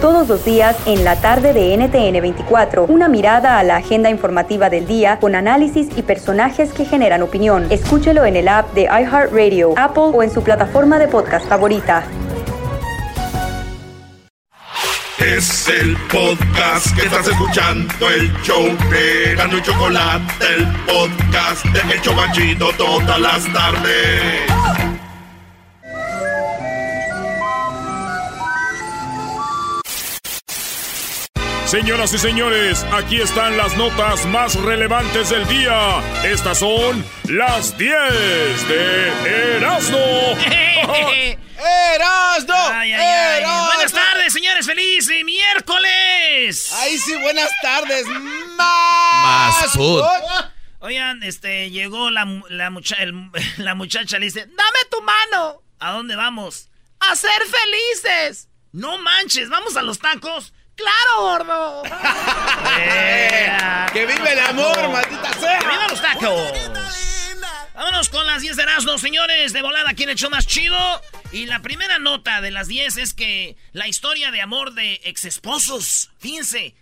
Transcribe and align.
Todos 0.00 0.26
los 0.28 0.42
días 0.44 0.74
en 0.86 1.04
la 1.04 1.20
tarde 1.20 1.52
de 1.52 1.76
NTN 1.76 2.22
24, 2.22 2.84
una 2.84 3.08
mirada 3.08 3.58
a 3.58 3.62
la 3.62 3.76
agenda 3.76 4.08
informativa 4.08 4.70
del 4.70 4.86
día 4.86 5.18
con 5.18 5.34
análisis 5.34 5.88
y 5.96 6.02
personajes 6.02 6.72
que 6.72 6.86
generan 6.86 7.22
opinión. 7.22 7.66
Escúchelo 7.70 8.24
en 8.24 8.36
el 8.36 8.48
app 8.48 8.72
de 8.72 8.84
iHeartRadio, 8.84 9.74
Apple 9.76 10.12
o 10.14 10.22
en 10.22 10.30
su 10.30 10.42
plataforma 10.42 10.98
de 10.98 11.08
podcast 11.08 11.46
favorita. 11.46 12.04
Es 15.18 15.68
el 15.68 15.94
podcast 16.10 16.94
que 16.96 17.06
estás 17.06 17.28
escuchando, 17.28 18.08
el 18.08 18.32
show 18.42 18.64
de 18.90 19.32
y 19.34 19.62
Chocolate, 19.62 20.32
el 20.56 20.66
podcast 20.86 21.64
de 21.66 21.94
El 21.94 22.00
Chocachito 22.00 22.70
todas 22.78 23.20
las 23.20 23.52
tardes. 23.52 24.85
Señoras 31.66 32.12
y 32.14 32.18
señores, 32.18 32.84
aquí 32.92 33.20
están 33.20 33.56
las 33.56 33.76
notas 33.76 34.24
más 34.26 34.54
relevantes 34.54 35.30
del 35.30 35.46
día. 35.48 36.00
Estas 36.24 36.58
son 36.60 37.04
las 37.28 37.76
10 37.76 38.68
de 38.68 39.56
Erasmo. 39.56 39.98
¡Erasmo! 41.94 42.54
Ay, 42.72 42.92
ay. 42.92 43.44
Buenas 43.74 43.92
tardes, 43.92 44.32
señores. 44.32 44.64
¡Feliz 44.66 45.08
miércoles! 45.24 46.72
¡Ay, 46.76 46.98
sí, 46.98 47.16
buenas 47.20 47.50
tardes! 47.60 48.06
¡Más! 48.06 49.60
Más 49.62 49.72
food. 49.72 50.04
Oigan, 50.80 51.20
este, 51.24 51.70
llegó 51.70 52.10
la, 52.10 52.24
mu- 52.26 52.46
la, 52.48 52.70
mucha- 52.70 52.96
el- 53.02 53.30
la 53.56 53.74
muchacha, 53.74 54.18
le 54.20 54.26
dice, 54.26 54.40
dame 54.46 54.78
tu 54.90 55.02
mano. 55.02 55.62
¿A 55.80 55.90
dónde 55.92 56.14
vamos? 56.14 56.68
A 57.00 57.16
ser 57.16 57.30
felices. 57.42 58.48
No 58.72 58.98
manches, 58.98 59.48
¿vamos 59.48 59.76
a 59.76 59.82
los 59.82 59.98
tacos? 59.98 60.52
¡Claro, 60.76 61.22
gordo! 61.22 61.82
¡Eh! 62.78 63.50
¡Que 63.92 64.06
vive 64.06 64.32
el 64.32 64.38
amor, 64.40 64.90
maldita 64.90 65.32
sea! 65.32 65.58
¡Que 65.58 65.66
vivan 65.66 65.90
los 65.90 66.02
tacos! 66.02 66.52
Vámonos 67.74 68.08
con 68.08 68.26
las 68.26 68.42
10 68.42 68.56
de 68.56 68.62
Erasmo, 68.62 68.98
señores, 68.98 69.52
de 69.52 69.62
volada, 69.62 69.94
¿quién 69.94 70.10
echó 70.10 70.30
más 70.30 70.46
chido? 70.46 70.78
Y 71.32 71.46
la 71.46 71.60
primera 71.60 71.98
nota 71.98 72.40
de 72.40 72.50
las 72.50 72.68
10 72.68 72.96
es 72.98 73.14
que 73.14 73.56
la 73.72 73.88
historia 73.88 74.30
de 74.30 74.40
amor 74.40 74.74
de 74.74 75.00
exesposos, 75.04 76.10
fíjense, 76.18 76.74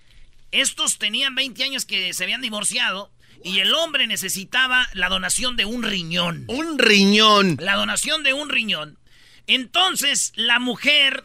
estos 0.52 0.98
tenían 0.98 1.34
20 1.34 1.64
años 1.64 1.84
que 1.84 2.12
se 2.14 2.24
habían 2.24 2.40
divorciado 2.40 3.10
y 3.42 3.58
el 3.58 3.74
hombre 3.74 4.06
necesitaba 4.06 4.88
la 4.92 5.08
donación 5.08 5.56
de 5.56 5.64
un 5.64 5.82
riñón. 5.82 6.44
Un 6.48 6.78
riñón. 6.78 7.56
La 7.60 7.74
donación 7.74 8.22
de 8.22 8.32
un 8.32 8.48
riñón. 8.48 8.98
Entonces, 9.46 10.32
la 10.36 10.58
mujer 10.58 11.24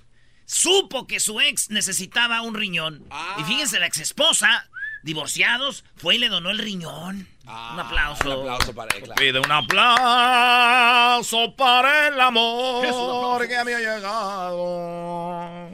supo 0.50 1.06
que 1.06 1.20
su 1.20 1.40
ex 1.40 1.70
necesitaba 1.70 2.42
un 2.42 2.56
riñón. 2.56 3.06
Y 3.38 3.44
fíjense, 3.44 3.80
la 3.80 3.86
ex 3.86 4.00
esposa, 4.00 4.68
divorciados, 5.04 5.86
fue 5.96 6.16
y 6.16 6.18
le 6.18 6.28
donó 6.28 6.50
el 6.50 6.58
riñón. 6.58 7.28
un 7.46 7.80
aplauso. 7.80 8.42
Un 8.42 8.50
aplauso 8.50 8.74
para 8.74 8.98
él, 8.98 9.04
claro. 9.04 9.20
Pide 9.20 9.40
un 9.40 9.52
aplauso 9.52 11.56
para 11.56 12.08
el 12.08 12.20
amor 12.20 13.48
que 13.48 13.64
me 13.64 13.76
ha 13.76 13.80
llegado. 13.80 15.70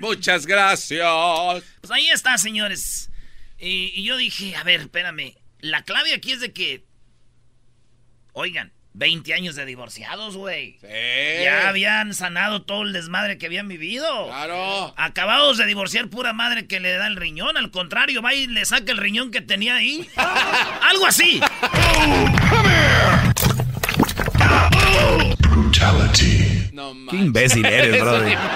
Muchas 0.00 0.44
gracias. 0.44 1.62
Pues 1.80 1.90
ahí 1.92 2.10
está, 2.10 2.36
señores. 2.38 3.10
Y, 3.60 3.92
y 3.94 4.02
yo 4.02 4.16
dije, 4.16 4.56
a 4.56 4.64
ver, 4.64 4.80
espérame. 4.80 5.36
La 5.60 5.84
clave 5.84 6.14
aquí 6.14 6.32
es 6.32 6.40
de 6.40 6.52
que. 6.52 6.84
Oigan, 8.32 8.72
20 8.94 9.32
años 9.34 9.54
de 9.54 9.64
divorciados, 9.64 10.36
güey. 10.36 10.78
Sí. 10.80 10.86
Ya 11.44 11.68
habían 11.68 12.14
sanado 12.14 12.62
todo 12.62 12.82
el 12.82 12.92
desmadre 12.92 13.38
que 13.38 13.46
habían 13.46 13.68
vivido. 13.68 14.26
Claro. 14.28 14.94
Acabados 14.96 15.58
de 15.58 15.66
divorciar 15.66 16.08
pura 16.08 16.32
madre 16.32 16.66
que 16.66 16.80
le 16.80 16.92
da 16.92 17.06
el 17.06 17.16
riñón. 17.16 17.56
Al 17.56 17.70
contrario, 17.70 18.22
va 18.22 18.34
y 18.34 18.46
le 18.46 18.64
saca 18.64 18.92
el 18.92 18.98
riñón 18.98 19.30
que 19.30 19.40
tenía 19.40 19.76
ahí. 19.76 20.08
Algo 20.82 21.06
así. 21.06 21.40
No 26.72 26.94
Qué 27.10 27.16
imbécil 27.16 27.64
eres, 27.66 28.00
brother. 28.00 28.36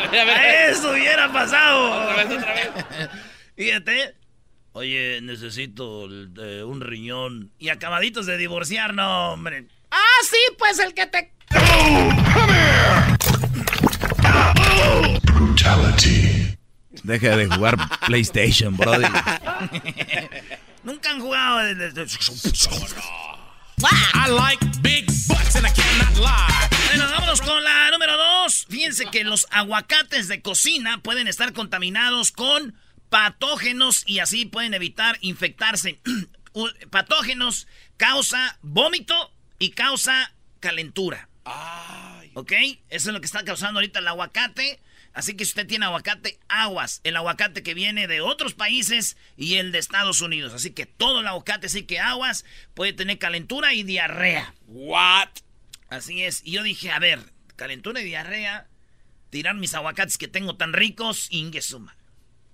A 0.00 0.10
ver, 0.10 0.20
a 0.20 0.24
ver. 0.24 0.70
Eso 0.70 0.90
hubiera 0.90 1.32
pasado. 1.32 2.02
Otra 2.02 2.24
vez, 2.24 2.38
otra 2.38 2.54
vez. 2.54 2.68
Fíjate. 3.54 4.14
Oye, 4.72 5.20
necesito 5.22 6.06
el- 6.06 6.32
eh, 6.40 6.62
un 6.64 6.80
riñón. 6.80 7.50
Y 7.58 7.70
acabaditos 7.70 8.26
de 8.26 8.36
divorciar, 8.36 8.94
no, 8.94 9.32
hombre. 9.32 9.66
Ah, 9.90 9.98
sí, 10.22 10.38
pues 10.58 10.78
el 10.78 10.94
que 10.94 11.06
te. 11.06 11.32
Deja 17.02 17.36
de 17.36 17.46
jugar 17.46 17.76
PlayStation, 18.06 18.76
brother. 18.76 19.10
Nunca 20.84 21.10
han 21.10 21.20
jugado. 21.20 21.58
de- 21.58 22.06
I 23.82 24.30
like 24.30 24.64
big 24.82 25.06
butts 25.26 25.56
and 25.56 25.66
I 25.66 25.70
cannot 25.72 26.16
lie. 26.18 26.68
Bueno, 26.88 27.10
vámonos 27.10 27.40
con 27.40 27.62
la 27.64 27.90
número 27.90 28.16
dos. 28.16 28.66
Fíjense 28.68 29.06
que 29.06 29.24
los 29.24 29.46
aguacates 29.50 30.28
de 30.28 30.42
cocina 30.42 30.98
pueden 31.02 31.28
estar 31.28 31.52
contaminados 31.52 32.30
con 32.32 32.74
patógenos 33.10 34.04
y 34.06 34.20
así 34.20 34.46
pueden 34.46 34.72
evitar 34.72 35.18
infectarse. 35.20 36.00
Patógenos 36.90 37.68
causa 37.96 38.58
vómito 38.62 39.32
y 39.58 39.70
causa 39.70 40.32
calentura. 40.60 41.28
¿Ok? 42.34 42.52
Eso 42.88 43.10
es 43.10 43.12
lo 43.12 43.20
que 43.20 43.26
está 43.26 43.44
causando 43.44 43.78
ahorita 43.78 43.98
el 43.98 44.08
aguacate. 44.08 44.80
Así 45.12 45.34
que 45.34 45.44
si 45.44 45.50
usted 45.50 45.66
tiene 45.66 45.86
aguacate, 45.86 46.38
aguas. 46.48 47.00
El 47.02 47.16
aguacate 47.16 47.62
que 47.62 47.74
viene 47.74 48.06
de 48.06 48.20
otros 48.20 48.54
países 48.54 49.16
y 49.36 49.56
el 49.56 49.72
de 49.72 49.78
Estados 49.78 50.20
Unidos. 50.20 50.54
Así 50.54 50.70
que 50.70 50.86
todo 50.86 51.20
el 51.20 51.26
aguacate, 51.26 51.68
sí 51.68 51.82
que 51.82 51.98
aguas, 51.98 52.44
puede 52.74 52.92
tener 52.92 53.18
calentura 53.18 53.74
y 53.74 53.82
diarrea. 53.82 54.54
What? 54.66 55.28
Así 55.88 56.22
es. 56.22 56.42
Y 56.44 56.52
yo 56.52 56.62
dije, 56.62 56.92
a 56.92 57.00
ver, 57.00 57.32
calentura 57.56 58.00
y 58.00 58.04
diarrea, 58.04 58.68
tirar 59.30 59.56
mis 59.56 59.74
aguacates 59.74 60.16
que 60.16 60.28
tengo 60.28 60.56
tan 60.56 60.72
ricos, 60.72 61.26
ingesuma. 61.30 61.96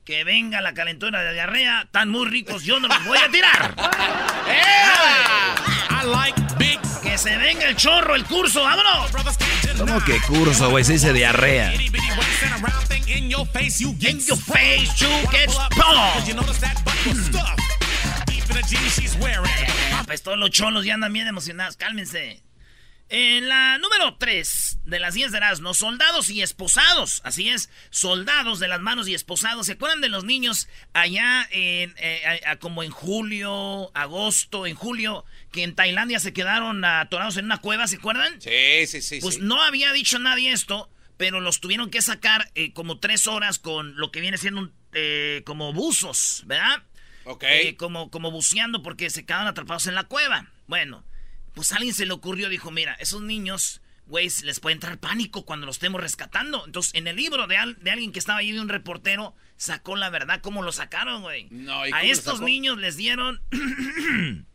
Que 0.07 0.23
venga 0.23 0.61
la 0.61 0.73
calentura 0.73 1.21
de 1.23 1.33
diarrea, 1.33 1.89
tan 1.91 2.11
muy 2.11 2.29
ricos, 2.29 2.63
yo 2.63 2.79
no 2.79 2.87
los 2.87 3.05
voy 3.07 3.19
a 3.19 3.29
tirar. 3.29 3.75
I 5.91 6.07
like 6.07 6.41
big 6.59 6.79
Que 7.03 7.19
se 7.19 7.37
venga 7.37 7.69
el 7.69 7.75
chorro, 7.75 8.15
el 8.15 8.25
curso, 8.25 8.63
vámonos. 8.63 9.11
¿Cómo 9.77 10.01
que 10.05 10.21
curso, 10.21 10.71
güey? 10.71 10.85
Se 10.85 10.93
dice 10.93 11.13
diarrea. 11.13 11.73
In 13.09 13.29
your 13.31 13.47
face, 13.49 13.81
you 13.83 13.97
get 13.99 14.11
In 14.13 14.19
your 14.21 14.37
sprung. 14.39 14.57
face, 14.59 14.93
you 15.01 15.09
get 15.33 15.47
Pull 15.47 15.57
up, 15.59 15.73
sprung. 15.73 16.13
'cause 16.15 16.29
you 16.29 16.35
notice 16.35 16.61
that 16.61 16.77
butt 16.85 16.95
was 17.07 17.27
stuffed. 17.27 17.61
Deep 18.27 18.45
in 18.51 18.57
the 18.57 18.63
jeans 18.63 18.95
she's 18.95 19.17
wearing. 19.17 19.51
Ah, 19.93 20.05
pues 20.07 20.23
todos 20.23 20.39
los 20.39 20.51
cholos 20.51 20.85
ya 20.85 20.95
andan 20.95 21.13
bien 21.13 21.27
emocionados, 21.27 21.77
cálmense. 21.77 22.43
En 23.09 23.49
la 23.49 23.79
número 23.79 24.17
3 24.17 24.81
de 24.85 24.99
las 24.99 25.15
10 25.15 25.31
de 25.31 25.37
Erasmo, 25.39 25.75
soldados 25.75 26.29
y 26.29 26.43
esposados. 26.43 27.21
Así 27.25 27.49
es, 27.49 27.71
soldados 27.91 28.59
de 28.59 28.67
las 28.67 28.81
manos 28.81 29.07
y 29.07 29.15
esposados. 29.15 29.67
¿Se 29.67 29.73
acuerdan 29.75 30.01
de 30.01 30.09
los 30.09 30.25
niños 30.25 30.69
allá 30.93 31.47
en, 31.53 31.95
eh, 31.99 32.41
a- 32.45 32.51
a- 32.51 32.57
como 32.57 32.83
en 32.83 32.91
julio, 32.91 33.93
agosto, 33.95 34.67
en 34.67 34.75
julio, 34.75 35.25
que 35.53 35.63
en 35.63 35.77
Tailandia 35.77 36.19
se 36.19 36.33
quedaron 36.33 36.85
atorados 36.85 37.37
en 37.37 37.45
una 37.45 37.59
cueva, 37.59 37.87
¿se 37.87 37.97
acuerdan? 37.97 38.41
Sí, 38.41 38.87
sí, 38.89 39.01
sí. 39.01 39.21
Pues 39.21 39.37
sí. 39.37 39.41
no 39.41 39.63
había 39.63 39.93
dicho 39.93 40.19
nadie 40.19 40.51
esto, 40.51 40.91
pero 41.17 41.41
los 41.41 41.61
tuvieron 41.61 41.91
que 41.91 42.03
sacar 42.03 42.51
eh, 42.57 42.73
como 42.73 42.99
tres 42.99 43.29
horas 43.29 43.61
con 43.61 43.97
lo 43.97 44.11
que 44.11 44.21
viene 44.21 44.37
siendo 44.37 44.63
un, 44.63 44.73
eh, 44.95 45.43
como 45.47 45.73
buzos, 45.73 46.43
¿verdad? 46.47 46.83
Ok. 47.25 47.45
Eh, 47.47 47.77
como, 47.77 48.11
como 48.11 48.33
buceando 48.33 48.83
porque 48.83 49.11
se 49.11 49.25
quedaron 49.25 49.47
atrapados 49.47 49.87
en 49.87 49.95
la 49.95 50.05
cueva. 50.05 50.51
Bueno, 50.67 51.05
pues 51.57 51.73
a 51.73 51.77
alguien 51.77 51.93
se 51.95 52.07
le 52.07 52.13
ocurrió, 52.13 52.49
dijo, 52.49 52.71
mira, 52.71 52.95
esos 53.01 53.23
niños, 53.23 53.81
güey, 54.07 54.29
les 54.45 54.61
puede 54.61 54.75
entrar 54.75 54.99
pánico 54.99 55.45
cuando 55.45 55.67
los 55.67 55.77
estemos 55.77 56.01
rescatando. 56.01 56.63
Entonces, 56.67 56.95
en 56.95 57.09
el 57.09 57.17
libro 57.17 57.47
de, 57.49 57.57
al- 57.57 57.83
de 57.83 57.91
alguien 57.91 58.13
que 58.13 58.19
estaba 58.21 58.39
ahí, 58.41 58.53
de 58.53 58.61
un 58.61 58.69
reportero, 58.69 59.35
sacó 59.57 59.97
la 59.97 60.11
verdad, 60.11 60.41
cómo 60.43 60.63
lo 60.63 60.71
sacaron, 60.71 61.23
güey. 61.23 61.49
No, 61.51 61.85
¿y 61.87 61.91
a 61.93 62.03
estos 62.03 62.41
niños 62.43 62.79
les 62.79 62.97
dieron... 62.97 63.41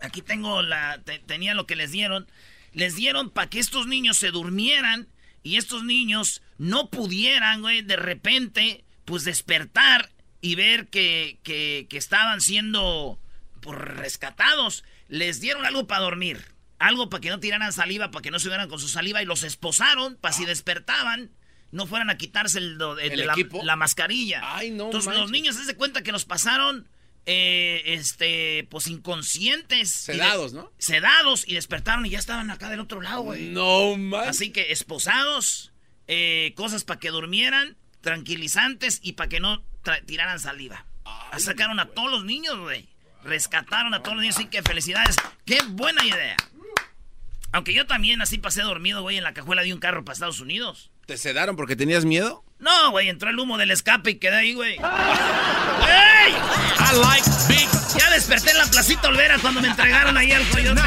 Aquí 0.00 0.22
tengo 0.22 0.62
la... 0.62 1.00
te- 1.04 1.18
tenía 1.20 1.54
lo 1.54 1.66
que 1.66 1.76
les 1.76 1.92
dieron. 1.92 2.26
Les 2.72 2.94
dieron 2.96 3.30
para 3.30 3.50
que 3.50 3.58
estos 3.58 3.86
niños 3.86 4.16
se 4.16 4.30
durmieran 4.30 5.08
y 5.42 5.56
estos 5.56 5.84
niños 5.84 6.42
no 6.58 6.88
pudieran, 6.90 7.60
güey, 7.62 7.82
de 7.82 7.96
repente, 7.96 8.84
pues 9.04 9.24
despertar 9.24 10.10
y 10.40 10.54
ver 10.54 10.88
que, 10.88 11.38
que, 11.42 11.86
que 11.90 11.98
estaban 11.98 12.40
siendo 12.40 13.18
pues, 13.60 13.78
rescatados. 13.78 14.84
Les 15.10 15.40
dieron 15.40 15.66
algo 15.66 15.86
para 15.86 16.00
dormir, 16.02 16.42
algo 16.78 17.10
para 17.10 17.20
que 17.20 17.28
no 17.28 17.38
tiraran 17.40 17.72
saliva, 17.74 18.10
para 18.10 18.22
que 18.22 18.30
no 18.30 18.38
se 18.38 18.48
hubieran 18.48 18.68
con 18.70 18.78
su 18.80 18.88
saliva 18.88 19.22
y 19.22 19.26
los 19.26 19.42
esposaron 19.42 20.16
para 20.16 20.32
si 20.32 20.46
despertaban 20.46 21.30
no 21.72 21.86
fueran 21.86 22.10
a 22.10 22.16
quitarse 22.16 22.58
el, 22.58 22.78
do- 22.78 22.98
el- 22.98 23.12
¿El 23.12 23.26
la, 23.28 23.32
equipo? 23.34 23.62
la 23.62 23.76
mascarilla. 23.76 24.40
Ay, 24.56 24.70
no 24.70 24.86
Entonces 24.86 25.06
los 25.12 25.30
manches. 25.30 25.30
niños 25.32 25.56
se 25.56 25.76
cuenta 25.76 26.02
que 26.02 26.10
los 26.10 26.24
pasaron, 26.24 26.88
eh, 27.26 27.82
este, 27.86 28.66
pues 28.70 28.88
inconscientes. 28.88 29.88
Sedados, 29.90 30.52
¿no? 30.52 30.72
Sedados 30.78 31.46
y 31.46 31.54
despertaron 31.54 32.04
y 32.06 32.10
ya 32.10 32.18
estaban 32.18 32.50
acá 32.50 32.70
del 32.70 32.80
otro 32.80 33.00
lado, 33.00 33.22
güey. 33.22 33.50
No 33.50 33.96
man. 33.96 34.28
Así 34.28 34.50
que 34.50 34.72
esposados, 34.72 35.72
eh, 36.08 36.54
cosas 36.56 36.82
para 36.82 36.98
que 36.98 37.10
durmieran, 37.10 37.76
tranquilizantes 38.00 38.98
y 39.02 39.12
para 39.12 39.28
que 39.28 39.40
no 39.40 39.62
tiraran 40.06 40.40
saliva. 40.40 40.86
Sacaron 41.38 41.78
a 41.80 41.86
todos 41.86 42.10
los 42.10 42.24
niños, 42.24 42.58
güey. 42.58 42.88
Rescataron 43.24 43.92
a 43.94 44.02
todos 44.02 44.14
los 44.16 44.22
niños, 44.22 44.36
así 44.36 44.46
que 44.46 44.62
felicidades. 44.62 45.16
¡Qué 45.44 45.60
buena 45.68 46.04
idea! 46.04 46.36
Aunque 47.52 47.74
yo 47.74 47.86
también 47.86 48.22
así 48.22 48.38
pasé 48.38 48.62
dormido, 48.62 49.02
güey, 49.02 49.18
en 49.18 49.24
la 49.24 49.34
cajuela 49.34 49.62
de 49.62 49.72
un 49.74 49.80
carro 49.80 50.04
para 50.04 50.12
Estados 50.14 50.40
Unidos. 50.40 50.90
¿Te 51.06 51.16
sedaron 51.16 51.56
porque 51.56 51.74
tenías 51.74 52.04
miedo? 52.04 52.44
No, 52.60 52.90
güey, 52.92 53.08
entró 53.08 53.30
el 53.30 53.38
humo 53.38 53.58
del 53.58 53.72
escape 53.72 54.10
y 54.12 54.14
quedé 54.16 54.36
ahí, 54.36 54.54
güey. 54.54 54.74
¡Ey! 54.76 56.34
Ya 57.98 58.10
desperté 58.10 58.50
en 58.52 58.58
la 58.58 58.66
placita 58.66 59.08
Olvera 59.08 59.38
cuando 59.38 59.60
me 59.60 59.68
entregaron 59.68 60.16
ahí 60.16 60.30
al 60.32 60.46
coyote. 60.48 60.80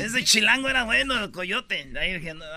Ese 0.00 0.24
chilango 0.24 0.68
era 0.68 0.82
bueno, 0.84 1.22
el 1.22 1.30
coyote. 1.30 1.90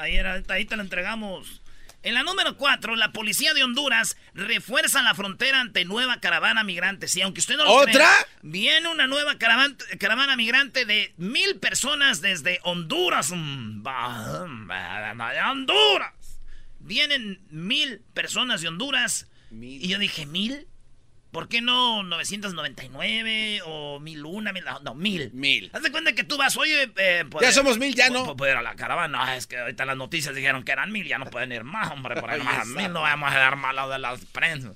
Ahí, 0.01 0.15
era- 0.15 0.41
ahí 0.49 0.65
te 0.65 0.75
lo 0.75 0.81
entregamos. 0.81 1.61
En 2.03 2.13
la 2.13 2.23
número 2.23 2.57
4, 2.57 2.95
la 2.95 3.11
policía 3.11 3.53
de 3.53 3.63
Honduras 3.63 4.17
refuerza 4.33 5.01
la 5.01 5.15
frontera 5.15 5.59
ante 5.59 5.83
nueva 5.83 6.19
caravana 6.19 6.63
migrante. 6.63 7.07
Sí, 7.07 7.21
aunque 7.21 7.39
usted 7.39 7.57
no 7.57 7.65
lo 7.65 7.71
¿Otra? 7.71 7.91
crea, 7.91 8.27
viene 8.43 8.87
una 8.87 9.07
nueva 9.07 9.37
caravana, 9.37 9.75
caravana 9.99 10.35
migrante 10.37 10.85
de 10.85 11.13
mil 11.17 11.57
personas 11.59 12.21
desde 12.21 12.59
Honduras. 12.63 13.31
Mm, 13.35 13.83
de 13.83 15.41
Honduras. 15.49 16.13
Vienen 16.79 17.41
mil 17.49 18.01
personas 18.13 18.61
de 18.61 18.67
Honduras. 18.67 19.27
Mil. 19.49 19.83
Y 19.83 19.87
yo 19.87 19.97
dije, 19.97 20.25
¿mil? 20.25 20.67
¿Por 21.37 21.47
qué 21.49 21.61
no 21.61 22.01
999 22.01 23.61
o 23.63 23.99
1001? 23.99 24.53
Mil, 24.53 24.63
no, 24.81 24.95
mil. 24.95 25.29
Mil. 25.33 25.69
Haz 25.71 25.83
de 25.83 25.91
cuenta 25.91 26.13
que 26.13 26.23
tú 26.23 26.35
vas, 26.35 26.57
oye, 26.57 26.91
eh, 26.97 27.21
Ya 27.25 27.29
poder- 27.29 27.53
somos 27.53 27.77
mil, 27.77 27.93
ya 27.93 28.09
no. 28.09 28.25
po- 28.25 28.35
Poder 28.37 28.53
ir 28.53 28.57
a 28.57 28.61
la 28.63 28.75
caravana. 28.75 29.19
Ah, 29.21 29.35
es 29.37 29.45
que 29.45 29.55
ahorita 29.59 29.85
las 29.85 29.95
noticias 29.97 30.33
dijeron 30.33 30.63
que 30.63 30.71
eran 30.71 30.91
mil, 30.91 31.05
ya 31.07 31.19
no 31.19 31.25
pueden 31.27 31.51
ir 31.51 31.63
más, 31.63 31.91
hombre. 31.91 32.19
Por 32.19 32.31
ahí 32.31 32.41
más 32.63 32.65
mil 32.65 32.91
no 32.91 33.01
vamos 33.01 33.31
a 33.31 33.37
dar 33.37 33.55
malo 33.55 33.87
de 33.87 33.99
las 33.99 34.25
prensas. 34.25 34.75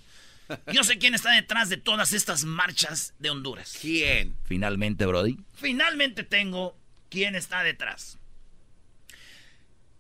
Yo 0.72 0.84
sé 0.84 1.00
quién 1.00 1.16
está 1.16 1.32
detrás 1.32 1.68
de 1.70 1.78
todas 1.78 2.14
estas 2.14 2.44
marchas 2.44 3.16
de 3.18 3.32
Honduras. 3.32 3.76
¿Quién? 3.82 4.36
Finalmente, 4.44 5.08
Brody. 5.08 5.40
Finalmente 5.56 6.24
tengo 6.24 6.78
quién 7.10 7.34
está 7.34 7.64
detrás. 7.64 8.20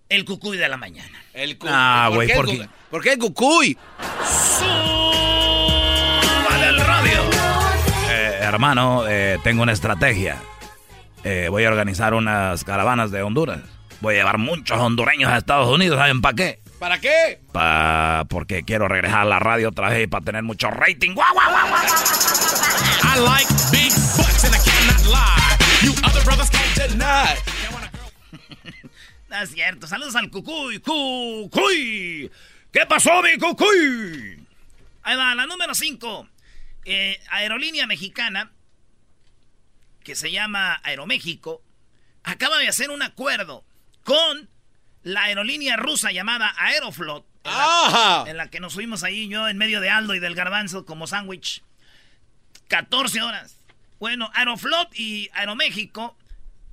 El 0.10 0.26
cucuy 0.26 0.58
de 0.58 0.70
la 0.70 0.78
mañana. 0.78 1.24
El 1.34 1.58
cu- 1.58 1.66
Ah, 1.72 2.12
güey, 2.14 2.32
¿por 2.36 2.46
cu- 2.46 2.52
qué? 2.52 2.70
¿Por 2.92 3.02
qué 3.02 3.14
el 3.14 3.18
cucuy? 3.18 3.76
Eh, 4.64 5.61
hermano, 8.52 9.08
eh, 9.08 9.40
tengo 9.44 9.64
una 9.64 9.72
estrategia. 9.72 10.38
Eh, 11.24 11.48
voy 11.50 11.64
a 11.64 11.70
organizar 11.70 12.14
unas 12.14 12.64
caravanas 12.64 13.12
de 13.12 13.22
Honduras. 13.22 13.62
Voy 14.02 14.16
a 14.16 14.18
llevar 14.18 14.38
muchos 14.40 14.78
hondureños 14.78 15.32
a 15.32 15.38
Estados 15.38 15.70
Unidos, 15.70 15.98
¿saben 15.98 16.22
para 16.22 16.36
qué? 16.36 16.60
¿Para 16.80 17.00
qué? 17.00 17.40
Pa 17.52 18.26
porque 18.28 18.64
quiero 18.64 18.88
regresar 18.88 19.20
a 19.20 19.26
la 19.26 19.40
radio 19.40 19.70
otra 19.70 19.90
vez 19.90 20.08
para 20.08 20.26
tener 20.26 20.44
mucho 20.44 20.72
rating. 20.72 21.14
¡Guau, 21.14 21.34
guau, 21.34 21.52
guau, 21.52 21.68
guau! 21.70 21.84
I 23.04 23.20
like 23.20 23.48
big 23.72 23.92
butts 24.18 24.44
and 24.44 24.56
I 24.56 24.60
cannot 24.60 25.06
lie. 25.06 25.58
You 25.84 25.94
other 26.04 26.24
brothers 26.26 26.50
can't 26.50 26.90
deny. 26.90 27.36
No 29.30 29.38
es 29.38 29.52
cierto. 29.52 29.88
Saludos 29.88 30.16
al 30.18 30.30
cucuy. 30.30 30.80
¡Cucuy! 30.80 32.30
¿Qué 32.70 32.86
pasó, 32.86 33.22
mi 33.22 33.38
cucuy? 33.38 34.46
Ahí 35.04 35.16
va, 35.16 35.34
la 35.36 35.46
número 35.46 35.74
5. 35.74 36.28
Aerolínea 37.30 37.88
mexicana, 37.88 38.52
que 40.04 40.16
se 40.16 40.32
llama 40.32 40.80
Aeroméxico, 40.84 41.64
acaba 42.24 42.58
de 42.58 42.68
hacer 42.68 42.90
un 42.90 43.02
acuerdo 43.02 43.66
con 44.04 44.50
la 45.04 45.24
aerolínea 45.24 45.78
rusa 45.78 46.12
llamada 46.12 46.54
Aeroflot. 46.58 47.26
En 47.44 47.52
la, 47.52 48.24
en 48.28 48.38
la 48.38 48.48
que 48.50 48.60
nos 48.60 48.74
fuimos 48.74 49.04
ahí 49.04 49.28
yo 49.28 49.48
en 49.48 49.58
medio 49.58 49.82
de 49.82 49.90
Aldo 49.90 50.14
y 50.14 50.20
del 50.20 50.36
garbanzo 50.36 50.86
como 50.86 51.08
sándwich. 51.08 51.64
14 52.68 53.22
horas. 53.22 53.58
Bueno, 54.00 54.30
Aeroflot 54.34 54.90
y 54.98 55.30
Aeroméxico 55.34 56.16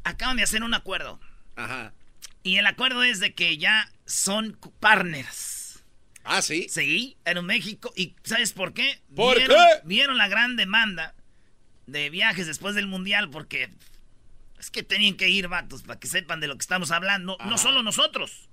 acaban 0.05 0.37
de 0.37 0.43
hacer 0.43 0.63
un 0.63 0.75
acuerdo. 0.75 1.21
Ajá. 1.57 1.93
Y 2.43 2.57
el 2.57 2.67
acuerdo 2.67 3.03
es 3.03 3.21
de 3.21 3.35
que 3.35 3.59
ya 3.59 3.91
son 4.07 4.59
partners. 4.81 5.58
Ah, 6.31 6.43
sí. 6.43 6.67
Sí, 6.69 7.17
Aeroméxico. 7.25 7.93
¿Y 7.97 8.15
sabes 8.23 8.53
por 8.53 8.75
qué? 8.75 9.01
¿Por 9.17 9.37
vieron, 9.39 9.57
qué? 9.57 9.81
Vieron 9.85 10.19
la 10.19 10.29
gran 10.29 10.57
demanda 10.57 11.15
de 11.87 12.11
viajes 12.11 12.47
después 12.47 12.75
del 12.75 12.87
Mundial 12.87 13.31
porque 13.31 13.71
es 14.59 14.71
que 14.71 14.83
tenían 14.83 15.17
que 15.17 15.29
ir, 15.31 15.49
vatos, 15.49 15.83
para 15.83 15.99
que 15.99 16.07
sepan 16.09 16.41
de 16.41 16.47
lo 16.49 16.55
que 16.57 16.63
estamos 16.63 16.91
hablando. 16.91 17.39
No 17.47 17.57
solo 17.57 17.83
nosotros, 17.83 18.49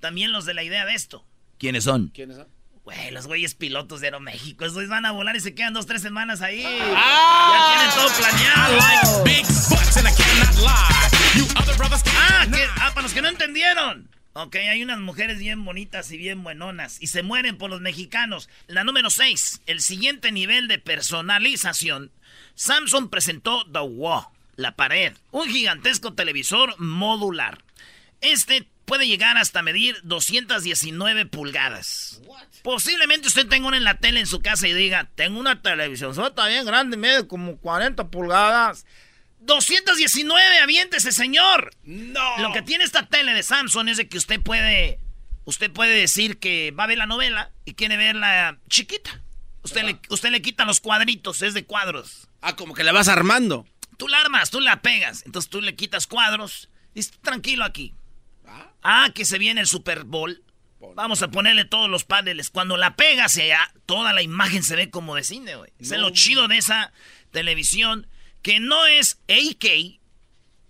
también 0.00 0.32
los 0.32 0.46
de 0.46 0.54
la 0.54 0.62
idea 0.62 0.86
de 0.86 0.94
esto. 0.94 1.26
¿Quiénes 1.58 1.84
son? 1.84 2.08
¿Quiénes 2.08 2.36
son? 2.36 2.48
Güey, 2.84 3.10
los 3.10 3.26
güeyes 3.26 3.54
pilotos 3.54 4.00
de 4.00 4.06
Aeroméxico. 4.06 4.64
Esos 4.64 4.88
van 4.88 5.04
a 5.04 5.10
volar 5.12 5.36
y 5.36 5.40
se 5.40 5.54
quedan 5.54 5.74
dos, 5.74 5.84
tres 5.84 6.00
semanas 6.00 6.40
ahí. 6.40 6.64
¡Ah! 6.66 7.52
Ya 7.52 7.76
tienen 7.76 7.94
todo 7.94 8.16
planeado. 8.18 9.24
Big 9.24 9.44
butts 9.68 9.96
and 9.98 10.08
I 10.08 10.12
cannot 10.16 10.56
lie. 10.56 11.38
You 11.38 11.44
other 11.60 11.76
brothers 11.76 12.02
can't 12.02 12.16
Ah, 12.18 12.46
que- 12.50 12.64
ah, 12.80 12.90
para 12.94 13.02
los 13.02 13.12
que 13.12 13.20
no 13.20 13.28
entendieron. 13.28 14.08
Ok, 14.32 14.54
hay 14.56 14.82
unas 14.82 15.00
mujeres 15.00 15.40
bien 15.40 15.64
bonitas 15.64 16.12
y 16.12 16.16
bien 16.16 16.44
buenonas 16.44 16.98
y 17.00 17.08
se 17.08 17.24
mueren 17.24 17.58
por 17.58 17.68
los 17.68 17.80
mexicanos. 17.80 18.48
La 18.68 18.84
número 18.84 19.10
6, 19.10 19.62
el 19.66 19.80
siguiente 19.80 20.30
nivel 20.30 20.68
de 20.68 20.78
personalización. 20.78 22.12
Samsung 22.54 23.10
presentó 23.10 23.64
The 23.72 23.80
Wall, 23.80 24.26
la 24.54 24.76
pared, 24.76 25.14
un 25.32 25.48
gigantesco 25.48 26.14
televisor 26.14 26.78
modular. 26.78 27.64
Este 28.20 28.68
puede 28.84 29.08
llegar 29.08 29.36
hasta 29.36 29.62
medir 29.62 29.98
219 30.04 31.26
pulgadas. 31.26 32.20
Posiblemente 32.62 33.26
usted 33.26 33.48
tenga 33.48 33.66
una 33.66 33.78
en 33.78 33.84
la 33.84 33.98
tele 33.98 34.20
en 34.20 34.26
su 34.26 34.42
casa 34.42 34.68
y 34.68 34.72
diga, 34.72 35.08
tengo 35.16 35.40
una 35.40 35.60
televisión 35.60 36.12
está 36.12 36.46
bien 36.46 36.64
grande, 36.64 36.96
mide 36.96 37.26
como 37.26 37.56
40 37.56 38.08
pulgadas. 38.10 38.86
219, 39.50 40.58
aviéntese, 40.60 41.10
señor. 41.10 41.72
¡No! 41.82 42.38
Lo 42.38 42.52
que 42.52 42.62
tiene 42.62 42.84
esta 42.84 43.06
tele 43.06 43.34
de 43.34 43.42
Samsung 43.42 43.88
es 43.88 43.96
de 43.96 44.08
que 44.08 44.16
usted 44.16 44.40
puede, 44.40 45.00
usted 45.44 45.72
puede 45.72 45.92
decir 45.92 46.38
que 46.38 46.70
va 46.70 46.84
a 46.84 46.86
ver 46.86 46.98
la 46.98 47.06
novela 47.06 47.50
y 47.64 47.74
quiere 47.74 47.96
verla 47.96 48.58
chiquita. 48.68 49.22
Usted 49.62 49.82
le, 49.82 50.00
usted 50.08 50.30
le 50.30 50.40
quita 50.40 50.64
los 50.64 50.78
cuadritos, 50.80 51.42
es 51.42 51.52
de 51.52 51.64
cuadros. 51.64 52.28
Ah, 52.40 52.54
como 52.54 52.74
que 52.74 52.84
la 52.84 52.92
vas 52.92 53.08
armando. 53.08 53.66
Tú 53.96 54.06
la 54.06 54.20
armas, 54.20 54.50
tú 54.50 54.60
la 54.60 54.80
pegas, 54.82 55.24
entonces 55.26 55.50
tú 55.50 55.60
le 55.60 55.74
quitas 55.74 56.06
cuadros. 56.06 56.70
Dices, 56.94 57.18
tranquilo 57.20 57.64
aquí. 57.64 57.94
Ah, 58.82 59.10
que 59.14 59.24
se 59.24 59.38
viene 59.38 59.60
el 59.60 59.66
Super 59.66 60.04
Bowl. 60.04 60.44
Vamos 60.94 61.22
a 61.22 61.30
ponerle 61.30 61.64
todos 61.64 61.90
los 61.90 62.04
paneles. 62.04 62.50
Cuando 62.50 62.76
la 62.76 62.94
pegas, 62.94 63.38
toda 63.84 64.12
la 64.12 64.22
imagen 64.22 64.62
se 64.62 64.76
ve 64.76 64.90
como 64.90 65.16
de 65.16 65.24
cine, 65.24 65.56
güey. 65.56 65.72
Es 65.78 65.90
lo 65.90 66.10
chido 66.10 66.48
de 66.48 66.56
esa 66.56 66.92
televisión, 67.32 68.06
que 68.42 68.60
no 68.60 68.86
es 68.86 69.18
8K, 69.28 70.00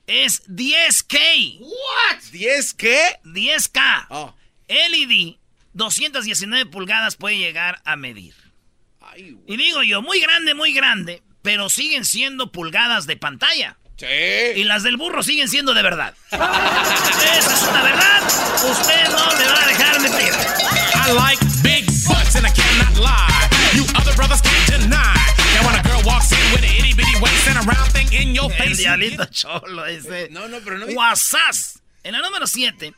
es 0.06 0.42
10K. 0.48 1.58
¿What? 1.60 2.18
¿10 2.32 2.74
qué? 2.76 3.00
10K. 3.24 4.06
Oh. 4.10 4.34
LED, 4.68 5.36
219 5.72 6.66
pulgadas 6.66 7.16
puede 7.16 7.38
llegar 7.38 7.80
a 7.84 7.96
medir. 7.96 8.34
Ay. 9.00 9.36
Y 9.46 9.56
digo 9.56 9.82
yo, 9.82 10.02
muy 10.02 10.20
grande, 10.20 10.54
muy 10.54 10.72
grande, 10.72 11.22
pero 11.42 11.68
siguen 11.68 12.04
siendo 12.04 12.52
pulgadas 12.52 13.06
de 13.06 13.16
pantalla. 13.16 13.76
Y 13.98 14.54
Sí. 14.54 14.64
las 14.64 14.82
del 14.82 14.96
burro 14.96 15.22
siguen 15.22 15.48
siendo 15.48 15.74
de 15.74 15.82
verdad. 15.82 16.14
Esa 16.30 17.54
es 17.54 17.62
una 17.68 17.82
verdad. 17.82 18.22
Usted 18.70 19.08
no 19.10 19.36
me 19.36 19.44
va 19.44 19.62
a 19.62 19.66
dejar 19.68 20.00
mentir. 20.00 20.32
I 21.06 21.12
like 21.12 21.44
big 21.62 21.84
butts 22.06 22.34
and 22.36 22.46
I 22.46 22.50
cannot 22.50 22.96
lie. 22.96 23.76
You 23.76 23.84
other 24.00 24.14
brothers 24.16 24.40
can't 24.40 24.80
deny. 24.80 25.14
Walks 26.04 26.32
in 26.32 26.38
with 26.52 26.62
an 26.64 26.76
itty 26.78 26.94
bitty 26.94 27.18
waist 27.20 27.46
and 27.48 27.58
a 27.58 27.62
round 27.62 27.90
thing 27.92 28.08
in 28.12 28.34
your 28.34 28.50
El 28.52 28.56
face, 28.58 28.78
diablito 28.82 29.24
cholo 29.26 29.84
ese. 29.86 30.28
No, 30.30 30.48
no, 30.48 30.58
pero 30.64 30.78
no 30.78 30.86
Guasás. 30.86 31.82
En 32.04 32.12
la 32.12 32.20
número 32.20 32.46
7. 32.46 32.94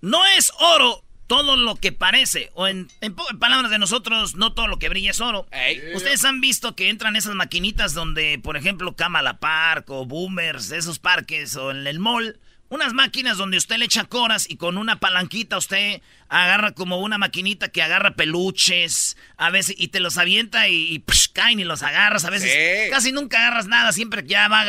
No 0.00 0.24
es 0.26 0.52
oro 0.60 1.02
todo 1.26 1.56
lo 1.56 1.74
que 1.76 1.90
parece. 1.92 2.50
O 2.54 2.68
en, 2.68 2.88
en 3.00 3.14
po- 3.14 3.28
en 3.30 3.38
palabras 3.38 3.70
de 3.70 3.78
nosotros, 3.78 4.36
no 4.36 4.52
todo 4.52 4.68
lo 4.68 4.78
que 4.78 4.88
brilla 4.88 5.10
es 5.10 5.20
oro. 5.20 5.46
Ustedes 5.94 6.24
han 6.24 6.40
visto 6.40 6.76
que 6.76 6.88
entran 6.88 7.16
esas 7.16 7.34
maquinitas 7.34 7.94
donde, 7.94 8.38
por 8.42 8.56
ejemplo, 8.56 8.94
Kamala 8.94 9.38
Park 9.40 9.90
o 9.90 10.06
Boomers, 10.06 10.70
esos 10.70 10.98
parques, 11.00 11.56
o 11.56 11.70
en 11.72 11.86
el 11.86 11.98
mall, 11.98 12.38
Unas 12.70 12.92
máquinas 12.92 13.36
donde 13.36 13.56
usted 13.56 13.76
le 13.76 13.84
echa 13.84 14.04
coras 14.04 14.46
y 14.48 14.56
con 14.56 14.78
una 14.78 14.98
palanquita 14.98 15.58
usted 15.58 16.00
agarra 16.28 16.72
como 16.72 16.98
una 17.00 17.18
maquinita 17.18 17.68
que 17.68 17.82
agarra 17.82 18.16
peluches, 18.16 19.16
a 19.36 19.50
veces, 19.50 19.76
y 19.78 19.88
te 19.88 20.00
los 20.00 20.18
avienta 20.18 20.68
y, 20.68 20.92
y, 20.94 20.98
psh, 20.98 21.28
caen 21.32 21.60
y 21.60 21.64
los 21.64 21.82
agarras. 21.82 22.24
A 22.24 22.30
veces 22.30 22.50
Sí. 22.52 22.90
casi 22.90 23.12
nunca 23.12 23.38
agarras 23.38 23.66
nada, 23.66 23.92
siempre 23.92 24.22
que 24.22 24.30
ya 24.30 24.48
va 24.48 24.62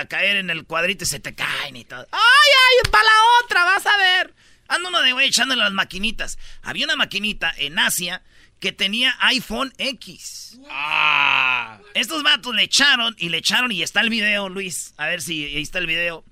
a 0.00 0.06
caer 0.06 0.36
en 0.36 0.48
el 0.50 0.64
cuadrito 0.64 1.04
y 1.04 1.06
se 1.08 1.20
te 1.20 1.34
caen 1.34 1.76
y 1.76 1.84
todo. 1.84 2.06
¡Ay, 2.12 2.20
ay! 2.20 2.90
¡Para 2.90 3.04
la 3.04 3.10
otra! 3.44 3.64
¡Vas 3.64 3.86
a 3.86 3.96
ver! 3.98 4.34
Anda 4.68 4.88
uno 4.88 5.02
de 5.02 5.12
güey 5.12 5.28
echándole 5.28 5.62
las 5.62 5.72
maquinitas. 5.72 6.38
Había 6.62 6.84
una 6.86 6.96
maquinita 6.96 7.52
en 7.58 7.78
Asia 7.78 8.22
que 8.60 8.72
tenía 8.72 9.16
iPhone 9.20 9.72
X. 9.78 10.58
Ah. 10.70 11.78
Estos 11.94 12.22
vatos 12.22 12.54
le 12.54 12.62
echaron 12.62 13.16
y 13.18 13.28
le 13.30 13.38
echaron 13.38 13.72
y 13.72 13.82
está 13.82 14.00
el 14.00 14.10
video, 14.10 14.48
Luis. 14.48 14.94
A 14.96 15.06
ver 15.06 15.20
si 15.22 15.44
ahí 15.44 15.62
está 15.62 15.78
el 15.78 15.86
video. 15.86 16.24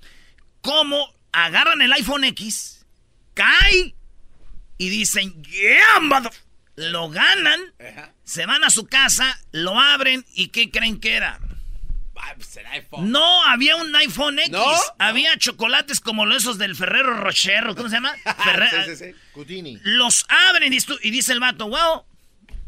Cómo 0.68 1.14
agarran 1.32 1.80
el 1.82 1.92
iPhone 1.94 2.24
X, 2.24 2.84
cae 3.34 3.94
y 4.76 4.88
dicen, 4.90 5.42
yeah, 5.44 6.00
mother-". 6.00 6.32
Lo 6.76 7.08
ganan, 7.10 7.60
se 8.24 8.46
van 8.46 8.62
a 8.64 8.70
su 8.70 8.86
casa, 8.86 9.40
lo 9.50 9.80
abren 9.80 10.24
y 10.34 10.48
¿qué 10.48 10.70
creen 10.70 11.00
que 11.00 11.14
era? 11.16 11.40
Ah, 12.20 12.34
pues 12.36 12.56
el 12.56 12.66
iPhone. 12.66 13.10
No, 13.10 13.44
había 13.44 13.76
un 13.76 13.94
iPhone 13.96 14.38
X. 14.40 14.50
¿No? 14.52 14.66
Había 14.98 15.36
chocolates 15.38 16.00
como 16.00 16.26
los 16.26 16.42
esos 16.42 16.58
del 16.58 16.76
Ferrero 16.76 17.16
Rocher, 17.16 17.66
¿o 17.68 17.74
¿cómo 17.76 17.88
se 17.88 17.94
llama? 17.96 18.12
Ferre- 18.44 18.68
Sí, 18.86 18.96
sí, 18.96 19.04
sí. 19.06 19.78
Los 19.84 20.26
abren 20.28 20.72
y, 20.72 20.76
dice- 20.76 20.98
y 21.02 21.10
dice 21.10 21.32
el 21.32 21.40
vato, 21.40 21.68
wow, 21.68 22.04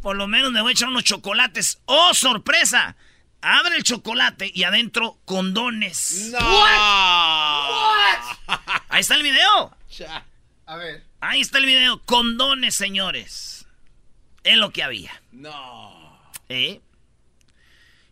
por 0.00 0.16
lo 0.16 0.26
menos 0.26 0.50
me 0.52 0.60
voy 0.62 0.70
a 0.70 0.72
echar 0.72 0.88
unos 0.88 1.04
chocolates. 1.04 1.78
¡Oh, 1.84 2.14
sorpresa! 2.14 2.96
Abre 3.42 3.76
el 3.76 3.82
chocolate 3.84 4.50
y 4.54 4.64
adentro 4.64 5.18
condones. 5.24 6.30
No. 6.32 6.38
Ahí 8.88 9.00
está 9.00 9.14
el 9.14 9.22
video. 9.22 9.74
Cha. 9.88 10.24
A 10.66 10.76
ver. 10.76 11.04
Ahí 11.20 11.40
está 11.40 11.58
el 11.58 11.66
video. 11.66 12.02
Condones, 12.04 12.74
señores. 12.74 13.66
Es 14.44 14.56
lo 14.56 14.70
que 14.70 14.82
había. 14.82 15.12
No. 15.32 16.20
¿Eh? 16.48 16.80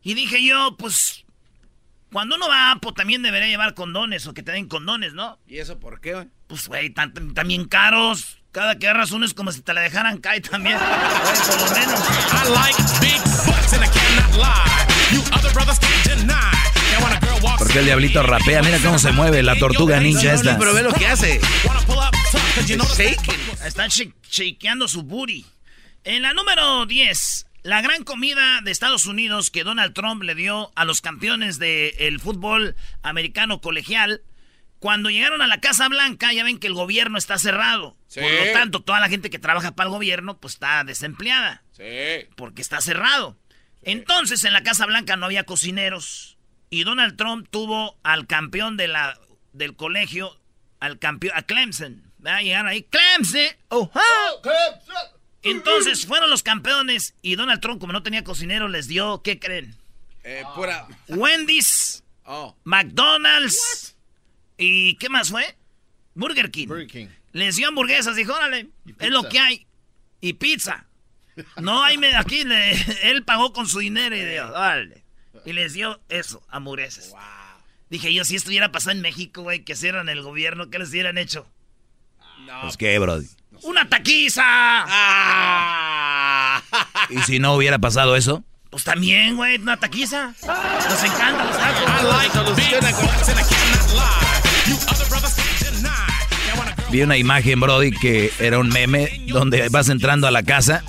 Y 0.02 0.14
dije 0.14 0.42
yo, 0.44 0.76
pues, 0.78 1.24
cuando 2.12 2.36
uno 2.36 2.48
va 2.48 2.68
a 2.68 2.72
Apo 2.72 2.94
también 2.94 3.22
debería 3.22 3.48
llevar 3.48 3.74
condones 3.74 4.26
o 4.26 4.34
que 4.34 4.42
te 4.42 4.52
den 4.52 4.68
condones, 4.68 5.12
¿no? 5.12 5.38
¿Y 5.46 5.58
eso 5.58 5.78
por 5.78 6.00
qué, 6.00 6.14
güey? 6.14 6.28
Pues, 6.46 6.68
güey, 6.68 6.90
tan- 6.90 7.12
tan- 7.12 7.34
también 7.34 7.66
caros. 7.66 8.38
Cada 8.52 8.78
que 8.78 8.88
agarras 8.88 9.10
uno 9.10 9.26
es 9.26 9.34
como 9.34 9.52
si 9.52 9.60
te 9.60 9.74
la 9.74 9.82
dejaran 9.82 10.18
caer 10.18 10.40
también. 10.40 10.78
Por 10.78 11.60
lo 11.60 11.70
menos. 11.76 12.00
I 12.00 12.48
like 12.54 12.82
big 13.00 13.20
butts 13.44 13.72
and 13.74 13.84
I 13.84 13.88
cannot 13.88 14.34
lie. 14.36 14.97
Porque 17.58 17.78
el 17.80 17.84
diablito 17.86 18.22
rapea, 18.22 18.62
mira 18.62 18.78
cómo 18.82 18.98
se 18.98 19.12
mueve 19.12 19.42
la 19.42 19.56
tortuga 19.56 20.00
ninja 20.00 20.32
esta. 20.34 20.58
Pero 20.58 20.74
ve 20.74 20.82
lo 20.82 20.92
que 20.92 21.06
hace. 21.06 21.40
shake- 23.88 24.14
shakeando 24.30 24.88
su 24.88 25.02
booty. 25.02 25.44
En 26.04 26.22
la 26.22 26.32
número 26.32 26.86
10, 26.86 27.46
la 27.62 27.80
gran 27.82 28.04
comida 28.04 28.60
de 28.62 28.70
Estados 28.70 29.06
Unidos 29.06 29.50
que 29.50 29.64
Donald 29.64 29.94
Trump 29.94 30.22
le 30.22 30.34
dio 30.34 30.72
a 30.76 30.84
los 30.84 31.00
campeones 31.00 31.58
del 31.58 32.20
fútbol 32.20 32.76
americano 33.02 33.60
colegial. 33.60 34.22
Cuando 34.78 35.10
llegaron 35.10 35.42
a 35.42 35.48
la 35.48 35.58
Casa 35.60 35.88
Blanca, 35.88 36.32
ya 36.32 36.44
ven 36.44 36.58
que 36.58 36.68
el 36.68 36.74
gobierno 36.74 37.18
está 37.18 37.36
cerrado. 37.38 37.96
Sí. 38.06 38.20
Por 38.20 38.30
lo 38.30 38.52
tanto, 38.52 38.80
toda 38.80 39.00
la 39.00 39.08
gente 39.08 39.28
que 39.28 39.40
trabaja 39.40 39.72
para 39.74 39.88
el 39.88 39.92
gobierno, 39.92 40.38
pues 40.38 40.54
está 40.54 40.84
desempleada. 40.84 41.62
Sí. 41.72 41.82
porque 42.36 42.62
está 42.62 42.80
cerrado. 42.80 43.36
Entonces 43.92 44.44
en 44.44 44.52
la 44.52 44.62
Casa 44.62 44.86
Blanca 44.86 45.16
no 45.16 45.26
había 45.26 45.44
cocineros 45.44 46.36
y 46.70 46.84
Donald 46.84 47.16
Trump 47.16 47.48
tuvo 47.50 47.98
al 48.02 48.26
campeón 48.26 48.76
de 48.76 48.88
la, 48.88 49.18
del 49.52 49.76
colegio, 49.76 50.38
al 50.80 50.98
campeón, 50.98 51.36
a 51.36 51.42
Clemson. 51.42 52.02
¿verdad? 52.18 52.40
Llegaron 52.40 52.68
ahí, 52.68 52.82
Clemson, 52.82 53.56
oh, 53.68 53.90
Entonces 55.42 56.06
fueron 56.06 56.30
los 56.30 56.42
campeones 56.42 57.14
y 57.22 57.36
Donald 57.36 57.60
Trump, 57.60 57.80
como 57.80 57.92
no 57.92 58.02
tenía 58.02 58.24
cocinero, 58.24 58.68
les 58.68 58.88
dio, 58.88 59.22
¿qué 59.22 59.38
creen? 59.38 59.76
Eh, 60.24 60.42
pura. 60.54 60.86
Wendy's, 61.08 62.02
Oh. 62.30 62.54
McDonald's 62.64 63.96
y 64.58 64.96
¿qué 64.96 65.08
más 65.08 65.30
fue? 65.30 65.56
Burger 66.14 66.50
King. 66.50 66.66
Burger 66.68 66.86
King. 66.86 67.06
Les 67.32 67.56
dio 67.56 67.68
hamburguesas, 67.68 68.16
dijo, 68.16 68.34
órale, 68.34 68.68
es 68.98 69.10
lo 69.10 69.26
que 69.30 69.38
hay. 69.38 69.66
Y 70.20 70.34
pizza. 70.34 70.87
No 71.60 71.82
hay, 71.84 71.98
me- 71.98 72.16
aquí 72.16 72.44
le- 72.44 73.10
él 73.10 73.24
pagó 73.24 73.52
con 73.52 73.66
su 73.68 73.78
dinero 73.80 74.16
y 74.16 74.24
dio, 74.24 74.48
órale. 74.48 75.04
Y 75.44 75.52
les 75.52 75.72
dio 75.72 76.00
eso, 76.08 76.42
hamburguesas. 76.48 77.12
Dije 77.90 78.12
yo, 78.12 78.24
si 78.24 78.36
esto 78.36 78.50
hubiera 78.50 78.70
pasado 78.72 78.92
en 78.96 79.00
México, 79.00 79.42
güey, 79.42 79.64
que 79.64 79.72
hicieran 79.72 80.08
el 80.08 80.22
gobierno, 80.22 80.68
¿qué 80.70 80.78
les 80.78 80.90
hubieran 80.90 81.16
hecho? 81.16 81.46
No. 82.46 82.60
Pues 82.62 82.76
qué, 82.76 82.98
bro. 82.98 83.20
¡Una 83.62 83.88
taquiza! 83.88 84.42
Ah. 84.46 86.62
¿Y 87.10 87.18
si 87.22 87.38
no 87.38 87.54
hubiera 87.54 87.78
pasado 87.78 88.16
eso? 88.16 88.44
Pues 88.70 88.84
también, 88.84 89.36
güey, 89.36 89.56
una 89.58 89.76
taquiza. 89.78 90.34
Nos 90.46 91.04
encantan 91.04 91.46
los 91.46 91.56
I 91.56 92.30
tacos. 92.30 92.58
Vi 96.90 97.02
una 97.02 97.16
imagen, 97.18 97.60
Brody, 97.60 97.90
que 97.90 98.32
era 98.38 98.58
un 98.58 98.68
meme 98.70 99.20
donde 99.28 99.68
vas 99.68 99.88
entrando 99.90 100.26
a 100.26 100.30
la 100.30 100.42
casa, 100.42 100.82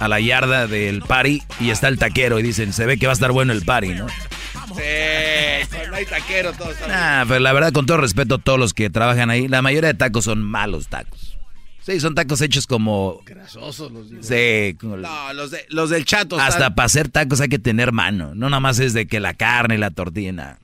a 0.00 0.08
la 0.08 0.18
yarda 0.18 0.66
del 0.66 1.00
party, 1.02 1.42
y 1.60 1.70
está 1.70 1.86
el 1.88 1.98
taquero 1.98 2.40
y 2.40 2.42
dicen, 2.42 2.72
se 2.72 2.86
ve 2.86 2.98
que 2.98 3.06
va 3.06 3.12
a 3.12 3.14
estar 3.14 3.30
bueno 3.30 3.52
el 3.52 3.64
party, 3.64 3.88
¿no? 3.94 4.08
Sí. 4.08 5.68
Cuando 5.70 5.96
hay 5.96 6.06
taquero, 6.06 6.52
todo 6.54 6.72
está 6.72 6.86
bien. 6.86 6.98
Ah, 6.98 7.24
pero 7.28 7.38
la 7.40 7.52
verdad, 7.52 7.72
con 7.72 7.86
todo 7.86 7.98
respeto 7.98 8.36
a 8.36 8.38
todos 8.38 8.58
los 8.58 8.74
que 8.74 8.90
trabajan 8.90 9.30
ahí, 9.30 9.46
la 9.46 9.62
mayoría 9.62 9.88
de 9.92 9.94
tacos 9.98 10.24
son 10.24 10.42
malos 10.42 10.88
tacos. 10.88 11.38
Sí, 11.82 12.00
son 12.00 12.14
tacos 12.16 12.40
hechos 12.40 12.66
como... 12.66 13.20
Grasosos 13.26 13.92
los 13.92 14.10
digo. 14.10 14.22
Sí, 14.22 14.74
como- 14.80 14.96
No, 14.96 15.32
los, 15.34 15.50
de, 15.52 15.66
los 15.68 15.90
del 15.90 16.04
chato. 16.04 16.36
hasta 16.40 16.48
están- 16.58 16.74
para 16.74 16.86
hacer 16.86 17.08
tacos 17.10 17.40
hay 17.40 17.48
que 17.48 17.58
tener 17.60 17.92
mano. 17.92 18.34
No 18.34 18.48
nada 18.50 18.60
más 18.60 18.78
es 18.80 18.92
de 18.94 19.06
que 19.06 19.20
la 19.20 19.34
carne 19.34 19.74
y 19.76 19.78
la 19.78 19.90
tortilla. 19.90 20.58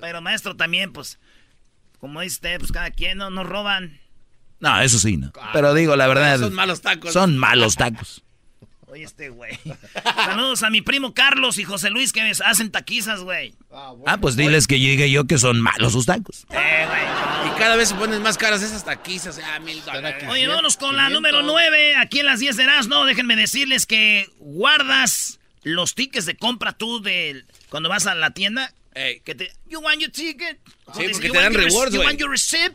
Pero 0.00 0.20
maestro 0.20 0.54
también, 0.56 0.92
pues, 0.92 1.18
como 2.00 2.20
dice 2.20 2.34
usted, 2.34 2.58
pues 2.58 2.72
cada 2.72 2.90
quien 2.90 3.18
no 3.18 3.30
nos 3.30 3.46
roban. 3.48 3.98
No, 4.60 4.80
eso 4.80 4.98
sí, 4.98 5.16
no. 5.16 5.32
Pero 5.52 5.74
digo, 5.74 5.96
la 5.96 6.06
verdad... 6.06 6.38
Son 6.38 6.54
malos 6.54 6.80
tacos. 6.80 7.12
Son 7.12 7.38
malos 7.38 7.76
tacos. 7.76 8.22
Oye, 8.90 9.04
este 9.04 9.28
güey. 9.28 9.58
Saludos 10.02 10.62
a 10.62 10.70
mi 10.70 10.80
primo 10.80 11.12
Carlos 11.12 11.58
y 11.58 11.64
José 11.64 11.90
Luis 11.90 12.12
que 12.12 12.22
hacen 12.44 12.70
taquizas, 12.70 13.20
güey. 13.20 13.54
Ah, 13.70 13.90
bueno. 13.90 14.04
Ah, 14.06 14.16
pues 14.16 14.34
diles 14.34 14.66
que 14.66 14.80
llegue 14.80 15.10
yo 15.10 15.26
que 15.26 15.36
son 15.36 15.60
malos 15.60 15.92
sus 15.92 16.06
tacos. 16.06 16.46
Eh, 16.50 16.86
güey. 16.86 17.52
Y 17.54 17.58
cada 17.58 17.76
vez 17.76 17.90
se 17.90 17.94
ponen 17.96 18.22
más 18.22 18.38
caras 18.38 18.62
esas 18.62 18.84
taquizas. 18.84 19.38
Ah, 19.44 19.58
mil 19.60 19.84
dólares. 19.84 20.24
Oye, 20.30 20.48
vámonos 20.48 20.78
con 20.78 20.96
la 20.96 21.08
500. 21.08 21.12
número 21.12 21.42
9. 21.42 21.96
Aquí 21.96 22.20
en 22.20 22.26
las 22.26 22.40
10 22.40 22.56
de 22.56 22.66
no 22.88 23.04
déjenme 23.04 23.36
decirles 23.36 23.84
que 23.84 24.30
guardas 24.38 25.38
los 25.62 25.94
tickets 25.94 26.24
de 26.24 26.36
compra 26.36 26.72
tú 26.72 27.02
de 27.02 27.44
cuando 27.68 27.90
vas 27.90 28.06
a 28.06 28.14
la 28.14 28.30
tienda. 28.30 28.72
Ey. 28.94 29.20
Que 29.20 29.34
te, 29.34 29.52
you 29.66 29.80
want 29.80 30.00
your 30.00 30.10
ticket? 30.10 30.58
Sí, 30.96 31.08
porque 31.12 31.28
"You 31.28 31.32
te 31.32 31.40
dan 31.40 31.54
rewards, 31.54 31.94
You 31.94 32.00
want 32.00 32.18
your 32.18 32.30
receipt? 32.30 32.72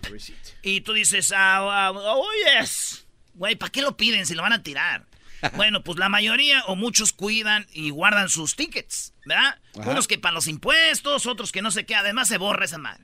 Y 0.63 0.81
tú 0.81 0.93
dices, 0.93 1.31
ah, 1.35 1.57
ah, 1.87 1.91
oh, 1.93 2.25
yes. 2.59 3.05
Güey, 3.35 3.55
¿para 3.55 3.71
qué 3.71 3.81
lo 3.81 3.97
piden 3.97 4.25
si 4.25 4.33
lo 4.33 4.41
van 4.41 4.53
a 4.53 4.63
tirar? 4.63 5.05
bueno, 5.55 5.83
pues 5.83 5.99
la 5.99 6.07
mayoría 6.09 6.63
o 6.67 6.75
muchos 6.77 7.11
cuidan 7.11 7.67
y 7.73 7.89
guardan 7.89 8.29
sus 8.29 8.55
tickets, 8.55 9.13
¿verdad? 9.25 9.59
Unos 9.73 10.07
que 10.07 10.17
para 10.17 10.33
los 10.33 10.47
impuestos, 10.47 11.25
otros 11.25 11.51
que 11.51 11.61
no 11.61 11.69
sé 11.71 11.85
qué, 11.85 11.95
además 11.95 12.29
se 12.29 12.37
borra 12.37 12.63
esa 12.65 12.77
madre. 12.77 13.03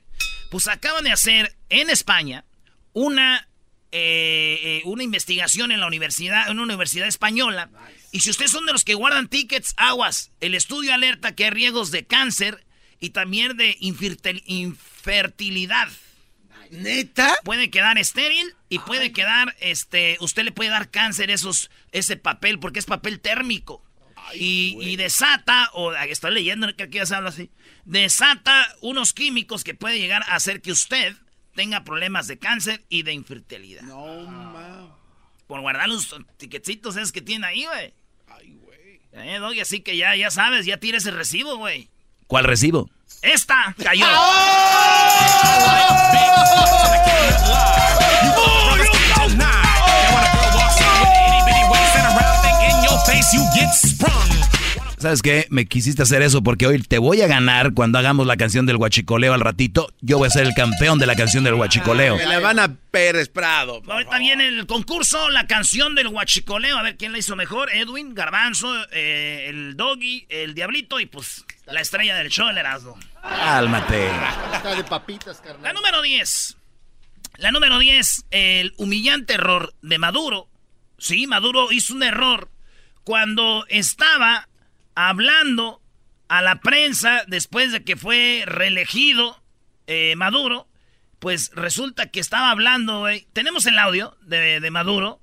Pues 0.50 0.66
acaban 0.66 1.04
de 1.04 1.12
hacer 1.12 1.54
en 1.68 1.90
España 1.90 2.44
una, 2.94 3.46
eh, 3.92 4.58
eh, 4.62 4.82
una 4.86 5.02
investigación 5.02 5.70
en 5.70 5.80
la 5.80 5.86
universidad, 5.86 6.46
en 6.46 6.52
una 6.54 6.62
universidad 6.64 7.06
española. 7.06 7.68
Y 8.10 8.20
si 8.20 8.30
ustedes 8.30 8.50
son 8.52 8.64
de 8.66 8.72
los 8.72 8.84
que 8.84 8.94
guardan 8.94 9.28
tickets, 9.28 9.74
aguas. 9.76 10.32
El 10.40 10.54
estudio 10.54 10.94
alerta 10.94 11.34
que 11.34 11.44
hay 11.44 11.50
riesgos 11.50 11.90
de 11.90 12.06
cáncer 12.06 12.64
y 13.00 13.10
también 13.10 13.56
de 13.56 13.76
infertil- 13.80 14.42
infertilidad. 14.46 15.88
¿Neta? 16.70 17.36
Puede 17.44 17.70
quedar 17.70 17.98
estéril 17.98 18.54
y 18.68 18.78
puede 18.78 19.12
quedar, 19.12 19.56
este, 19.60 20.16
usted 20.20 20.44
le 20.44 20.52
puede 20.52 20.70
dar 20.70 20.90
cáncer 20.90 21.30
esos, 21.30 21.70
ese 21.92 22.16
papel 22.16 22.58
porque 22.58 22.78
es 22.78 22.86
papel 22.86 23.20
térmico. 23.20 23.84
y, 24.34 24.76
y 24.80 24.96
desata, 24.96 25.70
o 25.72 25.92
estoy 25.92 26.32
leyendo, 26.32 26.72
creo 26.76 26.88
que 26.88 26.98
ya 26.98 27.06
se 27.06 27.16
habla 27.16 27.30
así, 27.30 27.50
desata 27.84 28.76
unos 28.80 29.12
químicos 29.12 29.64
que 29.64 29.74
puede 29.74 29.98
llegar 29.98 30.22
a 30.28 30.36
hacer 30.36 30.62
que 30.62 30.70
usted 30.70 31.16
tenga 31.54 31.82
problemas 31.82 32.28
de 32.28 32.38
cáncer 32.38 32.84
y 32.88 33.02
de 33.02 33.12
infertilidad. 33.12 33.82
No, 33.82 34.22
ma. 34.30 34.96
Por 35.48 35.60
guardar 35.62 35.88
los 35.88 36.14
tiquecitos 36.36 36.96
esos 36.96 37.10
que 37.10 37.22
tiene 37.22 37.46
ahí, 37.48 37.64
güey. 37.64 37.92
Ay, 38.28 38.52
güey. 38.52 39.00
Eh, 39.12 39.38
Doggy, 39.40 39.60
así 39.60 39.80
que 39.80 39.96
ya, 39.96 40.14
ya 40.14 40.30
sabes, 40.30 40.64
ya 40.64 40.76
tira 40.76 40.98
ese 40.98 41.10
recibo, 41.10 41.56
güey. 41.56 41.90
¿Cuál 42.30 42.44
recibo? 42.44 42.88
Esta 43.22 43.74
cayó. 43.82 44.06
¿sabes 55.00 55.22
qué? 55.22 55.46
Me 55.50 55.66
quisiste 55.66 56.02
hacer 56.02 56.22
eso 56.22 56.42
porque 56.42 56.66
hoy 56.66 56.80
te 56.82 56.98
voy 56.98 57.22
a 57.22 57.26
ganar 57.26 57.72
cuando 57.74 57.98
hagamos 57.98 58.26
la 58.26 58.36
canción 58.36 58.66
del 58.66 58.76
huachicoleo 58.76 59.32
al 59.32 59.40
ratito. 59.40 59.92
Yo 60.00 60.18
voy 60.18 60.28
a 60.28 60.30
ser 60.30 60.46
el 60.46 60.54
campeón 60.54 60.98
de 60.98 61.06
la 61.06 61.16
canción 61.16 61.42
del 61.42 61.54
huachicoleo. 61.54 62.16
Me 62.16 62.26
la 62.26 62.38
van 62.38 62.58
a 62.58 62.76
Pérez 62.90 63.28
Prado. 63.28 63.82
Ahorita 63.88 64.18
viene 64.18 64.46
el 64.46 64.66
concurso, 64.66 65.30
la 65.30 65.46
canción 65.46 65.94
del 65.94 66.08
huachicoleo. 66.08 66.76
A 66.76 66.82
ver 66.82 66.96
quién 66.96 67.12
la 67.12 67.18
hizo 67.18 67.34
mejor. 67.34 67.70
Edwin, 67.72 68.14
Garbanzo, 68.14 68.72
eh, 68.92 69.46
el 69.48 69.76
Doggy, 69.76 70.26
el 70.28 70.54
Diablito 70.54 71.00
y 71.00 71.06
pues 71.06 71.44
la 71.70 71.80
estrella 71.80 72.16
del 72.16 72.28
show, 72.30 72.48
el 72.48 72.58
Erasmo. 72.58 72.98
Cálmate. 73.22 74.10
Está 74.54 74.74
de 74.74 74.84
papitas, 74.84 75.38
La 75.38 75.42
carnal. 75.52 75.74
número 75.74 76.02
10. 76.02 76.56
La 77.36 77.50
número 77.52 77.78
10, 77.78 78.26
el 78.30 78.74
humillante 78.76 79.34
error 79.34 79.72
de 79.82 79.98
Maduro. 79.98 80.48
Sí, 80.98 81.26
Maduro 81.26 81.72
hizo 81.72 81.94
un 81.94 82.02
error 82.02 82.50
cuando 83.04 83.64
estaba 83.68 84.48
hablando 84.94 85.80
a 86.28 86.42
la 86.42 86.60
prensa 86.60 87.24
después 87.26 87.72
de 87.72 87.82
que 87.82 87.96
fue 87.96 88.42
reelegido 88.46 89.42
eh, 89.86 90.14
Maduro. 90.16 90.66
Pues 91.18 91.50
resulta 91.54 92.10
que 92.10 92.20
estaba 92.20 92.50
hablando, 92.50 93.00
güey. 93.00 93.26
Tenemos 93.32 93.66
el 93.66 93.78
audio 93.78 94.16
de, 94.22 94.60
de 94.60 94.70
Maduro. 94.70 95.20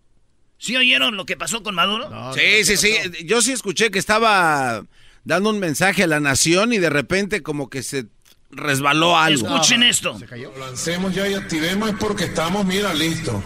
¿Sí 0.60 0.76
oyeron 0.76 1.16
lo 1.18 1.26
que 1.26 1.38
pasó 1.38 1.62
con 1.62 1.76
Maduro? 1.76 2.34
Sí, 2.34 2.64
sí, 2.64 2.78
sí. 2.78 2.96
Yo 3.26 3.42
sí 3.42 3.52
escuché 3.52 3.92
que 3.92 4.00
estaba 4.00 4.84
dando 5.28 5.50
un 5.50 5.60
mensaje 5.60 6.04
a 6.04 6.08
la 6.08 6.22
nación 6.22 6.72
y 6.72 6.78
de 6.78 6.90
repente 6.90 7.44
como 7.44 7.70
que 7.70 7.84
se 7.84 8.06
resbaló 8.50 9.18
algo. 9.18 9.46
Escuchen 9.46 9.84
esto. 9.84 10.18
Lo 10.32 10.58
lancemos 10.58 11.14
ya 11.14 11.28
y 11.28 11.34
activemos 11.34 11.90
es 11.90 11.96
porque 12.00 12.24
estamos, 12.24 12.66
mira, 12.66 12.94
listos. 12.94 13.44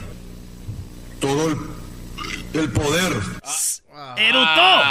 Todo 1.19 1.49
el, 1.49 1.57
el 2.61 2.69
poder. 2.69 3.13
Eruptó. 4.15 4.83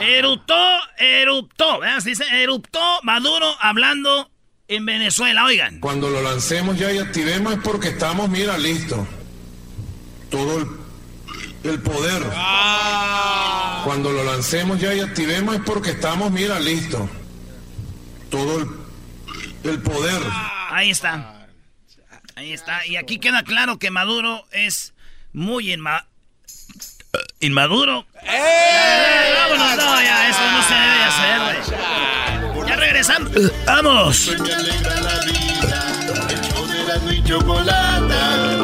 Eruptó, 0.00 0.78
eruptó. 0.98 1.80
¿verdad? 1.80 2.00
Se 2.00 2.10
dice 2.10 2.24
eruptó 2.42 2.80
Maduro 3.04 3.54
hablando 3.60 4.28
en 4.66 4.86
Venezuela. 4.86 5.44
Oigan. 5.44 5.78
Cuando 5.78 6.10
lo 6.10 6.20
lancemos 6.20 6.76
ya 6.76 6.92
y 6.92 6.98
activemos 6.98 7.52
es 7.52 7.60
porque 7.62 7.88
estamos, 7.88 8.28
mira, 8.28 8.58
listos. 8.58 9.06
Todo 10.30 10.58
el, 10.58 10.66
el 11.64 11.80
poder. 11.80 12.22
Cuando 13.84 14.12
lo 14.12 14.24
lancemos 14.24 14.80
ya 14.80 14.94
y 14.94 15.00
activemos 15.00 15.54
es 15.56 15.62
porque 15.64 15.90
estamos, 15.90 16.30
mira, 16.30 16.58
listos. 16.60 17.08
Todo 18.30 18.58
el, 18.60 18.68
el 19.70 19.80
poder. 19.82 20.20
Ahí 20.70 20.90
está. 20.90 21.46
Ahí 22.36 22.52
está. 22.52 22.86
Y 22.86 22.96
aquí 22.96 23.18
queda 23.18 23.42
claro 23.42 23.78
que 23.78 23.90
Maduro 23.90 24.44
es 24.52 24.92
muy 25.32 25.72
inma- 25.74 26.04
inmaduro. 27.40 28.06
¡Eh! 28.22 29.34
Vámonos, 29.50 29.76
no, 29.76 30.02
ya, 30.02 30.28
eso 30.28 30.50
no 30.52 30.62
se 30.62 30.74
debe 30.74 31.04
hacer, 31.04 31.40
güey. 32.52 32.68
Ya 32.68 32.76
regresamos. 32.76 33.30
¡Vamos! 33.66 34.30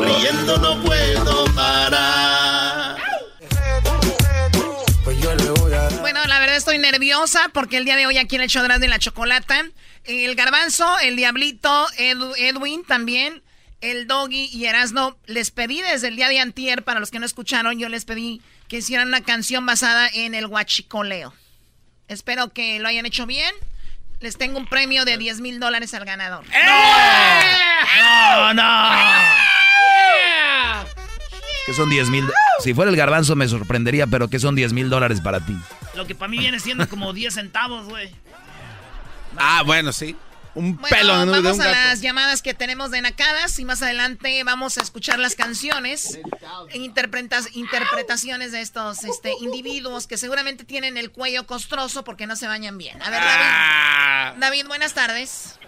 Riendo 0.05 0.57
no 0.59 0.83
puedo 0.83 1.45
parar. 1.55 2.34
Verdad 6.55 6.69
estoy 6.71 6.79
nerviosa 6.79 7.51
porque 7.53 7.77
el 7.79 7.85
día 7.85 7.97
de 7.97 8.07
hoy 8.07 8.17
aquí 8.17 8.37
en 8.37 8.43
el 8.43 8.49
show 8.49 8.63
de 8.67 8.87
la 8.89 8.99
chocolata, 9.01 9.65
el 10.05 10.35
garbanzo, 10.37 10.99
el 11.01 11.17
diablito, 11.17 11.89
Edu- 11.99 12.35
Edwin 12.39 12.85
también, 12.85 13.43
el 13.81 14.07
doggy 14.07 14.49
y 14.53 14.67
Erasno, 14.67 15.19
les 15.27 15.51
pedí 15.51 15.83
desde 15.83 16.07
el 16.09 16.15
día 16.17 16.29
de 16.29 16.39
antier, 16.39 16.85
para 16.85 17.01
los 17.01 17.11
que 17.11 17.19
no 17.19 17.27
escucharon, 17.27 17.77
yo 17.81 17.89
les 17.89 18.05
pedí 18.05 18.41
que 18.69 18.77
hicieran 18.79 19.09
una 19.09 19.23
canción 19.23 19.67
basada 19.67 20.09
en 20.13 20.35
el 20.37 20.47
huachicoleo. 20.47 21.35
Espero 22.07 22.53
que 22.53 22.79
lo 22.79 22.87
hayan 22.87 23.05
hecho 23.07 23.27
bien. 23.27 23.53
Les 24.21 24.39
tengo 24.39 24.57
un 24.59 24.67
premio 24.69 25.05
de 25.05 25.19
10 25.19 25.41
mil 25.41 25.59
dólares 25.59 25.93
al 25.95 26.05
ganador. 26.05 26.45
¡No, 27.99 28.55
no! 28.55 28.63
Que 31.66 31.73
son 31.73 31.88
10 31.88 32.11
mil. 32.11 32.28
Si 32.62 32.75
fuera 32.75 32.90
el 32.90 32.97
garbanzo 32.97 33.35
me 33.37 33.48
sorprendería, 33.48 34.07
pero 34.07 34.29
que 34.29 34.38
son 34.38 34.55
10 34.55 34.72
mil 34.74 34.90
dólares 34.90 35.20
para 35.20 35.40
ti. 35.40 35.57
Lo 35.94 36.07
que 36.07 36.14
para 36.14 36.29
mí 36.29 36.38
viene 36.38 36.61
siendo 36.61 36.88
como 36.88 37.12
10 37.12 37.33
centavos, 37.35 37.87
güey. 37.87 38.14
Ah, 39.37 39.62
bueno, 39.64 39.92
sí. 39.92 40.14
Un 40.55 40.77
Bueno, 40.77 40.96
pelo 40.96 41.18
de, 41.18 41.27
de 41.27 41.33
vamos 41.33 41.57
un 41.59 41.62
a 41.62 41.68
las 41.70 42.00
llamadas 42.00 42.40
que 42.40 42.55
tenemos 42.55 42.92
de 42.92 43.00
Nacadas 43.00 43.59
y 43.59 43.64
más 43.64 43.83
adelante 43.83 44.44
vamos 44.44 44.79
a 44.79 44.83
escuchar 44.83 45.18
las 45.18 45.35
canciones 45.35 46.16
e 46.70 46.79
interpretas- 46.79 47.48
interpretaciones 47.55 48.53
de 48.53 48.61
estos 48.61 49.03
este, 49.03 49.33
individuos 49.40 50.07
que 50.07 50.16
seguramente 50.16 50.62
tienen 50.62 50.96
el 50.96 51.11
cuello 51.11 51.44
costroso 51.46 52.05
porque 52.05 52.29
no 52.29 52.37
se 52.37 52.46
bañan 52.46 52.79
bien. 52.79 53.03
A 53.03 53.11
ver, 53.11 53.20
David. 53.20 53.44
Ah. 53.48 54.35
David, 54.38 54.66
buenas 54.68 54.94
tardes. 54.94 55.59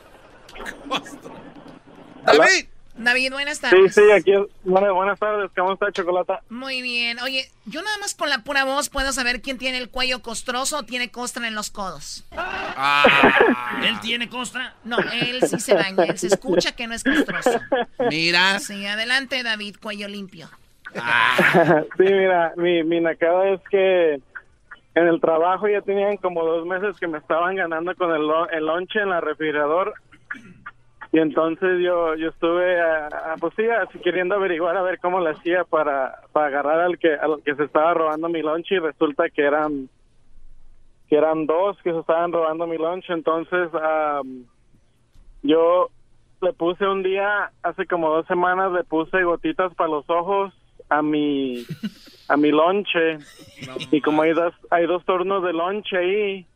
David. 2.24 2.66
David, 2.98 3.32
buenas 3.32 3.58
Sí, 3.58 3.62
tardes. 3.62 3.94
sí, 3.94 4.00
aquí. 4.10 4.32
Bueno, 4.64 4.94
buenas 4.94 5.18
tardes, 5.18 5.50
¿cómo 5.54 5.74
está 5.74 5.92
Chocolata? 5.92 6.40
Muy 6.48 6.80
bien. 6.80 7.18
Oye, 7.20 7.44
yo 7.66 7.82
nada 7.82 7.96
más 7.98 8.14
con 8.14 8.30
la 8.30 8.38
pura 8.38 8.64
voz 8.64 8.88
puedo 8.88 9.12
saber 9.12 9.42
quién 9.42 9.58
tiene 9.58 9.78
el 9.78 9.90
cuello 9.90 10.22
costroso 10.22 10.78
o 10.78 10.82
tiene 10.84 11.10
costra 11.10 11.46
en 11.46 11.54
los 11.54 11.70
codos. 11.70 12.24
¿Él 13.82 14.00
tiene 14.00 14.28
costra? 14.28 14.74
No, 14.84 14.96
él 14.98 15.40
sí 15.46 15.60
se 15.60 15.74
baña. 15.74 16.04
Él 16.04 16.18
se 16.18 16.28
escucha 16.28 16.72
que 16.74 16.86
no 16.86 16.94
es 16.94 17.04
costroso. 17.04 17.60
Mira. 18.10 18.58
Sí, 18.60 18.86
adelante, 18.86 19.42
David, 19.42 19.76
cuello 19.80 20.08
limpio. 20.08 20.48
sí, 20.94 22.02
mira, 22.04 22.52
mi, 22.56 22.82
mi 22.82 23.00
nacada 23.00 23.50
es 23.50 23.60
que 23.70 24.14
en 24.94 25.06
el 25.08 25.20
trabajo 25.20 25.68
ya 25.68 25.82
tenían 25.82 26.16
como 26.16 26.42
dos 26.44 26.64
meses 26.66 26.96
que 26.98 27.06
me 27.06 27.18
estaban 27.18 27.54
ganando 27.56 27.94
con 27.96 28.10
el, 28.14 28.22
lo- 28.26 28.48
el 28.48 28.64
lonche 28.64 29.00
en 29.00 29.10
la 29.10 29.20
refrigerador. 29.20 29.92
Y 31.12 31.18
entonces 31.20 31.80
yo 31.82 32.14
yo 32.16 32.28
estuve, 32.30 32.80
a, 32.80 33.06
a- 33.06 33.36
pues 33.40 33.54
sí, 33.56 33.64
así 33.68 33.98
queriendo 34.00 34.34
averiguar 34.34 34.76
a 34.76 34.82
ver 34.82 34.98
cómo 34.98 35.20
le 35.20 35.30
hacía 35.30 35.64
para, 35.64 36.20
para 36.32 36.46
agarrar 36.48 36.80
al 36.80 36.98
que, 36.98 37.14
al 37.14 37.42
que 37.44 37.54
se 37.54 37.64
estaba 37.64 37.94
robando 37.94 38.28
mi 38.28 38.42
lonche 38.42 38.74
y 38.74 38.78
resulta 38.78 39.28
que 39.30 39.42
eran 39.42 39.88
que 41.08 41.16
eran 41.16 41.46
dos 41.46 41.76
que 41.84 41.92
se 41.92 41.98
estaban 42.00 42.32
robando 42.32 42.66
mi 42.66 42.76
lonche. 42.78 43.12
Entonces 43.12 43.68
am, 43.80 44.44
yo 45.42 45.88
le 46.42 46.52
puse 46.52 46.84
un 46.86 47.02
día, 47.02 47.50
hace 47.62 47.86
como 47.86 48.10
dos 48.10 48.26
semanas, 48.26 48.72
le 48.72 48.84
puse 48.84 49.22
gotitas 49.22 49.72
para 49.74 49.90
los 49.90 50.08
ojos 50.10 50.52
a 50.88 51.02
mi 51.02 51.64
a 52.28 52.36
mi 52.36 52.50
lonche 52.50 53.18
y 53.92 54.00
como 54.00 54.22
hay 54.22 54.32
dos 54.32 54.52
hay 54.70 54.86
dos 54.86 55.04
turnos 55.04 55.42
de 55.44 55.52
lonche 55.52 55.96
ahí 55.96 56.46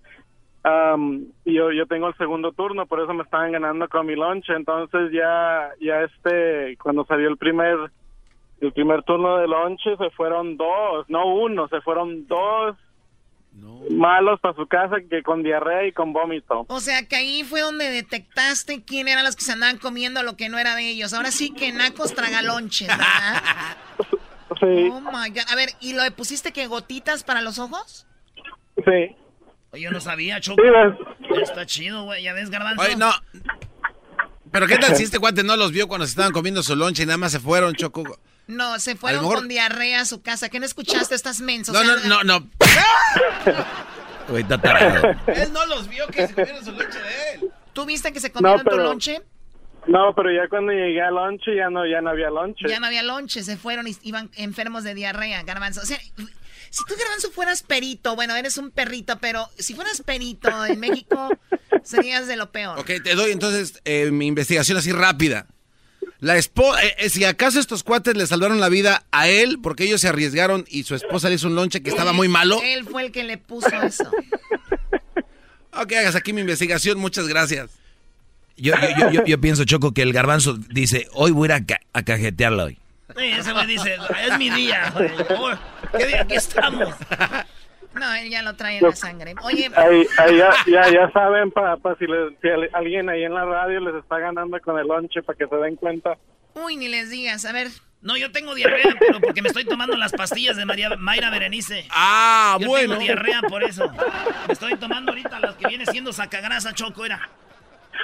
y 1.44 1.55
yo 1.55 1.73
yo 1.73 1.87
tengo 1.87 2.09
el 2.09 2.16
segundo 2.16 2.53
turno 2.53 2.87
por 2.87 3.01
eso 3.01 3.14
me 3.14 3.23
estaban 3.23 3.53
ganando 3.53 3.88
con 3.88 4.07
mi 4.07 4.14
lonche 4.14 4.53
entonces 4.53 5.11
ya 5.12 5.70
ya 5.81 6.03
este 6.03 6.77
cuando 6.83 7.05
salió 7.07 7.29
el 7.29 7.38
primer 7.38 7.77
el 8.61 8.73
primer 8.73 9.03
turno 9.05 9.38
de 9.38 9.49
lonche 9.49 9.96
se 9.96 10.11
fueron 10.11 10.59
dos 10.59 11.09
no 11.09 11.27
uno 11.35 11.66
se 11.68 11.81
fueron 11.81 12.27
dos 12.27 12.77
malos 13.90 14.38
para 14.40 14.55
su 14.55 14.66
casa 14.66 14.96
que 15.09 15.23
con 15.23 15.42
diarrea 15.42 15.87
y 15.87 15.92
con 15.92 16.12
vómito 16.12 16.64
O 16.68 16.81
sea, 16.81 17.07
que 17.07 17.16
ahí 17.16 17.42
fue 17.42 17.61
donde 17.62 17.90
detectaste 17.90 18.85
quién 18.85 19.09
eran 19.09 19.25
los 19.25 19.35
que 19.37 19.42
se 19.42 19.53
andaban 19.53 19.79
comiendo 19.79 20.23
lo 20.23 20.37
que 20.37 20.49
no 20.49 20.59
era 20.59 20.77
de 20.77 20.88
ellos. 20.88 21.12
Ahora 21.12 21.31
sí 21.31 21.53
que 21.53 21.73
nacos 21.73 22.14
tragalonches, 22.14 22.88
¿verdad? 22.88 23.77
sí 24.61 24.88
Oh 24.92 25.01
my 25.01 25.31
God. 25.31 25.51
A 25.51 25.57
ver, 25.57 25.70
¿y 25.81 25.94
lo 25.94 26.03
pusiste 26.16 26.53
que 26.53 26.68
gotitas 26.68 27.25
para 27.25 27.42
los 27.42 27.59
ojos? 27.59 28.07
sí 28.77 29.16
yo 29.74 29.90
no 29.90 30.00
sabía, 30.00 30.40
Choco. 30.40 30.62
Está 31.42 31.66
chido, 31.66 32.04
güey. 32.04 32.22
¿Ya 32.22 32.33
ves, 32.33 32.50
Garbanzo? 32.50 32.83
Oye, 32.83 32.96
no. 32.96 33.11
Pero 34.52 34.66
¿qué 34.66 34.78
tal 34.78 34.96
si 34.96 35.04
este 35.04 35.18
cuate 35.20 35.44
no 35.44 35.56
los 35.56 35.70
vio 35.70 35.87
cuando 35.87 36.06
se 36.06 36.11
estaban 36.11 36.33
comiendo 36.33 36.62
su 36.62 36.74
lonche 36.74 37.04
y 37.04 37.06
nada 37.06 37.18
más 37.18 37.30
se 37.33 37.38
fueron, 37.40 37.74
Choco? 37.74 38.18
No, 38.48 38.80
se 38.80 38.96
fueron 38.96 39.20
mejor- 39.22 39.38
con 39.38 39.48
diarrea 39.48 40.00
a 40.00 40.04
su 40.04 40.22
casa. 40.22 40.48
¿Qué 40.48 40.59
no 40.59 40.66
escuchaste? 40.66 41.14
Estás 41.14 41.40
menso. 41.40 41.72
No, 41.72 41.78
O 41.80 41.85
sea, 41.85 41.94
no, 42.09 42.24
no, 42.24 42.40
no. 42.40 42.50
Güey, 44.28 44.42
está 44.42 44.59
tarado. 44.61 45.09
Él 45.28 45.52
no 45.52 45.66
los 45.66 45.88
vio 45.88 46.06
que 46.09 46.26
se 46.26 46.35
comieron 46.35 46.64
su 46.64 46.72
lonche 46.72 46.98
de 46.98 47.33
él. 47.35 47.50
¿Tú 47.72 47.85
viste 47.85 48.12
que 48.12 48.20
se 48.20 48.30
comieron 48.33 48.62
No, 48.64 48.70
tu 48.70 48.76
lonche? 48.76 49.22
no 49.87 50.14
pero 50.14 50.30
ya 50.30 50.46
cuando 50.48 50.72
llegué 50.72 51.00
al 51.00 51.14
lonche 51.14 51.56
ya 51.56 51.70
no 51.70 51.87
ya 51.87 52.02
no 52.02 52.11
había 52.11 52.28
lonche 52.28 52.68
Ya 52.68 52.78
no 52.80 52.87
había 52.87 53.02
lonche, 53.02 53.42
se 53.42 53.56
fueron 53.56 53.88
y 53.88 53.96
iban 54.02 54.30
enfermos 54.37 54.85
de 54.85 54.94
diarrea, 54.94 55.42
garbanzo. 55.42 55.80
O 55.80 55.87
sea, 55.87 55.98
si 56.70 56.85
tú, 56.85 56.94
garbanzo, 56.98 57.30
fueras 57.33 57.62
perito, 57.62 58.14
bueno, 58.16 58.35
eres 58.37 58.56
un 58.56 58.70
perrito, 58.70 59.18
pero 59.20 59.48
si 59.59 59.74
fueras 59.74 60.02
perito 60.02 60.64
en 60.64 60.78
México, 60.80 61.28
serías 61.85 62.26
de 62.26 62.37
lo 62.37 62.50
peor. 62.52 62.78
Ok, 62.78 62.90
te 63.04 63.14
doy 63.14 63.33
entonces 63.33 63.80
eh, 63.85 64.11
mi 64.11 64.26
investigación 64.26 64.78
así 64.78 64.92
rápida. 64.92 65.46
La 66.20 66.37
esposa, 66.37 66.80
si 67.09 67.24
acaso 67.24 67.59
estos 67.59 67.83
cuates 67.83 68.14
le 68.14 68.26
salvaron 68.26 68.61
la 68.61 68.68
vida 68.68 69.04
a 69.11 69.28
él 69.28 69.59
porque 69.62 69.85
ellos 69.85 70.02
se 70.02 70.09
arriesgaron 70.09 70.66
y 70.68 70.83
su 70.83 70.94
esposa 70.94 71.28
le 71.30 71.37
hizo 71.37 71.46
un 71.46 71.54
lonche 71.54 71.83
que 71.83 71.88
estaba 71.90 72.12
muy 72.12 72.28
malo. 72.28 72.61
Él 72.62 72.85
fue 72.87 73.06
el 73.06 73.12
que 73.12 73.24
le 73.24 73.38
puso 73.38 73.68
eso. 73.83 74.11
Ok, 75.72 75.92
hagas 75.92 76.14
aquí 76.16 76.33
mi 76.33 76.40
investigación, 76.42 76.98
muchas 76.98 77.26
gracias. 77.28 77.70
Yo, 78.56 78.74
yo, 78.74 78.88
yo, 78.98 79.11
yo- 79.12 79.24
yo 79.24 79.40
pienso, 79.40 79.64
Choco, 79.64 79.92
que 79.94 80.02
el 80.02 80.12
garbanzo 80.12 80.54
dice, 80.68 81.09
hoy 81.12 81.30
voy 81.30 81.46
a 81.50 81.56
ir 81.56 81.62
a, 81.62 81.66
ca- 81.66 81.80
a 81.94 82.02
cajetearla 82.02 82.64
hoy. 82.64 82.78
Sí, 83.16 83.25
ese 83.27 83.53
güey 83.53 83.66
dice, 83.66 83.96
es 84.27 84.38
mi 84.38 84.51
día, 84.51 84.90
güey. 84.94 85.11
¿Qué 85.96 86.07
día 86.07 86.23
aquí 86.23 86.35
estamos? 86.35 86.94
No, 87.94 88.14
él 88.14 88.31
ya 88.31 88.42
lo 88.42 88.55
trae 88.55 88.79
en 88.79 88.85
la 88.85 88.94
sangre. 88.94 89.35
Oye, 89.42 89.68
Ahí, 89.75 90.07
ahí 90.18 90.37
ya, 90.38 90.51
ya, 90.66 90.88
ya 90.92 91.11
saben, 91.12 91.51
para 91.51 91.77
si, 91.99 92.07
les- 92.07 92.33
si 92.40 92.49
al- 92.49 92.70
alguien 92.73 93.09
ahí 93.09 93.25
en 93.25 93.35
la 93.35 93.44
radio 93.44 93.81
les 93.81 93.96
está 93.96 94.18
ganando 94.18 94.61
con 94.61 94.79
el 94.79 94.87
lonche, 94.87 95.23
para 95.23 95.37
que 95.37 95.46
se 95.49 95.57
den 95.57 95.75
cuenta. 95.77 96.16
uy, 96.55 96.77
ni 96.77 96.88
les 96.88 97.11
digas. 97.11 97.44
A 97.44 97.53
ver, 97.53 97.68
No, 98.03 98.16
yo 98.16 98.33
tengo 98.33 98.55
diarrea, 98.55 98.94
pero 98.99 99.20
porque 99.20 99.42
me 99.42 99.49
estoy 99.49 99.64
tomando 99.66 99.94
las 99.96 100.12
pastillas 100.12 100.57
de 100.57 100.64
María, 100.64 100.88
Mayra 100.96 101.29
Berenice. 101.31 101.85
Ah, 101.90 102.57
yo 102.61 102.66
bueno. 102.68 102.90
tengo 102.94 103.03
diarrea 103.05 103.42
por 103.42 103.62
eso. 103.62 103.90
Me 104.46 104.53
estoy 104.55 104.77
tomando 104.77 105.11
ahorita 105.12 105.38
las 105.40 105.57
que 105.57 105.66
viene 105.68 105.85
siendo 105.85 106.11
sacagrasa, 106.12 106.73
Choco, 106.73 107.05
era. 107.05 107.29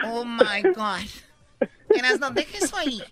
oh 0.05 0.25
my 0.25 0.62
God. 0.75 1.01
Erasno, 1.88 2.31
deja 2.33 2.59
eso 2.59 2.77
ahí. 2.77 3.03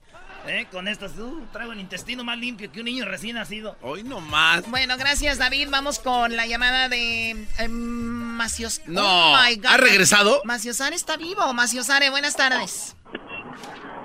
¿Eh? 0.46 0.66
Con 0.70 0.88
estas, 0.88 1.16
uh, 1.18 1.46
traigo 1.52 1.72
el 1.72 1.80
intestino 1.80 2.22
más 2.22 2.36
limpio 2.36 2.70
que 2.70 2.80
un 2.80 2.84
niño 2.84 3.04
recién 3.06 3.36
nacido. 3.36 3.76
Hoy 3.80 4.02
no 4.02 4.20
más. 4.20 4.68
Bueno, 4.68 4.96
gracias, 4.98 5.38
David. 5.38 5.68
Vamos 5.70 5.98
con 5.98 6.36
la 6.36 6.46
llamada 6.46 6.88
de 6.90 7.30
eh, 7.30 7.68
Macios. 7.68 8.82
No, 8.86 9.02
Oh, 9.32 9.36
my 9.42 9.56
God. 9.56 9.66
¿ha 9.66 9.76
regresado? 9.78 10.42
Maciosare 10.44 10.96
está 10.96 11.16
vivo. 11.16 11.52
Maciosare, 11.54 12.10
buenas 12.10 12.36
tardes. 12.36 12.94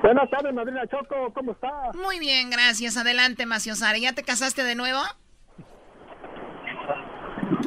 Buenas 0.02 0.30
tardes, 0.30 0.54
madrina 0.54 0.82
Choco, 0.88 1.34
¿cómo 1.34 1.52
está? 1.52 1.68
Muy 1.94 2.20
bien, 2.20 2.50
gracias. 2.50 2.96
Adelante, 2.96 3.46
Maciosare. 3.46 4.00
¿Ya 4.00 4.14
te 4.14 4.24
casaste 4.24 4.64
de 4.64 4.76
nuevo? 4.76 5.02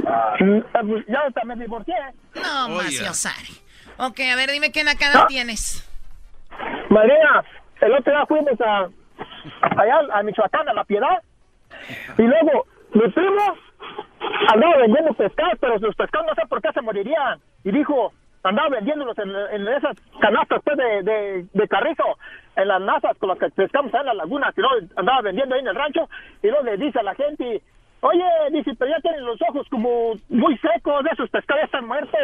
pues 0.02 1.04
ya 1.08 1.18
hasta 1.28 1.44
me 1.44 1.56
divorcié. 1.56 1.94
No. 2.34 2.68
Maciosare. 2.70 3.48
Ok, 3.98 4.20
a 4.20 4.36
ver, 4.36 4.50
dime 4.50 4.72
qué 4.72 4.82
nakada 4.82 5.26
tienes. 5.26 5.86
Madrina, 6.88 7.44
el 7.82 7.92
otro 7.94 8.12
día 8.12 8.26
fuimos 8.26 8.60
a 8.60 8.88
allá 9.76 10.00
a 10.12 10.22
Michoacán, 10.22 10.68
a 10.68 10.74
La 10.74 10.84
Piedad, 10.84 11.22
y 12.16 12.22
luego 12.22 12.66
mi 12.94 13.08
primo 13.08 13.42
andaba 14.48 14.76
vendiendo 14.78 15.12
pescados, 15.14 15.58
pero 15.60 15.78
los 15.78 15.96
pescados 15.96 16.26
no 16.28 16.34
sé 16.34 16.42
por 16.48 16.62
qué 16.62 16.72
se 16.72 16.80
morirían, 16.80 17.40
y 17.64 17.72
dijo, 17.72 18.12
andaba 18.44 18.68
vendiéndolos 18.68 19.16
en, 19.18 19.68
esas 19.68 19.96
canastas 20.20 20.62
pues, 20.64 20.76
de, 20.76 21.46
de, 21.52 21.68
carrizo, 21.68 22.04
en 22.56 22.68
las 22.68 22.80
nazas 22.80 23.16
con 23.18 23.30
las 23.30 23.38
que 23.38 23.50
pescamos 23.50 23.92
ahí 23.94 24.00
en 24.00 24.06
las 24.06 24.16
lagunas, 24.16 24.54
y 24.56 24.60
luego 24.60 24.86
andaba 24.96 25.22
vendiendo 25.22 25.54
ahí 25.54 25.60
en 25.60 25.68
el 25.68 25.74
rancho, 25.74 26.08
y 26.42 26.48
luego 26.48 26.64
le 26.64 26.76
dice 26.76 27.00
a 27.00 27.02
la 27.02 27.14
gente, 27.14 27.62
oye, 28.00 28.24
dice, 28.52 28.72
pero 28.78 28.90
ya 28.90 29.00
tienen 29.00 29.24
los 29.24 29.40
ojos 29.42 29.66
como 29.70 30.14
muy 30.28 30.56
secos, 30.58 31.04
de 31.04 31.10
esos 31.10 31.30
pescados 31.30 31.62
ya 31.62 31.66
están 31.66 31.86
muertos, 31.86 32.20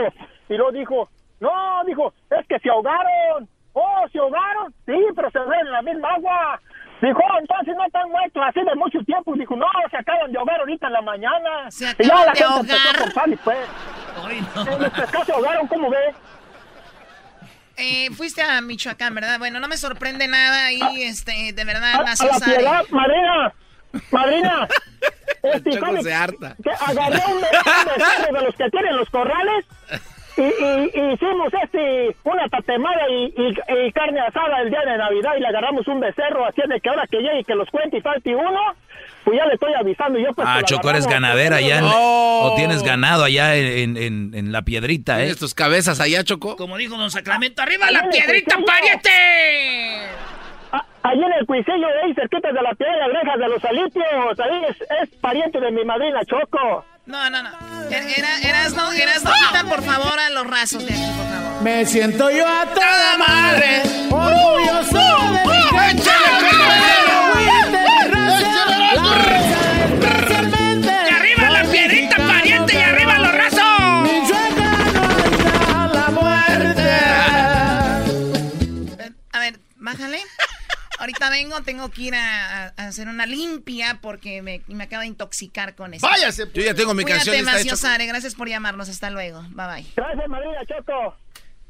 y 0.48 0.54
luego 0.54 0.72
dijo, 0.72 1.08
no, 1.40 1.84
dijo, 1.84 2.12
es 2.30 2.46
que 2.46 2.58
se 2.58 2.70
ahogaron, 2.70 3.48
Oh, 3.72 4.04
¿se 4.12 4.18
ahogaron? 4.18 4.72
Sí, 4.86 4.94
pero 5.14 5.30
se 5.30 5.38
ahogaron 5.38 5.66
en 5.66 5.72
la 5.72 5.82
misma 5.82 6.08
agua. 6.14 6.60
Dijo, 7.00 7.18
"Oh, 7.18 7.38
entonces 7.38 7.76
no 7.76 7.84
están 7.86 8.10
muertos 8.10 8.42
así 8.48 8.60
de 8.60 8.74
mucho 8.74 8.98
tiempo. 9.04 9.32
Dijo, 9.34 9.54
no, 9.54 9.66
se 9.90 9.96
acaban 9.96 10.32
de 10.32 10.38
ahogar 10.38 10.58
ahorita 10.60 10.86
en 10.88 10.92
la 10.94 11.02
mañana. 11.02 11.70
Se 11.70 11.84
y 11.84 12.06
ya 12.06 12.14
acaban 12.22 12.26
la 12.26 12.32
de 12.32 12.38
gente 12.38 12.72
ahogar. 12.72 13.00
empezó 13.00 13.20
a 13.20 13.28
y 13.28 13.36
pues. 13.36 13.58
Eh, 13.58 14.76
Los 14.80 14.90
pescados 14.92 15.26
se 15.26 15.32
ahogaron, 15.32 15.66
¿cómo 15.68 15.90
ve? 15.90 16.14
Eh, 17.76 18.10
fuiste 18.16 18.42
a 18.42 18.60
Michoacán, 18.60 19.14
¿verdad? 19.14 19.38
Bueno, 19.38 19.60
no 19.60 19.68
me 19.68 19.76
sorprende 19.76 20.26
nada 20.26 20.72
y, 20.72 20.80
este, 21.04 21.52
de 21.52 21.64
verdad, 21.64 21.92
A, 21.92 21.94
a 21.94 21.98
la 21.98 22.04
Maciosare. 22.06 22.56
piedad, 22.56 22.82
madrina, 22.90 23.52
madrina. 24.10 24.68
Este, 25.40 25.70
Choco 25.70 25.86
¿sabe 25.86 26.02
se 26.02 26.12
harta. 26.12 26.56
Que 26.64 26.70
agarré 26.70 27.20
un, 27.28 27.36
un 27.36 28.34
de 28.34 28.42
los 28.42 28.54
que 28.56 28.68
tienen 28.70 28.96
los 28.96 29.08
corrales 29.08 29.64
y, 30.42 30.98
y- 30.98 31.12
hicimos 31.12 31.52
este 31.62 32.16
una 32.24 32.48
tatemada 32.48 33.08
y, 33.10 33.34
y- 33.36 33.86
y 33.86 33.92
carne 33.92 34.20
asada 34.20 34.60
el 34.62 34.70
día 34.70 34.80
de 34.86 34.96
Navidad 34.96 35.32
y 35.36 35.40
le 35.40 35.48
agarramos 35.48 35.86
un 35.88 36.00
becerro 36.00 36.46
así 36.46 36.62
de 36.68 36.80
que 36.80 36.88
ahora 36.88 37.06
que 37.10 37.18
llegue 37.18 37.40
y 37.40 37.44
que 37.44 37.54
los 37.54 37.68
cuente 37.70 37.98
y 37.98 38.00
falte 38.00 38.34
uno, 38.34 38.60
pues 39.24 39.36
ya 39.38 39.46
le 39.46 39.54
estoy 39.54 39.72
avisando 39.74 40.18
yo 40.18 40.32
pues 40.34 40.46
Ah, 40.50 40.62
Choco, 40.64 40.90
eres 40.90 41.06
ganadera 41.06 41.56
allá. 41.56 41.78
en- 41.78 41.84
Oh. 41.84 42.50
O 42.52 42.54
tienes 42.56 42.82
ganado 42.82 43.24
allá 43.24 43.56
en, 43.56 43.96
en- 43.96 44.32
en 44.34 44.52
la 44.52 44.62
piedrita, 44.62 45.16
¿eh? 45.18 45.24
¿Tienes 45.24 45.38
tus 45.38 45.54
cabezas 45.54 46.00
allá, 46.00 46.22
Choco? 46.24 46.56
Como 46.56 46.76
dijo 46.76 46.96
don 46.96 47.10
Sacramento, 47.10 47.60
¡arriba 47.62 47.86
Ahí 47.86 47.94
la 47.94 48.08
piedrita, 48.08 48.56
pariente! 48.64 49.10
Allí 51.02 51.22
en 51.22 51.32
el 51.38 51.46
cuisillo, 51.46 51.86
ahí 52.04 52.12
cerquita 52.14 52.48
de 52.52 52.60
la 52.62 52.74
piedra 52.74 53.06
orejas 53.06 53.38
de 53.38 53.48
los 53.48 53.64
alipios, 53.64 54.40
ahí 54.40 54.64
es, 54.68 54.76
es 55.02 55.08
pariente 55.20 55.60
de 55.60 55.70
mi 55.70 55.84
madrina 55.84 56.20
Choco. 56.26 56.84
No, 57.06 57.30
no, 57.30 57.42
no. 57.42 57.48
Er- 57.90 58.04
Era, 58.18 58.38
eras 58.42 58.74
no, 58.74 58.92
eras 58.92 59.24
no, 59.24 59.30
quita 59.48 59.64
por 59.68 59.82
favor 59.82 60.18
a 60.18 60.28
los 60.30 60.46
rasos 60.46 60.84
de 60.86 60.92
aquí, 60.92 61.02
por 61.16 61.26
favor. 61.26 61.62
Me 61.62 61.86
siento 61.86 62.30
yo 62.30 62.46
a 62.46 62.66
toda 62.66 63.16
madre, 63.18 63.82
orgulloso 64.10 64.98
de 65.32 65.46
mi 65.46 65.62
gente. 65.78 66.10
¡Y 69.88 71.10
arriba 71.12 71.50
la 71.50 71.62
piedrita, 71.64 72.16
pariente! 72.16 72.74
¡Y 72.74 72.82
arriba 72.82 73.18
los 73.18 73.32
rasos! 73.32 73.58
la 75.94 76.08
muerte. 76.10 76.90
A 79.32 79.38
ver, 79.38 79.58
bájale. 79.76 80.18
Ahorita 80.98 81.30
vengo, 81.30 81.62
tengo 81.62 81.90
que 81.90 82.02
ir 82.02 82.14
a, 82.14 82.68
hacer 82.76 83.08
una 83.08 83.24
limpia 83.24 84.00
porque 84.02 84.42
me, 84.42 84.62
me 84.66 84.84
acabo 84.84 85.02
de 85.02 85.06
intoxicar 85.06 85.76
con 85.76 85.94
eso. 85.94 86.06
Váyase, 86.06 86.50
Yo 86.52 86.62
ya 86.62 86.74
tengo 86.74 86.92
mi 86.92 87.04
canción 87.04 87.36
Cuídate, 87.36 87.58
lista, 87.58 87.76
Choco. 87.76 87.82
Maciosare. 87.82 88.06
Gracias 88.06 88.34
por 88.34 88.48
llamarnos. 88.48 88.88
Hasta 88.88 89.10
luego. 89.10 89.42
Bye 89.50 89.66
bye. 89.66 89.86
Gracias, 89.94 90.28
madrina 90.28 90.58
Choco. 90.66 91.16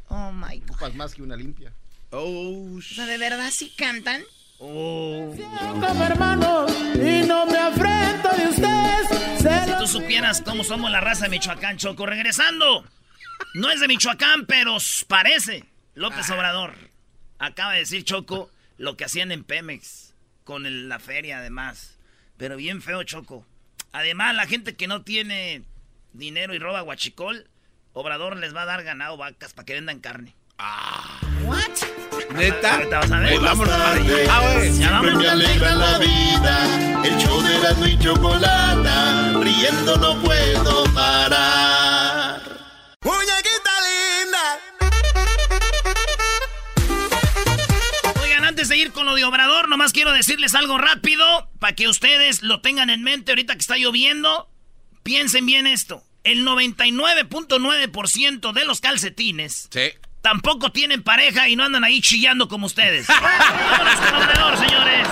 Oh 0.09 0.33
my 0.33 0.61
God. 0.61 0.71
Ocupas 0.71 0.95
más 0.95 1.15
que 1.15 1.23
una 1.23 1.37
limpia. 1.37 1.73
Oh, 2.11 2.77
O 2.79 2.81
sea, 2.81 3.05
¿de 3.05 3.19
verdad 3.19 3.51
sí 3.51 3.71
cantan? 3.77 4.23
Oh. 4.61 5.35
Como 5.79 6.05
hermano 6.05 6.67
y 6.95 7.27
no 7.27 7.45
me 7.45 7.59
afrento 7.59 8.31
de 8.31 8.49
ustedes. 8.49 9.43
Se 9.43 9.65
Si 9.67 9.79
tú 9.79 9.87
supieras 9.87 10.41
cómo 10.41 10.65
somos 10.65 10.91
la 10.91 11.01
raza 11.01 11.25
de 11.25 11.31
Michoacán, 11.31 11.77
Choco. 11.77 12.07
Regresando. 12.07 12.85
No 13.55 13.71
es 13.71 13.81
de 13.81 13.89
Michoacán, 13.89 14.47
pero 14.47 14.79
parece. 15.07 15.65
López 15.95 16.31
Obrador. 16.31 16.75
Acaba 17.39 17.75
de 17.75 17.81
decir 17.81 18.05
Choco 18.05 18.51
lo 18.79 18.97
que 18.97 19.05
hacían 19.05 19.31
en 19.33 19.45
Pemex. 19.45 20.15
Con 20.45 20.65
el- 20.65 20.89
la 20.89 20.99
feria, 20.99 21.39
además. 21.39 21.99
Pero 22.39 22.57
bien 22.57 22.81
feo, 22.81 23.03
Choco. 23.03 23.45
Además, 23.93 24.35
la 24.35 24.47
gente 24.47 24.77
que 24.77 24.87
no 24.87 25.03
tiene 25.03 25.63
dinero 26.15 26.55
y 26.55 26.59
roba 26.59 26.81
guachicol, 26.81 27.49
Obrador 27.93 28.37
les 28.37 28.55
va 28.55 28.63
a 28.63 28.67
dar 28.67 28.85
ganado 28.85 29.17
vacas 29.17 29.53
para 29.55 29.67
que 29.67 29.75
vendan 29.75 29.99
carne. 30.01 30.35
¿What? 31.45 32.35
¿Neta? 32.35 32.75
Ahorita 32.77 32.99
vas 33.01 33.11
a 33.13 33.19
ver. 33.21 33.33
Eh, 33.33 33.39
vámonos. 33.39 33.75
Ah, 33.75 34.61
siempre 34.71 35.15
me 35.17 35.29
alegra 35.29 35.75
la 35.75 35.99
vida. 35.99 37.05
El 37.05 37.17
show 37.19 37.41
de 37.43 37.57
Erasmo 37.57 37.87
y 37.87 37.99
Chocolata, 37.99 39.33
riendo 39.43 39.97
no 39.97 40.21
puedo 40.23 40.85
parar. 40.95 42.41
Antes 48.69 48.77
de 48.77 48.85
ir 48.85 48.93
con 48.93 49.07
lo 49.07 49.15
de 49.15 49.25
Obrador, 49.25 49.67
nomás 49.71 49.95
quiero 49.95 50.13
decirles 50.13 50.55
algo 50.55 50.77
rápido 50.77 51.49
para 51.59 51.75
que 51.75 51.89
ustedes 51.89 52.43
lo 52.43 52.61
tengan 52.61 52.91
en 52.91 53.03
mente 53.03 53.33
ahorita 53.33 53.55
que 53.55 53.61
está 53.61 53.79
lloviendo. 53.79 54.51
Piensen 55.03 55.47
bien 55.47 55.67
esto. 55.67 56.03
El 56.23 56.45
99.9% 56.47 58.53
de 58.53 58.65
los 58.67 58.83
calcetines 58.83 59.71
Sí. 59.73 59.93
tampoco 60.21 60.71
tienen 60.71 61.03
pareja 61.03 61.49
y 61.49 61.57
no 61.57 61.65
andan 61.65 61.83
ahí 61.85 62.03
chillando 62.03 62.47
como 62.49 62.67
ustedes. 62.67 63.07
Vámonos 63.09 64.01
con 64.01 64.15
Obrador, 64.23 64.59
señores. 64.59 65.09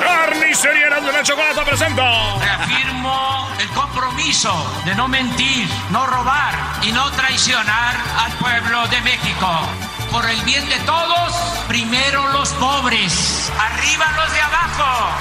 Carnicería 0.00 1.00
de 1.00 1.12
la 1.12 1.22
Chocolata 1.22 1.64
presenta. 1.64 2.38
Reafirmo 2.40 3.48
el 3.58 3.68
compromiso 3.68 4.82
de 4.84 4.94
no 4.96 5.08
mentir, 5.08 5.66
no 5.90 6.06
robar 6.06 6.54
y 6.82 6.92
no 6.92 7.10
traicionar 7.12 7.96
al 8.18 8.32
pueblo 8.32 8.86
de 8.88 9.00
México. 9.00 9.66
Por 10.12 10.28
el 10.28 10.42
bien 10.42 10.68
de 10.68 10.78
todos, 10.80 11.32
primero 11.68 12.28
los 12.32 12.50
pobres, 12.50 13.50
arriba 13.58 14.12
los 14.12 14.30
de 14.30 14.40
abajo. 14.42 15.16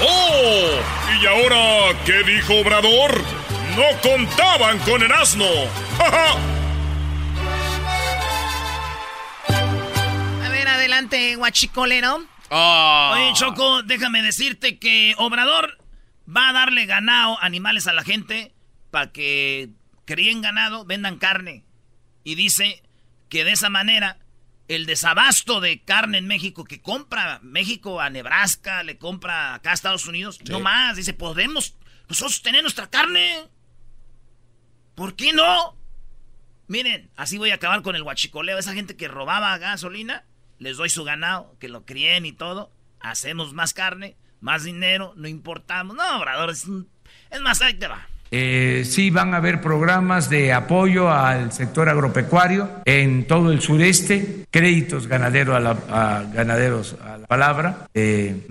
¡Oh! 0.00 0.80
¿Y 1.20 1.26
ahora 1.26 1.98
qué 2.06 2.22
dijo 2.22 2.60
Obrador? 2.60 3.20
No 3.76 4.00
contaban 4.00 4.78
con 4.80 5.02
el 5.02 5.10
asno. 5.10 5.44
¡Ja, 5.98 6.08
ja! 6.08 6.36
A 10.46 10.48
ver, 10.50 10.68
adelante, 10.68 11.34
guachicolero. 11.34 12.24
Oh. 12.50 13.10
Oye, 13.14 13.32
Choco, 13.34 13.82
déjame 13.82 14.22
decirte 14.22 14.78
que 14.78 15.16
Obrador 15.18 15.78
va 16.28 16.50
a 16.50 16.52
darle 16.52 16.86
ganado, 16.86 17.38
animales 17.42 17.88
a 17.88 17.92
la 17.92 18.04
gente, 18.04 18.54
para 18.92 19.10
que 19.10 19.70
críen 20.04 20.42
ganado, 20.42 20.84
vendan 20.84 21.18
carne. 21.18 21.64
Y 22.22 22.36
dice 22.36 22.84
que 23.30 23.44
de 23.44 23.52
esa 23.52 23.70
manera 23.70 24.18
el 24.68 24.84
desabasto 24.86 25.60
de 25.60 25.82
carne 25.82 26.18
en 26.18 26.26
México 26.26 26.64
que 26.64 26.82
compra 26.82 27.40
México 27.42 28.00
a 28.00 28.10
Nebraska, 28.10 28.82
le 28.82 28.98
compra 28.98 29.54
acá 29.54 29.70
a 29.70 29.74
Estados 29.74 30.06
Unidos, 30.06 30.38
no 30.48 30.60
más. 30.60 30.96
Dice, 30.96 31.14
podemos 31.14 31.76
nosotros 32.08 32.42
tener 32.42 32.62
nuestra 32.62 32.90
carne. 32.90 33.48
¿Por 34.94 35.16
qué 35.16 35.32
no? 35.32 35.76
Miren, 36.68 37.10
así 37.16 37.38
voy 37.38 37.50
a 37.50 37.54
acabar 37.56 37.82
con 37.82 37.96
el 37.96 38.02
guachicoleo. 38.02 38.58
Esa 38.58 38.74
gente 38.74 38.96
que 38.96 39.08
robaba 39.08 39.56
gasolina, 39.58 40.24
les 40.58 40.76
doy 40.76 40.88
su 40.88 41.02
ganado, 41.04 41.56
que 41.58 41.68
lo 41.68 41.84
críen 41.84 42.26
y 42.26 42.32
todo. 42.32 42.72
Hacemos 43.00 43.52
más 43.54 43.72
carne, 43.74 44.16
más 44.40 44.62
dinero, 44.64 45.14
no 45.16 45.26
importamos. 45.26 45.96
No, 45.96 46.18
Obrador, 46.18 46.50
es, 46.50 46.66
un- 46.66 46.88
es 47.30 47.40
más, 47.40 47.60
ahí 47.62 47.74
te 47.74 47.88
va. 47.88 48.06
Eh, 48.30 48.84
sí 48.86 49.10
van 49.10 49.34
a 49.34 49.38
haber 49.38 49.60
programas 49.60 50.30
de 50.30 50.52
apoyo 50.52 51.10
al 51.10 51.52
sector 51.52 51.88
agropecuario 51.88 52.68
en 52.84 53.26
todo 53.26 53.50
el 53.52 53.60
sureste, 53.60 54.46
créditos 54.50 55.06
ganadero 55.08 55.56
a, 55.56 55.60
la- 55.60 56.24
ganaderos 56.32 56.96
a 57.04 57.18
la 57.18 57.26
palabra, 57.26 57.88
eh, 57.94 58.46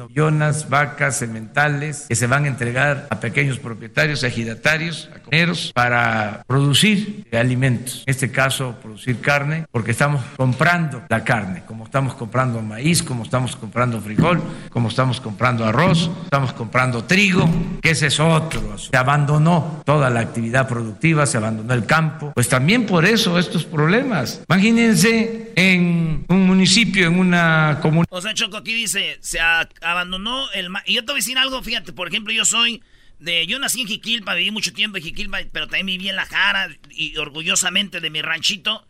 vacas, 0.69 1.17
sementales 1.17 2.05
que 2.09 2.15
se 2.15 2.27
van 2.27 2.45
a 2.45 2.47
entregar 2.47 3.07
a 3.09 3.19
pequeños 3.19 3.59
propietarios, 3.59 4.23
ejidatarios, 4.23 5.09
a 5.15 5.19
comuneros 5.19 5.71
para 5.73 6.43
producir 6.47 7.25
alimentos. 7.31 8.03
En 8.05 8.11
este 8.11 8.31
caso, 8.31 8.75
producir 8.81 9.19
carne, 9.21 9.65
porque 9.71 9.91
estamos 9.91 10.21
comprando 10.37 11.03
la 11.09 11.23
carne, 11.23 11.63
como 11.65 11.85
estamos 11.85 12.13
comprando 12.15 12.61
maíz, 12.61 13.03
como 13.03 13.23
estamos 13.23 13.55
comprando 13.55 14.01
frijol, 14.01 14.41
como 14.69 14.89
estamos 14.89 15.21
comprando 15.21 15.65
arroz, 15.65 16.09
estamos 16.23 16.53
comprando 16.53 17.03
trigo, 17.05 17.47
que 17.81 17.91
ese 17.91 18.07
es 18.07 18.19
otro. 18.19 18.77
Se 18.77 18.95
abandonó 18.97 19.68
toda 19.86 20.10
la 20.10 20.19
actividad 20.19 20.67
productiva, 20.67 21.25
se 21.25 21.38
abandonó 21.38 21.73
el 21.73 21.86
campo. 21.86 22.32
Pues 22.34 22.49
también 22.49 22.86
por 22.86 23.05
eso 23.05 23.39
estos 23.39 23.65
problemas. 23.65 24.41
Imagínense 24.47 25.51
en 25.55 26.25
un 26.29 26.45
municipio, 26.45 27.08
en 27.08 27.19
una 27.19 27.79
comunidad. 27.82 28.08
O 28.12 28.21
sea, 28.21 28.34
Choco, 28.34 28.58
aquí 28.58 28.73
dice, 28.73 29.17
se 29.21 29.39
abandonó 29.39 30.51
el... 30.51 30.69
Y 30.86 30.95
yo 30.95 31.01
te 31.01 31.12
voy 31.12 31.19
a 31.19 31.23
decir 31.23 31.38
algo, 31.38 31.62
fíjate, 31.62 31.93
por 31.93 32.08
ejemplo, 32.08 32.34
yo 32.34 32.45
soy 32.45 32.82
de... 33.19 33.45
Yo 33.47 33.60
nací 33.60 33.82
en 33.82 33.88
Jiquilpa, 33.88 34.36
viví 34.36 34.51
mucho 34.51 34.73
tiempo 34.73 34.97
en 34.97 35.03
Jiquilpa, 35.03 35.39
pero 35.51 35.67
también 35.67 35.86
viví 35.86 36.10
en 36.10 36.15
La 36.15 36.25
Jara 36.25 36.69
y 36.89 37.17
orgullosamente 37.17 37.99
de 37.99 38.10
mi 38.10 38.21
ranchito. 38.21 38.88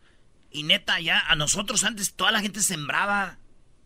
Y 0.52 0.64
neta, 0.64 1.00
ya 1.00 1.20
a 1.20 1.36
nosotros 1.36 1.84
antes 1.84 2.14
toda 2.14 2.32
la 2.32 2.42
gente 2.42 2.62
sembraba 2.62 3.38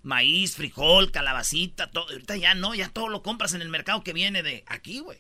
maíz, 0.04 0.56
frijol, 0.56 1.12
calabacita, 1.12 1.90
todo. 1.90 2.10
Ahorita 2.10 2.36
ya 2.38 2.54
no, 2.56 2.76
ya 2.76 2.90
todo 2.90 3.08
lo 3.10 3.24
compras 3.24 3.54
en 3.54 3.62
el 3.62 3.70
mercado 3.70 4.04
que 4.04 4.14
viene 4.14 4.44
de 4.44 4.64
aquí, 4.68 5.00
güey. 5.00 5.18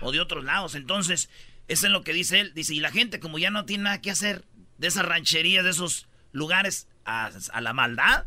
O 0.00 0.10
de 0.12 0.20
otros 0.20 0.44
lados. 0.44 0.74
Entonces, 0.74 1.28
eso 1.68 1.86
es 1.86 1.92
lo 1.92 2.02
que 2.02 2.12
dice 2.12 2.40
él. 2.40 2.52
Dice, 2.54 2.74
y 2.74 2.80
la 2.80 2.90
gente 2.90 3.20
como 3.20 3.38
ya 3.38 3.50
no 3.50 3.64
tiene 3.64 3.84
nada 3.84 4.00
que 4.00 4.10
hacer 4.10 4.44
de 4.78 4.86
esas 4.88 5.04
rancherías, 5.04 5.64
de 5.64 5.70
esos 5.70 6.08
lugares 6.32 6.88
a, 7.04 7.30
a 7.52 7.60
la 7.60 7.72
maldad, 7.72 8.24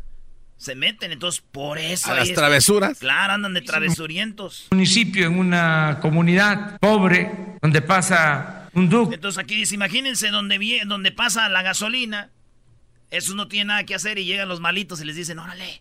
se 0.56 0.74
meten. 0.74 1.12
Entonces, 1.12 1.42
por 1.52 1.78
eso... 1.78 2.10
A 2.10 2.14
las 2.16 2.28
es- 2.30 2.34
travesuras. 2.34 2.98
Claro, 2.98 3.34
andan 3.34 3.54
de 3.54 3.60
travesurientos. 3.62 4.68
municipio, 4.70 5.26
en 5.26 5.38
una 5.38 5.98
comunidad 6.00 6.78
pobre, 6.80 7.30
donde 7.62 7.82
pasa 7.82 8.68
un 8.72 8.88
ducto. 8.88 9.14
Entonces 9.14 9.38
aquí 9.42 9.56
dice, 9.56 9.74
imagínense 9.74 10.28
donde, 10.30 10.82
donde 10.86 11.12
pasa 11.12 11.48
la 11.48 11.62
gasolina. 11.62 12.30
Esos 13.10 13.34
no 13.34 13.48
tienen 13.48 13.68
nada 13.68 13.84
que 13.84 13.94
hacer 13.94 14.18
y 14.18 14.24
llegan 14.24 14.48
los 14.48 14.60
malitos 14.60 15.00
y 15.00 15.04
les 15.04 15.16
dicen, 15.16 15.38
órale. 15.38 15.80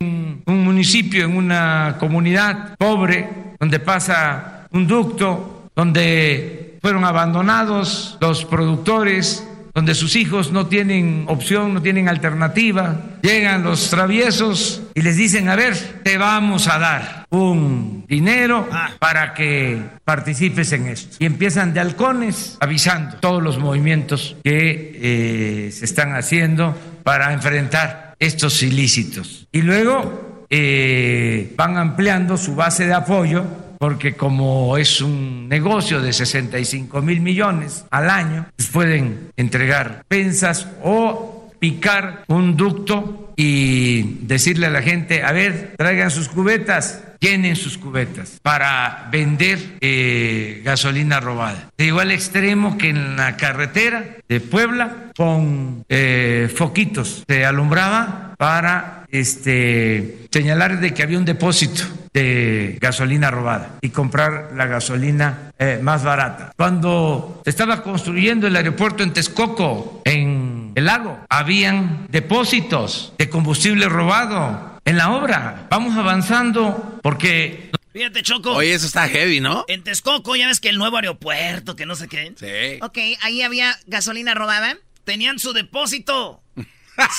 un 0.00 0.42
municipio, 0.46 1.24
en 1.24 1.36
una 1.36 1.96
comunidad 1.98 2.76
pobre, 2.76 3.28
donde 3.58 3.80
pasa 3.80 4.68
un 4.70 4.86
ducto, 4.86 5.70
donde 5.74 6.78
fueron 6.82 7.04
abandonados 7.04 8.18
los 8.20 8.44
productores, 8.44 9.48
donde 9.76 9.94
sus 9.94 10.16
hijos 10.16 10.52
no 10.52 10.68
tienen 10.68 11.26
opción, 11.28 11.74
no 11.74 11.82
tienen 11.82 12.08
alternativa. 12.08 13.18
Llegan 13.20 13.62
los 13.62 13.90
traviesos 13.90 14.82
y 14.94 15.02
les 15.02 15.18
dicen, 15.18 15.50
a 15.50 15.54
ver, 15.54 15.76
te 16.02 16.16
vamos 16.16 16.66
a 16.66 16.78
dar 16.78 17.26
un 17.28 18.06
dinero 18.08 18.66
para 18.98 19.34
que 19.34 19.78
participes 20.02 20.72
en 20.72 20.86
esto. 20.86 21.18
Y 21.18 21.26
empiezan 21.26 21.74
de 21.74 21.80
halcones 21.80 22.56
avisando 22.58 23.18
todos 23.18 23.42
los 23.42 23.58
movimientos 23.58 24.36
que 24.42 25.66
eh, 25.66 25.70
se 25.70 25.84
están 25.84 26.14
haciendo 26.14 26.74
para 27.02 27.34
enfrentar 27.34 28.14
estos 28.18 28.62
ilícitos. 28.62 29.46
Y 29.52 29.60
luego 29.60 30.46
eh, 30.48 31.52
van 31.54 31.76
ampliando 31.76 32.38
su 32.38 32.54
base 32.54 32.86
de 32.86 32.94
apoyo 32.94 33.44
porque 33.78 34.14
como 34.14 34.76
es 34.76 35.00
un 35.00 35.48
negocio 35.48 36.00
de 36.00 36.12
65 36.12 37.02
mil 37.02 37.20
millones 37.20 37.84
al 37.90 38.10
año, 38.10 38.46
pues 38.56 38.68
pueden 38.68 39.30
entregar 39.36 40.04
pensas 40.08 40.68
o 40.82 41.50
picar 41.58 42.24
un 42.28 42.56
ducto 42.56 43.32
y 43.36 44.24
decirle 44.26 44.66
a 44.66 44.70
la 44.70 44.82
gente, 44.82 45.22
a 45.22 45.32
ver, 45.32 45.74
traigan 45.76 46.10
sus 46.10 46.28
cubetas, 46.28 47.02
llenen 47.20 47.56
sus 47.56 47.76
cubetas 47.76 48.40
para 48.42 49.08
vender 49.10 49.58
eh, 49.80 50.62
gasolina 50.64 51.20
robada. 51.20 51.70
De 51.76 51.86
igual 51.86 52.12
extremo 52.12 52.78
que 52.78 52.90
en 52.90 53.16
la 53.16 53.36
carretera 53.36 54.04
de 54.28 54.40
Puebla 54.40 55.10
con 55.16 55.84
eh, 55.88 56.50
foquitos 56.54 57.24
se 57.28 57.44
alumbraba 57.44 58.34
para 58.38 58.95
este, 59.10 60.26
señalar 60.30 60.80
de 60.80 60.94
que 60.94 61.02
había 61.02 61.18
un 61.18 61.24
depósito 61.24 61.82
de 62.12 62.78
gasolina 62.80 63.30
robada 63.30 63.76
y 63.82 63.90
comprar 63.90 64.52
la 64.54 64.66
gasolina 64.66 65.52
eh, 65.58 65.78
más 65.82 66.02
barata. 66.02 66.52
Cuando 66.56 67.42
se 67.44 67.50
estaba 67.50 67.82
construyendo 67.82 68.46
el 68.46 68.56
aeropuerto 68.56 69.02
en 69.02 69.12
Texcoco, 69.12 70.00
en 70.04 70.72
el 70.74 70.84
lago, 70.86 71.18
habían 71.28 72.06
depósitos 72.08 73.12
de 73.18 73.28
combustible 73.28 73.88
robado 73.88 74.80
en 74.84 74.96
la 74.96 75.10
obra. 75.10 75.66
Vamos 75.68 75.96
avanzando 75.96 76.98
porque 77.02 77.70
Fíjate, 77.96 78.22
Choco. 78.22 78.52
Oye, 78.52 78.74
eso 78.74 78.86
está 78.86 79.08
heavy, 79.08 79.40
¿no? 79.40 79.64
En 79.68 79.82
Texcoco 79.82 80.36
ya 80.36 80.48
ves 80.48 80.60
que 80.60 80.68
el 80.68 80.76
nuevo 80.76 80.96
aeropuerto, 80.96 81.76
que 81.76 81.86
no 81.86 81.96
sé 81.96 82.08
qué. 82.08 82.34
Sí. 82.38 82.78
Ok, 82.82 82.98
ahí 83.22 83.40
había 83.40 83.74
gasolina 83.86 84.34
robada. 84.34 84.76
Tenían 85.04 85.38
su 85.38 85.54
depósito. 85.54 86.42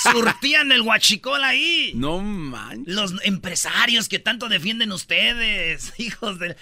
Surtían 0.02 0.72
el 0.72 0.82
guachicol 0.82 1.42
ahí. 1.44 1.92
No 1.94 2.20
manches. 2.20 2.94
Los 2.94 3.14
empresarios 3.24 4.08
que 4.08 4.18
tanto 4.18 4.48
defienden 4.48 4.92
ustedes, 4.92 5.92
hijos 5.98 6.38
de... 6.38 6.56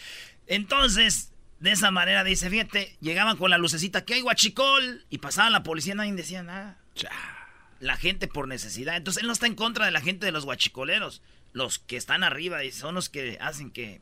Entonces, 0.46 1.33
de 1.61 1.72
esa 1.72 1.90
manera 1.90 2.24
dice, 2.24 2.50
fíjate, 2.50 2.96
llegaban 3.00 3.37
con 3.37 3.50
la 3.50 3.59
lucecita, 3.59 4.05
que 4.05 4.14
hay 4.14 4.20
guachicol? 4.20 5.05
Y 5.11 5.18
pasaban 5.18 5.52
la 5.52 5.62
policía, 5.62 5.94
nadie 5.94 6.12
decía 6.12 6.42
nada. 6.42 6.79
La 7.81 7.96
gente 7.96 8.29
por 8.29 8.48
necesidad. 8.48 8.96
Entonces, 8.96 9.22
él 9.22 9.26
no 9.26 9.33
está 9.33 9.46
en 9.46 9.55
contra 9.55 9.87
de 9.87 9.90
la 9.90 10.00
gente 10.00 10.26
de 10.26 10.33
los 10.33 10.44
guachicoleros. 10.44 11.22
Los 11.52 11.79
que 11.79 11.96
están 11.96 12.22
arriba 12.22 12.64
y 12.64 12.72
son 12.72 12.94
los 12.94 13.09
que 13.09 13.38
hacen 13.40 13.70
que... 13.70 14.00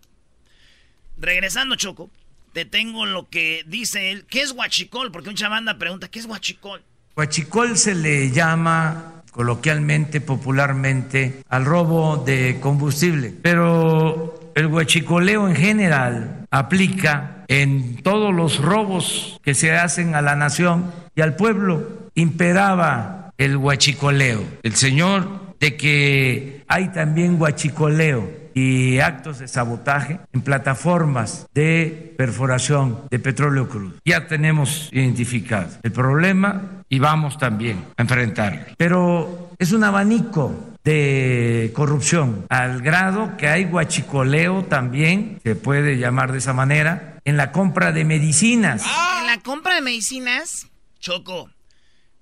Regresando, 1.17 1.77
Choco, 1.77 2.11
te 2.53 2.65
tengo 2.65 3.07
lo 3.07 3.29
que 3.29 3.65
dice 3.67 4.11
él. 4.11 4.27
¿Qué 4.27 4.43
es 4.43 4.53
guachicol? 4.53 5.13
Porque 5.13 5.29
un 5.29 5.37
chavanda 5.37 5.79
pregunta, 5.79 6.09
¿qué 6.09 6.19
es 6.19 6.27
guachicol? 6.27 6.85
Huachicol 7.17 7.77
se 7.77 7.95
le 7.95 8.31
llama 8.31 9.23
coloquialmente, 9.31 10.21
popularmente, 10.21 11.43
al 11.49 11.65
robo 11.65 12.17
de 12.17 12.59
combustible, 12.61 13.33
pero 13.43 14.53
el 14.55 14.67
huachicoleo 14.67 15.49
en 15.49 15.57
general 15.57 16.47
aplica 16.51 17.45
en 17.49 18.03
todos 18.03 18.35
los 18.35 18.61
robos 18.61 19.41
que 19.43 19.55
se 19.55 19.77
hacen 19.77 20.15
a 20.15 20.23
la 20.23 20.37
nación 20.37 20.93
y 21.15 21.21
al 21.21 21.37
pueblo. 21.37 22.11
Imperaba 22.15 23.33
el 23.39 23.57
huachicoleo. 23.57 24.45
El 24.63 24.75
señor 24.75 25.55
de 25.61 25.77
que 25.77 26.65
hay 26.69 26.89
también 26.89 27.41
huachicoleo 27.41 28.45
y 28.55 29.01
actos 29.01 29.41
de 29.41 29.49
sabotaje 29.49 30.21
en 30.33 30.43
plataformas 30.43 31.47
de 31.55 32.15
perforación 32.17 33.01
de 33.11 33.19
petróleo 33.19 33.69
crudo. 33.69 33.95
Ya 34.05 34.29
tenemos 34.29 34.89
identificado 34.93 35.69
el 35.83 35.93
problema 35.93 36.74
y 36.89 36.99
vamos 36.99 37.39
también 37.39 37.85
a 37.97 38.03
enfrentarlo. 38.03 38.61
Pero 38.77 39.51
es 39.59 39.73
un 39.73 39.85
abanico 39.85 40.71
de 40.85 41.73
corrupción 41.75 42.45
al 42.51 42.83
grado 42.83 43.37
que 43.39 43.49
hay 43.49 43.65
guachicoleo 43.65 44.65
también, 44.65 45.41
se 45.43 45.57
puede 45.57 45.97
llamar 45.99 46.33
de 46.33 46.39
esa 46.39 46.53
manera, 46.53 47.19
en 47.25 47.37
la 47.39 47.53
compra 47.53 47.91
de 47.93 48.05
medicinas. 48.05 48.85
En 49.21 49.27
la 49.27 49.41
compra 49.41 49.75
de 49.77 49.81
medicinas. 49.81 50.67
Choco, 51.01 51.51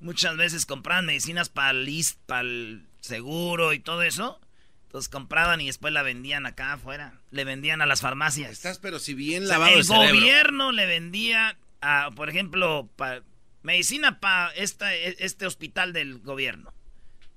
muchas 0.00 0.36
veces 0.36 0.64
compraban 0.66 1.06
medicinas 1.06 1.48
para 1.48 1.70
el 1.72 2.86
seguro 3.00 3.72
y 3.72 3.80
todo 3.80 4.02
eso. 4.02 4.38
Entonces 4.86 5.08
compraban 5.08 5.60
y 5.60 5.66
después 5.66 5.92
la 5.92 6.02
vendían 6.02 6.44
acá 6.46 6.74
afuera. 6.74 7.14
Le 7.30 7.44
vendían 7.44 7.80
a 7.80 7.86
las 7.86 8.00
farmacias. 8.02 8.50
Estás 8.52 8.78
pero 8.78 8.98
si 8.98 9.14
bien 9.14 9.44
O 9.44 9.46
sea, 9.46 9.54
lavado 9.56 9.72
el 9.72 9.78
el 9.78 9.84
cerebro. 9.84 10.14
gobierno 10.20 10.70
le 10.72 10.86
vendía, 10.86 11.56
a, 11.80 12.10
por 12.14 12.28
ejemplo, 12.28 12.88
pa- 12.94 13.22
medicina 13.62 14.20
para 14.20 14.52
este 14.54 15.46
hospital 15.46 15.92
del 15.92 16.18
gobierno. 16.20 16.72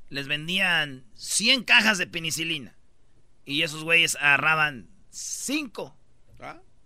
Les 0.09 0.27
vendían 0.27 1.03
100 1.15 1.63
cajas 1.63 1.97
de 1.97 2.07
penicilina. 2.07 2.75
Y 3.45 3.61
esos 3.63 3.83
güeyes 3.83 4.15
agarraban 4.15 4.87
5. 5.09 5.95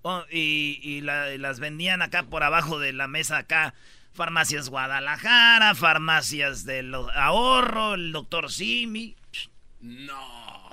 Oh, 0.01 0.23
y 0.31 0.79
y 0.81 1.01
la- 1.01 1.33
y 1.33 1.37
las 1.37 1.59
vendían 1.59 2.01
acá 2.01 2.23
por 2.23 2.43
abajo 2.43 2.79
de 2.79 2.93
la 2.93 3.07
mesa 3.07 3.37
acá. 3.37 3.73
Farmacias 4.13 4.69
Guadalajara, 4.69 5.75
farmacias 5.75 6.63
del 6.65 6.93
ahorro, 6.95 7.95
el 7.95 8.11
doctor 8.13 8.49
Simi. 8.51 9.15
No. 9.81 10.69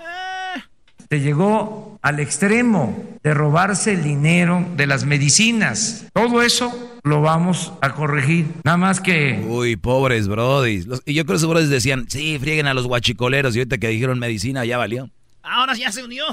Se 1.09 1.21
llegó 1.21 1.99
al 2.03 2.19
extremo 2.21 3.19
de 3.23 3.33
robarse 3.35 3.93
el 3.93 4.03
dinero 4.03 4.67
de 4.77 4.87
las 4.87 5.05
medicinas. 5.05 6.07
Todo 6.13 6.43
eso 6.43 6.99
lo 7.05 7.21
vamos 7.21 7.73
a 7.81 7.95
corregir. 7.95 8.47
Nada 8.65 8.77
más 8.77 9.01
que 9.01 9.45
Uy, 9.49 9.77
pobres 9.77 10.27
brodis. 10.29 10.87
Los- 10.87 11.03
y 11.07 11.15
yo 11.15 11.25
creo 11.25 11.35
que 11.35 11.39
esos 11.39 11.49
brodis 11.49 11.69
decían, 11.69 12.07
sí, 12.09 12.39
frieguen 12.41 12.67
a 12.67 12.75
los 12.75 12.87
guachicoleros. 12.87 13.55
Y 13.55 13.61
ahorita 13.61 13.79
que 13.79 13.89
dijeron 13.89 14.19
medicina, 14.19 14.65
ya 14.65 14.79
valió. 14.79 15.11
Ahora 15.43 15.75
ya 15.75 15.93
se 15.93 16.03
unió. 16.03 16.25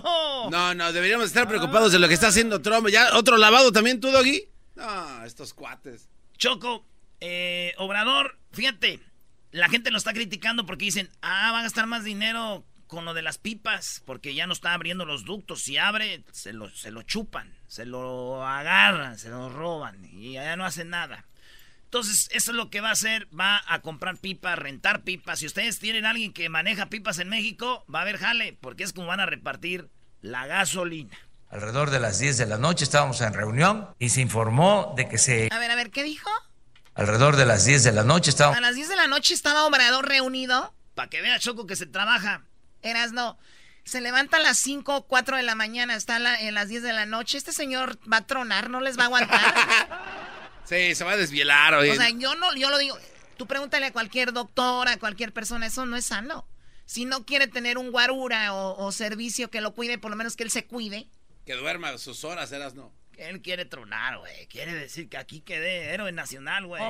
No, 0.50 0.74
no, 0.74 0.92
deberíamos 0.92 1.28
estar 1.28 1.48
preocupados 1.48 1.92
de 1.92 2.00
lo 2.00 2.08
que 2.08 2.16
está 2.16 2.30
haciendo 2.30 2.62
Trump. 2.62 2.88
¿Ya 2.90 3.16
otro 3.16 3.38
lavado 3.38 3.72
también 3.72 4.00
tú, 4.00 4.10
Doggy? 4.10 4.44
No, 4.76 5.24
estos 5.24 5.54
cuates. 5.54 6.10
Choco, 6.38 6.84
eh, 7.22 7.74
Obrador, 7.78 8.38
fíjate, 8.52 9.00
la 9.52 9.70
gente 9.70 9.92
lo 9.92 10.00
está 10.00 10.14
criticando 10.14 10.66
porque 10.66 10.86
dicen, 10.86 11.10
ah, 11.22 11.52
va 11.54 11.60
a 11.60 11.64
gastar 11.64 11.86
más 11.86 12.04
dinero 12.04 12.64
con 12.94 13.06
lo 13.06 13.14
de 13.14 13.22
las 13.22 13.38
pipas, 13.38 14.02
porque 14.06 14.34
ya 14.34 14.48
no 14.48 14.54
está 14.54 14.74
abriendo 14.74 15.06
los 15.06 15.26
ductos. 15.26 15.64
Si 15.64 15.78
abre, 15.78 16.24
se 16.32 16.54
lo, 16.54 16.70
se 16.70 16.92
lo 16.92 17.02
chupan, 17.02 17.54
se 17.68 17.86
lo 17.86 18.46
agarran, 18.46 19.18
se 19.18 19.30
lo 19.30 19.50
roban 19.50 20.06
y 20.06 20.34
ya 20.34 20.56
no 20.56 20.66
hacen 20.66 20.90
nada. 20.90 21.26
Entonces, 21.86 22.28
eso 22.32 22.52
es 22.52 22.58
lo 22.58 22.70
que 22.70 22.82
va 22.82 22.90
a 22.90 22.94
hacer, 22.94 23.28
va 23.38 23.62
a 23.68 23.82
comprar 23.82 24.18
pipas, 24.18 24.58
rentar 24.58 25.04
pipas. 25.04 25.40
Si 25.40 25.46
ustedes 25.46 25.78
tienen 25.78 26.06
a 26.06 26.10
alguien 26.10 26.34
que 26.34 26.50
maneja 26.50 26.90
pipas 26.90 27.20
en 27.20 27.30
México, 27.30 27.86
va 27.94 28.00
a 28.00 28.02
haber 28.02 28.18
jale, 28.18 28.58
porque 28.62 28.84
es 28.84 28.94
como 28.94 29.08
van 29.08 29.20
a 29.20 29.28
repartir 29.28 29.90
la 30.22 30.48
gasolina. 30.48 31.16
Alrededor 31.50 31.92
de 31.92 32.00
las 32.00 32.18
10 32.18 32.40
de 32.40 32.46
la 32.48 32.58
noche 32.58 32.84
estábamos 32.84 33.22
en 33.22 33.34
reunión 33.34 33.90
y 34.00 34.10
se 34.10 34.22
informó 34.22 34.96
de 34.98 35.08
que 35.08 35.20
se... 35.20 35.50
A 35.52 35.60
ver, 35.60 35.70
a 35.70 35.76
ver, 35.76 35.92
¿qué 35.92 36.02
dijo? 36.02 36.32
Alrededor 36.96 37.36
de 37.36 37.46
las 37.46 37.66
10 37.66 37.84
de 37.84 37.92
la 37.92 38.04
noche 38.04 38.32
estábamos... 38.32 38.58
A 38.58 38.62
las 38.62 38.74
10 38.74 38.90
de 38.90 38.96
la 38.96 39.08
noche 39.08 39.36
estaba 39.36 39.66
Obrador 39.66 40.08
reunido. 40.08 40.74
Para 40.96 41.10
que 41.10 41.22
vea 41.22 41.38
Choco 41.38 41.68
que 41.68 41.76
se 41.76 41.86
trabaja. 41.86 42.44
Eras 42.84 43.12
no. 43.12 43.38
Se 43.84 44.00
levanta 44.00 44.38
a 44.38 44.40
las 44.40 44.58
5 44.60 44.96
o 44.96 45.08
4 45.08 45.38
de 45.38 45.44
la 45.44 45.56
mañana, 45.56 45.96
está 45.96 46.18
en 46.40 46.54
las 46.54 46.70
10 46.70 46.84
de 46.84 46.94
la 46.94 47.06
noche. 47.06 47.38
Este 47.38 47.52
señor 47.52 48.00
va 48.12 48.18
a 48.18 48.28
tronar, 48.28 48.70
no 48.70 48.80
les 48.80 48.98
va 48.98 49.04
a 49.04 49.06
aguantar. 49.08 49.42
sí, 50.66 50.96
se 50.96 51.04
va 51.04 51.12
a 51.12 51.18
desvielar. 51.18 51.74
Oye. 51.74 51.92
O 51.92 51.96
sea, 51.96 52.10
yo 52.10 52.36
no, 52.36 52.56
yo 52.56 52.70
lo 52.70 52.78
digo. 52.78 52.98
Tú 53.36 53.48
pregúntale 53.48 53.88
a 53.88 53.92
cualquier 53.92 54.32
doctor, 54.32 54.88
a 54.88 54.98
cualquier 54.98 55.34
persona, 55.34 55.66
eso 55.66 55.86
no 55.86 55.98
es 55.98 56.06
sano. 56.06 56.48
Si 56.86 57.06
no 57.06 57.26
quiere 57.26 57.48
tener 57.48 57.78
un 57.78 57.92
guarura 57.92 58.54
o, 58.54 58.78
o 58.78 58.92
servicio 58.92 59.50
que 59.50 59.62
lo 59.62 59.74
cuide, 59.74 59.98
por 59.98 60.12
lo 60.12 60.18
menos 60.18 60.36
que 60.36 60.44
él 60.44 60.52
se 60.52 60.66
cuide. 60.66 61.10
Que 61.46 61.56
duerma 61.56 61.98
sus 61.98 62.24
horas, 62.24 62.52
eras 62.52 62.76
no. 62.76 62.94
Él 63.18 63.42
quiere 63.42 63.66
tronar, 63.66 64.18
güey. 64.20 64.48
Quiere 64.48 64.74
decir 64.74 65.10
que 65.10 65.18
aquí 65.18 65.42
quedé 65.42 65.94
héroe 65.94 66.12
nacional, 66.12 66.66
güey. 66.66 66.82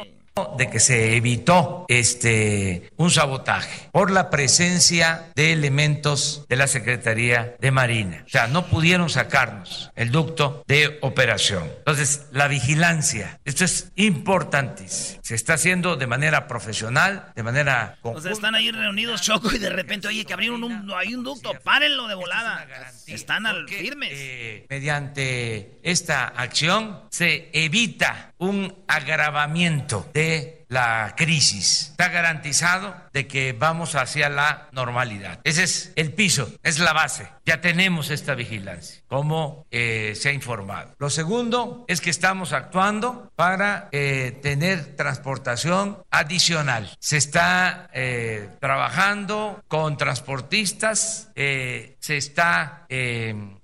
De 0.58 0.68
que 0.68 0.80
se 0.80 1.16
evitó 1.16 1.86
este 1.90 2.92
un 2.98 3.12
sabotaje 3.12 3.90
por 3.92 4.10
la 4.10 4.32
presencia 4.32 5.32
de 5.36 5.54
elementos 5.54 6.48
de 6.50 6.56
la 6.56 6.66
Secretaría 6.66 7.56
de 7.60 7.70
Marina. 7.70 8.24
O 8.26 8.30
sea, 8.30 8.48
no 8.48 8.66
pudieron 8.66 9.12
sacarnos 9.12 9.92
el 9.96 10.12
ducto 10.12 10.64
de 10.68 10.98
operación. 11.02 11.72
Entonces, 11.78 12.26
la 12.32 12.48
vigilancia, 12.48 13.40
esto 13.46 13.64
es 13.64 13.92
importantísimo. 13.96 15.20
Se 15.24 15.36
está 15.36 15.54
haciendo 15.54 15.98
de 15.98 16.08
manera 16.08 16.48
profesional, 16.48 17.32
de 17.36 17.44
manera 17.44 18.00
O 18.02 18.20
sea, 18.20 18.32
están 18.32 18.56
ahí 18.56 18.72
reunidos 18.72 19.22
Choco 19.22 19.54
y 19.54 19.60
de 19.60 19.70
repente, 19.70 20.08
oye, 20.08 20.26
que 20.26 20.34
abrieron 20.34 20.64
un, 20.64 20.92
hay 20.96 21.14
un 21.14 21.24
ducto, 21.24 21.52
párenlo 21.64 22.08
de 22.08 22.16
volada. 22.16 22.66
Están 23.06 23.46
al 23.46 23.68
firmes. 23.70 24.10
Eh, 24.14 24.66
mediante 24.70 25.78
esta 25.84 26.13
acción 26.22 27.02
se 27.10 27.50
evita 27.54 28.34
un 28.38 28.84
agravamiento 28.88 30.10
de 30.14 30.66
la 30.70 31.14
crisis. 31.16 31.90
Está 31.92 32.10
garantizado 32.10 32.96
de 33.14 33.28
que 33.28 33.54
vamos 33.54 33.96
hacia 33.96 34.28
la 34.30 34.68
normalidad. 34.72 35.40
Ese 35.44 35.64
es 35.64 35.94
el 35.96 36.14
piso, 36.14 36.52
es 36.64 36.80
la 36.80 36.94
base. 36.94 37.28
Ya 37.46 37.62
tenemos 37.62 38.10
esta 38.10 38.36
vigilancia, 38.36 39.02
como 39.08 39.68
eh, 39.70 40.14
se 40.16 40.30
ha 40.30 40.34
informado. 40.34 40.96
Lo 40.98 41.10
segundo 41.10 41.86
es 41.88 42.02
que 42.02 42.10
estamos 42.10 42.54
actuando 42.54 43.32
para 43.36 43.90
eh, 43.92 44.40
tener 44.42 44.96
transportación 44.96 46.00
adicional. 46.10 46.96
Se 47.00 47.18
está 47.18 47.90
eh, 47.94 48.50
trabajando 48.60 49.64
con 49.68 49.98
transportistas, 49.98 51.30
se 51.36 52.18
está 52.18 52.86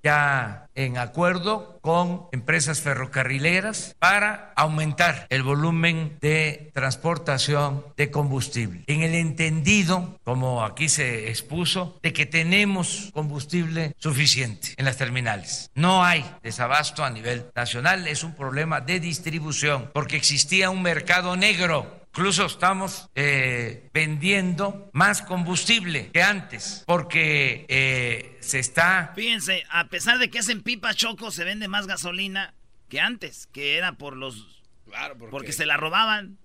ya 0.04 0.68
en 0.76 0.98
acuerdo 0.98 1.80
con 1.82 2.28
empresas 2.32 2.82
ferrocarrileras 2.82 3.96
para 4.00 4.54
aumentar 4.56 5.26
el 5.30 5.44
volumen 5.44 6.18
de 6.22 6.72
transportación 6.74 7.86
de 7.98 8.12
combustible. 8.12 8.84
En 8.88 9.04
el 9.04 9.16
entendido, 9.40 10.20
como 10.26 10.66
aquí 10.66 10.90
se 10.90 11.30
expuso, 11.30 11.98
de 12.04 12.12
que 12.12 12.26
tenemos 12.26 13.10
combustible 13.14 13.96
suficiente 13.98 14.74
en 14.76 14.84
las 14.84 14.98
terminales. 14.98 15.72
No 15.76 16.04
hay 16.04 16.26
desabasto 16.44 17.06
a 17.06 17.10
nivel 17.10 17.46
nacional, 17.56 18.08
es 18.08 18.24
un 18.24 18.36
problema 18.36 18.82
de 18.82 19.00
distribución, 19.00 19.92
porque 19.94 20.18
existía 20.18 20.70
un 20.70 20.82
mercado 20.82 21.36
negro 21.36 21.98
Incluso 22.12 22.48
estamos 22.48 23.08
eh, 23.14 23.88
vendiendo 23.94 24.90
más 24.94 25.22
combustible 25.22 26.10
que 26.12 26.24
antes 26.24 26.84
porque 26.88 27.66
eh, 27.70 28.36
se 28.42 28.60
está... 28.60 29.14
Fíjense, 29.16 29.64
a 29.70 29.88
pesar 29.88 30.18
de 30.18 30.30
que 30.30 30.40
es 30.40 30.50
en 30.50 30.64
pipa 30.64 30.94
choco, 30.96 31.30
se 31.30 31.44
vende 31.44 31.68
más 31.68 31.86
gasolina 31.86 32.56
que 32.90 33.00
antes, 33.00 33.48
que 33.54 33.78
era 33.78 33.94
por 33.94 34.18
los... 34.18 34.64
Claro, 34.86 35.18
porque 35.30 35.54
se 35.54 35.68
la 35.68 35.78
robaban. 35.78 36.40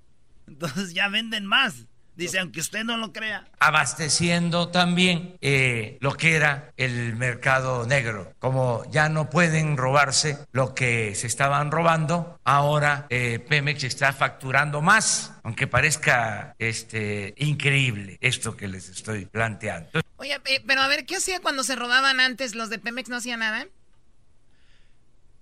Entonces 0.46 0.92
ya 0.92 1.09
venden 1.09 1.46
más. 1.46 1.87
Dice, 2.16 2.38
aunque 2.38 2.61
usted 2.61 2.85
no 2.85 2.96
lo 2.96 3.12
crea. 3.12 3.44
Abasteciendo 3.59 4.68
también 4.68 5.37
eh, 5.40 5.98
lo 6.00 6.12
que 6.12 6.37
era 6.37 6.72
el 6.77 7.16
mercado 7.16 7.87
negro. 7.87 8.33
Como 8.38 8.85
ya 8.90 9.09
no 9.09 9.31
pueden 9.31 9.77
robarse 9.77 10.38
lo 10.53 10.74
que 10.74 11.14
se 11.16 11.27
estaban 11.27 11.72
robando, 11.72 12.38
ahora 12.44 13.07
eh, 13.11 13.40
Pemex 13.40 13.83
está 13.83 14.12
facturando 14.12 14.81
más, 14.81 15.33
aunque 15.42 15.66
parezca 15.66 16.55
este, 16.59 17.35
increíble 17.37 18.18
esto 18.20 18.57
que 18.57 18.68
les 18.68 18.88
estoy 18.88 19.27
planteando. 19.27 20.00
Oye, 20.16 20.38
eh, 20.44 20.62
pero 20.64 20.83
a 20.83 20.88
ver, 20.88 21.07
¿qué 21.07 21.16
hacía 21.16 21.40
cuando 21.40 21.64
se 21.64 21.74
robaban 21.74 22.20
antes? 22.20 22.55
¿Los 22.55 22.70
de 22.70 22.79
Pemex 22.79 23.09
no 23.09 23.16
hacían 23.16 23.40
nada? 23.40 23.66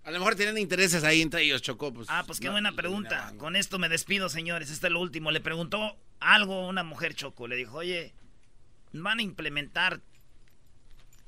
A 0.04 0.10
lo 0.10 0.18
mejor 0.18 0.34
tienen 0.34 0.58
intereses 0.58 1.04
ahí 1.04 1.22
entre 1.22 1.42
ellos, 1.42 1.62
Chocó. 1.62 1.92
Pues, 1.92 2.08
ah, 2.10 2.24
pues 2.26 2.40
qué 2.40 2.48
buena 2.48 2.72
pregunta. 2.72 3.32
Con 3.38 3.54
esto 3.54 3.78
me 3.78 3.88
despido, 3.88 4.28
señores. 4.28 4.70
Este 4.70 4.88
es 4.88 4.92
lo 4.92 5.00
último. 5.00 5.30
Le 5.30 5.40
preguntó 5.40 5.96
algo 6.22 6.66
una 6.68 6.82
mujer 6.82 7.14
Choco. 7.14 7.48
Le 7.48 7.56
dijo, 7.56 7.78
oye, 7.78 8.14
van 8.92 9.18
a 9.18 9.22
implementar 9.22 10.00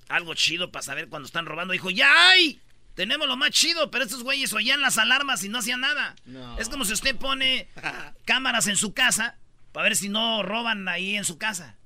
algo 0.09 0.35
chido 0.35 0.71
para 0.71 0.83
saber 0.83 1.09
cuando 1.09 1.27
están 1.27 1.47
robando. 1.47 1.73
Dijo, 1.73 1.91
ya 1.91 2.31
hay. 2.31 2.61
Tenemos 2.95 3.27
lo 3.27 3.37
más 3.37 3.51
chido, 3.51 3.91
pero 3.91 4.05
estos 4.05 4.23
güeyes 4.23 4.53
oían 4.53 4.81
las 4.81 4.99
alarmas 4.99 5.43
y 5.43 5.49
no 5.49 5.59
hacían 5.59 5.81
nada. 5.81 6.15
Es 6.59 6.69
como 6.69 6.85
si 6.85 6.93
usted 6.93 7.17
pone 7.17 7.69
cámaras 8.25 8.69
en 8.69 8.77
su 8.77 8.95
casa 8.95 9.37
para 9.73 9.85
ver 9.85 9.97
si 9.97 10.09
no 10.09 10.43
roban 10.43 10.89
ahí 10.89 11.17
en 11.17 11.25
su 11.25 11.37
casa. 11.37 11.77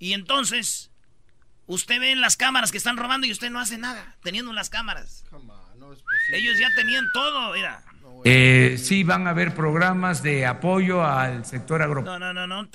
Y 0.00 0.14
entonces, 0.14 0.90
usted 1.66 2.00
ve 2.00 2.10
en 2.10 2.20
las 2.20 2.36
cámaras 2.36 2.72
que 2.72 2.78
están 2.78 2.96
robando 2.96 3.26
y 3.26 3.30
usted 3.30 3.50
no 3.50 3.60
hace 3.60 3.78
nada, 3.78 4.16
teniendo 4.22 4.52
las 4.52 4.68
cámaras. 4.68 5.24
Ellos 6.32 6.58
ya 6.58 6.68
tenían 6.74 7.06
todo, 7.12 7.52
mira. 7.52 7.84
Eh, 8.24 8.76
sí, 8.78 9.02
van 9.04 9.26
a 9.26 9.30
haber 9.30 9.54
programas 9.54 10.22
de 10.22 10.46
apoyo 10.46 11.04
al 11.04 11.44
sector 11.44 11.82
agropecuario. 11.82 12.18
No, 12.18 12.32
no, 12.32 12.46
no, 12.46 12.62
no, 12.62 12.68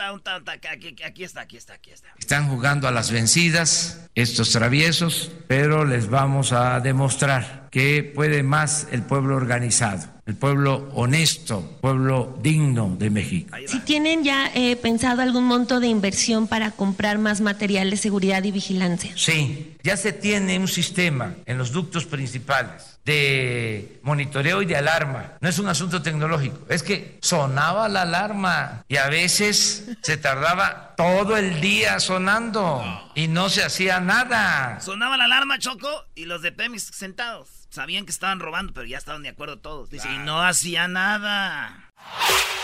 aquí, 0.72 0.96
aquí 1.04 1.24
está, 1.24 1.42
aquí 1.42 1.58
está, 1.58 1.74
aquí 1.74 1.92
está. 1.92 2.10
Están 2.18 2.48
jugando 2.50 2.88
a 2.88 2.92
las 2.92 3.12
vencidas 3.12 4.10
estos 4.16 4.52
traviesos, 4.52 5.32
pero 5.48 5.86
les 5.86 6.10
vamos 6.10 6.52
a 6.52 6.80
demostrar 6.80 7.68
que 7.72 8.04
puede 8.04 8.44
más 8.44 8.88
el 8.92 9.04
pueblo 9.04 9.36
organizado 9.36 10.18
el 10.28 10.36
pueblo 10.36 10.90
honesto, 10.94 11.78
pueblo 11.80 12.38
digno 12.44 12.98
de 13.00 13.10
México. 13.10 13.56
Si 13.66 13.80
tienen 13.80 14.26
ya 14.26 14.52
eh, 14.54 14.76
pensado 14.76 15.22
algún 15.22 15.46
monto 15.46 15.80
de 15.80 15.88
inversión 15.88 16.48
para 16.48 16.72
comprar 16.72 17.18
más 17.18 17.40
material 17.40 17.90
de 17.90 17.96
seguridad 17.96 18.44
y 18.44 18.52
vigilancia. 18.52 19.14
Sí, 19.16 19.78
ya 19.84 19.96
se 19.96 20.12
tiene 20.12 20.60
un 20.60 20.68
sistema 20.68 21.34
en 21.46 21.58
los 21.58 21.72
ductos 21.72 22.06
principales 22.06 22.97
de 23.08 24.00
monitoreo 24.04 24.62
y 24.62 24.66
de 24.66 24.76
alarma. 24.76 25.38
No 25.40 25.48
es 25.48 25.58
un 25.60 25.70
asunto 25.70 26.02
tecnológico, 26.02 26.60
es 26.68 26.84
que 26.84 27.18
sonaba 27.22 27.88
la 27.88 28.02
alarma 28.02 28.84
y 28.90 28.98
a 28.98 29.08
veces 29.08 29.86
se 30.02 30.18
tardaba 30.18 30.94
todo 30.98 31.38
el 31.38 31.62
día 31.62 32.02
sonando 32.02 32.84
y 33.16 33.30
no 33.30 33.48
se 33.48 33.64
hacía 33.64 34.02
nada. 34.02 34.82
Sonaba 34.82 35.16
la 35.16 35.24
alarma, 35.24 35.58
Choco, 35.58 36.06
y 36.16 36.26
los 36.26 36.42
de 36.42 36.52
Pemex 36.52 36.84
sentados. 36.94 37.48
Sabían 37.70 38.06
que 38.06 38.12
estaban 38.12 38.42
robando, 38.42 38.74
pero 38.74 38.86
ya 38.86 38.98
estaban 38.98 39.24
de 39.24 39.30
acuerdo 39.30 39.60
todos. 39.60 39.90
Dice, 39.90 40.12
y 40.12 40.18
no 40.20 40.44
hacía 40.44 40.90
nada. 40.90 41.87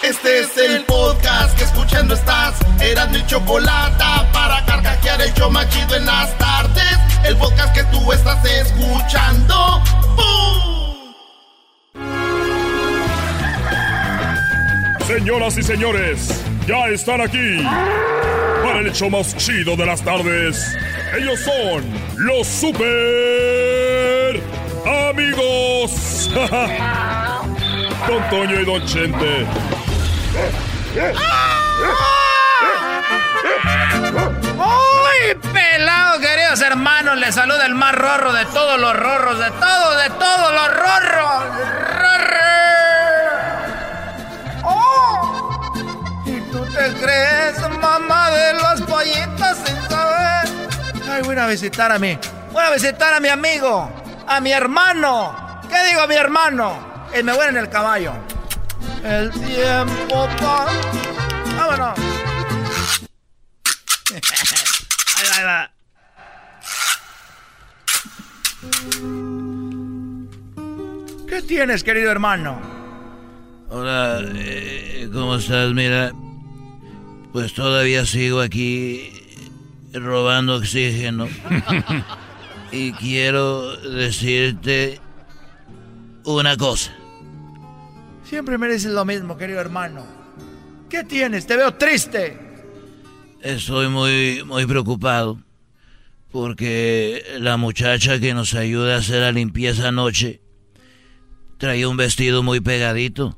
Este 0.03 0.41
es 0.41 0.57
el 0.57 0.83
podcast 0.83 1.57
que 1.57 1.63
escuchando 1.63 2.13
estás. 2.13 2.55
Eran 2.81 3.11
mi 3.11 3.25
chocolate 3.25 4.03
para 4.33 4.65
carcajear 4.65 5.21
el 5.21 5.33
yo 5.33 5.49
machido 5.49 5.95
en 5.95 6.05
las 6.05 6.37
tardes. 6.37 6.99
El 7.25 7.37
podcast 7.37 7.73
que 7.73 7.83
tú 7.85 8.11
estás 8.11 8.43
escuchando. 8.45 9.81
Señoras 15.07 15.57
y 15.57 15.63
señores, 15.63 16.43
ya 16.67 16.87
están 16.87 17.21
aquí 17.21 17.63
para 18.63 18.79
el 18.79 18.87
hecho 18.87 19.09
más 19.09 19.35
chido 19.37 19.75
de 19.75 19.85
las 19.85 20.01
tardes. 20.01 20.75
Ellos 21.17 21.39
son 21.39 21.83
los 22.17 22.47
super 22.47 22.81
amigos. 25.09 26.29
Don 28.07 28.29
Toño 28.29 28.59
y 28.59 28.65
Don 28.65 28.85
Chente. 28.85 29.47
¡Ay, 34.59 35.35
pelado, 35.53 36.19
queridos 36.19 36.61
hermanos! 36.61 37.17
Les 37.17 37.33
saluda 37.33 37.65
el 37.65 37.75
más 37.75 37.95
rorro 37.95 38.33
de 38.33 38.45
todos 38.47 38.79
los 38.79 38.93
rorros, 38.93 39.39
de 39.39 39.49
todos, 39.51 40.03
de 40.03 40.09
todos 40.09 40.53
los 40.53 40.67
rorros. 40.67 41.43
¡Rorre! 42.01 42.39
¡Oh! 44.63 45.71
¿Y 46.25 46.41
tú 46.51 46.65
te 46.65 46.93
crees, 47.01 47.59
mamá 47.81 48.31
de 48.31 48.53
las 48.53 48.81
pollitas 48.81 49.57
sin 49.65 49.81
saber? 49.89 50.49
Ay, 51.09 51.21
voy 51.23 51.37
a 51.37 51.45
a 51.45 51.47
visitar 51.47 51.91
a 51.91 51.99
mí. 51.99 52.19
Voy 52.51 52.63
a 52.63 52.69
visitar 52.71 53.13
a 53.13 53.19
mi 53.19 53.29
amigo, 53.29 53.89
a 54.27 54.39
mi 54.41 54.51
hermano. 54.51 55.61
¿Qué 55.69 55.87
digo, 55.87 56.05
mi 56.07 56.15
hermano? 56.15 56.92
Y 57.17 57.21
me 57.21 57.31
voy 57.33 57.45
en 57.47 57.57
el 57.57 57.69
caballo. 57.69 58.13
El 59.03 59.29
tiempo 59.29 60.27
pa... 60.39 60.65
Vámonos. 61.55 61.99
ahí 64.15 65.27
va, 65.29 65.37
ahí 65.37 65.43
va. 65.43 65.71
¿Qué 71.27 71.41
tienes, 71.43 71.83
querido 71.83 72.09
hermano? 72.09 72.59
Hola, 73.69 74.21
eh, 74.35 75.07
¿cómo 75.13 75.35
estás? 75.35 75.71
Mira, 75.71 76.11
pues 77.31 77.53
todavía 77.53 78.07
sigo 78.07 78.41
aquí 78.41 79.11
robando 79.93 80.55
oxígeno. 80.55 81.27
y 82.71 82.91
quiero 82.93 83.77
decirte 83.77 84.99
una 86.23 86.57
cosa. 86.57 86.91
Siempre 88.33 88.57
me 88.57 88.67
dices 88.67 88.91
lo 88.91 89.05
mismo, 89.05 89.37
querido 89.37 89.59
hermano. 89.59 90.03
¿Qué 90.89 91.03
tienes? 91.03 91.45
Te 91.45 91.55
veo 91.55 91.75
triste. 91.75 92.35
Estoy 93.41 93.89
muy, 93.89 94.43
muy 94.43 94.65
preocupado 94.65 95.39
porque 96.31 97.23
la 97.37 97.57
muchacha 97.57 98.19
que 98.19 98.33
nos 98.33 98.55
ayuda 98.55 98.95
a 98.95 98.97
hacer 98.97 99.21
la 99.21 99.31
limpieza 99.31 99.89
anoche 99.89 100.41
traía 101.59 101.87
un 101.87 101.95
vestido 101.95 102.41
muy 102.41 102.59
pegadito 102.59 103.37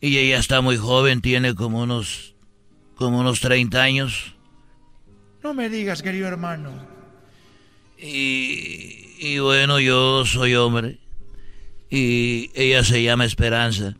y 0.00 0.16
ella 0.18 0.38
está 0.38 0.60
muy 0.60 0.76
joven, 0.76 1.20
tiene 1.20 1.56
como 1.56 1.82
unos 1.82 2.36
como 2.94 3.18
unos 3.18 3.40
30 3.40 3.82
años. 3.82 4.36
No 5.42 5.54
me 5.54 5.68
digas, 5.68 6.02
querido 6.02 6.28
hermano. 6.28 6.70
Y, 7.98 9.16
y 9.18 9.40
bueno, 9.40 9.80
yo 9.80 10.24
soy 10.24 10.54
hombre 10.54 11.00
y 11.90 12.50
ella 12.54 12.84
se 12.84 13.02
llama 13.02 13.24
Esperanza. 13.24 13.94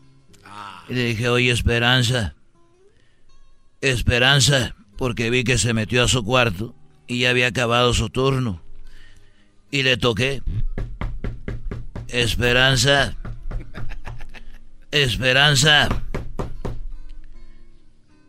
Y 0.89 0.95
le 0.95 1.05
dije, 1.05 1.28
oye, 1.28 1.51
Esperanza, 1.51 2.34
Esperanza, 3.80 4.74
porque 4.97 5.30
vi 5.30 5.45
que 5.45 5.59
se 5.59 5.74
metió 5.74 6.05
a 6.05 6.09
su 6.09 6.24
cuarto 6.24 6.74
y 7.07 7.20
ya 7.20 7.30
había 7.30 7.49
acabado 7.49 7.95
su 7.95 8.11
turno. 8.11 8.62
Y 9.70 9.82
le 9.82 9.97
toqué. 9.97 10.43
Esperanza. 12.09 13.16
Esperanza. 14.91 15.89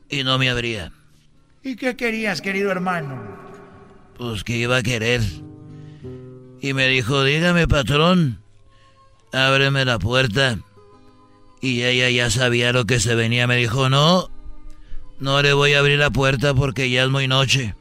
Y 0.09 0.23
no 0.23 0.37
me 0.37 0.49
abría. 0.49 0.91
¿Y 1.63 1.75
qué 1.75 1.95
querías, 1.95 2.41
querido 2.41 2.71
hermano? 2.71 3.21
Pues 4.17 4.43
que 4.43 4.57
iba 4.57 4.77
a 4.77 4.83
querer. 4.83 5.21
Y 6.61 6.73
me 6.73 6.87
dijo, 6.87 7.23
dígame, 7.23 7.67
patrón, 7.67 8.39
ábreme 9.31 9.85
la 9.85 9.99
puerta. 9.99 10.59
Y 11.61 11.83
ella 11.83 12.09
ya 12.09 12.29
sabía 12.29 12.71
lo 12.71 12.85
que 12.85 12.99
se 12.99 13.15
venía. 13.15 13.47
Me 13.47 13.57
dijo, 13.57 13.89
no, 13.89 14.29
no 15.19 15.41
le 15.41 15.53
voy 15.53 15.73
a 15.73 15.79
abrir 15.79 15.99
la 15.99 16.09
puerta 16.09 16.53
porque 16.53 16.89
ya 16.89 17.03
es 17.03 17.09
muy 17.09 17.27
noche. 17.27 17.75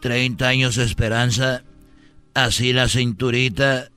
30 0.00 0.46
años 0.46 0.76
de 0.76 0.84
esperanza, 0.84 1.62
así 2.34 2.72
la 2.72 2.88
cinturita. 2.88 3.88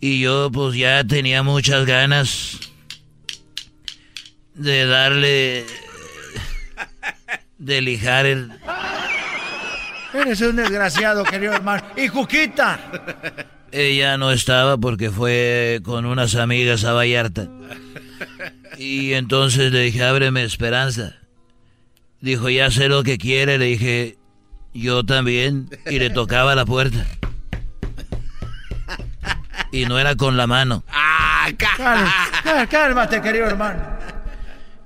Y 0.00 0.20
yo 0.20 0.50
pues 0.52 0.76
ya 0.76 1.04
tenía 1.04 1.42
muchas 1.42 1.86
ganas 1.86 2.58
de 4.54 4.86
darle... 4.86 5.66
de 7.58 7.80
lijar 7.80 8.26
el... 8.26 8.52
Eres 10.14 10.40
un 10.40 10.56
desgraciado, 10.56 11.24
querido 11.24 11.52
hermano. 11.52 11.82
¿Y 11.96 12.08
Juquita? 12.08 12.80
Ella 13.76 14.16
no 14.16 14.30
estaba 14.30 14.78
porque 14.78 15.10
fue 15.10 15.80
con 15.84 16.06
unas 16.06 16.34
amigas 16.34 16.84
a 16.84 16.94
Vallarta. 16.94 17.46
Y 18.78 19.12
entonces 19.12 19.70
le 19.70 19.80
dije, 19.80 20.02
ábreme 20.02 20.44
esperanza. 20.44 21.16
Dijo, 22.22 22.48
ya 22.48 22.70
sé 22.70 22.88
lo 22.88 23.02
que 23.02 23.18
quiere. 23.18 23.58
Le 23.58 23.66
dije, 23.66 24.16
yo 24.72 25.04
también. 25.04 25.68
Y 25.90 25.98
le 25.98 26.08
tocaba 26.08 26.54
la 26.54 26.64
puerta. 26.64 27.04
Y 29.72 29.84
no 29.84 29.98
era 29.98 30.16
con 30.16 30.38
la 30.38 30.46
mano. 30.46 30.82
Ah, 30.90 31.50
cálmate, 31.58 32.68
cálmate, 32.70 33.20
querido 33.20 33.44
hermano. 33.44 33.82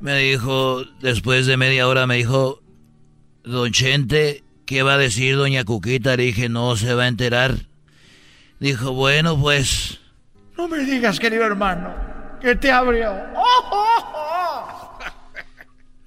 Me 0.00 0.18
dijo, 0.18 0.82
después 1.00 1.46
de 1.46 1.56
media 1.56 1.86
hora, 1.86 2.08
me 2.08 2.16
dijo, 2.16 2.60
Don 3.44 3.70
Chente, 3.70 4.42
¿qué 4.66 4.82
va 4.82 4.94
a 4.94 4.98
decir 4.98 5.36
Doña 5.36 5.62
Cuquita? 5.62 6.16
Le 6.16 6.24
dije, 6.24 6.48
no 6.48 6.76
se 6.76 6.92
va 6.94 7.04
a 7.04 7.08
enterar. 7.08 7.69
Dijo, 8.60 8.92
bueno, 8.92 9.40
pues... 9.40 9.98
No 10.58 10.68
me 10.68 10.84
digas, 10.84 11.18
querido 11.18 11.44
hermano, 11.44 11.94
que 12.42 12.54
te 12.54 12.70
abrió. 12.70 13.10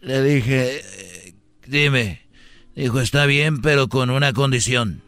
Le 0.01 0.21
dije, 0.21 1.33
dime. 1.65 2.21
Dijo, 2.75 2.99
está 2.99 3.25
bien, 3.25 3.61
pero 3.61 3.89
con 3.89 4.11
una 4.11 4.33
condición. 4.33 5.01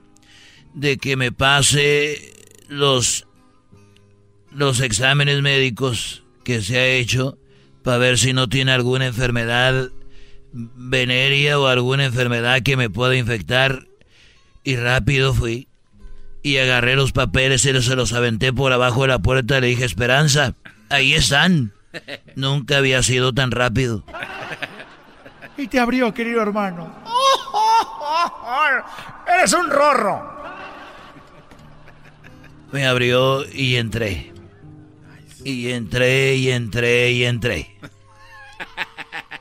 De 0.74 0.98
que 0.98 1.16
me 1.16 1.32
pase 1.32 2.34
los, 2.68 3.28
los 4.52 4.80
exámenes 4.80 5.42
médicos 5.44 6.24
que 6.44 6.64
se 6.64 6.80
ha 6.80 6.88
hecho 6.88 7.38
para 7.84 7.98
ver 8.00 8.18
si 8.18 8.34
no 8.34 8.50
tiene 8.50 8.72
alguna 8.72 9.06
enfermedad 9.06 9.90
venérea 10.52 11.60
o 11.60 11.68
alguna 11.68 12.06
enfermedad 12.06 12.64
que 12.64 12.76
me 12.76 12.90
pueda 12.90 13.16
infectar. 13.16 13.88
Y 14.64 14.78
rápido 14.78 15.36
fui 15.36 15.68
y 16.46 16.60
agarré 16.60 16.96
los 16.96 17.12
papeles 17.12 17.66
y 17.66 17.82
se 17.82 17.96
los 17.96 18.14
aventé 18.14 18.54
por 18.54 18.72
abajo 18.72 19.02
de 19.02 19.08
la 19.08 19.18
puerta 19.18 19.58
y 19.58 19.62
le 19.62 19.68
dije, 19.68 19.84
Esperanza, 19.84 20.54
ahí 20.90 21.16
están. 21.16 21.74
Nunca 22.36 22.78
había 22.78 23.02
sido 23.02 23.34
tan 23.34 23.50
rápido. 23.50 24.04
Y 25.58 25.66
te 25.66 25.80
abrió, 25.80 26.14
querido 26.14 26.44
hermano. 26.44 26.96
Eres 29.28 29.54
un 29.54 29.72
rorro. 29.72 30.36
Me 32.72 32.86
abrió 32.86 33.44
y 33.52 33.78
entré. 33.78 34.32
Y 35.44 35.72
entré 35.72 36.36
y 36.36 36.52
entré 36.52 37.12
y 37.12 37.26
entré. 37.26 37.76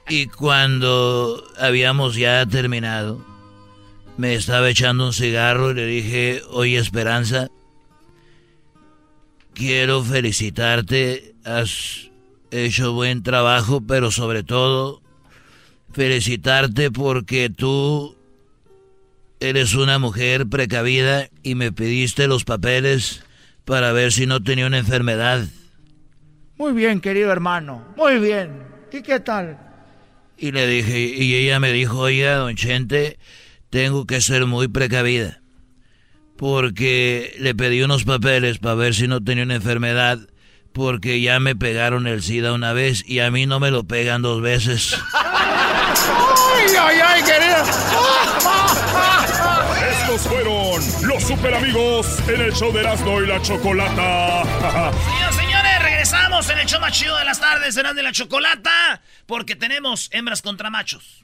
Y 0.09 0.26
cuando 0.26 1.42
habíamos 1.59 2.14
ya 2.14 2.44
terminado, 2.44 3.24
me 4.17 4.35
estaba 4.35 4.71
echando 4.71 5.07
un 5.07 5.12
cigarro 5.12 5.71
y 5.71 5.75
le 5.75 5.87
dije, 5.87 6.43
oye 6.51 6.79
Esperanza, 6.79 7.49
quiero 9.55 10.03
felicitarte, 10.03 11.35
has 11.45 12.11
hecho 12.51 12.93
buen 12.93 13.23
trabajo, 13.23 13.81
pero 13.81 14.11
sobre 14.11 14.43
todo 14.43 15.03
felicitarte 15.93 16.91
porque 16.91 17.51
tú 17.51 18.17
eres 19.41 19.75
una 19.75 19.99
mujer 19.99 20.47
precavida 20.47 21.29
y 21.43 21.55
me 21.55 21.73
pediste 21.73 22.27
los 22.27 22.45
papeles 22.45 23.23
para 23.65 23.93
ver 23.93 24.12
si 24.12 24.27
no 24.27 24.43
tenía 24.43 24.67
una 24.67 24.79
enfermedad. 24.79 25.47
Muy 26.57 26.73
bien, 26.73 27.01
querido 27.01 27.33
hermano, 27.33 27.85
muy 27.97 28.19
bien. 28.19 28.62
¿Y 28.93 29.03
qué 29.03 29.19
tal? 29.21 29.59
Y 30.37 30.53
le 30.53 30.67
dije, 30.67 31.01
y 31.01 31.35
ella 31.35 31.59
me 31.61 31.73
dijo, 31.73 31.99
oiga, 31.99 32.37
don 32.37 32.55
Chente, 32.55 33.19
tengo 33.75 34.07
que 34.07 34.20
ser 34.20 34.47
muy 34.47 34.68
precavida. 34.68 35.41
Porque 36.37 37.35
le 37.41 37.57
pedí 37.57 37.83
unos 37.83 38.05
papeles 38.05 38.59
para 38.59 38.77
ver 38.77 38.95
si 38.95 39.09
no 39.09 39.20
tenía 39.20 39.43
una 39.43 39.57
enfermedad. 39.57 40.20
Porque 40.72 41.20
ya 41.20 41.41
me 41.41 41.57
pegaron 41.57 42.07
el 42.07 42.22
SIDA 42.22 42.53
una 42.53 42.72
vez 42.72 43.03
y 43.05 43.18
a 43.18 43.33
mí 43.33 43.47
no 43.47 43.59
me 43.59 43.72
lo 43.72 43.83
pegan 43.83 44.22
dos 44.22 44.41
veces. 44.41 44.97
¡Ay, 45.12 46.72
ay, 46.81 46.99
ay, 47.05 47.22
querido! 47.25 47.57
Estos 49.91 50.20
fueron 50.22 51.09
los 51.09 51.22
super 51.25 51.55
amigos 51.55 52.20
en 52.29 52.43
el 52.43 52.53
show 52.53 52.72
de 52.72 52.79
Erasmo 52.79 53.22
y 53.22 53.27
la 53.27 53.43
Chocolata. 53.43 54.45
Señores, 54.55 55.35
señores, 55.35 55.83
regresamos 55.83 56.49
en 56.49 56.59
el 56.61 56.66
show 56.66 56.81
más 56.81 56.93
chido 56.93 57.18
de 57.18 57.25
las 57.25 57.41
tardes, 57.41 57.77
Erasmo 57.77 57.99
y 57.99 58.05
la 58.05 58.12
Chocolata, 58.12 59.03
porque 59.27 59.57
tenemos 59.57 60.11
hembras 60.12 60.43
contra 60.43 60.70
machos. 60.70 61.24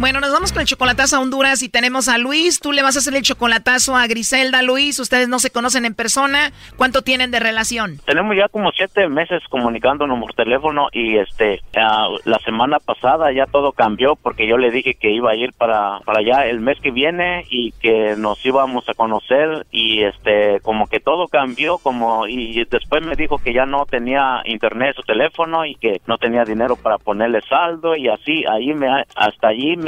Bueno, 0.00 0.20
nos 0.20 0.30
vamos 0.32 0.52
con 0.52 0.60
el 0.60 0.66
chocolatazo 0.68 1.16
a 1.16 1.20
Honduras 1.20 1.60
y 1.64 1.68
tenemos 1.68 2.06
a 2.08 2.18
Luis. 2.18 2.60
Tú 2.60 2.70
le 2.70 2.82
vas 2.84 2.94
a 2.94 3.00
hacer 3.00 3.16
el 3.16 3.22
chocolatazo 3.22 3.96
a 3.96 4.06
Griselda. 4.06 4.62
Luis, 4.62 5.00
ustedes 5.00 5.28
no 5.28 5.40
se 5.40 5.50
conocen 5.50 5.84
en 5.84 5.94
persona. 5.94 6.52
¿Cuánto 6.76 7.02
tienen 7.02 7.32
de 7.32 7.40
relación? 7.40 7.98
Tenemos 8.06 8.36
ya 8.36 8.46
como 8.48 8.70
siete 8.70 9.08
meses 9.08 9.42
comunicándonos 9.50 10.20
por 10.20 10.34
teléfono 10.34 10.86
y 10.92 11.16
este 11.18 11.60
ah, 11.76 12.06
la 12.24 12.38
semana 12.44 12.78
pasada 12.78 13.32
ya 13.32 13.46
todo 13.46 13.72
cambió 13.72 14.14
porque 14.14 14.46
yo 14.46 14.56
le 14.56 14.70
dije 14.70 14.94
que 14.94 15.10
iba 15.10 15.32
a 15.32 15.34
ir 15.34 15.52
para, 15.52 15.98
para 16.04 16.20
allá 16.20 16.46
el 16.46 16.60
mes 16.60 16.78
que 16.80 16.92
viene 16.92 17.44
y 17.50 17.72
que 17.72 18.14
nos 18.16 18.44
íbamos 18.46 18.88
a 18.88 18.94
conocer 18.94 19.66
y 19.72 20.04
este 20.04 20.60
como 20.62 20.86
que 20.86 21.00
todo 21.00 21.26
cambió 21.26 21.78
como 21.78 22.28
y 22.28 22.64
después 22.70 23.04
me 23.04 23.16
dijo 23.16 23.38
que 23.38 23.52
ya 23.52 23.66
no 23.66 23.84
tenía 23.84 24.42
internet 24.44 24.94
su 24.94 25.02
teléfono 25.02 25.66
y 25.66 25.74
que 25.74 26.00
no 26.06 26.18
tenía 26.18 26.44
dinero 26.44 26.76
para 26.76 26.98
ponerle 26.98 27.40
saldo 27.48 27.96
y 27.96 28.08
así 28.08 28.44
ahí 28.48 28.72
me 28.74 28.86
ha- 28.88 29.04
hasta 29.16 29.48
allí 29.48 29.76
me 29.76 29.87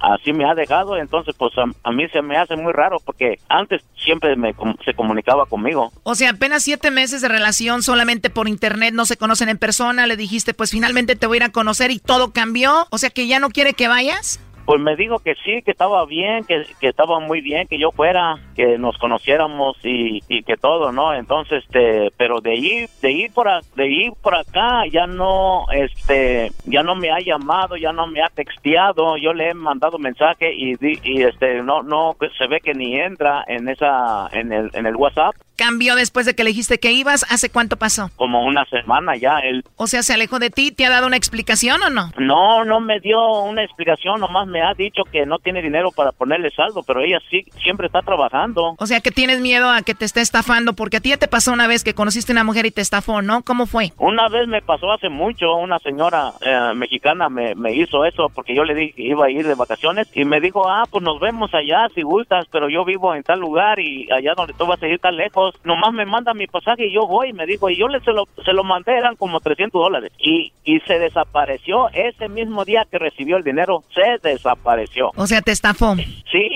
así 0.00 0.32
me 0.32 0.48
ha 0.48 0.54
dejado 0.54 0.96
entonces 0.96 1.34
pues 1.38 1.52
a, 1.58 1.64
a 1.88 1.92
mí 1.92 2.08
se 2.08 2.22
me 2.22 2.36
hace 2.36 2.56
muy 2.56 2.72
raro 2.72 2.98
porque 3.04 3.38
antes 3.48 3.82
siempre 3.96 4.36
me 4.36 4.54
se 4.84 4.94
comunicaba 4.94 5.46
conmigo 5.46 5.90
O 6.02 6.14
sea, 6.14 6.30
apenas 6.30 6.62
siete 6.62 6.90
meses 6.90 7.20
de 7.20 7.28
relación 7.28 7.82
solamente 7.82 8.30
por 8.30 8.48
internet, 8.48 8.94
no 8.94 9.06
se 9.06 9.16
conocen 9.16 9.48
en 9.48 9.58
persona. 9.58 10.06
Le 10.06 10.16
dijiste, 10.16 10.54
pues 10.54 10.70
finalmente 10.70 11.16
te 11.16 11.26
voy 11.26 11.36
a 11.36 11.38
ir 11.38 11.42
a 11.44 11.48
conocer 11.50 11.90
y 11.90 11.98
todo 11.98 12.32
cambió. 12.32 12.86
O 12.90 12.98
sea, 12.98 13.10
que 13.10 13.26
ya 13.26 13.38
no 13.38 13.50
quiere 13.50 13.74
que 13.74 13.88
vayas. 13.88 14.40
Pues 14.66 14.80
me 14.80 14.96
dijo 14.96 15.20
que 15.20 15.36
sí, 15.44 15.62
que 15.62 15.70
estaba 15.70 16.04
bien, 16.06 16.44
que, 16.44 16.64
que 16.80 16.88
estaba 16.88 17.20
muy 17.20 17.40
bien, 17.40 17.68
que 17.68 17.78
yo 17.78 17.92
fuera, 17.92 18.34
que 18.56 18.78
nos 18.78 18.98
conociéramos 18.98 19.76
y, 19.84 20.20
que 20.42 20.56
todo, 20.56 20.90
¿no? 20.90 21.14
Entonces, 21.14 21.62
este, 21.64 22.10
pero 22.16 22.40
de 22.40 22.56
ir, 22.56 22.88
de 23.00 23.12
ir 23.12 23.32
por, 23.32 23.46
de 23.76 23.88
ir 23.88 24.12
por 24.20 24.34
acá, 24.34 24.82
ya 24.90 25.06
no, 25.06 25.66
este, 25.72 26.50
ya 26.64 26.82
no 26.82 26.96
me 26.96 27.12
ha 27.12 27.20
llamado, 27.20 27.76
ya 27.76 27.92
no 27.92 28.08
me 28.08 28.20
ha 28.20 28.28
texteado, 28.28 29.16
yo 29.16 29.32
le 29.32 29.50
he 29.50 29.54
mandado 29.54 29.98
mensaje 29.98 30.52
y, 30.52 30.74
y 30.80 31.22
este, 31.22 31.62
no, 31.62 31.84
no, 31.84 32.16
se 32.36 32.46
ve 32.48 32.60
que 32.60 32.74
ni 32.74 32.98
entra 32.98 33.44
en 33.46 33.68
esa, 33.68 34.28
en 34.32 34.52
el, 34.52 34.70
en 34.74 34.86
el 34.86 34.96
WhatsApp, 34.96 35.36
Cambió 35.56 35.94
después 35.94 36.26
de 36.26 36.34
que 36.34 36.44
le 36.44 36.50
dijiste 36.50 36.78
que 36.78 36.92
ibas. 36.92 37.24
¿Hace 37.30 37.50
cuánto 37.50 37.76
pasó? 37.76 38.10
como 38.16 38.44
una 38.44 38.64
semana 38.66 39.16
ya, 39.16 39.38
él 39.38 39.62
O 39.76 39.86
sea, 39.86 40.02
¿se 40.02 40.14
alejó 40.14 40.38
de 40.38 40.50
ti? 40.50 40.72
¿Te 40.72 40.84
ha 40.84 40.90
dado 40.90 41.06
una 41.06 41.16
explicación 41.16 41.82
o 41.82 41.90
no? 41.90 42.10
No, 42.18 42.64
no 42.64 42.80
me 42.80 43.00
dio 43.00 43.42
una 43.42 43.62
explicación, 43.62 44.20
nomás 44.20 44.46
me 44.46 44.62
ha 44.62 44.74
dicho 44.74 45.04
que 45.04 45.26
no 45.26 45.38
tiene 45.38 45.62
dinero 45.62 45.90
para 45.92 46.12
ponerle 46.12 46.50
saldo, 46.50 46.82
pero 46.82 47.02
ella 47.02 47.20
sí 47.30 47.44
siempre 47.62 47.86
está 47.86 48.02
trabajando. 48.02 48.74
O 48.78 48.86
sea, 48.86 49.00
que 49.00 49.10
tienes 49.10 49.40
miedo 49.40 49.70
a 49.70 49.82
que 49.82 49.94
te 49.94 50.04
esté 50.04 50.20
estafando 50.20 50.72
porque 50.72 50.96
a 50.96 51.00
ti 51.00 51.10
ya 51.10 51.16
te 51.16 51.28
pasó 51.28 51.52
una 51.52 51.66
vez 51.66 51.84
que 51.84 51.94
conociste 51.94 52.32
a 52.32 52.34
una 52.34 52.44
mujer 52.44 52.66
y 52.66 52.70
te 52.70 52.80
estafó, 52.80 53.22
¿no? 53.22 53.42
¿Cómo 53.42 53.66
fue? 53.66 53.92
Una 53.98 54.28
vez 54.28 54.48
me 54.48 54.62
pasó 54.62 54.92
hace 54.92 55.08
mucho, 55.08 55.54
una 55.54 55.78
señora 55.78 56.32
eh, 56.40 56.74
mexicana 56.74 57.28
me, 57.28 57.54
me 57.54 57.74
hizo 57.74 58.04
eso 58.04 58.28
porque 58.34 58.54
yo 58.54 58.64
le 58.64 58.74
dije 58.74 58.94
que 58.94 59.02
iba 59.02 59.26
a 59.26 59.30
ir 59.30 59.46
de 59.46 59.54
vacaciones 59.54 60.08
y 60.14 60.24
me 60.24 60.40
dijo, 60.40 60.68
ah, 60.68 60.84
pues 60.90 61.04
nos 61.04 61.20
vemos 61.20 61.52
allá 61.54 61.88
si 61.94 62.02
gustas, 62.02 62.46
pero 62.50 62.68
yo 62.68 62.84
vivo 62.84 63.14
en 63.14 63.22
tal 63.22 63.40
lugar 63.40 63.78
y 63.78 64.10
allá 64.10 64.34
donde 64.36 64.54
tú 64.54 64.66
vas 64.66 64.82
a 64.82 64.88
ir 64.88 64.98
tan 64.98 65.16
lejos, 65.16 65.45
nomás 65.64 65.92
me 65.92 66.06
manda 66.06 66.34
mi 66.34 66.46
pasaje 66.46 66.86
y 66.86 66.94
yo 66.94 67.06
voy, 67.06 67.32
me 67.32 67.46
dijo, 67.46 67.68
y 67.70 67.76
yo 67.76 67.88
le 67.88 68.00
se 68.00 68.12
lo, 68.12 68.28
se 68.44 68.52
lo 68.52 68.64
mandé, 68.64 68.96
eran 68.96 69.16
como 69.16 69.40
300 69.40 69.80
dólares 69.80 70.12
y, 70.18 70.52
y 70.64 70.80
se 70.80 70.98
desapareció 70.98 71.88
ese 71.92 72.28
mismo 72.28 72.64
día 72.64 72.86
que 72.90 72.98
recibió 72.98 73.36
el 73.36 73.44
dinero, 73.44 73.84
se 73.94 74.28
desapareció. 74.28 75.12
O 75.16 75.26
sea, 75.26 75.42
te 75.42 75.52
estafó. 75.52 75.94
Sí, 75.96 76.48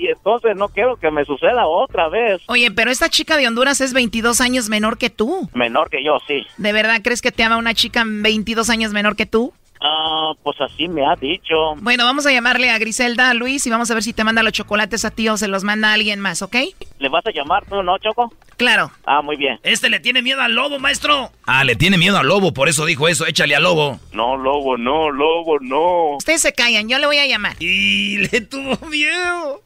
y 0.00 0.06
entonces 0.08 0.56
no 0.56 0.68
quiero 0.68 0.96
que 0.96 1.10
me 1.10 1.24
suceda 1.24 1.66
otra 1.66 2.08
vez. 2.08 2.42
Oye, 2.46 2.70
pero 2.70 2.90
esta 2.90 3.08
chica 3.08 3.36
de 3.36 3.46
Honduras 3.46 3.80
es 3.80 3.92
22 3.92 4.40
años 4.40 4.68
menor 4.68 4.98
que 4.98 5.10
tú. 5.10 5.48
Menor 5.54 5.90
que 5.90 6.04
yo, 6.04 6.18
sí. 6.26 6.46
¿De 6.56 6.72
verdad 6.72 7.00
crees 7.02 7.22
que 7.22 7.32
te 7.32 7.42
ama 7.42 7.56
una 7.56 7.74
chica 7.74 8.04
22 8.06 8.70
años 8.70 8.92
menor 8.92 9.16
que 9.16 9.26
tú? 9.26 9.52
Ah, 9.86 10.32
pues 10.42 10.58
así 10.62 10.88
me 10.88 11.04
ha 11.06 11.14
dicho. 11.14 11.74
Bueno, 11.76 12.06
vamos 12.06 12.24
a 12.24 12.32
llamarle 12.32 12.70
a 12.70 12.78
Griselda, 12.78 13.28
a 13.28 13.34
Luis, 13.34 13.66
y 13.66 13.70
vamos 13.70 13.90
a 13.90 13.94
ver 13.94 14.02
si 14.02 14.14
te 14.14 14.24
manda 14.24 14.42
los 14.42 14.54
chocolates 14.54 15.04
a 15.04 15.10
ti 15.10 15.28
o 15.28 15.36
se 15.36 15.46
los 15.46 15.62
manda 15.62 15.90
a 15.90 15.92
alguien 15.92 16.20
más, 16.20 16.40
¿ok? 16.40 16.56
¿Le 16.98 17.08
vas 17.10 17.26
a 17.26 17.30
llamar 17.30 17.66
tú, 17.66 17.82
no, 17.82 17.98
Choco? 17.98 18.32
Claro. 18.56 18.90
Ah, 19.04 19.20
muy 19.20 19.36
bien. 19.36 19.60
Este 19.62 19.90
le 19.90 20.00
tiene 20.00 20.22
miedo 20.22 20.40
al 20.40 20.54
lobo, 20.54 20.78
maestro. 20.78 21.30
Ah, 21.44 21.64
le 21.64 21.76
tiene 21.76 21.98
miedo 21.98 22.16
al 22.16 22.26
lobo, 22.26 22.54
por 22.54 22.70
eso 22.70 22.86
dijo 22.86 23.08
eso, 23.08 23.26
échale 23.26 23.54
al 23.56 23.64
lobo. 23.64 24.00
No, 24.12 24.38
lobo, 24.38 24.78
no, 24.78 25.10
lobo, 25.10 25.58
no. 25.60 26.16
Ustedes 26.16 26.40
se 26.40 26.54
callan, 26.54 26.88
yo 26.88 26.98
le 26.98 27.04
voy 27.04 27.18
a 27.18 27.26
llamar. 27.26 27.56
Y 27.58 28.16
le 28.16 28.40
tuvo 28.40 28.78
miedo. 28.88 29.60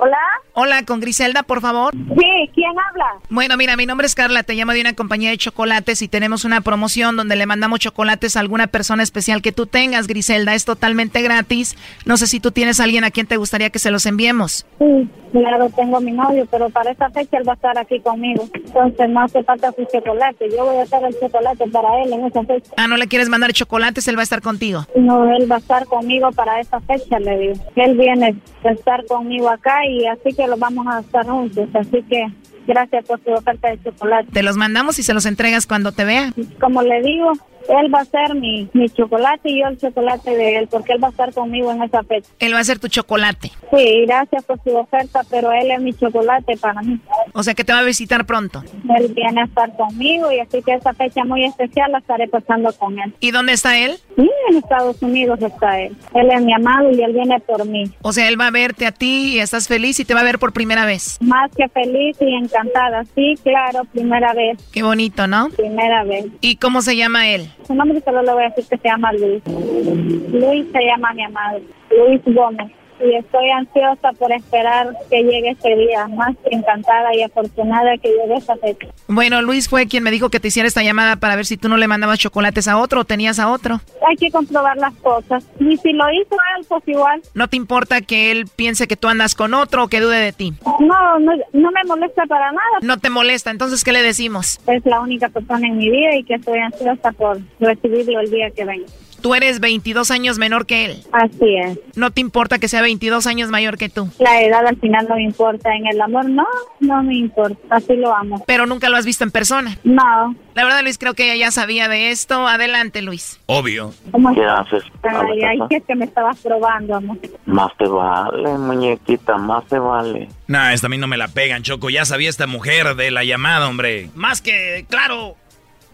Hola. 0.00 0.35
Hola, 0.58 0.84
con 0.86 1.00
Griselda, 1.00 1.42
por 1.42 1.60
favor. 1.60 1.92
Sí, 1.92 2.50
¿quién 2.54 2.70
habla? 2.70 3.04
Bueno, 3.28 3.58
mira, 3.58 3.76
mi 3.76 3.84
nombre 3.84 4.06
es 4.06 4.14
Carla, 4.14 4.42
te 4.42 4.54
llamo 4.54 4.72
de 4.72 4.80
una 4.80 4.94
compañía 4.94 5.28
de 5.28 5.36
chocolates 5.36 6.00
y 6.00 6.08
tenemos 6.08 6.46
una 6.46 6.62
promoción 6.62 7.14
donde 7.14 7.36
le 7.36 7.44
mandamos 7.44 7.78
chocolates 7.80 8.36
a 8.36 8.40
alguna 8.40 8.66
persona 8.66 9.02
especial 9.02 9.42
que 9.42 9.52
tú 9.52 9.66
tengas, 9.66 10.06
Griselda. 10.06 10.54
Es 10.54 10.64
totalmente 10.64 11.20
gratis. 11.20 11.76
No 12.06 12.16
sé 12.16 12.26
si 12.26 12.40
tú 12.40 12.52
tienes 12.52 12.80
a 12.80 12.84
alguien 12.84 13.04
a 13.04 13.10
quien 13.10 13.26
te 13.26 13.36
gustaría 13.36 13.68
que 13.68 13.78
se 13.78 13.90
los 13.90 14.06
enviemos. 14.06 14.64
Sí, 14.78 15.06
claro, 15.30 15.68
tengo 15.76 16.00
mi 16.00 16.12
novio, 16.12 16.48
pero 16.50 16.70
para 16.70 16.90
esa 16.90 17.10
fecha 17.10 17.36
él 17.36 17.46
va 17.46 17.52
a 17.52 17.56
estar 17.56 17.76
aquí 17.76 18.00
conmigo. 18.00 18.48
Entonces 18.54 19.10
no 19.10 19.20
hace 19.20 19.44
falta 19.44 19.72
su 19.72 19.84
chocolate. 19.92 20.48
Yo 20.56 20.64
voy 20.64 20.76
a 20.78 20.84
hacer 20.84 21.04
el 21.04 21.20
chocolate 21.20 21.68
para 21.68 22.02
él 22.02 22.14
en 22.14 22.24
esa 22.24 22.42
fecha. 22.44 22.70
Ah, 22.78 22.88
¿no 22.88 22.96
le 22.96 23.08
quieres 23.08 23.28
mandar 23.28 23.52
chocolates? 23.52 24.08
Él 24.08 24.16
va 24.16 24.20
a 24.20 24.24
estar 24.24 24.40
contigo. 24.40 24.86
No, 24.96 25.30
él 25.36 25.52
va 25.52 25.56
a 25.56 25.58
estar 25.58 25.84
conmigo 25.84 26.32
para 26.32 26.60
esa 26.60 26.80
fecha, 26.80 27.18
le 27.18 27.38
digo. 27.38 27.54
Él 27.74 27.94
viene 27.98 28.36
a 28.64 28.70
estar 28.70 29.04
conmigo 29.04 29.50
acá 29.50 29.84
y 29.86 30.06
así 30.06 30.32
que 30.34 30.45
lo 30.46 30.56
vamos 30.56 30.86
a 30.86 31.00
estar 31.00 31.26
juntos. 31.26 31.68
Así 31.74 32.02
que 32.02 32.26
gracias 32.66 33.04
por 33.04 33.22
su 33.22 33.30
oferta 33.32 33.68
de 33.68 33.82
chocolate. 33.82 34.30
Te 34.32 34.42
los 34.42 34.56
mandamos 34.56 34.98
y 34.98 35.02
se 35.02 35.14
los 35.14 35.26
entregas 35.26 35.66
cuando 35.66 35.92
te 35.92 36.04
vea. 36.04 36.32
Como 36.60 36.82
le 36.82 37.02
digo, 37.02 37.32
él 37.68 37.94
va 37.94 38.00
a 38.00 38.04
ser 38.04 38.34
mi, 38.34 38.68
mi 38.72 38.88
chocolate 38.88 39.50
y 39.50 39.60
yo 39.60 39.68
el 39.68 39.78
chocolate 39.78 40.30
de 40.30 40.58
él, 40.58 40.68
porque 40.68 40.92
él 40.92 41.02
va 41.02 41.08
a 41.08 41.10
estar 41.10 41.32
conmigo 41.32 41.72
en 41.72 41.82
esa 41.82 42.02
fecha. 42.02 42.28
Él 42.38 42.54
va 42.54 42.60
a 42.60 42.64
ser 42.64 42.78
tu 42.78 42.88
chocolate. 42.88 43.52
Sí, 43.74 44.04
gracias 44.06 44.44
por 44.44 44.62
su 44.62 44.76
oferta, 44.76 45.22
pero 45.30 45.52
él 45.52 45.70
es 45.70 45.80
mi 45.80 45.92
chocolate 45.94 46.56
para 46.56 46.82
mí. 46.82 46.98
O 47.32 47.42
sea 47.42 47.54
que 47.54 47.64
te 47.64 47.72
va 47.72 47.80
a 47.80 47.84
visitar 47.84 48.24
pronto. 48.26 48.62
Él 48.96 49.12
viene 49.14 49.42
a 49.42 49.44
estar 49.44 49.74
conmigo 49.76 50.30
y 50.32 50.40
así 50.40 50.62
que 50.62 50.74
esa 50.74 50.94
fecha 50.94 51.24
muy 51.24 51.44
especial 51.44 51.92
la 51.92 51.98
estaré 51.98 52.28
pasando 52.28 52.72
con 52.72 52.98
él. 52.98 53.14
¿Y 53.20 53.30
dónde 53.30 53.52
está 53.52 53.78
él? 53.78 53.96
Sí, 54.16 54.30
en 54.50 54.56
Estados 54.56 55.00
Unidos 55.02 55.40
está 55.42 55.80
él. 55.80 55.96
Él 56.14 56.30
es 56.30 56.42
mi 56.42 56.54
amado 56.54 56.90
y 56.90 57.02
él 57.02 57.12
viene 57.12 57.40
por 57.40 57.64
mí. 57.66 57.90
O 58.02 58.12
sea, 58.12 58.28
él 58.28 58.40
va 58.40 58.48
a 58.48 58.50
verte 58.50 58.86
a 58.86 58.92
ti 58.92 59.34
y 59.34 59.38
estás 59.40 59.68
feliz 59.68 60.00
y 60.00 60.04
te 60.04 60.14
va 60.14 60.20
a 60.20 60.24
ver 60.24 60.38
por 60.38 60.52
primera 60.52 60.86
vez. 60.86 61.18
Más 61.20 61.50
que 61.56 61.68
feliz 61.68 62.16
y 62.20 62.34
encantada. 62.34 63.04
Sí, 63.14 63.34
claro, 63.42 63.84
primera 63.92 64.32
vez. 64.32 64.58
Qué 64.72 64.82
bonito, 64.82 65.26
¿no? 65.26 65.48
Primera 65.50 66.04
vez. 66.04 66.26
¿Y 66.40 66.56
cómo 66.56 66.82
se 66.82 66.96
llama 66.96 67.28
él? 67.28 67.50
Su 67.64 67.74
nombre 67.74 68.00
solo 68.00 68.22
le 68.22 68.32
voy 68.32 68.44
a 68.44 68.48
decir 68.48 68.64
que 68.68 68.76
se 68.78 68.88
llama 68.88 69.12
Luis. 69.12 69.42
Luis 69.46 70.66
se 70.72 70.84
llama 70.84 71.12
mi 71.14 71.24
amado. 71.24 71.60
Luis 71.90 72.20
Gómez. 72.26 72.70
Y 72.98 73.14
estoy 73.14 73.50
ansiosa 73.50 74.12
por 74.12 74.32
esperar 74.32 74.96
que 75.10 75.22
llegue 75.22 75.50
ese 75.50 75.76
día. 75.76 76.08
Más 76.08 76.34
que 76.48 76.56
encantada 76.56 77.14
y 77.14 77.22
afortunada 77.22 77.96
que 77.98 78.08
llegue 78.08 78.36
esa 78.36 78.56
fecha. 78.56 78.88
Bueno, 79.08 79.42
Luis 79.42 79.68
fue 79.68 79.86
quien 79.86 80.02
me 80.02 80.10
dijo 80.10 80.30
que 80.30 80.40
te 80.40 80.48
hiciera 80.48 80.66
esta 80.66 80.82
llamada 80.82 81.16
para 81.16 81.36
ver 81.36 81.46
si 81.46 81.56
tú 81.56 81.68
no 81.68 81.76
le 81.76 81.88
mandabas 81.88 82.18
chocolates 82.18 82.68
a 82.68 82.78
otro 82.78 83.02
o 83.02 83.04
tenías 83.04 83.38
a 83.38 83.50
otro. 83.50 83.80
Hay 84.08 84.16
que 84.16 84.30
comprobar 84.30 84.76
las 84.78 84.94
cosas. 84.96 85.44
Y 85.60 85.76
si 85.76 85.92
lo 85.92 86.04
hizo 86.10 86.36
él, 86.56 86.66
pues 86.68 86.82
igual. 86.86 87.20
¿No 87.34 87.48
te 87.48 87.56
importa 87.56 88.00
que 88.00 88.30
él 88.30 88.46
piense 88.54 88.88
que 88.88 88.96
tú 88.96 89.08
andas 89.08 89.34
con 89.34 89.54
otro 89.54 89.84
o 89.84 89.88
que 89.88 90.00
dude 90.00 90.18
de 90.18 90.32
ti? 90.32 90.54
No, 90.80 91.18
no, 91.18 91.32
no 91.52 91.70
me 91.70 91.84
molesta 91.86 92.24
para 92.26 92.46
nada. 92.52 92.78
No 92.82 92.98
te 92.98 93.10
molesta, 93.10 93.50
entonces 93.50 93.84
¿qué 93.84 93.92
le 93.92 94.02
decimos? 94.02 94.58
Es 94.66 94.84
la 94.86 95.00
única 95.00 95.28
persona 95.28 95.66
en 95.66 95.76
mi 95.76 95.90
vida 95.90 96.16
y 96.16 96.24
que 96.24 96.34
estoy 96.34 96.58
ansiosa 96.58 97.12
por 97.12 97.38
recibirlo 97.60 98.20
el 98.20 98.30
día 98.30 98.50
que 98.50 98.64
venga. 98.64 98.86
Tú 99.26 99.34
eres 99.34 99.58
22 99.58 100.12
años 100.12 100.38
menor 100.38 100.66
que 100.66 100.84
él. 100.84 101.02
Así 101.10 101.56
es. 101.56 101.80
¿No 101.96 102.12
te 102.12 102.20
importa 102.20 102.60
que 102.60 102.68
sea 102.68 102.80
22 102.80 103.26
años 103.26 103.50
mayor 103.50 103.76
que 103.76 103.88
tú? 103.88 104.08
La 104.20 104.40
edad 104.40 104.64
al 104.64 104.76
final 104.76 105.04
no 105.08 105.16
me 105.16 105.24
importa. 105.24 105.74
En 105.74 105.84
el 105.88 106.00
amor 106.00 106.28
no, 106.28 106.46
no 106.78 107.02
me 107.02 107.16
importa. 107.16 107.58
Así 107.70 107.96
lo 107.96 108.14
amo. 108.14 108.44
Pero 108.46 108.66
nunca 108.66 108.88
lo 108.88 108.96
has 108.96 109.04
visto 109.04 109.24
en 109.24 109.32
persona. 109.32 109.78
No. 109.82 110.36
La 110.54 110.62
verdad, 110.62 110.84
Luis, 110.84 110.96
creo 110.96 111.14
que 111.14 111.24
ella 111.24 111.46
ya 111.46 111.50
sabía 111.50 111.88
de 111.88 112.12
esto. 112.12 112.46
Adelante, 112.46 113.02
Luis. 113.02 113.40
Obvio. 113.46 113.92
¿Cómo 114.12 114.32
¿Qué 114.32 114.44
haces? 114.44 114.84
Ay, 115.02 115.42
ay, 115.42 115.58
que 115.68 115.78
es 115.78 115.84
que 115.84 115.96
me 115.96 116.04
estabas 116.04 116.38
probando, 116.38 116.94
amor. 116.94 117.18
Más 117.46 117.76
te 117.78 117.88
vale, 117.88 118.56
muñequita, 118.56 119.38
más 119.38 119.66
te 119.66 119.80
vale. 119.80 120.28
Nah, 120.46 120.72
esta 120.72 120.86
a 120.86 120.90
mí 120.90 120.98
no 120.98 121.08
me 121.08 121.16
la 121.16 121.26
pegan, 121.26 121.64
Choco. 121.64 121.90
Ya 121.90 122.04
sabía 122.04 122.30
esta 122.30 122.46
mujer 122.46 122.94
de 122.94 123.10
la 123.10 123.24
llamada, 123.24 123.66
hombre. 123.66 124.08
Más 124.14 124.40
que, 124.40 124.86
claro. 124.88 125.34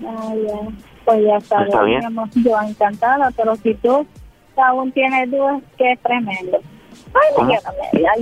Ay, 0.00 0.38
ya. 0.46 0.91
Pues 1.04 1.24
ya 1.24 1.40
sabes, 1.40 1.68
Está 1.68 1.82
bien. 1.82 2.00
mi 2.00 2.06
amor, 2.06 2.28
yo 2.34 2.60
encantada, 2.60 3.30
pero 3.36 3.56
si 3.56 3.74
tú 3.74 4.06
aún 4.56 4.92
tienes 4.92 5.30
dudas, 5.30 5.62
qué 5.76 5.98
tremendo. 6.02 6.58
Ay, 7.14 7.34
¿Cómo? 7.36 7.52
yo 7.52 7.58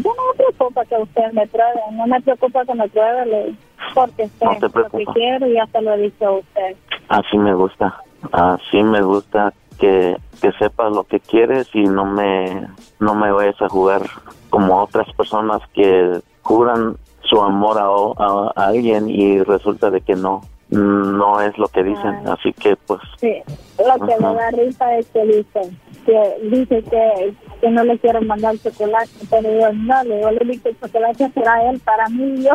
no 0.05 0.33
me 0.33 0.37
preocupa 0.37 0.85
que 0.85 0.97
usted 0.97 1.33
me 1.33 1.47
pruebe, 1.47 1.81
no 1.93 2.07
me 2.07 2.21
preocupa 2.21 2.65
que 2.65 2.75
me 2.75 2.89
pruebe, 2.89 3.55
porque 3.95 4.29
sé 4.29 4.45
No 4.45 4.53
lo 4.53 4.91
que 4.91 5.05
quiero 5.13 5.47
y 5.47 5.55
ya 5.55 5.67
se 5.67 5.81
lo 5.83 5.95
he 5.95 5.99
dicho 5.99 6.27
a 6.27 6.31
usted. 6.39 6.77
Así 7.09 7.39
me 7.39 7.55
gusta. 7.55 7.95
Así 8.33 8.83
me 8.83 9.03
gusta 9.03 9.53
que, 9.79 10.17
que 10.41 10.53
sepas 10.53 10.93
lo 10.93 11.05
que 11.05 11.21
quieres 11.21 11.69
y 11.75 11.85
no 11.85 12.05
me, 12.05 12.67
no 13.01 13.15
me 13.15 13.33
vayas 13.33 13.61
a 13.63 13.69
jugar 13.69 14.03
como 14.51 14.81
otras 14.83 15.11
personas 15.15 15.61
que 15.75 16.21
juran 16.43 16.97
su 17.23 17.41
amor 17.41 17.79
a- 17.79 18.53
a 18.61 18.67
alguien 18.69 19.09
y 19.09 19.39
resulta 19.43 19.91
de 19.91 20.01
que 20.01 20.15
no. 20.17 20.43
No 20.71 21.41
es 21.41 21.57
lo 21.59 21.69
que 21.69 21.83
dicen, 21.83 22.29
así 22.29 22.53
que 22.53 22.77
pues 22.87 23.01
Sí, 23.19 23.35
lo 23.79 24.07
que 24.07 24.17
me 24.17 24.35
da 24.35 24.51
risa 24.51 24.97
es 24.97 25.07
que 25.09 25.25
dice 25.25 25.61
que 26.07 26.37
dice 26.43 26.83
que, 26.85 27.35
que 27.61 27.71
no 27.71 27.85
le 27.85 27.99
quiero 27.99 28.23
mandar 28.23 28.57
chocolate, 28.59 29.11
pero 29.29 29.61
yo 29.61 29.73
no, 29.73 30.05
le 30.05 30.17
digo, 30.17 30.31
le 30.31 30.45
digo 30.45 30.63
que 30.63 30.69
el 30.71 30.81
chocolate 30.81 31.31
será 31.35 31.71
él 31.71 31.79
para 31.81 32.09
mí 32.09 32.41
y 32.41 32.43
yo 32.45 32.53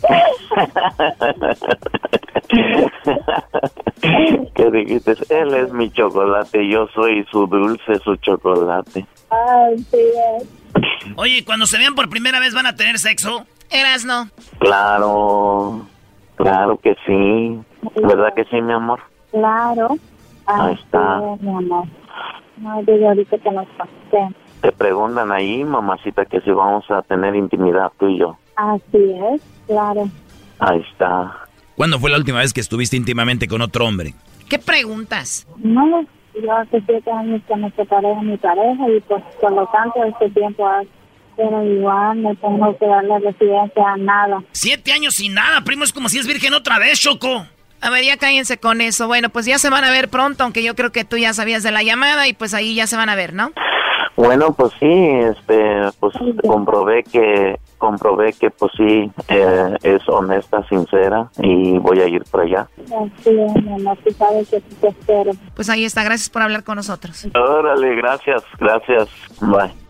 ¿Qué 4.54 4.70
dijiste? 4.70 5.16
Él 5.28 5.54
es 5.54 5.72
mi 5.72 5.90
chocolate, 5.90 6.68
yo 6.68 6.86
soy 6.94 7.24
su 7.30 7.46
dulce, 7.46 7.98
su 8.02 8.16
chocolate. 8.16 9.06
Ay, 9.30 9.78
sí, 9.90 9.98
es. 9.98 10.48
Oye, 11.16 11.44
cuando 11.44 11.66
se 11.66 11.78
vean 11.78 11.94
por 11.94 12.08
primera 12.08 12.40
vez 12.40 12.54
van 12.54 12.66
a 12.66 12.76
tener 12.76 12.98
sexo. 12.98 13.46
Eras 13.70 14.04
no. 14.04 14.28
Claro, 14.58 15.86
claro 16.42 16.78
que 16.78 16.96
sí. 17.06 17.60
¿Verdad 18.02 18.34
que 18.34 18.44
sí, 18.44 18.60
mi 18.60 18.72
amor? 18.72 19.00
claro. 19.30 19.96
Ahí 20.46 20.74
está. 20.74 21.20
sí, 21.20 21.46
mi 21.46 21.54
amor. 21.54 21.84
No, 22.56 22.82
digo 22.82 23.08
ahorita 23.08 23.38
que 23.38 23.50
nos 23.50 23.66
pasemos. 23.68 24.34
Te 24.60 24.72
preguntan 24.72 25.32
ahí, 25.32 25.64
mamacita, 25.64 26.24
que 26.26 26.40
si 26.40 26.50
vamos 26.50 26.90
a 26.90 27.02
tener 27.02 27.34
intimidad 27.34 27.92
tú 27.98 28.08
y 28.08 28.18
yo. 28.18 28.36
Así 28.56 29.14
es, 29.32 29.42
claro. 29.66 30.08
Ahí 30.58 30.84
está. 30.92 31.46
¿Cuándo 31.76 31.98
fue 31.98 32.10
la 32.10 32.18
última 32.18 32.40
vez 32.40 32.52
que 32.52 32.60
estuviste 32.60 32.96
íntimamente 32.96 33.48
con 33.48 33.62
otro 33.62 33.86
hombre? 33.86 34.12
¿Qué 34.50 34.58
preguntas? 34.58 35.46
No, 35.56 36.04
yo 36.42 36.52
hace 36.52 36.82
siete 36.84 37.10
años 37.10 37.40
que 37.48 37.56
me 37.56 37.70
separé 37.70 38.08
de 38.08 38.22
mi 38.22 38.36
pareja 38.36 38.88
y 38.90 39.00
pues 39.00 39.22
por 39.40 39.52
lo 39.52 39.66
tanto 39.68 40.04
este 40.04 40.28
tiempo 40.30 40.66
ha 40.66 40.82
sido 41.48 41.64
igual, 41.64 42.22
no 42.22 42.34
tengo 42.36 42.76
que 42.78 42.86
darle 42.86 43.18
residencia 43.20 43.92
a 43.92 43.96
nada. 43.96 44.42
Siete 44.52 44.92
años 44.92 45.14
sin 45.14 45.34
nada, 45.34 45.62
primo, 45.62 45.84
es 45.84 45.92
como 45.92 46.08
si 46.08 46.18
es 46.18 46.26
virgen 46.26 46.54
otra 46.54 46.78
vez, 46.78 47.00
Choco. 47.00 47.46
A 47.82 47.90
ver, 47.90 48.04
ya 48.04 48.18
cállense 48.18 48.58
con 48.58 48.80
eso. 48.80 49.06
Bueno, 49.06 49.30
pues 49.30 49.46
ya 49.46 49.58
se 49.58 49.70
van 49.70 49.84
a 49.84 49.90
ver 49.90 50.08
pronto, 50.08 50.44
aunque 50.44 50.62
yo 50.62 50.74
creo 50.74 50.92
que 50.92 51.04
tú 51.04 51.16
ya 51.16 51.32
sabías 51.32 51.62
de 51.62 51.70
la 51.70 51.82
llamada 51.82 52.28
y 52.28 52.34
pues 52.34 52.52
ahí 52.52 52.74
ya 52.74 52.86
se 52.86 52.96
van 52.96 53.08
a 53.08 53.14
ver, 53.14 53.32
¿no? 53.32 53.52
Bueno, 54.16 54.52
pues 54.52 54.72
sí, 54.78 54.86
este, 54.86 55.88
pues 55.98 56.12
comprobé 56.46 57.04
que, 57.04 57.58
comprobé 57.78 58.34
que 58.34 58.50
pues 58.50 58.70
sí, 58.76 59.10
eh, 59.28 59.76
es 59.82 60.06
honesta, 60.08 60.62
sincera 60.68 61.30
y 61.38 61.78
voy 61.78 62.00
a 62.00 62.06
ir 62.06 62.22
por 62.24 62.42
allá. 62.42 62.68
Así 62.84 63.30
es, 63.30 63.64
mi 63.64 63.72
amor, 63.72 63.96
tú 64.04 64.10
sabes 64.12 64.46
que 64.50 64.60
te 64.60 64.88
espero. 64.88 65.32
Pues 65.54 65.70
ahí 65.70 65.86
está, 65.86 66.04
gracias 66.04 66.28
por 66.28 66.42
hablar 66.42 66.64
con 66.64 66.76
nosotros. 66.76 67.28
Órale, 67.34 67.94
gracias, 67.96 68.42
gracias. 68.58 69.08
Bye. 69.40 69.89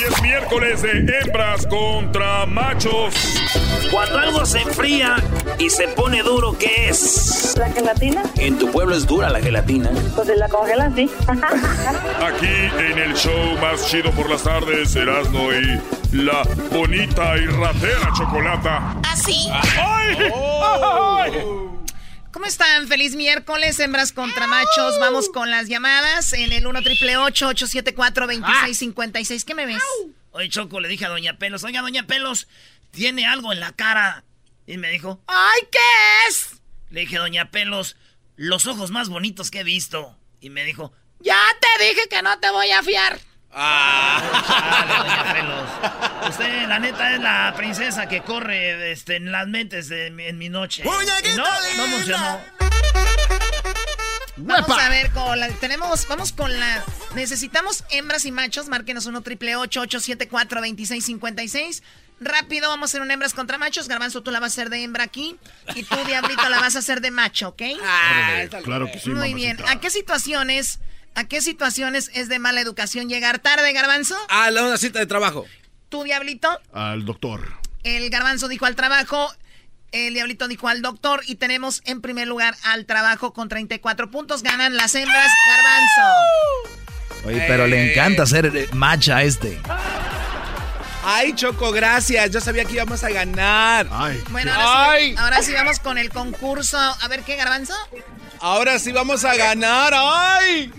Hoy 0.00 0.06
es 0.06 0.22
miércoles 0.22 0.82
de 0.82 0.90
hembras 0.92 1.66
contra 1.66 2.46
machos. 2.46 3.14
Cuando 3.90 4.18
algo 4.18 4.46
se 4.46 4.60
enfría 4.62 5.16
y 5.58 5.68
se 5.68 5.88
pone 5.88 6.22
duro, 6.22 6.56
¿qué 6.58 6.88
es? 6.88 7.54
¿La 7.58 7.70
gelatina? 7.70 8.22
En 8.36 8.58
tu 8.58 8.70
pueblo 8.70 8.96
es 8.96 9.06
dura 9.06 9.28
la 9.28 9.40
gelatina. 9.40 9.90
Pues 10.16 10.28
la 10.28 10.48
congelan, 10.48 10.94
sí. 10.96 11.10
Aquí 11.28 12.46
en 12.78 12.98
el 12.98 13.14
show 13.14 13.58
más 13.60 13.86
chido 13.90 14.10
por 14.12 14.30
las 14.30 14.42
tardes, 14.42 14.96
Erasno 14.96 15.52
y 15.52 15.78
la 16.12 16.48
bonita 16.72 17.36
y 17.36 17.46
ratera 17.46 18.10
chocolata. 18.16 18.96
¿Así? 19.06 19.50
¡Ay! 19.52 20.16
¿Cómo 22.32 22.46
están? 22.46 22.86
Feliz 22.86 23.16
miércoles, 23.16 23.80
hembras 23.80 24.12
contra 24.12 24.46
machos. 24.46 24.98
Vamos 25.00 25.28
con 25.28 25.50
las 25.50 25.68
llamadas 25.68 26.32
en 26.32 26.52
el 26.52 26.64
1 26.66 26.82
triple 26.82 27.16
874 27.16 28.26
2656 28.26 29.44
¿Qué 29.44 29.54
me 29.54 29.66
ves? 29.66 29.82
Oye, 30.30 30.48
Choco, 30.48 30.78
le 30.78 30.86
dije 30.88 31.06
a 31.06 31.08
Doña 31.08 31.38
Pelos, 31.38 31.64
oiga, 31.64 31.82
Doña 31.82 32.06
Pelos, 32.06 32.46
tiene 32.92 33.26
algo 33.26 33.52
en 33.52 33.58
la 33.58 33.72
cara. 33.72 34.24
Y 34.64 34.76
me 34.76 34.90
dijo, 34.90 35.20
¡ay, 35.26 35.60
qué 35.72 35.78
es! 36.28 36.60
le 36.90 37.00
dije, 37.00 37.18
Doña 37.18 37.50
Pelos, 37.50 37.96
los 38.36 38.66
ojos 38.66 38.92
más 38.92 39.08
bonitos 39.08 39.50
que 39.50 39.60
he 39.60 39.64
visto. 39.64 40.16
Y 40.40 40.50
me 40.50 40.64
dijo, 40.64 40.92
Ya 41.18 41.40
te 41.60 41.84
dije 41.84 42.08
que 42.08 42.22
no 42.22 42.38
te 42.38 42.50
voy 42.50 42.70
a 42.70 42.82
fiar. 42.84 43.18
Doña 43.52 45.32
Pelos. 45.32 45.68
Usted, 46.30 46.68
la 46.68 46.78
neta, 46.78 47.14
es 47.14 47.20
la 47.20 47.52
princesa 47.56 48.06
que 48.08 48.22
corre 48.22 48.92
este, 48.92 49.16
en 49.16 49.32
las 49.32 49.46
mentes 49.48 49.88
de 49.88 50.10
mi- 50.10 50.24
en 50.26 50.38
mi 50.38 50.48
noche. 50.48 50.82
Y 50.84 51.36
no, 51.36 51.44
no 51.76 51.86
funcionó. 51.96 52.40
Vamos 54.42 54.70
a 54.80 54.88
ver 54.88 55.10
con 55.10 55.38
la, 55.38 55.48
tenemos, 55.50 56.08
vamos 56.08 56.32
con 56.32 56.58
la, 56.58 56.82
necesitamos 57.14 57.84
hembras 57.90 58.24
y 58.24 58.32
machos, 58.32 58.68
márquenos 58.68 59.04
1 59.04 59.20
triple 59.20 59.54
874 59.56 60.60
2656 60.60 61.82
Rápido, 62.22 62.68
vamos 62.70 62.84
a 62.84 62.90
hacer 62.90 63.00
un 63.02 63.10
hembras 63.10 63.32
contra 63.32 63.56
machos. 63.58 63.88
Garbanzo, 63.88 64.22
tú 64.22 64.30
la 64.30 64.40
vas 64.40 64.52
a 64.52 64.54
hacer 64.54 64.68
de 64.70 64.82
hembra 64.82 65.04
aquí. 65.04 65.36
Y 65.74 65.84
tú, 65.84 65.96
Diablito, 66.06 66.46
la 66.50 66.60
vas 66.60 66.76
a 66.76 66.80
hacer 66.80 67.00
de 67.00 67.10
macho, 67.10 67.48
¿ok? 67.48 67.62
Claro 68.62 68.86
que 68.92 68.98
sí, 68.98 69.08
Muy 69.10 69.32
bien. 69.32 69.56
¿A 69.68 69.80
qué 69.80 69.88
situaciones, 69.88 70.80
a 71.14 71.24
qué 71.28 71.40
situaciones 71.40 72.10
es 72.14 72.28
de 72.28 72.38
mala 72.38 72.60
educación 72.60 73.08
llegar 73.08 73.38
tarde, 73.38 73.72
Garbanzo? 73.72 74.16
A 74.28 74.50
la 74.50 74.64
una 74.64 74.78
cita 74.78 74.98
de 74.98 75.06
trabajo. 75.06 75.46
Tú, 75.88 76.04
Diablito. 76.04 76.48
Al 76.72 77.04
doctor. 77.04 77.60
El 77.82 78.10
garbanzo 78.10 78.48
dijo 78.48 78.66
al 78.66 78.76
trabajo, 78.76 79.32
el 79.92 80.14
diablito 80.14 80.48
dijo 80.48 80.68
al 80.68 80.82
doctor 80.82 81.22
y 81.26 81.36
tenemos 81.36 81.82
en 81.84 82.00
primer 82.00 82.28
lugar 82.28 82.54
al 82.62 82.86
trabajo 82.86 83.32
con 83.32 83.48
34 83.48 84.10
puntos. 84.10 84.42
Ganan 84.42 84.76
las 84.76 84.94
hembras, 84.94 85.32
garbanzo. 85.48 87.28
Oye, 87.28 87.44
pero 87.48 87.66
le 87.66 87.90
encanta 87.90 88.26
ser 88.26 88.46
eh, 88.54 88.68
macha 88.72 89.18
a 89.18 89.22
este. 89.24 89.58
Ay, 91.02 91.32
Choco, 91.34 91.72
gracias. 91.72 92.30
Yo 92.30 92.40
sabía 92.40 92.64
que 92.64 92.74
íbamos 92.74 93.02
a 93.04 93.10
ganar. 93.10 93.88
Ay. 93.90 94.22
Bueno, 94.30 94.52
ahora 94.52 94.90
Ay. 94.90 95.10
sí, 95.10 95.16
ahora 95.18 95.42
sí 95.42 95.52
vamos 95.52 95.78
con 95.80 95.98
el 95.98 96.10
concurso. 96.10 96.78
A 96.78 97.08
ver, 97.08 97.22
¿qué, 97.22 97.36
garbanzo? 97.36 97.74
Ahora 98.40 98.78
sí 98.78 98.92
vamos 98.92 99.24
a 99.24 99.34
ganar. 99.34 99.92
¡Ay! 99.94 100.72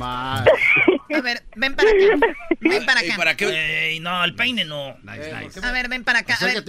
A 0.00 1.20
ver, 1.22 1.42
ven 1.56 1.74
para 1.74 1.90
acá. 1.90 2.26
Ven 2.60 2.86
para 2.86 3.04
¿Y 3.04 3.08
acá. 3.08 3.16
para 3.16 3.36
qué? 3.36 3.90
Ey, 3.90 4.00
no, 4.00 4.24
el 4.24 4.34
peine 4.34 4.64
no. 4.64 4.96
A 5.06 5.72
ver, 5.72 5.88
ven 5.88 6.04
para 6.04 6.20
acá. 6.20 6.36
A 6.40 6.44
ver. 6.44 6.64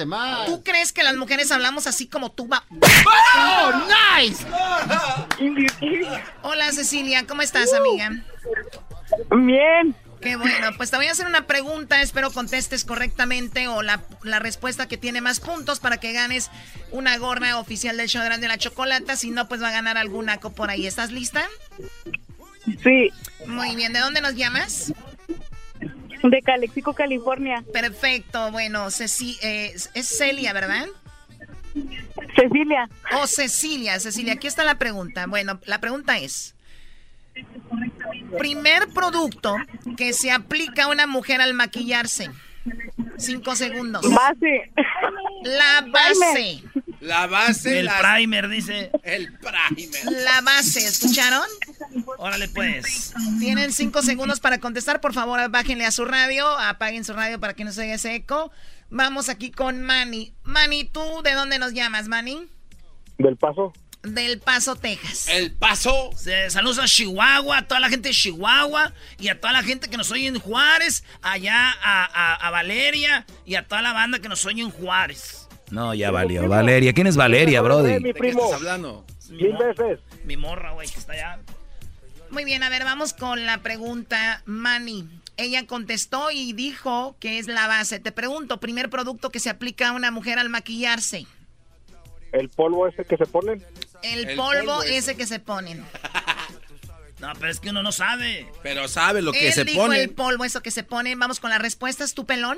¿Tú 0.46 0.64
crees 0.64 0.92
que 0.94 1.04
las 1.04 1.16
mujeres 1.16 1.52
hablamos 1.52 1.88
así 1.88 2.08
como 2.08 2.32
tú 2.32 2.48
va? 2.48 2.64
¡Oh, 3.38 3.72
nice! 4.20 4.46
Hola, 6.42 6.72
Cecilia. 6.72 7.26
¿Cómo 7.28 7.42
estás, 7.42 7.74
amiga? 7.74 8.12
Bien. 9.32 9.96
Qué 10.24 10.36
bueno, 10.38 10.70
pues 10.78 10.90
te 10.90 10.96
voy 10.98 11.08
a 11.08 11.12
hacer 11.12 11.28
una 11.28 11.46
pregunta, 11.48 12.02
espero 12.02 12.32
contestes 12.32 12.86
correctamente 12.86 13.68
o 13.68 13.82
la, 13.82 14.02
la 14.24 14.40
respuesta 14.40 14.88
que 14.88 14.98
tiene 14.98 15.20
más 15.20 15.40
puntos 15.42 15.80
para 15.80 15.98
que 15.98 16.14
ganes 16.14 16.50
una 16.92 17.18
gorra 17.18 17.58
oficial 17.60 17.98
del 17.98 18.08
show 18.08 18.24
de 18.24 18.48
la 18.48 18.58
chocolata, 18.58 19.18
si 19.18 19.32
no 19.32 19.48
pues 19.50 19.62
va 19.62 19.68
a 19.68 19.72
ganar 19.74 19.98
alguna 19.98 20.38
co- 20.38 20.54
por 20.54 20.70
ahí. 20.70 20.88
¿Estás 20.88 21.12
lista? 21.12 21.46
Sí. 22.82 23.12
Muy 23.46 23.76
bien, 23.76 23.92
¿de 23.92 24.00
dónde 24.00 24.22
nos 24.22 24.36
llamas? 24.36 24.94
De 26.24 26.42
Calexico, 26.42 26.94
California. 26.94 27.62
Perfecto, 27.74 28.50
bueno, 28.52 28.90
Ceci 28.92 29.38
eh, 29.42 29.76
es 29.94 30.08
Celia, 30.18 30.54
¿verdad? 30.54 30.86
Cecilia. 32.36 32.90
Oh, 33.14 33.28
Cecilia, 33.28 34.00
Cecilia, 34.00 34.34
aquí 34.34 34.48
está 34.48 34.64
la 34.64 34.76
pregunta. 34.76 35.26
Bueno, 35.28 35.60
la 35.66 35.82
pregunta 35.82 36.18
es, 36.18 36.56
primer 38.38 38.90
producto 38.90 39.56
que 39.98 40.14
se 40.14 40.32
aplica 40.32 40.86
a 40.86 40.88
una 40.88 41.08
mujer 41.08 41.42
al 41.42 41.54
maquillarse. 41.54 42.30
Cinco 43.18 43.56
segundos. 43.56 44.02
Base. 44.10 44.72
La 45.44 45.86
base. 45.92 46.64
La 47.02 47.28
base. 47.28 47.80
El 47.80 47.90
primer, 47.90 48.48
dice. 48.48 48.92
El 49.04 49.34
primer. 49.34 50.06
La 50.24 50.42
base, 50.42 50.80
¿escucharon? 50.80 51.46
Órale, 52.18 52.48
pues. 52.48 53.14
Tienen 53.40 53.74
cinco 53.74 54.02
segundos 54.02 54.40
para 54.40 54.60
contestar. 54.60 55.02
Por 55.02 55.14
favor, 55.14 55.50
bájenle 55.50 55.86
a 55.86 55.92
su 55.92 56.06
radio, 56.06 56.48
apaguen 56.58 57.04
su 57.04 57.14
radio 57.14 57.40
para 57.40 57.54
que 57.54 57.66
no 57.66 57.72
se 57.72 57.82
oiga 57.82 57.96
ese 57.96 58.16
eco. 58.16 58.52
Vamos 58.90 59.28
aquí 59.28 59.52
con 59.52 59.82
Manny. 59.82 60.34
Manny, 60.44 60.86
¿tú 60.86 61.02
de 61.24 61.34
dónde 61.34 61.60
nos 61.60 61.74
llamas, 61.74 62.08
Manny? 62.08 62.48
¿Del 63.18 63.38
paso? 63.38 63.74
Del 64.04 64.40
Paso, 64.40 64.76
Texas. 64.76 65.28
El 65.30 65.54
paso. 65.54 66.10
Saludos 66.50 66.78
a 66.80 66.86
Chihuahua, 66.86 67.60
a 67.60 67.68
toda 67.68 67.80
la 67.80 67.90
gente 67.90 68.10
de 68.10 68.14
Chihuahua 68.16 68.94
y 69.18 69.30
a 69.30 69.40
toda 69.40 69.54
la 69.54 69.64
gente 69.64 69.90
que 69.90 69.96
nos 69.96 70.12
oye 70.12 70.28
en 70.28 70.38
Juárez, 70.40 71.06
allá 71.22 71.72
a, 71.82 72.04
a- 72.04 72.36
a 72.36 72.52
Valeria 72.52 73.26
y 73.46 73.56
a 73.56 73.66
toda 73.66 73.82
la 73.82 73.94
banda 73.94 74.20
que 74.20 74.28
nos 74.28 74.46
oye 74.46 74.62
en 74.62 74.72
Juárez. 74.72 75.48
No, 75.72 75.94
ya 75.94 76.12
valió. 76.12 76.48
Valeria. 76.50 76.92
¿Quién 76.94 77.08
es 77.08 77.16
Valeria, 77.16 77.62
Brody? 77.62 77.94
Mi 77.94 78.04
¿De 78.04 78.14
qué 78.14 78.20
primo. 78.20 78.44
estás 78.44 78.58
hablando? 78.60 79.06
Mi, 79.30 79.44
Mil 79.44 79.56
veces. 79.58 80.00
mi 80.26 80.36
morra, 80.36 80.74
güey, 80.74 80.88
que 80.90 81.00
está 81.00 81.14
allá. 81.14 81.40
Muy 82.30 82.44
bien, 82.44 82.62
a 82.64 82.70
ver, 82.70 82.84
vamos 82.84 83.14
con 83.14 83.46
la 83.46 83.60
pregunta, 83.60 84.42
Manny. 84.46 85.08
Ella 85.38 85.66
contestó 85.66 86.30
y 86.30 86.52
dijo 86.54 87.16
que 87.22 87.40
es 87.40 87.48
la 87.48 87.68
base. 87.68 88.00
Te 88.00 88.12
pregunto, 88.12 88.60
primer 88.60 88.90
producto 88.90 89.30
que 89.30 89.40
se 89.40 89.50
aplica 89.50 89.90
a 89.90 89.92
una 89.94 90.12
mujer 90.12 90.38
al 90.40 90.50
maquillarse. 90.50 91.26
¿El 92.34 92.50
polvo 92.50 92.88
ese 92.88 93.06
que 93.06 93.16
se 93.16 93.26
ponen? 93.28 93.64
El, 94.04 94.30
El 94.30 94.36
polvo, 94.36 94.66
polvo 94.78 94.84
ese. 94.84 94.98
ese. 94.98 95.16
que 95.16 95.26
se 95.26 95.40
ponen. 95.40 95.84
No, 97.20 97.32
pero 97.40 97.50
es 97.52 97.62
que 97.62 97.70
uno 97.70 97.82
no 97.84 97.94
sabe. 97.94 98.48
Pero 98.64 98.90
sabe 98.90 99.22
lo 99.22 99.32
que 99.32 99.48
Él 99.48 99.54
se 99.54 99.64
dijo 99.64 99.84
pone. 99.84 100.02
el 100.02 100.10
polvo, 100.10 100.44
eso 100.44 100.62
que 100.62 100.72
se 100.72 100.84
pone. 100.84 101.16
Vamos 101.16 101.40
con 101.40 101.52
las 101.52 101.62
respuestas, 101.62 102.14
tu 102.16 102.26
pelón. 102.26 102.58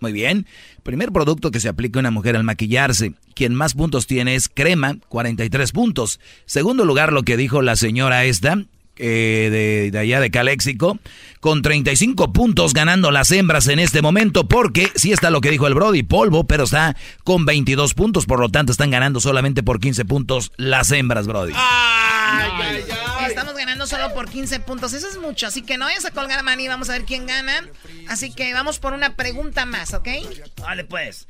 Muy 0.00 0.12
bien. 0.12 0.46
Primer 0.82 1.12
producto 1.12 1.50
que 1.50 1.60
se 1.60 1.68
aplica 1.70 1.98
a 1.98 2.00
una 2.00 2.10
mujer 2.10 2.36
al 2.36 2.44
maquillarse. 2.44 3.14
Quien 3.34 3.54
más 3.54 3.72
puntos 3.72 4.06
tiene 4.06 4.34
es 4.34 4.50
crema, 4.50 4.96
43 5.08 5.72
puntos. 5.72 6.20
Segundo 6.44 6.84
lugar, 6.84 7.10
lo 7.10 7.22
que 7.22 7.38
dijo 7.38 7.62
la 7.62 7.74
señora 7.74 8.24
esta, 8.26 8.58
eh, 9.04 9.48
de, 9.50 9.90
de 9.90 9.98
allá 9.98 10.20
de 10.20 10.30
Caléxico, 10.30 10.98
con 11.40 11.60
35 11.60 12.32
puntos 12.32 12.72
ganando 12.72 13.10
las 13.10 13.32
hembras 13.32 13.66
en 13.66 13.80
este 13.80 14.00
momento, 14.00 14.46
porque 14.46 14.92
sí 14.94 15.10
está 15.10 15.30
lo 15.30 15.40
que 15.40 15.50
dijo 15.50 15.66
el 15.66 15.74
Brody, 15.74 16.04
polvo, 16.04 16.44
pero 16.44 16.64
está 16.64 16.96
con 17.24 17.44
22 17.44 17.94
puntos, 17.94 18.26
por 18.26 18.38
lo 18.38 18.48
tanto 18.48 18.70
están 18.70 18.92
ganando 18.92 19.18
solamente 19.18 19.64
por 19.64 19.80
15 19.80 20.04
puntos 20.04 20.52
las 20.56 20.92
hembras, 20.92 21.26
Brody. 21.26 21.52
Estamos 23.26 23.54
ganando 23.54 23.86
solo 23.86 24.14
por 24.14 24.30
15 24.30 24.60
puntos. 24.60 24.92
Eso 24.92 25.08
es 25.08 25.18
mucho. 25.18 25.46
Así 25.46 25.62
que 25.62 25.78
no 25.78 25.86
vayas 25.86 26.04
a 26.04 26.10
colgar, 26.10 26.42
Manny. 26.42 26.68
Vamos 26.68 26.88
a 26.88 26.92
ver 26.92 27.04
quién 27.04 27.26
gana. 27.26 27.68
Así 28.08 28.32
que 28.32 28.52
vamos 28.52 28.78
por 28.78 28.92
una 28.92 29.16
pregunta 29.16 29.66
más, 29.66 29.94
¿ok? 29.94 30.08
Vale, 30.60 30.84
pues. 30.84 31.28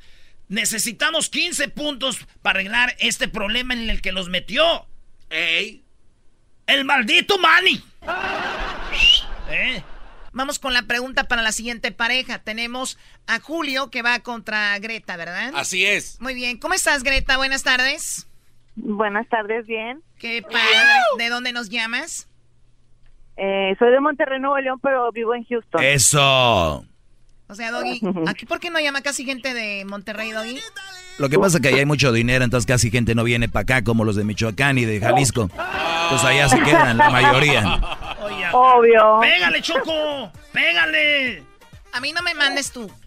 Necesitamos 0.49 1.31
15 1.31 1.68
puntos 1.68 2.18
para 2.43 2.59
arreglar 2.59 2.95
este 2.99 3.29
problema 3.29 3.73
en 3.75 3.89
el 3.89 4.03
que 4.03 4.12
los 4.12 4.29
metió. 4.29 4.87
¡Ey! 5.31 5.82
¡El 6.67 6.85
maldito 6.85 7.39
Manny! 7.39 7.83
¿Eh? 9.51 9.83
Vamos 10.33 10.59
con 10.59 10.73
la 10.73 10.83
pregunta 10.83 11.25
para 11.25 11.43
la 11.43 11.53
siguiente 11.53 11.93
pareja. 11.93 12.39
Tenemos 12.39 12.99
a 13.27 13.39
Julio 13.39 13.91
que 13.91 14.03
va 14.03 14.21
contra 14.21 14.79
Greta, 14.79 15.17
¿verdad? 15.17 15.53
Así 15.55 15.85
es. 15.85 16.21
Muy 16.21 16.35
bien. 16.35 16.59
¿Cómo 16.59 16.73
estás, 16.73 17.03
Greta? 17.03 17.37
Buenas 17.37 17.63
tardes. 17.63 18.27
Buenas 18.77 19.29
tardes, 19.29 19.67
bien. 19.67 20.03
Qué 20.19 20.43
padre. 20.43 20.59
¿De 21.19 21.29
dónde 21.29 21.53
nos 21.53 21.69
llamas? 21.69 22.29
Eh, 23.37 23.75
soy 23.79 23.91
de 23.91 24.01
Monterrey, 24.01 24.41
Nuevo 24.41 24.59
León, 24.59 24.81
pero 24.83 25.13
vivo 25.13 25.35
en 25.35 25.45
Houston. 25.45 25.83
Eso. 25.83 26.87
O 27.49 27.55
sea, 27.55 27.70
Doggy, 27.70 28.01
¿aquí 28.28 28.47
por 28.47 28.61
qué 28.61 28.70
no 28.70 28.80
llama 28.80 29.03
casi 29.03 29.24
gente 29.24 29.53
de 29.53 29.84
Monterrey, 29.84 30.32
Doggy? 30.32 30.59
Lo 31.18 31.28
que 31.28 31.38
pasa 31.38 31.59
es 31.59 31.62
que 31.62 31.68
allá 31.68 31.78
hay 31.78 31.86
mucho 31.86 32.11
dinero, 32.12 32.45
entonces 32.45 32.66
casi 32.66 32.90
gente 32.90 33.14
no 33.14 33.24
viene 33.24 33.49
para 33.49 33.62
acá 33.62 33.84
como 33.84 34.05
los 34.05 34.16
de 34.16 34.24
Michoacán 34.24 34.78
y 34.78 34.84
de 34.86 35.01
Jalisco. 35.01 35.49
Pues 35.49 36.24
allá 36.24 36.49
se 36.49 36.61
quedan 36.62 36.97
la 36.97 37.11
mayoría. 37.11 37.80
Oye, 38.22 38.47
Obvio. 38.53 39.18
¡Pégale, 39.20 39.61
Choco! 39.61 40.32
¡Pégale! 40.53 41.43
A 41.93 42.01
mí 42.01 42.12
no 42.12 42.22
me 42.22 42.34
mandes 42.34 42.70
tú. 42.72 42.90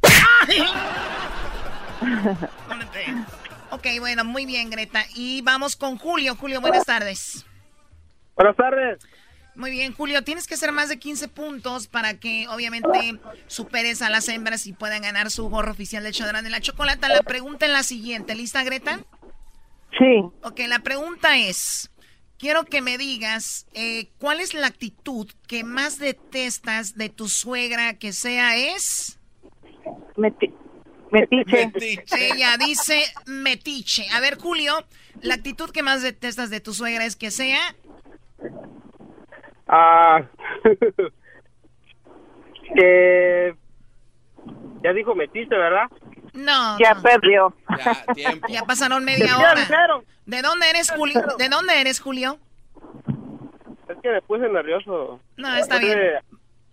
Ok, 3.71 3.87
bueno, 3.99 4.23
muy 4.23 4.45
bien, 4.45 4.69
Greta. 4.69 5.03
Y 5.15 5.41
vamos 5.41 5.75
con 5.75 5.97
Julio. 5.97 6.35
Julio, 6.35 6.61
buenas 6.61 6.85
tardes. 6.85 7.45
Buenas 8.35 8.55
tardes. 8.55 8.99
Muy 9.55 9.71
bien, 9.71 9.93
Julio, 9.93 10.21
tienes 10.23 10.47
que 10.47 10.55
hacer 10.55 10.71
más 10.73 10.89
de 10.89 10.99
15 10.99 11.29
puntos 11.29 11.87
para 11.87 12.19
que 12.19 12.45
obviamente 12.49 13.19
superes 13.47 14.01
a 14.01 14.09
las 14.09 14.27
hembras 14.27 14.67
y 14.67 14.73
puedan 14.73 15.01
ganar 15.03 15.31
su 15.31 15.47
gorro 15.49 15.71
oficial 15.71 16.03
de 16.03 16.11
Chodrán 16.11 16.43
de 16.43 16.49
la 16.49 16.59
Chocolata. 16.59 17.07
La 17.07 17.23
pregunta 17.23 17.65
es 17.65 17.71
la 17.71 17.83
siguiente, 17.83 18.35
¿lista, 18.35 18.63
Greta? 18.63 18.99
Sí. 19.97 20.21
Ok, 20.43 20.59
la 20.67 20.79
pregunta 20.79 21.37
es, 21.37 21.89
quiero 22.37 22.65
que 22.65 22.81
me 22.81 22.97
digas, 22.97 23.65
eh, 23.73 24.09
¿cuál 24.19 24.41
es 24.41 24.53
la 24.53 24.67
actitud 24.67 25.31
que 25.47 25.63
más 25.63 25.99
detestas 25.99 26.95
de 26.95 27.07
tu 27.07 27.29
suegra 27.29 27.93
que 27.93 28.11
sea 28.11 28.57
es? 28.57 29.19
Meti- 30.17 30.53
metiche. 31.11 32.33
Ella 32.33 32.57
dice 32.57 33.05
metiche. 33.25 34.05
A 34.11 34.19
ver, 34.19 34.37
Julio, 34.37 34.85
la 35.21 35.35
actitud 35.35 35.69
que 35.69 35.81
más 35.81 36.01
detestas 36.01 36.49
de 36.49 36.59
tu 36.59 36.73
suegra 36.73 37.05
es 37.05 37.15
que 37.15 37.31
sea... 37.31 37.73
Ah. 39.67 40.21
que. 42.75 43.55
Ya 44.83 44.93
dijo 44.93 45.15
metiste, 45.15 45.55
¿verdad? 45.55 45.85
No. 46.33 46.77
Ya 46.79 46.93
no. 46.93 47.01
perdió. 47.01 47.53
Ya, 47.83 48.13
tiempo. 48.13 48.47
Ya 48.49 48.63
pasaron 48.63 49.03
media 49.03 49.25
Ya 49.27 49.37
hora. 49.39 49.55
dijeron. 49.55 50.05
¿De 50.25 50.41
dónde 50.41 50.69
eres, 50.69 50.91
Julio? 50.91 51.21
¿De 51.37 51.49
dónde 51.49 51.79
eres, 51.81 51.99
Julio? 51.99 52.37
Es 53.87 53.97
que 54.01 54.09
me 54.09 54.21
puse 54.21 54.47
nervioso. 54.49 55.19
No, 55.37 55.55
está 55.55 55.77
bien. 55.79 55.99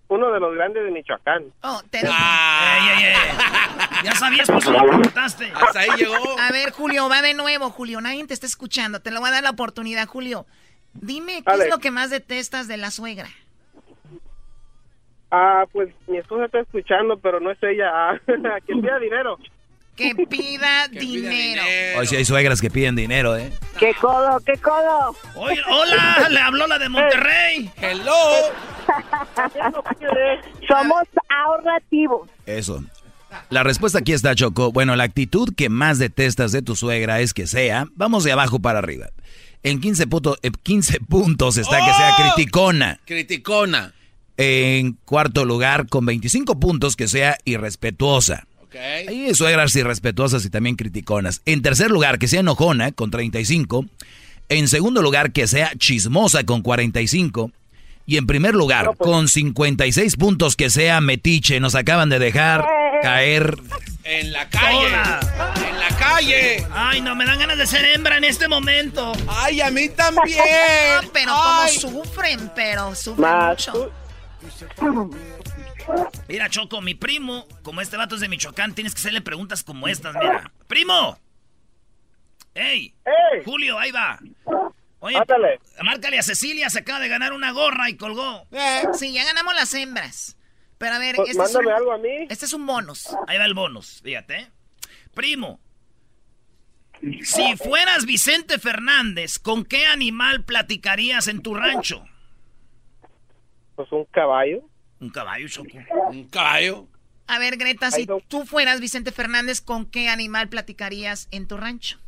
Uno 0.08 0.30
de 0.30 0.40
los 0.40 0.54
grandes 0.54 0.84
de 0.84 0.90
Michoacán. 0.90 1.44
Oh, 1.62 1.80
te 1.90 1.98
dije. 1.98 2.12
¡Ey, 2.12 2.88
ey, 2.88 3.04
ey! 3.04 3.14
Ya 4.04 4.12
sabías, 4.16 4.48
por 4.48 4.58
eso 4.58 4.72
lo 4.72 4.80
preguntaste. 4.80 5.52
Hasta 5.54 5.78
ahí 5.78 5.90
llegó. 5.96 6.16
A 6.40 6.50
ver, 6.50 6.72
Julio, 6.72 7.08
va 7.08 7.22
de 7.22 7.34
nuevo, 7.34 7.70
Julio. 7.70 8.00
Nadie 8.00 8.26
te 8.26 8.34
está 8.34 8.46
escuchando. 8.46 9.00
Te 9.00 9.12
lo 9.12 9.20
voy 9.20 9.28
a 9.28 9.32
dar 9.32 9.44
la 9.44 9.50
oportunidad, 9.50 10.08
Julio. 10.08 10.44
Dime, 10.94 11.42
¿qué 11.44 11.64
es 11.64 11.70
lo 11.70 11.78
que 11.78 11.90
más 11.90 12.10
detestas 12.10 12.68
de 12.68 12.76
la 12.76 12.90
suegra? 12.90 13.28
Ah, 15.30 15.64
pues 15.72 15.88
mi 16.06 16.18
esposa 16.18 16.44
está 16.44 16.60
escuchando, 16.60 17.16
pero 17.18 17.40
no 17.40 17.50
es 17.50 17.58
ella. 17.62 17.90
Ah, 17.90 18.18
que 18.26 18.74
pida 18.74 18.98
dinero. 18.98 19.38
Que 19.96 20.14
pida 20.14 20.88
Que 20.92 20.98
dinero. 21.00 21.62
Hoy 21.98 22.06
sí 22.06 22.16
hay 22.16 22.24
suegras 22.24 22.60
que 22.60 22.70
piden 22.70 22.96
dinero, 22.96 23.36
¿eh? 23.36 23.50
¡Qué 23.78 23.94
codo, 23.94 24.38
qué 24.44 24.56
codo! 24.58 25.16
Oye, 25.36 25.60
hola, 25.70 26.28
le 26.30 26.40
habló 26.40 26.66
la 26.66 26.78
de 26.78 26.88
Monterrey. 26.88 27.70
Hello. 27.80 28.12
Somos 30.68 31.02
ahorrativos. 31.28 32.28
Eso. 32.46 32.82
La 33.48 33.62
respuesta 33.62 34.00
aquí 34.00 34.12
está, 34.12 34.34
Choco. 34.34 34.72
Bueno, 34.72 34.96
la 34.96 35.04
actitud 35.04 35.48
que 35.56 35.68
más 35.70 35.98
detestas 35.98 36.52
de 36.52 36.60
tu 36.60 36.76
suegra 36.76 37.20
es 37.20 37.32
que 37.32 37.46
sea, 37.46 37.86
vamos 37.94 38.24
de 38.24 38.32
abajo 38.32 38.60
para 38.60 38.78
arriba. 38.80 39.08
En 39.62 39.80
15, 39.80 40.06
puto- 40.08 40.38
eh, 40.42 40.50
15 40.62 41.00
puntos 41.00 41.56
está 41.56 41.78
que 41.78 41.92
sea 41.94 42.10
¡Oh! 42.18 42.34
criticona. 42.34 43.00
Criticona. 43.04 43.94
En 44.36 44.98
cuarto 45.04 45.44
lugar, 45.44 45.86
con 45.88 46.04
25 46.06 46.58
puntos, 46.58 46.96
que 46.96 47.06
sea 47.06 47.38
irrespetuosa. 47.44 48.46
Ok. 48.62 48.74
Hay 49.08 49.34
suegras 49.34 49.76
irrespetuosas 49.76 50.44
y 50.44 50.50
también 50.50 50.74
criticonas. 50.76 51.42
En 51.44 51.62
tercer 51.62 51.90
lugar, 51.90 52.18
que 52.18 52.26
sea 52.28 52.40
enojona, 52.40 52.90
con 52.92 53.10
35. 53.10 53.86
En 54.48 54.68
segundo 54.68 55.00
lugar, 55.02 55.32
que 55.32 55.46
sea 55.46 55.72
chismosa, 55.78 56.44
con 56.44 56.62
45. 56.62 57.52
Y 58.04 58.16
en 58.16 58.26
primer 58.26 58.54
lugar, 58.54 58.96
con 58.98 59.28
56 59.28 60.16
puntos, 60.16 60.56
que 60.56 60.70
sea 60.70 61.00
metiche. 61.00 61.60
Nos 61.60 61.74
acaban 61.76 62.08
de 62.08 62.18
dejar 62.18 62.64
caer. 63.02 63.56
En 64.04 64.32
la 64.32 64.48
calle. 64.48 64.86
Hola. 64.86 65.20
En 65.68 65.78
la 65.78 65.88
calle. 65.96 66.66
Ay, 66.72 67.00
no, 67.00 67.14
me 67.14 67.24
dan 67.24 67.38
ganas 67.38 67.56
de 67.58 67.66
ser 67.66 67.84
hembra 67.84 68.16
en 68.16 68.24
este 68.24 68.48
momento. 68.48 69.12
Ay, 69.28 69.60
a 69.60 69.70
mí 69.70 69.88
también. 69.90 70.38
No, 71.02 71.10
pero 71.12 71.32
como 71.32 71.60
Ay. 71.62 71.70
sufren, 71.78 72.50
pero 72.54 72.94
sufren 72.94 73.20
Más 73.20 73.68
mucho. 73.68 73.92
Mira, 76.28 76.48
Choco, 76.48 76.80
mi 76.80 76.94
primo, 76.94 77.46
como 77.62 77.80
este 77.80 77.96
vato 77.96 78.14
es 78.14 78.20
de 78.20 78.28
Michoacán, 78.28 78.74
tienes 78.74 78.94
que 78.94 79.00
hacerle 79.00 79.20
preguntas 79.20 79.62
como 79.62 79.88
estas, 79.88 80.14
mira. 80.14 80.50
¡Primo! 80.66 81.18
¡Ey! 82.54 82.94
¡Ey! 83.04 83.42
Julio, 83.44 83.78
ahí 83.78 83.90
va. 83.90 84.18
Oye, 85.00 85.18
Mátale. 85.18 85.58
márcale 85.82 86.18
a 86.18 86.22
Cecilia, 86.22 86.70
se 86.70 86.78
acaba 86.80 87.00
de 87.00 87.08
ganar 87.08 87.32
una 87.32 87.50
gorra 87.50 87.88
y 87.90 87.96
colgó. 87.96 88.46
Eh, 88.52 88.82
Sí, 88.94 89.12
ya 89.12 89.24
ganamos 89.24 89.54
las 89.54 89.74
hembras. 89.74 90.36
Pero 90.82 90.96
a 90.96 90.98
ver, 90.98 91.14
Pues 91.14 91.30
este 91.30 91.42
es, 91.44 91.54
un, 91.54 91.64
mándame 91.64 91.76
algo 91.78 91.92
a 91.92 91.98
mí. 91.98 92.26
este 92.28 92.44
es 92.44 92.52
un 92.52 92.66
bonus. 92.66 93.16
Ahí 93.28 93.38
va 93.38 93.44
el 93.44 93.54
bonus, 93.54 94.00
fíjate. 94.02 94.50
Primo, 95.14 95.60
si 97.22 97.56
fueras 97.56 98.04
Vicente 98.04 98.58
Fernández, 98.58 99.38
¿con 99.38 99.64
qué 99.64 99.86
animal 99.86 100.42
platicarías 100.42 101.28
en 101.28 101.40
tu 101.40 101.54
rancho? 101.54 102.04
Pues 103.76 103.92
un 103.92 104.06
caballo. 104.06 104.62
Un 104.98 105.10
caballo, 105.10 105.46
Choco. 105.46 105.68
un 106.10 106.28
caballo. 106.28 106.88
A 107.28 107.38
ver, 107.38 107.58
Greta, 107.58 107.92
si 107.92 108.04
tú 108.26 108.44
fueras 108.44 108.80
Vicente 108.80 109.12
Fernández, 109.12 109.60
¿con 109.60 109.86
qué 109.86 110.08
animal 110.08 110.48
platicarías 110.48 111.28
en 111.30 111.46
tu 111.46 111.58
rancho? 111.58 112.00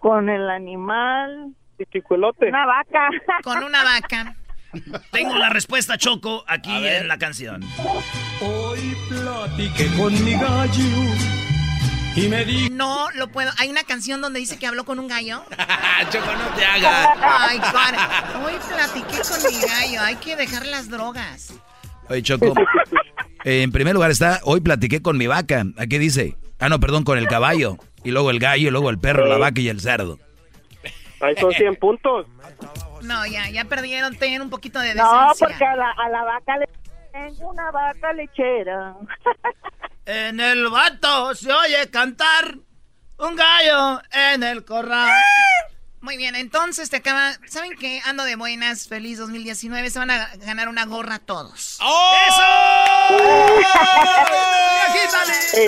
Con 0.00 0.28
el 0.28 0.50
animal. 0.50 1.54
Pichicuelote. 1.76 2.48
Una 2.48 2.66
vaca. 2.66 3.08
Con 3.44 3.62
una 3.62 3.84
vaca. 3.84 4.36
Tengo 5.10 5.36
la 5.36 5.50
respuesta, 5.50 5.98
Choco, 5.98 6.44
aquí 6.46 6.70
en 6.70 7.08
la 7.08 7.18
canción. 7.18 7.62
Hoy 8.40 8.96
platiqué 9.08 9.86
con 9.96 10.24
mi 10.24 10.32
gallo 10.32 10.84
y 12.16 12.28
me 12.28 12.44
di 12.44 12.70
No 12.70 13.10
lo 13.14 13.28
puedo. 13.28 13.50
Hay 13.58 13.68
una 13.68 13.82
canción 13.84 14.20
donde 14.20 14.38
dice 14.38 14.58
que 14.58 14.66
habló 14.66 14.84
con 14.84 14.98
un 14.98 15.08
gallo. 15.08 15.42
Choco, 16.10 16.32
no 16.32 16.56
te 16.56 16.64
hagas. 16.64 17.08
Ay, 17.20 17.58
cara. 17.58 18.42
Hoy 18.44 18.52
platiqué 18.68 19.22
con 19.22 19.52
mi 19.52 19.60
gallo. 19.60 20.00
Hay 20.00 20.16
que 20.16 20.36
dejar 20.36 20.66
las 20.66 20.88
drogas. 20.88 21.54
Oye, 22.08 22.22
Choco. 22.22 22.54
En 23.44 23.72
primer 23.72 23.94
lugar 23.94 24.10
está, 24.10 24.40
hoy 24.44 24.60
platiqué 24.60 25.02
con 25.02 25.18
mi 25.18 25.26
vaca. 25.26 25.64
¿A 25.76 25.86
qué 25.86 25.98
dice? 25.98 26.36
Ah, 26.58 26.68
no, 26.68 26.80
perdón, 26.80 27.04
con 27.04 27.18
el 27.18 27.26
caballo. 27.26 27.76
Y 28.04 28.10
luego 28.10 28.30
el 28.30 28.38
gallo, 28.38 28.68
y 28.68 28.70
luego 28.70 28.90
el 28.90 28.98
perro, 28.98 29.26
la 29.26 29.38
vaca 29.38 29.60
y 29.60 29.68
el 29.68 29.80
cerdo. 29.80 30.18
Ahí 31.20 31.34
son 31.40 31.52
100 31.52 31.76
puntos. 31.76 32.26
No, 33.04 33.24
ya, 33.26 33.48
ya 33.50 33.64
perdieron, 33.64 34.16
ten 34.16 34.40
un 34.42 34.50
poquito 34.50 34.78
de 34.80 34.94
No, 34.94 35.02
decencia. 35.28 35.46
porque 35.48 35.64
a 35.64 35.76
la, 35.76 35.90
a 35.90 36.08
la 36.08 36.24
vaca 36.24 36.56
le 36.58 36.68
tengo 37.12 37.50
una 37.50 37.70
vaca 37.70 38.12
lechera. 38.12 38.94
En 40.06 40.38
el 40.38 40.68
vato 40.68 41.34
se 41.34 41.50
oye 41.50 41.88
cantar 41.90 42.56
un 43.18 43.36
gallo 43.36 44.02
en 44.12 44.42
el 44.42 44.62
corral. 44.62 45.10
Muy 46.04 46.18
bien, 46.18 46.34
entonces 46.34 46.90
te 46.90 46.98
acaba. 46.98 47.32
¿Saben 47.48 47.76
qué? 47.80 48.02
Ando 48.04 48.24
de 48.24 48.36
buenas, 48.36 48.88
feliz 48.88 49.16
2019. 49.16 49.88
Se 49.88 49.98
van 49.98 50.10
a 50.10 50.28
ganar 50.36 50.68
una 50.68 50.84
gorra 50.84 51.18
todos. 51.18 51.78
Eh, 55.54 55.66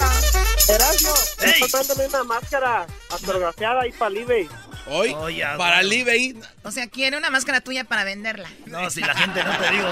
Erasmo, 0.68 1.14
comprándome 1.60 2.06
una 2.08 2.24
máscara 2.24 2.86
autografiada 3.08 3.80
ahí 3.80 3.92
para 3.92 4.14
eBay. 4.14 4.46
Hoy, 4.88 5.16
para 5.56 5.80
el 5.80 5.90
eBay. 5.90 6.38
O 6.64 6.70
sea, 6.70 6.86
quiere 6.86 7.16
una 7.16 7.30
máscara 7.30 7.62
tuya 7.62 7.84
para 7.84 8.04
venderla. 8.04 8.50
No, 8.66 8.90
si 8.90 9.00
la 9.00 9.14
gente 9.14 9.42
no 9.42 9.56
te 9.56 9.70
digo. 9.70 9.88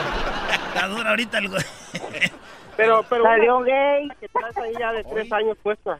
Está 0.69 0.89
dura 0.89 1.09
ahorita 1.11 1.39
el 1.39 1.49
güey. 1.49 1.65
Pero, 2.77 3.03
pero 3.09 3.25
Salió 3.25 3.61
gay. 3.61 4.11
que 4.21 4.29
traes 4.29 4.57
ahí 4.59 4.75
ya 4.79 4.93
de 4.93 5.05
tres 5.05 5.33
años 5.33 5.57
puesta. 5.63 5.99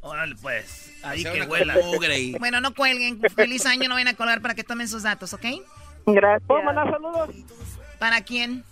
Órale, 0.00 0.36
pues. 0.40 0.83
Ahí 1.04 1.22
que 1.24 1.42
huela. 1.42 1.74
mugre 1.84 2.14
ahí. 2.14 2.34
Bueno, 2.38 2.60
no 2.60 2.74
cuelguen. 2.74 3.20
Feliz 3.34 3.66
año, 3.66 3.88
no 3.88 3.94
vayan 3.94 4.08
a 4.08 4.14
colgar 4.14 4.40
para 4.40 4.54
que 4.54 4.64
tomen 4.64 4.88
sus 4.88 5.02
datos, 5.02 5.32
¿ok? 5.34 5.44
Gracias. 6.06 6.42
¿Puedo 6.46 6.62
mandar 6.62 6.90
saludos? 6.90 7.30
¿Para 7.98 8.20
quién? 8.22 8.64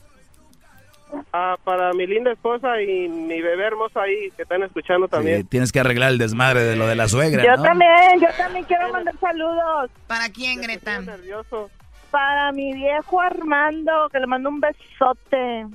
Ah, 1.33 1.57
para 1.63 1.93
mi 1.93 2.07
linda 2.07 2.33
esposa 2.33 2.81
y 2.81 3.07
mi 3.09 3.41
bebé 3.43 3.67
hermosa 3.67 4.01
ahí 4.03 4.31
que 4.35 4.43
están 4.43 4.63
escuchando 4.63 5.07
Sí, 5.07 5.11
también. 5.11 5.47
tienes 5.47 5.71
que 5.71 5.79
arreglar 5.81 6.11
el 6.11 6.17
desmadre 6.19 6.63
de 6.63 6.75
lo 6.77 6.87
de 6.87 6.95
la 6.95 7.07
suegra, 7.07 7.45
Yo 7.45 7.55
¿no? 7.57 7.63
también, 7.63 8.19
yo 8.21 8.29
también 8.39 8.65
quiero 8.65 8.91
mandar 8.91 9.15
saludos. 9.21 9.91
¿Para 10.07 10.31
quién, 10.31 10.63
Greta? 10.63 11.01
nervioso. 11.01 11.71
Para 12.11 12.51
mi 12.53 12.73
viejo 12.73 13.21
Armando, 13.21 14.09
que 14.11 14.21
le 14.21 14.27
mando 14.27 14.49
un 14.49 14.61
besote. 14.61 15.67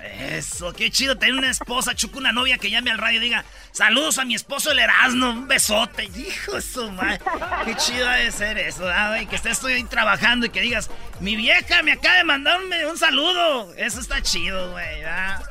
Eso, 0.00 0.72
qué 0.72 0.90
chido 0.90 1.16
tener 1.16 1.34
una 1.34 1.50
esposa, 1.50 1.94
chuco, 1.94 2.18
una 2.18 2.32
novia 2.32 2.58
que 2.58 2.70
llame 2.70 2.90
al 2.90 2.98
radio 2.98 3.18
y 3.18 3.24
diga, 3.24 3.44
saludos 3.72 4.18
a 4.18 4.24
mi 4.24 4.34
esposo 4.34 4.70
el 4.72 4.78
Erasmo, 4.78 5.30
un 5.30 5.48
besote. 5.48 6.04
Hijo 6.04 6.52
de 6.52 6.62
su 6.62 6.90
madre. 6.92 7.20
Qué 7.64 7.76
chido 7.76 8.08
ha 8.08 8.16
de 8.16 8.30
ser 8.30 8.58
eso, 8.58 8.80
¿verdad, 8.80 9.10
güey? 9.10 9.26
Que 9.26 9.36
estés 9.36 9.62
ahí 9.64 9.84
trabajando 9.84 10.46
y 10.46 10.50
que 10.50 10.60
digas, 10.60 10.90
mi 11.20 11.36
vieja 11.36 11.82
me 11.82 11.92
acaba 11.92 12.16
de 12.16 12.24
mandarme 12.24 12.86
un 12.86 12.98
saludo. 12.98 13.74
Eso 13.74 14.00
está 14.00 14.22
chido, 14.22 14.72
güey, 14.72 15.00
¿verdad? 15.00 15.42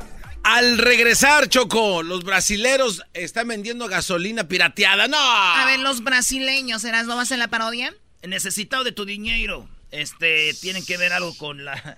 Al 0.44 0.78
regresar, 0.78 1.50
Choco, 1.50 2.04
los 2.04 2.24
brasileros 2.24 3.02
están 3.16 3.48
vendiendo 3.48 3.88
gasolina 3.88 4.48
pirateada. 4.48 5.08
¡No! 5.08 5.18
A 5.20 5.66
ver, 5.66 5.80
los 5.80 6.04
brasileños, 6.04 6.84
¿serás 6.84 7.08
no 7.08 7.16
vas 7.16 7.32
en 7.32 7.40
la 7.40 7.48
parodia? 7.48 7.96
Necesitado 8.22 8.84
de 8.84 8.92
tu 8.92 9.06
dinero. 9.06 9.68
Este, 9.90 10.54
tienen 10.62 10.86
que 10.86 10.98
ver 10.98 11.14
algo 11.14 11.36
con 11.36 11.66
la, 11.66 11.98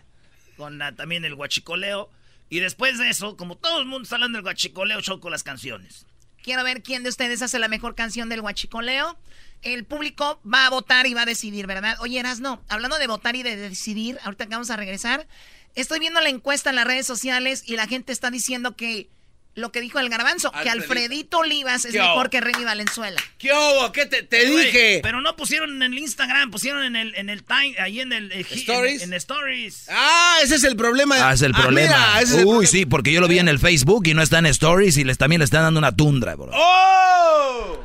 con 0.55 0.77
la, 0.77 0.93
también 0.95 1.25
el 1.25 1.35
guachicoleo. 1.35 2.09
Y 2.49 2.59
después 2.59 2.97
de 2.97 3.09
eso, 3.09 3.35
como 3.35 3.57
todo 3.57 3.79
el 3.79 3.85
mundo 3.85 4.03
está 4.03 4.15
hablando 4.15 4.37
del 4.37 4.43
guachicoleo, 4.43 5.01
choco 5.01 5.29
las 5.29 5.43
canciones. 5.43 6.05
Quiero 6.43 6.63
ver 6.63 6.81
quién 6.81 7.03
de 7.03 7.09
ustedes 7.09 7.41
hace 7.41 7.59
la 7.59 7.67
mejor 7.67 7.95
canción 7.95 8.29
del 8.29 8.39
huachicoleo. 8.39 9.17
El 9.63 9.85
público 9.85 10.39
va 10.45 10.65
a 10.65 10.69
votar 10.69 11.07
y 11.07 11.13
va 11.13 11.23
a 11.23 11.25
decidir, 11.25 11.67
¿verdad? 11.67 11.97
Oye, 11.99 12.23
no. 12.39 12.63
hablando 12.69 12.97
de 12.99 13.07
votar 13.07 13.35
y 13.35 13.43
de 13.43 13.55
decidir, 13.57 14.17
ahorita 14.23 14.45
vamos 14.45 14.69
a 14.69 14.77
regresar, 14.77 15.27
estoy 15.75 15.99
viendo 15.99 16.21
la 16.21 16.29
encuesta 16.29 16.69
en 16.69 16.77
las 16.77 16.85
redes 16.85 17.05
sociales 17.05 17.63
y 17.65 17.75
la 17.75 17.87
gente 17.87 18.13
está 18.13 18.31
diciendo 18.31 18.75
que 18.77 19.09
lo 19.57 19.71
que 19.71 19.81
dijo 19.81 19.97
el 19.99 20.07
garbanzo, 20.09 20.51
que 20.51 20.69
Alfredito. 20.69 21.39
Olivas 21.39 21.83
es 21.85 21.91
¿Qué 21.91 21.99
mejor 21.99 22.25
hubo? 22.25 22.29
que 22.29 22.41
Remy 22.41 22.63
Valenzuela. 22.63 23.19
¿Qué 23.39 23.51
hubo? 23.51 23.91
¿Qué 23.91 24.05
te, 24.05 24.21
dije? 24.45 24.99
Pero 25.01 25.19
no 25.21 25.35
pusieron 25.35 25.71
en 25.71 25.81
el 25.83 25.97
Instagram, 25.97 26.51
pusieron 26.51 26.83
en 26.83 26.95
el, 26.95 27.15
en 27.15 27.29
el 27.29 27.43
time, 27.43 27.75
ahí 27.79 27.99
en 27.99 28.13
el... 28.13 28.31
eh, 28.31 28.45
¿Stories? 28.51 29.01
En, 29.01 29.13
en 29.13 29.17
Stories. 29.17 29.87
Ah, 29.89 30.37
ese 30.43 30.55
es 30.55 30.63
el 30.63 30.75
problema. 30.75 31.15
Ah, 31.27 31.33
es 31.33 31.41
el 31.41 31.53
problema. 31.53 31.87
mira, 31.95 32.21
ese 32.21 32.33
es 32.35 32.39
el 32.39 32.45
Uy, 32.45 32.51
problema. 32.51 32.67
sí, 32.71 32.85
porque 32.85 33.11
yo 33.11 33.19
lo 33.19 33.27
vi 33.27 33.39
en 33.39 33.47
el 33.47 33.57
Facebook 33.57 34.05
y 34.07 34.13
no 34.13 34.21
está 34.21 34.37
en 34.37 34.45
Stories 34.45 34.95
y 34.97 35.03
les 35.03 35.17
también 35.17 35.39
le 35.39 35.45
están 35.45 35.63
dando 35.63 35.79
una 35.79 35.95
tundra, 35.95 36.35
bro. 36.35 36.51
¡Oh! 36.53 37.83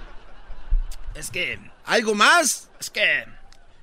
Es 1.14 1.30
que... 1.30 1.58
¿Algo 1.86 2.14
más? 2.14 2.68
Es 2.80 2.90
que... 2.90 3.20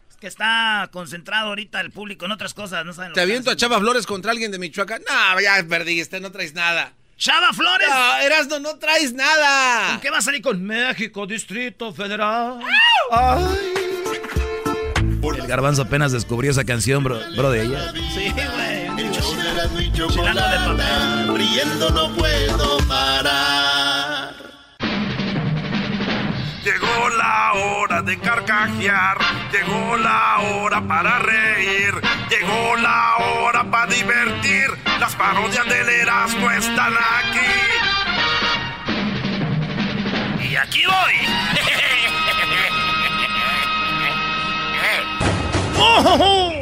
Es 0.09 0.15
que 0.19 0.27
está 0.27 0.89
concentrado 0.91 1.47
ahorita 1.49 1.81
el 1.81 1.91
público 1.91 2.25
en 2.25 2.31
otras 2.33 2.53
cosas, 2.53 2.85
no 2.85 2.93
saben 2.93 3.09
lo 3.11 3.15
¿Te 3.15 3.19
que 3.21 3.23
aviento 3.23 3.49
a. 3.51 3.55
Chava 3.55 3.79
Flores 3.79 4.05
contra 4.05 4.31
alguien 4.31 4.51
de 4.51 4.59
Michoacán? 4.59 5.01
No, 5.09 5.41
ya 5.41 5.63
perdiste, 5.67 6.19
no 6.19 6.31
traes 6.31 6.53
nada. 6.53 6.93
¡Chava 7.20 7.51
Flores! 7.51 7.89
No, 7.89 8.17
Erasno, 8.20 8.59
no 8.59 8.78
traes 8.78 9.11
nada. 9.11 9.89
¿Con 9.91 9.99
qué 9.99 10.09
va 10.09 10.20
a 10.20 10.22
salir 10.22 10.41
con 10.41 10.63
México, 10.63 11.28
Distrito 11.28 11.91
Federal? 11.93 12.61
El 15.38 15.47
garbanzo 15.47 15.82
apenas 15.82 16.13
descubrió 16.13 16.49
esa 16.51 16.63
canción, 16.63 17.03
bro, 17.03 17.20
bro 17.36 17.51
de 17.51 17.63
ella. 17.63 17.91
Sí, 18.13 18.32
güey. 18.32 19.05
El 19.05 19.11
show 19.11 19.36
de 19.36 19.84
y 19.84 21.38
riendo 21.38 21.89
no 21.89 22.15
puedo 22.15 22.78
parar. 22.88 23.78
Llegó 26.72 27.09
la 27.17 27.53
hora 27.53 28.03
de 28.03 28.20
carcajear, 28.20 29.17
llegó 29.51 29.97
la 29.97 30.38
hora 30.38 30.80
para 30.88 31.17
reír, 31.17 31.95
llegó 32.30 32.76
la 32.76 33.17
hora 33.17 33.63
para 33.63 33.88
divertir. 33.88 34.67
Las 34.99 35.15
parodias 35.15 35.65
del 35.67 35.89
Erasmo 35.89 36.51
están 36.51 36.93
aquí. 36.93 37.39
Y 40.47 40.55
aquí 40.57 40.84
voy. 40.86 41.15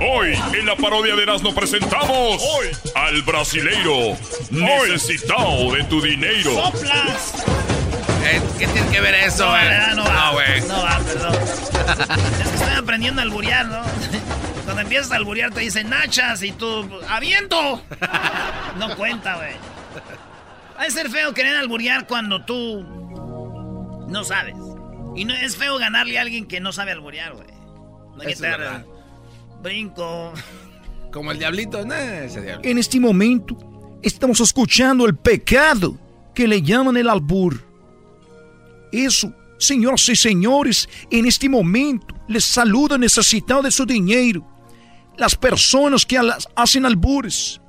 Hoy 0.07 0.35
en 0.53 0.67
la 0.67 0.77
parodia 0.77 1.17
de 1.17 1.23
Erasmo 1.23 1.55
presentamos 1.55 2.43
Hoy 2.43 2.67
al 2.95 3.23
brasileiro 3.23 4.17
necesitado 4.51 5.73
de 5.73 5.85
tu 5.85 6.01
dinero. 6.03 6.51
¡Soplas! 6.53 7.45
¿Qué, 8.23 8.43
qué 8.59 8.67
tiene 8.73 8.91
que 8.91 9.01
ver 9.01 9.15
eso, 9.15 9.45
No, 9.45 9.51
güey? 9.51 9.65
¿verdad? 9.65 9.95
no 9.97 10.05
va. 10.05 10.31
güey. 10.33 10.61
No 10.63 10.83
va, 10.83 10.99
perdón. 10.99 11.35
es 12.43 12.49
que 12.49 12.55
estoy 12.57 12.75
aprendiendo 12.77 13.21
a 13.21 13.25
alburear, 13.25 13.67
¿no? 13.67 13.83
Cuando 14.65 14.83
empiezas 14.83 15.13
a 15.13 15.17
alburear 15.17 15.53
te 15.53 15.61
dicen 15.61 15.89
nachas 15.91 16.43
y 16.43 16.53
tú, 16.53 16.89
¡aviento! 17.09 17.83
No 18.77 18.97
cuenta, 18.97 19.37
güey. 19.37 19.53
Va 20.77 20.83
a 20.83 20.91
ser 20.91 21.09
feo 21.11 21.33
querer 21.33 21.57
alburear 21.57 22.07
cuando 22.07 22.45
tú 22.45 22.83
no 24.09 24.25
sabes. 24.25 24.57
Y 25.17 25.25
no 25.25 25.35
es 25.35 25.57
feo 25.57 25.79
ganarle 25.79 26.19
a 26.19 26.23
alguien 26.23 26.47
que 26.47 26.61
no 26.61 26.73
sabe 26.73 26.93
alburear, 26.93 27.35
güey. 27.35 27.47
No 28.17 28.21
hay 28.21 28.27
que 28.29 28.33
estar 28.33 28.59
verdad. 28.59 28.85
Brinco. 29.65 30.33
Como 31.11 31.33
el 31.33 31.39
diablito, 31.39 31.85
no, 31.85 31.95
ese 31.95 32.43
diablito. 32.43 32.69
En 32.69 32.79
este 32.79 33.01
momento 33.01 33.57
estamos 34.03 34.39
escuchando 34.41 35.07
el 35.07 35.17
pecado 35.17 35.99
que 36.35 36.47
le 36.47 36.63
llaman 36.63 36.97
el 36.97 37.09
albur. 37.09 37.61
Eso, 38.93 39.33
señoras 39.59 40.09
y 40.09 40.15
señores, 40.15 40.89
en 41.11 41.27
este 41.27 41.49
momento 41.49 42.15
les 42.29 42.45
saluda 42.45 42.99
necesitado 42.99 43.63
de 43.63 43.71
su 43.71 43.85
dinero. 43.85 44.47
Las 45.17 45.35
personas 45.35 46.05
que 46.05 46.21
hacen 46.55 46.87
albures. 46.87 47.61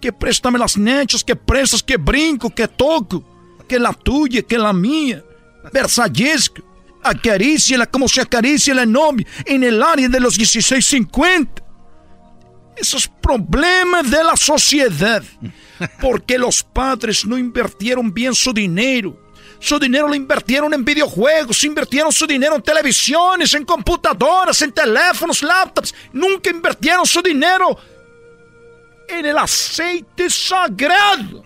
Que 0.00 0.12
préstame 0.12 0.58
las 0.58 0.76
nechas, 0.76 1.24
que 1.24 1.34
prestas, 1.34 1.82
que 1.82 1.96
brinco, 1.96 2.50
que 2.50 2.68
toco. 2.68 3.24
Que 3.66 3.78
la 3.78 3.94
tuya, 3.94 4.42
que 4.42 4.58
la 4.58 4.72
mía. 4.72 5.24
Versallesca. 5.72 6.62
Acaríciala 7.04 7.86
como 7.86 8.08
se 8.08 8.20
acaricia 8.20 8.74
la 8.74 8.86
novia 8.86 9.26
en 9.44 9.62
el 9.62 9.82
área 9.82 10.08
de 10.08 10.20
los 10.20 10.36
1650 10.38 11.64
esos 12.76 13.08
problemas 13.08 14.10
de 14.10 14.22
la 14.22 14.36
sociedad. 14.36 15.22
Porque 16.00 16.38
los 16.38 16.62
padres 16.62 17.24
no 17.24 17.36
invirtieron 17.38 18.12
bien 18.12 18.34
su 18.34 18.52
dinero. 18.52 19.20
Su 19.58 19.78
dinero 19.78 20.08
lo 20.08 20.14
invirtieron 20.14 20.74
en 20.74 20.84
videojuegos, 20.84 21.64
invirtieron 21.64 22.12
su 22.12 22.26
dinero 22.26 22.56
en 22.56 22.62
televisiones, 22.62 23.54
en 23.54 23.64
computadoras, 23.64 24.60
en 24.62 24.72
teléfonos, 24.72 25.42
laptops. 25.42 25.94
Nunca 26.12 26.50
invirtieron 26.50 27.06
su 27.06 27.22
dinero 27.22 27.78
en 29.08 29.24
el 29.24 29.38
aceite 29.38 30.28
sagrado. 30.28 31.42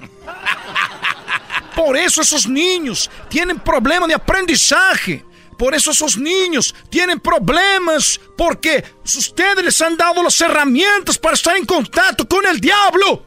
Por 1.77 1.97
eso 1.97 2.23
esos 2.23 2.49
niños 2.49 3.09
tienen 3.29 3.61
problemas 3.61 4.09
de 4.09 4.15
aprendizaje. 4.15 5.25
Por 5.59 5.75
eso 5.75 5.91
esos 5.91 6.17
niños 6.17 6.75
tienen 6.89 7.21
problemas 7.21 8.19
porque 8.37 8.85
ustedes 9.05 9.65
les 9.65 9.81
han 9.83 9.97
dado 9.97 10.23
las 10.23 10.41
herramientas 10.41 11.19
para 11.19 11.35
estar 11.35 11.57
en 11.57 11.67
contacto 11.67 12.27
con 12.27 12.47
el 12.47 12.61
diablo. 12.61 13.27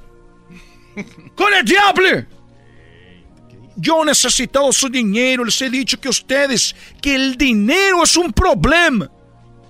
Con 1.36 1.54
el 1.54 1.66
diablo. 1.66 2.26
Yo 3.78 4.04
he 4.04 4.06
necesitado 4.06 4.72
su 4.72 4.90
dinero, 4.90 5.46
les 5.46 5.60
he 5.62 5.70
dicho 5.70 6.00
que 6.00 6.10
ustedes, 6.10 6.76
que 7.02 7.16
el 7.16 7.36
dinero 7.36 8.04
es 8.04 8.16
un 8.18 8.32
problema. 8.32 9.10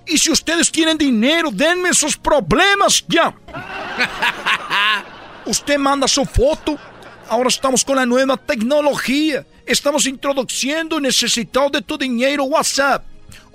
Y 0.06 0.18
si 0.18 0.30
ustedes 0.30 0.70
tienen 0.70 0.98
dinero, 0.98 1.50
denme 1.52 1.90
esos 1.90 2.16
problemas 2.16 3.04
ya. 3.08 3.34
Usted 5.46 5.78
manda 5.78 6.08
su 6.08 6.24
foto 6.24 6.78
Ahora 7.32 7.48
estamos 7.48 7.82
con 7.82 7.96
la 7.96 8.04
nueva 8.04 8.36
tecnología. 8.36 9.46
Estamos 9.66 10.06
introduciendo 10.06 11.00
necesitado 11.00 11.70
de 11.70 11.82
tu 11.82 11.96
dinero 11.96 12.44
WhatsApp. 12.44 13.04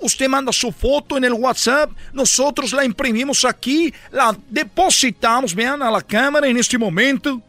Usted 0.00 0.28
manda 0.28 0.52
su 0.52 0.70
foto 0.70 1.16
en 1.16 1.24
el 1.24 1.32
WhatsApp, 1.32 1.90
nosotros 2.12 2.72
la 2.72 2.84
imprimimos 2.84 3.44
aquí, 3.44 3.92
la 4.12 4.36
depositamos, 4.48 5.54
vean, 5.54 5.82
a 5.82 5.90
la 5.90 6.00
cámara 6.02 6.46
en 6.46 6.56
este 6.56 6.78
momento. 6.78 7.42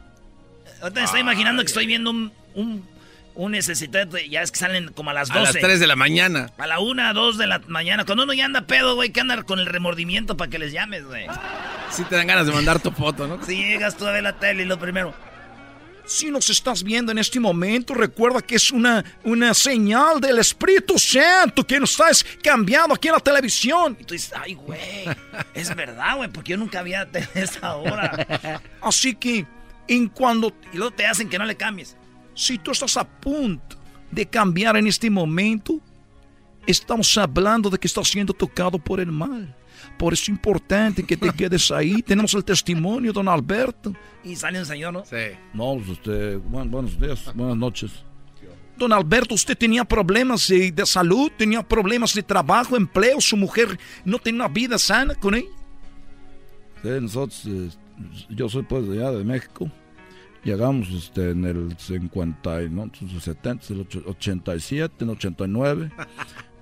Ahorita 0.81 0.99
me 0.99 1.05
estoy 1.05 1.21
imaginando 1.21 1.61
que 1.61 1.67
estoy 1.67 1.85
viendo 1.85 2.09
un, 2.09 2.31
un, 2.55 2.87
un 3.35 3.51
necesitado, 3.51 4.17
ya 4.17 4.41
es 4.41 4.51
que 4.51 4.57
salen 4.57 4.91
como 4.93 5.11
a 5.11 5.13
las 5.13 5.27
12. 5.27 5.39
A 5.39 5.43
las 5.43 5.53
3 5.53 5.79
de 5.79 5.87
la 5.87 5.95
mañana. 5.95 6.51
A 6.57 6.65
la 6.65 6.79
1, 6.79 7.13
2 7.13 7.37
de 7.37 7.47
la 7.47 7.61
mañana. 7.67 8.03
Cuando 8.05 8.23
uno 8.23 8.33
ya 8.33 8.45
anda 8.45 8.61
pedo, 8.61 8.95
güey, 8.95 9.11
que 9.11 9.19
anda 9.21 9.43
con 9.43 9.59
el 9.59 9.67
remordimiento 9.67 10.35
para 10.35 10.49
que 10.49 10.57
les 10.57 10.71
llames, 10.71 11.05
güey. 11.05 11.27
Sí 11.91 12.03
te 12.03 12.15
dan 12.15 12.27
ganas 12.27 12.47
de 12.47 12.53
mandar 12.53 12.79
tu 12.79 12.91
foto, 12.91 13.27
¿no? 13.27 13.43
Si 13.45 13.55
llegas 13.55 13.95
tú 13.95 14.07
a 14.07 14.11
ver 14.11 14.23
la 14.23 14.33
tele 14.39 14.63
y 14.63 14.65
lo 14.65 14.79
primero... 14.79 15.13
Si 16.09 16.31
nos 16.31 16.49
estás 16.49 16.81
viendo 16.81 17.11
en 17.11 17.19
este 17.19 17.39
momento, 17.39 17.93
recuerda 17.93 18.41
que 18.41 18.55
es 18.55 18.71
una, 18.71 19.05
una 19.23 19.53
señal 19.53 20.19
del 20.19 20.39
Espíritu 20.39 20.97
Santo 20.97 21.63
que 21.67 21.79
nos 21.79 21.91
estás 21.91 22.25
cambiando 22.41 22.95
aquí 22.95 23.09
en 23.09 23.13
la 23.13 23.19
televisión. 23.19 23.95
Y 23.99 24.05
tú 24.05 24.15
dices, 24.15 24.33
ay, 24.35 24.55
güey, 24.55 25.05
es 25.53 25.75
verdad, 25.75 26.15
güey, 26.15 26.27
porque 26.31 26.53
yo 26.53 26.57
nunca 26.57 26.79
había 26.79 27.05
tenido 27.11 27.29
esa 27.35 27.75
hora. 27.75 28.59
Así 28.81 29.13
que, 29.13 29.45
en 29.87 30.07
cuando... 30.07 30.51
Y 30.73 30.77
luego 30.77 30.95
te 30.95 31.05
hacen 31.05 31.29
que 31.29 31.37
no 31.37 31.45
le 31.45 31.55
cambies. 31.55 31.95
Si 32.33 32.57
tú 32.57 32.71
estás 32.71 32.97
a 32.97 33.07
punto 33.07 33.77
de 34.09 34.25
cambiar 34.25 34.77
en 34.77 34.87
este 34.87 35.11
momento, 35.11 35.79
estamos 36.65 37.15
hablando 37.19 37.69
de 37.69 37.77
que 37.77 37.85
estás 37.85 38.07
siendo 38.07 38.33
tocado 38.33 38.79
por 38.79 38.99
el 38.99 39.11
mal. 39.11 39.55
Por 39.97 40.13
eso 40.13 40.23
es 40.23 40.29
importante 40.29 41.03
que 41.03 41.17
te 41.17 41.31
quedes 41.31 41.71
ahí. 41.71 42.01
Tenemos 42.05 42.33
el 42.33 42.43
testimonio, 42.43 43.11
don 43.13 43.27
Alberto. 43.27 43.93
Y 44.23 44.35
sale 44.35 44.59
un 44.59 44.65
señor, 44.65 44.93
¿no? 44.93 45.05
Sí. 45.05 45.15
No, 45.53 45.75
pues, 45.75 45.89
usted, 45.89 46.37
buen- 46.39 46.69
buenos 46.71 46.99
días, 46.99 47.31
buenas 47.35 47.57
noches. 47.57 47.91
Don 48.77 48.93
Alberto, 48.93 49.35
usted 49.35 49.57
tenía 49.57 49.83
problemas 49.83 50.47
de, 50.47 50.71
de 50.71 50.85
salud, 50.85 51.29
tenía 51.37 51.61
problemas 51.61 52.13
de 52.13 52.23
trabajo, 52.23 52.77
empleo, 52.77 53.19
su 53.19 53.35
mujer 53.35 53.77
no 54.05 54.19
tenía 54.19 54.45
una 54.45 54.53
vida 54.53 54.77
sana 54.77 55.15
con 55.15 55.35
él. 55.35 55.43
Sí, 56.81 56.87
nosotros, 57.01 57.43
eh, 57.45 57.69
yo 58.29 58.47
soy 58.47 58.63
pues 58.63 58.87
de 58.87 58.99
allá 58.99 59.11
de 59.17 59.23
México. 59.25 59.69
Llegamos 60.45 60.87
este, 60.91 61.31
en 61.31 61.43
el 61.43 61.75
50, 61.77 62.63
y, 62.63 62.69
no, 62.69 62.89
70, 63.19 63.73
el 63.73 63.81
ocho- 63.81 64.03
87, 64.07 65.03
en 65.03 65.09
89. 65.09 65.91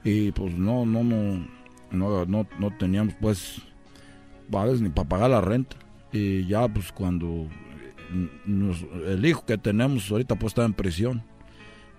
Y 0.03 0.31
pues 0.31 0.55
no, 0.55 0.87
no, 0.87 1.03
no, 1.03 1.47
no, 1.91 2.25
no, 2.25 2.47
no 2.59 2.77
teníamos 2.77 3.13
pues, 3.19 3.61
veces 4.49 4.81
ni 4.81 4.89
para 4.89 5.07
pagar 5.09 5.29
la 5.29 5.41
renta. 5.41 5.75
Y 6.11 6.45
ya 6.47 6.67
pues 6.67 6.91
cuando 6.91 7.27
eh, 8.11 8.29
nos- 8.45 8.85
el 9.05 9.25
hijo 9.25 9.45
que 9.45 9.57
tenemos 9.57 10.09
ahorita 10.11 10.35
pues 10.35 10.51
está 10.51 10.65
en 10.65 10.73
prisión. 10.73 11.23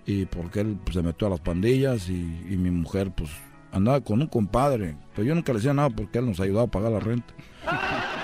Y 0.06 0.24
porque 0.24 0.60
él 0.60 0.78
pues, 0.84 0.94
se 0.94 1.02
metió 1.02 1.26
a 1.26 1.30
las 1.30 1.40
pandillas 1.40 2.08
y, 2.08 2.14
y 2.48 2.56
mi 2.56 2.70
mujer 2.70 3.10
pues 3.14 3.30
andaba 3.72 4.00
con 4.00 4.20
un 4.22 4.26
compadre. 4.28 4.96
Pero 5.14 5.28
yo 5.28 5.34
nunca 5.34 5.52
le 5.52 5.58
decía 5.58 5.74
nada 5.74 5.90
porque 5.90 6.18
él 6.18 6.26
nos 6.26 6.40
ayudaba 6.40 6.64
a 6.64 6.70
pagar 6.70 6.92
la 6.92 7.00
renta. 7.00 7.34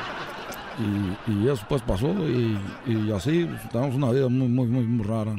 Y, 0.77 1.31
y 1.31 1.49
eso 1.49 1.65
pues 1.69 1.83
pasó 1.83 2.09
y, 2.29 2.59
y 2.85 3.12
así 3.12 3.45
pues, 3.49 3.69
tenemos 3.71 3.95
una 3.95 4.11
vida 4.11 4.29
muy, 4.29 4.49
muy, 4.49 4.67
muy, 4.67 4.83
muy 4.85 5.07
rara. 5.07 5.37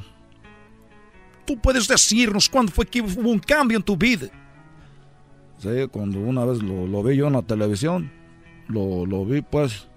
Tú 1.46 1.58
puedes 1.60 1.90
decirnos 1.90 2.48
cuándo 2.48 2.72
fue 2.72 2.86
que 2.86 3.02
hubo 3.02 3.30
un 3.30 3.40
cambio 3.40 3.78
en 3.78 3.84
tu 3.84 3.98
vida. 3.98 4.28
Cuando 5.92 6.20
una 6.20 6.46
vez 6.46 6.62
lo, 6.62 7.04
vi 7.04 7.16
yo 7.18 7.28
en 7.28 7.34
la 7.34 7.42
televisión, 7.42 8.12
lo, 8.68 9.06
vi 9.26 9.42
pues, 9.42 9.88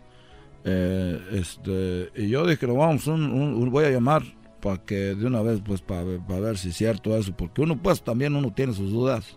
eh, 0.65 1.19
este, 1.33 2.11
y 2.17 2.29
yo 2.29 2.47
dije, 2.47 2.67
vamos, 2.67 3.07
un- 3.07 3.71
voy 3.71 3.85
a 3.85 3.91
llamar 3.91 4.23
para 4.61 4.79
que 4.79 5.15
de 5.15 5.27
una 5.27 5.41
vez 5.43 5.61
pues 5.65 5.81
para 5.81 6.03
ver 6.03 6.59
si 6.59 6.71
es 6.71 6.77
cierto 6.77 7.17
eso, 7.17 7.33
porque 7.37 7.61
uno 7.63 7.77
pues 7.81 8.03
también 8.03 8.35
uno 8.35 8.53
tiene 8.53 8.73
sus 8.75 8.91
dudas, 8.91 9.37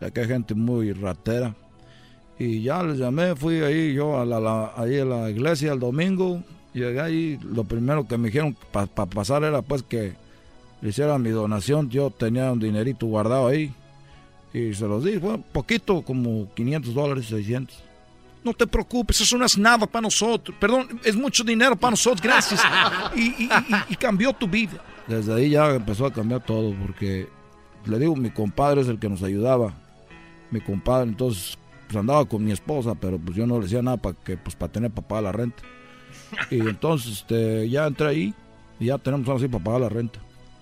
ya 0.00 0.10
que 0.10 0.20
hay 0.22 0.26
gente 0.26 0.54
muy 0.54 0.92
ratera. 0.92 1.54
Y 2.40 2.62
ya 2.62 2.82
les 2.82 2.98
llamé, 2.98 3.34
fui 3.34 3.56
ahí 3.60 3.94
yo 3.94 4.18
a 4.20 4.24
la, 4.24 4.38
la- 4.40 4.66
a 4.66 4.84
la 4.86 5.30
iglesia 5.30 5.72
el 5.72 5.80
domingo, 5.80 6.42
llegué 6.72 7.00
ahí, 7.00 7.38
lo 7.42 7.64
primero 7.64 8.06
que 8.06 8.16
me 8.18 8.28
dijeron 8.28 8.56
para 8.72 8.86
pasar 8.86 9.42
era 9.44 9.62
pues 9.62 9.82
que 9.82 10.14
hiciera 10.82 11.18
mi 11.18 11.30
donación, 11.30 11.88
yo 11.90 12.10
tenía 12.10 12.52
un 12.52 12.60
dinerito 12.60 13.06
guardado 13.06 13.48
ahí. 13.48 13.72
Y 14.52 14.72
se 14.74 14.86
los 14.86 15.04
di, 15.04 15.18
fue 15.18 15.38
poquito, 15.38 16.02
como 16.02 16.52
500 16.54 16.94
dólares, 16.94 17.26
600. 17.26 17.84
No 18.44 18.54
te 18.54 18.66
preocupes, 18.66 19.20
eso 19.20 19.36
no 19.36 19.44
es 19.44 19.58
nada 19.58 19.86
para 19.86 20.02
nosotros. 20.02 20.56
Perdón, 20.58 21.00
es 21.04 21.14
mucho 21.16 21.44
dinero 21.44 21.76
para 21.76 21.90
nosotros, 21.90 22.22
gracias. 22.22 22.60
Y, 23.14 23.20
y- 23.44 23.44
y- 23.44 23.92
y 23.92 23.96
cambió 23.96 24.32
tu 24.32 24.46
vida. 24.48 24.82
Desde 25.06 25.34
ahí 25.34 25.50
ya 25.50 25.74
empezó 25.74 26.06
a 26.06 26.12
cambiar 26.12 26.44
todo, 26.44 26.74
porque 26.80 27.28
le 27.84 27.98
digo, 27.98 28.14
mi 28.16 28.30
compadre 28.30 28.80
es 28.82 28.88
el 28.88 28.98
que 28.98 29.08
nos 29.08 29.22
ayudaba. 29.22 29.74
Mi 30.50 30.60
compadre, 30.60 31.08
entonces, 31.10 31.58
pues 31.86 31.96
andaba 31.96 32.24
con 32.26 32.44
mi 32.44 32.52
esposa, 32.52 32.94
pero 32.94 33.18
pues 33.18 33.36
yo 33.36 33.46
no 33.46 33.56
le 33.58 33.64
decía 33.64 33.82
nada 33.82 33.96
para 33.98 34.16
que, 34.24 34.36
pues 34.36 34.54
para 34.56 34.72
tener 34.72 34.90
pagar 34.90 35.24
la 35.24 35.32
renta. 35.32 35.62
Y 36.50 36.60
entonces, 36.60 37.12
este, 37.18 37.68
ya 37.68 37.86
entré 37.86 38.06
ahí 38.08 38.34
y 38.80 38.86
ya 38.86 38.98
tenemos 38.98 39.26
ahora 39.28 39.40
sí 39.40 39.48
para 39.48 39.64
pagar 39.64 39.80
la 39.82 39.88
renta. 39.88 40.20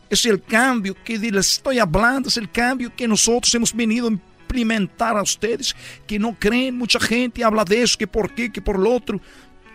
Es 0.08 0.24
el 0.26 0.42
cambio 0.42 0.94
que 1.04 1.18
les 1.18 1.52
estoy 1.52 1.78
hablando, 1.78 2.28
es 2.28 2.36
el 2.36 2.50
cambio 2.50 2.92
que 2.94 3.08
nosotros 3.08 3.54
hemos 3.54 3.74
venido 3.74 4.08
a 4.08 4.12
implementar 4.12 5.16
a 5.16 5.22
ustedes, 5.22 5.74
que 6.06 6.18
no 6.18 6.36
creen, 6.38 6.78
mucha 6.78 7.00
gente 7.00 7.42
habla 7.42 7.64
de 7.64 7.82
eso, 7.82 7.98
que 7.98 8.06
por 8.06 8.34
qué, 8.34 8.50
que 8.52 8.62
por 8.62 8.78
lo 8.78 8.94
otro. 8.94 9.20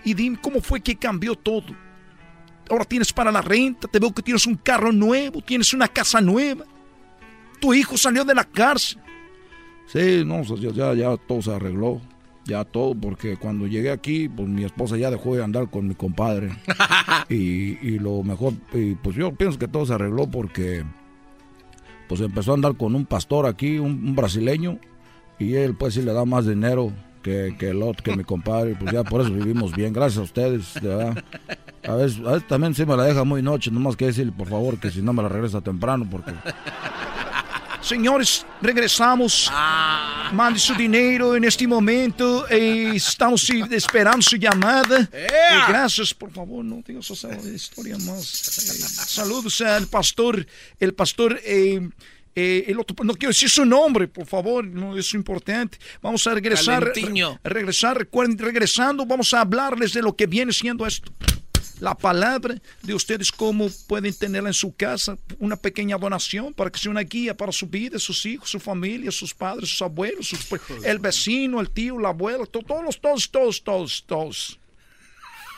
Y 0.04 0.14
dime 0.14 0.40
cómo 0.42 0.62
fue 0.62 0.82
que 0.82 0.96
cambió 0.96 1.36
todo. 1.36 1.76
Ahora 2.70 2.86
tienes 2.86 3.12
para 3.12 3.32
la 3.32 3.42
renta, 3.42 3.88
te 3.88 4.00
veo 4.00 4.14
que 4.14 4.22
tienes 4.22 4.46
un 4.46 4.56
carro 4.56 4.92
nuevo, 4.92 5.42
tienes 5.42 5.74
una 5.74 5.88
casa 5.88 6.22
nueva. 6.22 6.66
Tu 7.60 7.74
hijo 7.74 7.98
salió 7.98 8.24
de 8.24 8.34
la 8.34 8.46
cárcel. 8.46 9.00
Sí, 9.88 10.24
no, 10.26 10.42
ya, 10.56 10.72
ya, 10.72 10.94
ya 10.94 11.18
todo 11.18 11.42
se 11.42 11.54
arregló. 11.54 12.02
Ya 12.46 12.66
todo, 12.66 12.96
porque 12.96 13.38
cuando 13.38 13.68
llegué 13.68 13.92
aquí, 13.92 14.28
pues 14.28 14.48
mi 14.48 14.64
esposa 14.64 14.98
ya 14.98 15.12
dejó 15.12 15.36
de 15.36 15.44
andar 15.44 15.70
con 15.70 15.88
mi 15.88 15.96
compadre. 15.96 16.50
y, 17.30 17.78
y 17.88 18.00
lo 18.00 18.24
mejor, 18.24 18.54
y 18.74 18.96
pues 18.96 19.16
yo 19.16 19.32
pienso 19.34 19.60
que 19.60 19.68
todo 19.68 19.86
se 19.86 19.94
arregló 19.94 20.30
porque 20.30 20.84
pues 22.08 22.20
empezó 22.22 22.52
a 22.52 22.56
andar 22.56 22.76
con 22.76 22.96
un 22.96 23.06
pastor 23.06 23.46
aquí, 23.46 23.78
un, 23.78 23.92
un 24.04 24.16
brasileño, 24.16 24.80
y 25.40 25.56
él 25.56 25.76
pues 25.76 25.94
sí 25.94 26.02
le 26.02 26.14
da 26.14 26.26
más 26.26 26.46
dinero 26.46 26.92
que, 27.22 27.56
que 27.58 27.70
el 27.70 27.82
otro, 27.84 28.04
que 28.04 28.16
mi 28.16 28.24
compadre, 28.24 28.76
pues 28.76 28.92
ya 28.92 29.04
por 29.04 29.22
eso 29.22 29.32
vivimos 29.32 29.74
bien, 29.74 29.94
gracias 29.94 30.20
a 30.20 30.24
ustedes, 30.24 30.74
de 30.76 30.88
verdad. 30.88 31.24
A 31.88 31.96
veces, 31.96 32.20
a 32.20 32.34
veces 32.34 32.48
también 32.48 32.74
sí 32.74 32.86
me 32.86 32.96
la 32.96 33.04
deja 33.04 33.24
muy 33.24 33.42
noche, 33.42 33.72
nomás 33.72 33.96
que 33.96 34.06
decirle 34.06 34.32
por 34.32 34.48
favor 34.48 34.80
que 34.80 34.92
si 34.92 35.02
no 35.02 35.14
me 35.14 35.24
la 35.24 35.30
regresa 35.30 35.62
temprano, 35.62 36.08
porque 36.10 36.32
Señores, 37.82 38.46
regresamos. 38.62 39.50
Mande 40.34 40.60
su 40.60 40.74
dinero 40.76 41.36
en 41.36 41.44
este 41.44 41.68
momento. 41.68 42.48
eh, 42.50 42.92
estamos 42.96 43.50
esperando 43.72 44.22
su 44.22 44.38
llamada. 44.38 45.10
Eh, 45.12 45.28
gracias, 45.68 46.14
por 46.14 46.32
favor, 46.32 46.64
no 46.64 46.82
digas 46.86 47.10
esa 47.10 47.30
historia 47.54 47.98
más. 47.98 48.48
Eh, 48.70 49.06
saludos 49.08 49.60
al 49.62 49.88
pastor. 49.88 50.46
El 50.80 50.94
pastor. 50.94 51.40
eh, 51.44 51.90
eh, 52.34 52.64
el 52.68 52.80
otro, 52.80 52.96
no 53.04 53.14
quiero 53.14 53.32
decir 53.32 53.50
su 53.50 53.66
nombre, 53.66 54.08
por 54.08 54.26
favor, 54.26 54.66
no 54.66 54.98
es 54.98 55.14
importante. 55.14 55.78
Vamos 56.02 56.26
a 56.28 56.34
regresar. 56.34 56.82
Re- 56.86 56.94
regresar, 57.44 57.98
recuerden, 57.98 58.38
regresando, 58.38 59.06
vamos 59.06 59.34
a 59.34 59.42
hablarles 59.42 59.92
de 59.92 60.02
lo 60.02 60.16
que 60.16 60.28
viene 60.28 60.54
siendo 60.54 60.88
esto. 60.88 61.12
La 61.82 61.96
palabra 61.96 62.56
de 62.84 62.94
ustedes, 62.94 63.32
cómo 63.32 63.68
pueden 63.88 64.14
tenerla 64.14 64.50
en 64.50 64.54
su 64.54 64.74
casa, 64.76 65.18
una 65.40 65.56
pequeña 65.58 65.98
donación 65.98 66.54
para 66.54 66.70
que 66.70 66.78
sea 66.80 66.92
una 66.92 67.02
guía 67.02 67.36
para 67.36 67.52
su 67.52 67.66
vida, 67.68 67.98
sus 67.98 68.24
hijos, 68.26 68.50
su 68.52 68.60
familia, 68.60 69.12
sus 69.12 69.34
padres, 69.34 69.68
sus 69.70 69.82
abuelos, 69.82 70.28
sus- 70.30 70.48
el 70.86 71.00
vecino, 71.00 71.60
el 71.60 71.70
tío, 71.72 71.98
la 72.00 72.10
abuela, 72.10 72.46
to- 72.46 72.60
todos, 72.62 73.02
todos, 73.02 73.30
todos, 73.32 73.64
todos, 73.64 74.04
todos. 74.08 74.60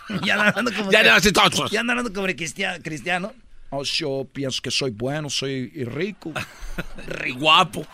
Ya 0.26 0.34
anda 0.36 0.47
hablando 0.49 0.74
como, 0.74 0.91
Ya 0.91 0.99
que- 0.99 1.05
ya 1.69 1.82
como 2.13 2.26
cristiano. 2.36 2.82
cristiano. 2.82 3.34
Oh, 3.69 3.84
yo 3.84 4.26
pienso 4.32 4.61
que 4.61 4.71
soy 4.71 4.91
bueno, 4.91 5.30
soy 5.30 5.67
rico. 5.86 6.32
Re 7.07 7.32
guapo. 7.32 7.86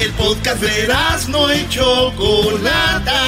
El 0.00 0.10
podcast 0.14 0.60
de 0.60 0.88
no 1.28 1.54
y 1.54 1.68
Chocolata. 1.68 3.20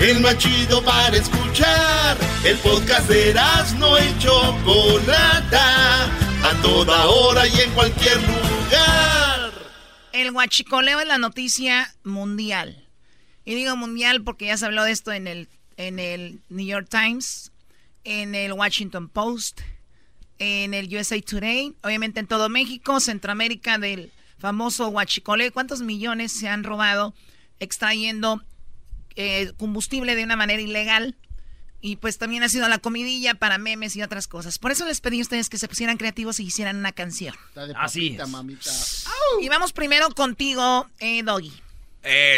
El 0.00 0.20
más 0.20 0.38
chido 0.38 0.82
para 0.82 1.14
escuchar. 1.14 2.16
El 2.42 2.56
podcast 2.60 3.06
de 3.10 3.34
no 3.78 3.98
y 3.98 4.18
Chocolata. 4.18 6.06
A 6.42 6.62
toda 6.62 7.06
hora 7.06 7.46
y 7.46 7.60
en 7.60 7.70
cualquier 7.72 8.16
lugar. 8.16 9.52
El 10.14 10.32
guachicoleo 10.32 11.00
es 11.00 11.06
la 11.06 11.18
noticia 11.18 11.94
mundial. 12.02 12.88
Y 13.44 13.54
digo 13.54 13.76
mundial 13.76 14.24
porque 14.24 14.46
ya 14.46 14.56
se 14.56 14.64
habló 14.64 14.84
de 14.84 14.92
esto 14.92 15.12
en 15.12 15.26
el, 15.26 15.48
en 15.76 15.98
el 15.98 16.40
New 16.48 16.64
York 16.64 16.88
Times, 16.88 17.52
en 18.04 18.34
el 18.34 18.54
Washington 18.54 19.10
Post, 19.10 19.60
en 20.38 20.72
el 20.72 20.88
USA 20.96 21.20
Today, 21.20 21.74
obviamente 21.82 22.20
en 22.20 22.26
todo 22.26 22.48
México, 22.48 23.00
Centroamérica 23.00 23.76
del 23.76 24.12
famoso 24.38 24.88
guachicoleo. 24.88 25.52
¿Cuántos 25.52 25.82
millones 25.82 26.32
se 26.32 26.48
han 26.48 26.64
robado 26.64 27.12
extrayendo 27.58 28.42
eh, 29.20 29.52
combustible 29.58 30.14
de 30.14 30.24
una 30.24 30.36
manera 30.36 30.62
ilegal? 30.62 31.14
Y 31.82 31.96
pues 31.96 32.18
también 32.18 32.42
ha 32.42 32.48
sido 32.48 32.68
la 32.68 32.78
comidilla 32.78 33.34
para 33.34 33.58
memes 33.58 33.96
y 33.96 34.02
otras 34.02 34.28
cosas. 34.28 34.58
Por 34.58 34.70
eso 34.70 34.86
les 34.86 35.00
pedí 35.00 35.18
a 35.18 35.22
ustedes 35.22 35.48
que 35.48 35.58
se 35.58 35.66
pusieran 35.68 35.96
creativos 35.96 36.40
y 36.40 36.44
hicieran 36.44 36.76
una 36.76 36.92
canción. 36.92 37.34
Así 37.76 38.16
es. 38.18 39.06
Y 39.40 39.48
vamos 39.48 39.72
primero 39.72 40.08
contigo, 40.10 40.86
eh, 40.98 41.22
Doggy. 41.22 41.52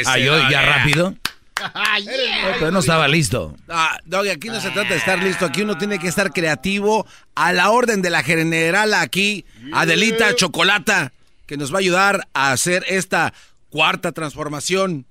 ah, 0.07 0.19
yo 0.19 0.49
ya 0.49 0.63
rápido. 0.63 1.17
Pero 2.59 2.71
no 2.71 2.81
estaba 2.81 3.07
listo. 3.09 3.57
Ah, 3.69 3.99
Doggy, 4.05 4.31
aquí 4.31 4.49
no 4.49 4.61
se 4.61 4.71
trata 4.71 4.91
de 4.91 4.97
estar 4.97 5.23
listo. 5.23 5.45
Aquí 5.47 5.63
uno 5.63 5.79
tiene 5.79 5.99
que 5.99 6.09
estar 6.09 6.33
creativo 6.33 7.07
a 7.35 7.53
la 7.53 7.71
orden 7.71 8.03
de 8.03 8.11
la 8.11 8.23
general 8.23 8.95
aquí, 8.95 9.45
Adelita 9.73 10.35
Chocolata, 10.35 11.13
que 11.47 11.57
nos 11.57 11.73
va 11.73 11.77
a 11.77 11.81
ayudar 11.81 12.29
a 12.35 12.53
hacer 12.53 12.85
esta 12.89 13.33
cuarta 13.71 14.13
transformación. 14.13 15.07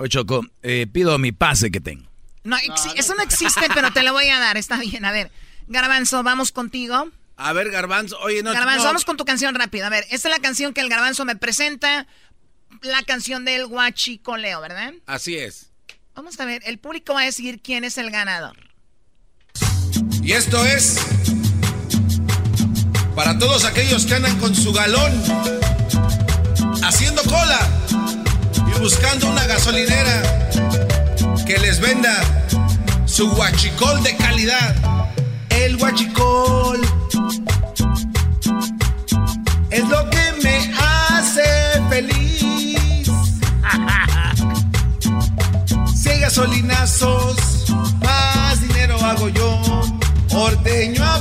Oye, 0.00 0.08
Choco, 0.08 0.46
eh, 0.62 0.86
pido 0.90 1.18
mi 1.18 1.30
pase 1.30 1.70
que 1.70 1.78
tengo. 1.78 2.08
No, 2.42 2.56
eso 2.96 3.14
no 3.14 3.22
existe, 3.22 3.60
pero 3.74 3.92
te 3.92 4.02
lo 4.02 4.14
voy 4.14 4.30
a 4.30 4.38
dar. 4.38 4.56
Está 4.56 4.78
bien. 4.78 5.04
A 5.04 5.12
ver, 5.12 5.30
Garbanzo, 5.68 6.22
vamos 6.22 6.52
contigo. 6.52 7.10
A 7.36 7.52
ver, 7.52 7.70
Garbanzo, 7.70 8.18
oye, 8.20 8.42
no. 8.42 8.50
Garbanzo, 8.50 8.84
vamos 8.84 9.04
con 9.04 9.18
tu 9.18 9.26
canción 9.26 9.54
rápida. 9.54 9.88
A 9.88 9.90
ver, 9.90 10.06
esta 10.10 10.28
es 10.28 10.34
la 10.34 10.40
canción 10.40 10.72
que 10.72 10.80
el 10.80 10.88
Garbanzo 10.88 11.26
me 11.26 11.36
presenta. 11.36 12.06
La 12.80 13.02
canción 13.02 13.44
del 13.44 13.66
Leo, 14.38 14.60
¿verdad? 14.62 14.94
Así 15.04 15.36
es. 15.36 15.70
Vamos 16.14 16.40
a 16.40 16.46
ver, 16.46 16.62
el 16.64 16.78
público 16.78 17.12
va 17.12 17.20
a 17.20 17.24
decidir 17.24 17.60
quién 17.60 17.84
es 17.84 17.98
el 17.98 18.10
ganador. 18.10 18.56
Y 20.22 20.32
esto 20.32 20.64
es 20.64 20.96
para 23.14 23.38
todos 23.38 23.66
aquellos 23.66 24.06
que 24.06 24.14
andan 24.14 24.38
con 24.38 24.54
su 24.54 24.72
galón 24.72 25.12
haciendo 26.82 27.22
cola 27.24 27.68
buscando 28.80 29.28
una 29.28 29.46
gasolinera 29.46 30.22
que 31.46 31.58
les 31.58 31.80
venda 31.80 32.18
su 33.04 33.30
guachicol 33.30 34.02
de 34.02 34.16
calidad. 34.16 34.74
El 35.50 35.76
guachicol 35.76 36.80
es 39.70 39.86
lo 39.86 40.08
que 40.08 40.32
me 40.42 40.72
hace 40.78 41.42
feliz. 41.90 43.10
si 45.94 46.08
hay 46.08 46.20
gasolinazos, 46.20 47.70
más 48.02 48.60
dinero 48.62 48.96
hago 49.04 49.28
yo. 49.28 49.60
Ordeño 50.30 51.04
a 51.04 51.18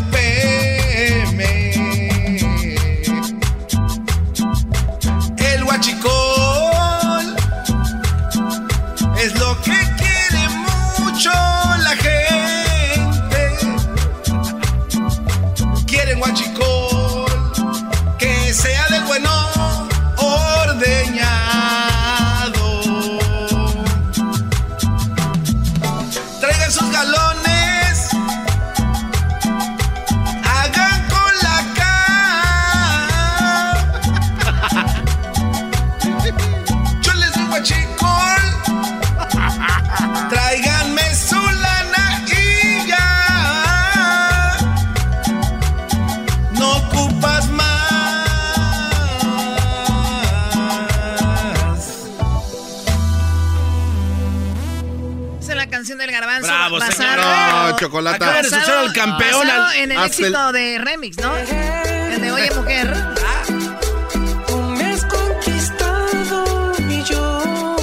basada- 58.04 58.20
señor. 58.20 58.20
No, 58.20 58.20
Chocolata. 58.20 58.26
basado- 58.26 58.30
Acaba 58.30 58.42
de 58.42 58.48
escuchar 58.48 58.78
al 58.78 58.94
campeón, 58.94 59.48
basado 59.48 59.66
al- 59.66 59.76
en 59.78 59.92
el 59.92 60.04
éxito 60.06 60.52
de 60.52 60.78
Remix, 60.80 61.18
¿no? 61.18 61.38
El 61.38 62.22
de 62.22 62.32
Oye 62.32 62.52
Mujer. 62.56 62.94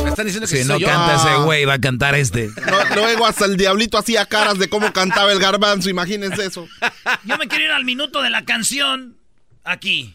Están 0.07 0.25
diciendo 0.27 0.49
que 0.49 0.63
Si 0.63 0.65
no 0.69 0.79
yo. 0.79 0.87
canta 0.87 1.17
ese 1.17 1.37
güey, 1.43 1.65
va 1.67 1.75
a 1.75 1.79
cantar 1.81 2.15
este. 2.15 2.49
No, 2.67 2.95
luego 2.95 3.27
hasta 3.27 3.45
el 3.45 3.57
diablito 3.59 3.99
hacía 3.99 4.25
caras 4.25 4.59
de 4.59 4.69
cómo 4.71 4.91
cantaba 4.93 5.31
el 5.33 5.39
garbanzo, 5.39 5.91
imagínense 5.91 6.47
eso. 6.47 6.67
Yo 7.25 7.37
me 7.37 7.47
quiero 7.49 7.65
ir 7.67 7.71
al 7.73 7.85
minuto 7.85 8.23
de 8.23 8.31
la 8.31 8.43
canción. 8.45 9.17
Aquí. 9.63 10.15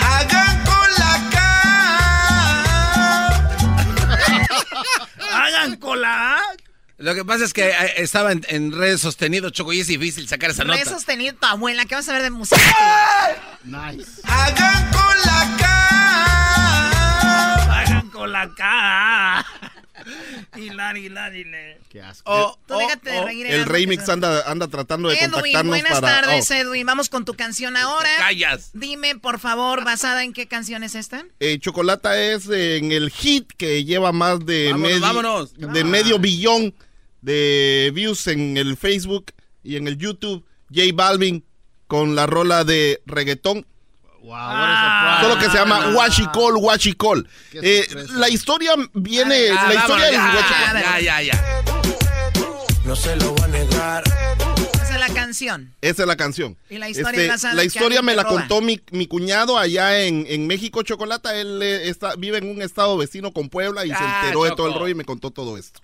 Hagan 0.00 0.64
con 0.64 0.90
la 0.98 1.16
Hagan 5.32 5.76
cola. 5.76 6.36
Lo 6.98 7.14
que 7.14 7.24
pasa 7.26 7.44
es 7.44 7.52
que 7.52 7.68
eh, 7.68 7.74
estaba 7.98 8.32
en, 8.32 8.42
en 8.48 8.72
redes 8.72 9.02
sostenido, 9.02 9.50
Choco, 9.50 9.72
y 9.72 9.80
es 9.80 9.86
difícil 9.86 10.26
sacar 10.28 10.50
esa 10.50 10.64
Re 10.64 10.78
nota. 10.78 10.90
sostenido 10.90 11.34
tu 11.34 11.46
abuela. 11.46 11.84
¿Qué 11.84 11.94
vas 11.94 12.08
a 12.08 12.12
ver 12.14 12.22
de 12.22 12.30
música? 12.30 12.58
Nice. 13.64 14.22
Hagan 14.24 14.90
con 14.92 15.16
la 15.26 15.56
cara. 15.58 16.22
Hagan 17.82 18.10
con 18.10 18.32
la 18.32 18.54
cara. 18.54 19.46
Hilar, 20.56 20.96
hilar, 20.96 21.34
hilar. 21.34 21.78
Qué 21.90 22.00
asco. 22.00 22.30
Oh, 22.32 22.58
Tú 22.66 22.78
déjate 22.78 23.10
de 23.10 23.24
reír. 23.24 23.46
El 23.46 23.64
remix 23.66 24.08
anda, 24.08 24.48
anda 24.50 24.68
tratando 24.68 25.08
de 25.08 25.16
Edwin, 25.16 25.30
contactarnos 25.32 25.68
buenas 25.70 26.00
para. 26.00 26.20
tardes, 26.22 26.50
oh. 26.50 26.54
Edwin. 26.54 26.86
Vamos 26.86 27.08
con 27.10 27.24
tu 27.24 27.34
canción 27.34 27.76
ahora. 27.76 28.08
callas. 28.18 28.70
Dime, 28.72 29.16
por 29.18 29.38
favor, 29.40 29.84
basada 29.84 30.22
en 30.22 30.32
qué 30.32 30.46
canción 30.46 30.82
es 30.84 30.94
esta. 30.94 31.24
Eh, 31.40 31.58
Chocolata 31.58 32.16
es 32.18 32.48
en 32.48 32.92
el 32.92 33.10
hit 33.10 33.50
que 33.58 33.84
lleva 33.84 34.12
más 34.12 34.46
de, 34.46 34.70
Vámonos, 34.72 34.88
medio, 34.88 35.00
vámonos. 35.02 35.54
de 35.58 35.84
medio 35.84 36.18
billón 36.18 36.72
de 37.22 37.90
views 37.94 38.26
en 38.28 38.56
el 38.56 38.76
Facebook 38.76 39.26
y 39.62 39.76
en 39.76 39.86
el 39.88 39.96
YouTube. 39.98 40.44
J 40.74 40.82
Balvin 40.94 41.44
con 41.86 42.14
la 42.16 42.26
rola 42.26 42.64
de 42.64 43.00
reggaetón. 43.06 43.66
Solo 45.20 45.38
que 45.38 45.46
se 45.50 45.56
llama 45.56 45.90
Washicol, 45.94 46.56
Washicol. 46.56 47.28
Eh, 47.52 47.86
la 48.14 48.28
historia 48.28 48.72
viene. 48.92 49.50
Ah, 49.56 49.66
la 49.68 49.74
historia 49.74 50.04
del 50.06 50.14
ya, 50.14 50.32
Huachicol- 50.32 50.80
ya, 50.82 51.00
ya, 51.00 51.22
ya. 51.22 51.62
No 52.84 52.96
se 52.96 53.14
lo 53.16 53.30
voy 53.32 53.44
a 53.44 53.48
negar. 53.48 54.04
Esa 54.74 54.94
es 54.94 55.00
la 55.00 55.14
canción. 55.14 55.74
Esa 55.80 56.02
es 56.02 56.08
la 56.08 56.16
canción. 56.16 56.56
Y 56.70 56.78
la 56.78 56.88
historia 56.88 57.34
Este, 57.34 57.54
la 57.54 57.64
historia 57.64 58.02
me 58.02 58.14
la 58.16 58.22
roba. 58.24 58.34
contó 58.40 58.60
mi, 58.60 58.80
mi 58.90 59.06
cuñado 59.06 59.58
allá 59.58 60.00
en, 60.04 60.26
en 60.28 60.46
México, 60.46 60.82
Chocolata. 60.82 61.38
Él 61.38 61.60
eh, 61.62 61.88
está, 61.88 62.14
vive 62.16 62.38
en 62.38 62.48
un 62.50 62.62
estado 62.62 62.96
vecino 62.96 63.32
con 63.32 63.48
Puebla 63.48 63.84
y 63.86 63.88
se 63.90 63.94
Ah, 63.98 64.22
enteró 64.24 64.44
de 64.44 64.50
todo 64.52 64.66
el 64.68 64.74
rollo 64.74 64.88
y 64.88 64.94
me 64.94 65.04
contó 65.04 65.30
todo 65.30 65.56
esto. 65.56 65.80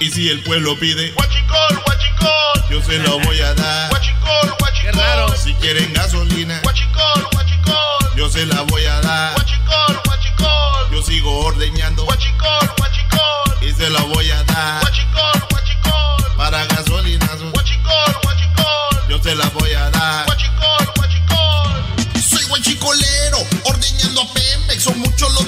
Y 0.00 0.10
si 0.10 0.28
el 0.28 0.42
pueblo 0.42 0.78
pide 0.78 1.12
Huachicol, 1.16 1.82
huachicol. 1.86 2.70
Yo 2.70 2.82
se 2.82 2.98
lo 2.98 3.18
voy 3.20 3.40
a 3.40 3.54
dar. 3.54 3.92
Huachicol, 3.92 4.54
huachicol. 4.60 4.82
Qué 4.82 4.92
raro. 4.92 5.36
Si 5.36 5.54
quieren 5.54 5.92
gasolina 5.92 6.60
Huachicol, 6.64 7.28
huachicol. 7.34 8.16
Yo 8.16 8.28
se 8.28 8.44
la 8.46 8.62
voy 8.62 8.84
a 8.84 9.00
dar. 9.00 9.34
Huachicol, 9.36 10.00
huachicol. 10.06 10.90
Yo 10.92 11.02
sigo 11.02 11.40
ordeñando 11.46 12.04
Huachicol, 12.04 12.70
huachicol. 12.78 13.68
Y 13.68 13.72
se 13.72 13.88
la 13.90 14.02
voy 14.02 14.30
a 14.30 14.42
dar. 14.44 14.82
Huachicol, 14.82 15.46
huachicol. 15.52 16.36
Para 16.36 16.64
gasolinazo 16.66 17.50
Huachicol, 17.54 18.16
huachicol. 18.24 19.08
Yo 19.08 19.22
se 19.22 19.34
la 19.34 19.48
voy 19.50 19.72
a 19.72 19.90
dar. 19.90 20.28
Huachicol, 20.28 20.92
huachicol. 20.98 22.20
Soy 22.28 22.44
guachicolero, 22.44 23.38
ordeñando 23.64 24.22
a 24.22 24.34
Pemex. 24.34 24.82
Son 24.82 24.98
muchos 24.98 25.32
los 25.34 25.46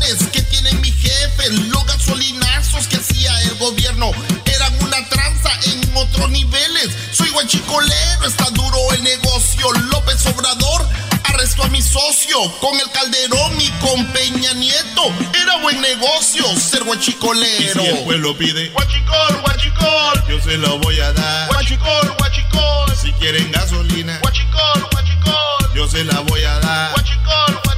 millones 0.00 0.28
que 0.32 0.42
tienen 0.42 0.80
mi 0.80 0.90
jefe. 0.90 1.50
Los 1.68 1.84
gasolinazos 1.86 2.86
que 2.88 2.96
hacía 2.96 3.30
el 3.42 3.54
gobierno 3.56 4.10
eran 4.46 4.82
una 4.82 5.08
tranza 5.08 5.50
en 5.64 5.96
otros 5.96 6.30
niveles. 6.30 6.90
Soy 7.12 7.28
guachicolero, 7.30 8.26
está 8.26 8.44
duro 8.50 8.78
el 8.92 9.02
negocio. 9.02 9.72
López 9.90 10.24
Obrador 10.26 10.86
arrestó 11.24 11.64
a 11.64 11.68
mi 11.68 11.82
socio 11.82 12.38
con 12.60 12.78
el 12.78 12.90
Calderón 12.90 13.60
y 13.60 13.68
con 13.80 14.04
Peña 14.12 14.52
Nieto. 14.54 15.12
Era 15.40 15.56
buen 15.62 15.80
negocio 15.80 16.44
ser 16.58 16.84
guachicolero. 16.84 17.82
Y 17.82 17.86
si 17.86 17.90
el 17.90 18.04
pueblo 18.04 18.36
pide 18.36 18.68
Guachicol, 18.70 19.40
guachicol, 19.42 20.24
yo 20.28 20.40
se 20.40 20.56
lo 20.58 20.78
voy 20.78 21.00
a 21.00 21.12
dar. 21.12 21.48
guachicol, 21.48 22.14
guachicol. 22.18 22.96
Si 22.96 23.12
quieren 23.12 23.50
gasolina, 23.52 24.18
Guachicol, 24.22 24.88
guachicol. 24.92 25.74
yo 25.74 25.88
se 25.88 26.04
la 26.04 26.20
voy 26.20 26.44
a 26.44 26.58
dar. 26.60 26.92
Guachicol, 26.92 27.60
guachicol. 27.64 27.69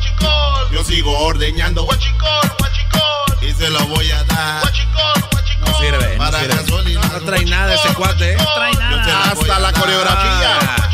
Yo 0.73 0.83
sigo 0.85 1.17
ordeñando 1.19 1.85
Guachicol, 1.85 2.29
guachicol. 2.59 3.49
y 3.49 3.53
se 3.53 3.69
lo 3.71 3.87
voy 3.89 4.11
a 4.11 4.25
dar. 4.25 4.63
Guachicol, 4.63 5.23
guachicol. 5.31 5.71
No 5.73 5.79
sirve, 5.79 6.13
no 6.17 6.19
Para 6.19 6.41
sirve. 6.41 6.55
gasolina. 6.57 7.01
No 7.09 7.21
trae 7.21 7.45
nada 7.45 7.75
ese 7.75 7.95
cuate, 7.95 8.33
¿eh? 8.33 8.37
No 8.39 8.55
trae 8.55 8.73
Yo 8.73 8.79
se 8.81 8.87
nada. 8.89 9.33
Hasta 9.33 9.59
la 9.59 9.73
coreografía. 9.73 10.59
Guachicol. 10.61 10.93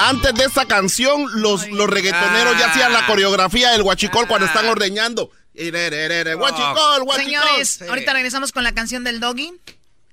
Antes 0.00 0.34
de 0.34 0.44
esta 0.44 0.64
canción, 0.66 1.26
los, 1.42 1.68
los 1.68 1.90
reggaetoneros 1.90 2.56
ya 2.58 2.70
hacían 2.70 2.92
la 2.92 3.04
coreografía 3.06 3.70
del 3.70 3.82
huachicol 3.82 4.26
cuando 4.28 4.46
están 4.46 4.66
ordeñando. 4.68 5.30
Guachicol, 5.54 7.02
guachicol. 7.04 7.16
Señores, 7.16 7.82
ahorita 7.82 8.12
regresamos 8.12 8.52
con 8.52 8.62
la 8.62 8.72
canción 8.72 9.02
del 9.02 9.18
doggy. 9.18 9.52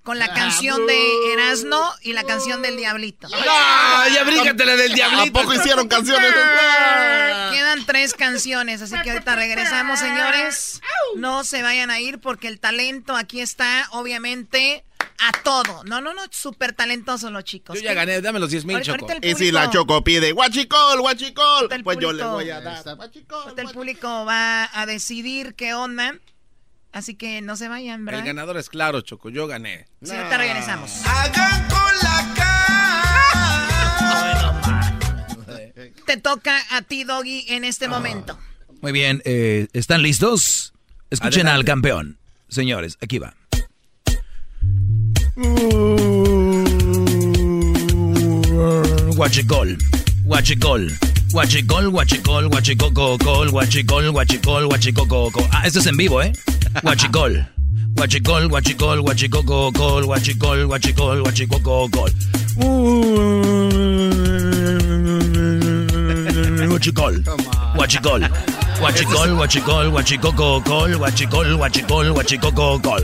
Con 0.06 0.20
la 0.20 0.32
canción 0.36 0.86
de 0.86 1.34
Erasno 1.34 1.82
y 2.04 2.14
la 2.14 2.24
canción 2.24 2.62
del 2.62 2.78
Diablito. 2.78 3.28
¡Ah! 3.34 4.06
Ya 4.14 4.24
bríncatela 4.24 4.76
del 4.76 4.94
Diablito. 4.94 5.40
¿A 5.40 5.42
poco 5.42 5.56
hicieron 5.56 5.88
canciones? 5.88 6.32
Quedan 7.52 7.84
tres 7.88 8.14
canciones, 8.14 8.84
así 8.84 8.94
que 9.04 9.10
ahorita 9.10 9.36
regresamos, 9.36 10.00
señores. 10.00 10.80
No 11.16 11.44
se 11.44 11.64
vayan 11.64 11.90
a 11.90 12.00
ir 12.00 12.20
porque 12.20 12.48
el 12.48 12.60
talento 12.60 13.16
aquí 13.16 13.42
está, 13.42 13.88
obviamente, 13.94 14.86
a 15.18 15.32
todo. 15.42 15.84
No, 15.86 16.02
no, 16.02 16.14
no, 16.14 16.22
súper 16.30 16.74
talentosos 16.74 17.32
los 17.32 17.44
chicos. 17.44 17.76
Yo 17.76 17.82
ya 17.82 17.96
gané, 17.96 18.22
dame 18.22 18.40
los 18.40 18.52
10 18.52 18.66
mil, 18.66 18.82
Choco. 18.82 19.08
Y 19.24 19.34
si 19.34 19.52
la 19.52 19.72
Choco 19.72 20.04
pide 20.04 20.34
guachicol, 20.34 21.02
guachicol, 21.02 21.68
pues 21.84 21.98
yo 22.00 22.14
le 22.14 22.24
voy 22.24 22.52
a 22.52 22.62
dar. 22.62 22.84
ahorita 22.88 23.62
el 23.62 23.70
público 23.70 24.24
va 24.24 24.70
a 24.72 24.86
decidir 24.86 25.56
qué 25.56 25.74
onda. 25.74 26.16
Así 26.96 27.16
que 27.16 27.42
no 27.42 27.58
se 27.58 27.68
vayan, 27.68 28.00
El 28.00 28.06
¿verdad? 28.06 28.26
ganador 28.26 28.56
es 28.56 28.70
claro, 28.70 29.02
Choco. 29.02 29.30
Yo 29.30 29.48
gané. 29.48 29.86
Sí, 30.02 30.16
ahorita 30.16 30.38
regresamos. 30.38 31.06
Hagan 31.06 31.68
con 31.68 31.94
la 32.02 32.16
Te 36.06 36.16
toca 36.16 36.58
a 36.72 36.82
ti, 36.84 37.04
Doggy, 37.04 37.48
en 37.50 37.66
este 37.66 37.90
momento. 37.90 38.40
Muy 38.82 38.94
bien, 38.94 39.22
eh, 39.26 39.68
¿están 39.74 40.04
listos? 40.04 40.72
Escuchen 41.10 41.48
Adelante. 41.48 41.60
al 41.60 41.66
campeón. 41.66 42.18
Señores, 42.48 42.98
aquí 43.02 43.20
va. 43.20 43.36
Guachicol, 49.16 49.78
guachicol, 50.26 50.92
guachicol, 51.32 51.90
guachicol, 51.90 52.48
guachicococol, 52.50 53.50
guachicol, 53.52 54.12
guachicol, 54.12 54.66
guachicococol. 54.68 55.44
Ah, 55.52 55.64
esto 55.66 55.80
es 55.80 55.88
en 55.88 55.98
vivo, 55.98 56.22
¿eh? 56.22 56.32
Guachicol, 56.84 57.46
guachicol, 57.96 58.50
guachicol, 58.50 59.00
guachicococol, 59.02 60.04
guachicol, 60.06 60.68
guachicol, 60.68 61.24
guachicococol. 61.24 62.12
Guachicol, 66.68 67.24
guachicol, 67.78 68.22
guachicol, 68.80 69.30
guachicol, 69.40 69.86
guachicococol, 69.92 70.92
guachicol, 71.00 71.48
guachicol, 71.58 72.14
guachicococol. 72.14 73.04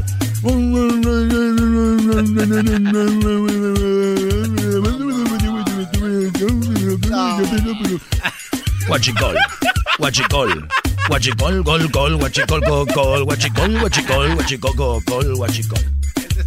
Guachicol, 8.87 9.35
guachicol, 9.99 10.67
guachicol, 11.15 11.61
gol, 11.63 11.87
gol, 11.89 12.15
guachicol, 12.15 12.61
gol, 12.61 12.85
gol, 12.95 13.23
guachicol, 13.25 13.79
guachicol, 13.79 14.33
guachicol, 14.35 14.73
gol, 14.75 15.03
gol, 15.05 15.35
guachicol. 15.35 15.79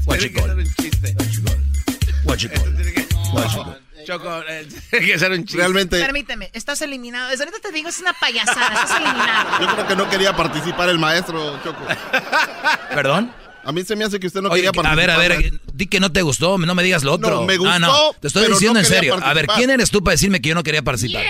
Guachicol, 0.06 0.64
guachicol, 2.24 2.76
guachicol. 3.32 3.80
Choco, 4.06 4.42
eh, 4.48 4.66
tiene 4.90 5.06
que 5.06 5.18
ser 5.18 5.32
un 5.32 5.44
chiste. 5.44 5.56
Realmente, 5.58 6.00
Permíteme, 6.00 6.50
estás 6.54 6.80
eliminado. 6.82 7.30
Desde 7.30 7.44
ahorita 7.44 7.60
te 7.68 7.72
digo, 7.74 7.88
es 7.90 8.00
una 8.00 8.12
payasada, 8.14 8.68
estás 8.74 9.00
eliminado. 9.00 9.60
yo 9.60 9.66
creo 9.74 9.86
que 9.88 9.96
no 9.96 10.08
quería 10.10 10.34
participar 10.36 10.88
el 10.88 10.98
maestro, 10.98 11.58
Choco. 11.62 11.84
¿Perdón? 12.94 13.32
A 13.66 13.72
mí 13.72 13.82
se 13.82 13.96
me 13.96 14.04
hace 14.04 14.18
que 14.20 14.26
usted 14.26 14.40
no 14.42 14.48
Oye, 14.50 14.56
quería 14.62 14.70
a 14.70 14.72
participar. 14.74 14.96
ver, 14.96 15.10
a 15.10 15.38
ver, 15.38 15.60
di 15.72 15.86
que 15.86 16.00
no 16.00 16.12
te 16.12 16.20
gustó, 16.22 16.58
no 16.58 16.74
me 16.74 16.82
digas 16.82 17.02
lo 17.02 17.12
otro. 17.14 17.30
No, 17.30 17.42
me 17.46 17.54
Ah, 17.66 17.78
no, 17.78 17.88
gustó, 17.88 18.16
te 18.20 18.26
estoy 18.28 18.42
pero 18.44 18.54
diciendo 18.54 18.74
no 18.74 18.80
en 18.80 18.84
serio. 18.86 19.14
A 19.14 19.16
ver, 19.16 19.46
participar. 19.46 19.56
¿quién 19.56 19.70
eres 19.70 19.90
tú 19.90 20.02
para 20.04 20.12
decirme 20.12 20.40
que 20.42 20.50
yo 20.50 20.54
no 20.54 20.62
quería 20.62 20.82
participar? 20.82 21.22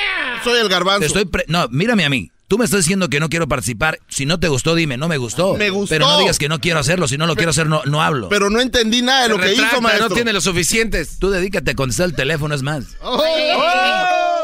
Soy 0.42 0.58
el 0.60 0.68
garbanzo. 0.68 1.00
Te 1.00 1.06
estoy 1.06 1.24
pre- 1.26 1.44
no, 1.48 1.68
mírame 1.70 2.04
a 2.04 2.08
mí. 2.10 2.32
Tú 2.46 2.58
me 2.58 2.66
estás 2.66 2.80
diciendo 2.80 3.08
que 3.08 3.20
no 3.20 3.30
quiero 3.30 3.48
participar. 3.48 3.98
Si 4.08 4.26
no 4.26 4.38
te 4.38 4.48
gustó, 4.48 4.74
dime, 4.74 4.96
no 4.98 5.08
me 5.08 5.16
gustó. 5.16 5.54
Me 5.54 5.70
gustó. 5.70 5.94
Pero 5.94 6.06
no 6.06 6.18
digas 6.18 6.38
que 6.38 6.48
no 6.48 6.60
quiero 6.60 6.78
hacerlo. 6.78 7.08
Si 7.08 7.16
no 7.16 7.26
lo 7.26 7.36
quiero 7.36 7.50
hacer, 7.50 7.66
no, 7.66 7.82
no 7.84 8.02
hablo. 8.02 8.28
Pero 8.28 8.50
no 8.50 8.60
entendí 8.60 9.00
nada 9.00 9.22
de 9.22 9.28
lo 9.30 9.38
que 9.38 9.54
hizo, 9.54 9.80
maestro. 9.80 10.10
No 10.10 10.14
tiene 10.14 10.32
los 10.32 10.44
suficientes. 10.44 11.18
Tú 11.18 11.30
dedícate 11.30 11.70
a 11.70 11.74
contestar 11.74 12.06
el 12.06 12.14
teléfono, 12.14 12.54
es 12.54 12.62
más. 12.62 12.84
Oh. 13.00 13.22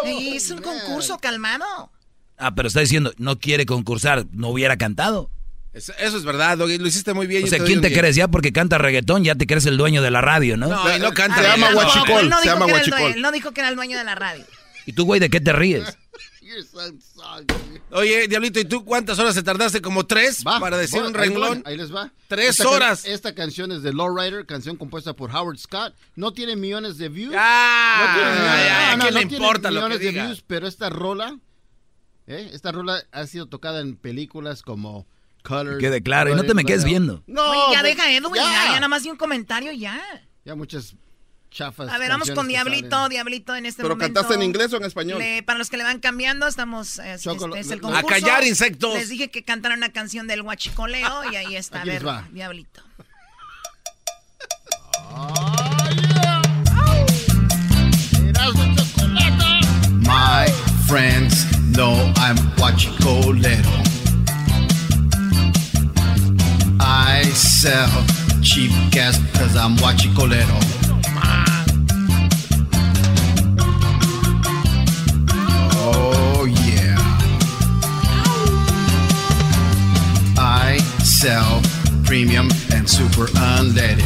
Ey, 0.05 0.37
Es 0.37 0.51
un 0.51 0.63
concurso 0.63 1.19
calmado. 1.19 1.91
Ah, 2.39 2.55
pero 2.55 2.69
está 2.69 2.81
diciendo, 2.81 3.13
no 3.19 3.39
quiere 3.39 3.67
concursar, 3.67 4.25
no 4.33 4.49
hubiera 4.49 4.79
cantado. 4.79 5.31
Eso, 5.75 5.93
es 5.99 6.25
verdad, 6.25 6.59
Doggy. 6.59 6.79
Lo 6.79 6.89
hiciste 6.89 7.13
muy 7.13 7.27
bien. 7.27 7.43
O 7.45 7.47
yo 7.47 7.51
sea, 7.51 7.65
¿quién 7.65 7.81
te 7.81 7.93
crees 7.93 8.17
ya 8.17 8.29
porque 8.29 8.53
canta 8.53 8.79
reggaetón? 8.79 9.23
Ya 9.23 9.35
te 9.35 9.47
crees 9.47 9.67
el 9.67 9.77
dueño 9.77 10.03
de 10.03 10.11
la 10.11 10.21
radio, 10.21 10.57
¿no? 10.57 10.69
No, 10.69 10.99
no 10.99 11.13
canta. 11.13 11.37
Se 11.37 11.43
llama 11.49 11.73
Guachicol, 11.73 12.29
no 12.29 12.37
se 12.39 12.43
dijo 12.43 12.55
llama 12.55 12.67
que 12.67 12.73
era 12.73 12.81
el 12.83 12.91
Guachicol. 12.91 13.23
no 13.23 13.33
dijo 13.33 13.53
que 13.53 13.61
era 13.61 13.69
el 13.69 13.77
dueño 13.77 13.99
de 13.99 14.05
la 14.05 14.15
radio. 14.15 14.45
¿Y 14.87 14.95
tú, 14.95 15.05
güey, 15.05 15.21
de 15.21 15.31
qué 15.31 15.41
te 15.41 15.53
ríes? 15.53 15.97
Oye, 17.91 18.29
Diablito, 18.29 18.61
¿y 18.61 18.65
tú 18.65 18.85
cuántas 18.85 19.19
horas 19.19 19.35
te 19.35 19.43
tardaste? 19.43 19.81
¿Como 19.83 20.07
tres 20.07 20.45
Va, 20.47 20.59
para 20.61 20.77
decir 20.77 21.03
un 21.03 21.15
renglón? 21.15 21.63
Ahí 21.67 21.77
les 21.77 21.95
va. 21.95 22.13
Tres 22.29 22.51
Esta 22.51 22.65
can- 22.65 22.73
horas. 22.75 23.05
esta 23.05 23.35
canción 23.35 23.73
es 23.73 23.83
de 23.83 23.93
Lowrider, 23.93 24.47
canción 24.47 24.77
compuesta 24.77 25.13
por 25.15 25.31
Howard 25.35 25.59
Scott. 25.59 25.95
No 26.17 26.33
tiene 26.33 26.57
millones 26.57 26.99
de 26.99 27.09
views. 27.09 27.35
Ah, 27.37 28.07
no 28.07 28.15
tiene 28.15 28.31
millones, 28.41 28.65
ya, 28.67 28.91
no, 28.91 28.97
no, 28.97 29.05
¿qué 29.05 29.11
no 29.13 29.19
le 29.21 29.27
tiene 29.27 29.45
importa 29.45 29.71
lo 29.71 29.81
que 29.81 29.87
millones 29.87 29.99
de 30.01 30.09
diga? 30.09 30.25
views, 30.27 30.45
pero 30.47 30.67
esta 30.67 30.91
rola, 30.91 31.39
¿eh? 32.27 32.51
esta 32.53 32.73
rola 32.73 33.03
ha 33.13 33.27
sido 33.27 33.47
tocada 33.47 33.81
en 33.81 33.97
películas 33.97 34.63
como 34.63 35.07
Colors. 35.43 35.79
Quede 35.79 36.03
claro, 36.03 36.31
y 36.31 36.35
no 36.35 36.45
te 36.45 36.55
me 36.55 36.65
quedes 36.65 36.85
viendo. 36.85 37.23
No, 37.27 37.43
Oye, 37.51 37.75
ya 37.75 37.81
pues, 37.81 37.97
deja 37.97 38.11
Edwin, 38.13 38.35
ya. 38.35 38.43
ya 38.67 38.75
nada 38.75 38.89
más 38.89 39.03
di 39.03 39.11
un 39.11 39.17
comentario 39.17 39.73
ya. 39.73 40.01
Ya 40.45 40.55
muchas 40.55 40.95
chafas. 41.51 41.89
A 41.91 41.99
ver, 41.99 42.09
vamos 42.11 42.31
con 42.31 42.49
Diablito, 42.49 42.91
salen. 42.91 43.11
Diablito 43.11 43.55
en 43.57 43.67
este 43.67 43.83
¿Pero 43.83 43.95
momento. 43.97 44.15
cantaste 44.21 44.35
en 44.35 44.43
inglés 44.43 44.73
o 44.73 44.77
en 44.77 44.85
español? 44.85 45.19
Le- 45.19 45.43
para 45.43 45.59
los 45.59 45.69
que 45.71 45.77
le 45.77 45.85
van 45.85 45.99
cambiando, 46.01 46.47
estamos. 46.47 46.99
es, 46.99 47.27
este 47.27 47.59
es 47.59 47.71
el 47.71 47.81
concurso. 47.81 48.07
A 48.07 48.09
callar, 48.09 48.45
insectos. 48.45 48.95
Les 48.95 49.09
dije 49.09 49.31
que 49.31 49.43
cantaran 49.45 49.79
una 49.79 49.93
canción 49.93 50.27
del 50.27 50.43
huachicoleo 50.43 51.31
y 51.33 51.37
ahí 51.37 51.57
está. 51.57 51.79
A 51.79 51.81
Aquí 51.81 51.91
ver, 51.91 52.03
les 52.03 52.09
va. 52.09 52.29
Diablito. 52.31 52.83
My 60.03 60.47
friends 60.87 61.45
know 61.77 62.13
I'm 62.17 62.37
Huachicolero. 62.57 63.77
I 66.81 67.23
sell 67.35 67.89
cheap 68.43 68.71
gas 68.91 69.19
cause 69.35 69.57
I'm 69.57 69.77
Huachicolero. 69.77 70.57
Oh 75.75 76.47
yeah. 76.47 76.97
I 80.39 80.79
sell 81.03 81.61
premium 82.05 82.49
and 82.73 82.89
super 82.89 83.27
unleaded. 83.27 84.05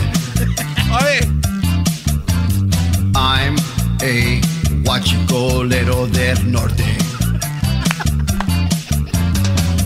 I'm 3.16 3.56
a 4.02 4.40
Huachicolero 4.84 6.06
del 6.12 6.44
Norte. 6.46 6.98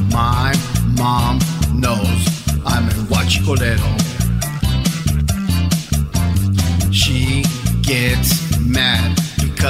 My 0.13 0.55
mom 0.97 1.39
knows 1.75 2.27
I'm 2.65 2.89
a 2.89 2.93
Huachicolero. 3.09 4.08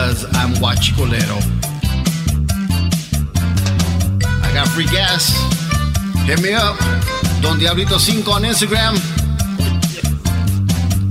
Because 0.08 0.24
I'm 0.36 0.54
Huachicolero. 0.54 1.38
I 4.42 4.54
got 4.54 4.66
free 4.68 4.86
gas. 4.86 5.36
Hit 6.24 6.40
me 6.40 6.54
up. 6.54 6.78
Don 7.42 7.58
Diablito 7.58 7.98
5 7.98 8.28
on 8.28 8.42
Instagram. 8.42 8.96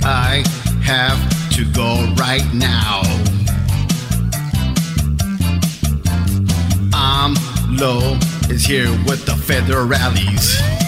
I 0.04 0.44
have 0.84 1.20
to 1.52 1.72
go 1.74 2.12
right 2.16 2.46
now. 2.56 3.02
I'm 6.94 7.36
low 7.78 8.18
is 8.50 8.66
here 8.66 8.90
with 9.06 9.28
the 9.28 9.34
federales. 9.34 10.87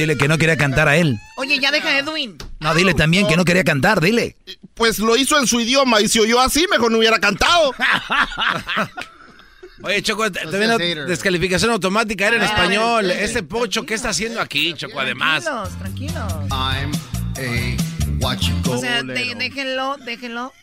Dile 0.00 0.16
que 0.16 0.28
no 0.28 0.38
quería 0.38 0.56
cantar 0.56 0.88
a 0.88 0.96
él. 0.96 1.20
Oye, 1.36 1.58
ya 1.58 1.70
deja 1.70 1.98
Edwin. 1.98 2.38
No, 2.58 2.74
dile 2.74 2.94
también 2.94 3.28
que 3.28 3.36
no 3.36 3.44
quería 3.44 3.64
cantar, 3.64 4.00
dile. 4.00 4.34
Pues 4.72 4.98
lo 4.98 5.14
hizo 5.14 5.38
en 5.38 5.46
su 5.46 5.60
idioma 5.60 6.00
y 6.00 6.08
si 6.08 6.20
oyó 6.20 6.40
así, 6.40 6.66
mejor 6.70 6.90
no 6.90 6.96
hubiera 6.96 7.18
cantado. 7.18 7.74
Oye, 9.82 10.02
Choco, 10.02 10.32
también 10.32 10.68
la 10.68 10.78
descalificación 10.78 11.70
automática 11.70 12.28
era 12.28 12.36
en 12.36 12.44
español. 12.44 13.10
Ese 13.10 13.42
pocho, 13.42 13.84
¿qué 13.84 13.92
está 13.92 14.08
haciendo 14.08 14.40
aquí, 14.40 14.72
Choco? 14.72 15.00
Además. 15.00 15.44
Tranquilos, 15.44 15.78
tranquilos. 15.78 16.32
I'm 16.50 16.92
a 18.22 18.36
O 18.70 18.78
sea, 18.78 19.02
déjenlo, 19.02 19.98
déjenlo. 19.98 20.54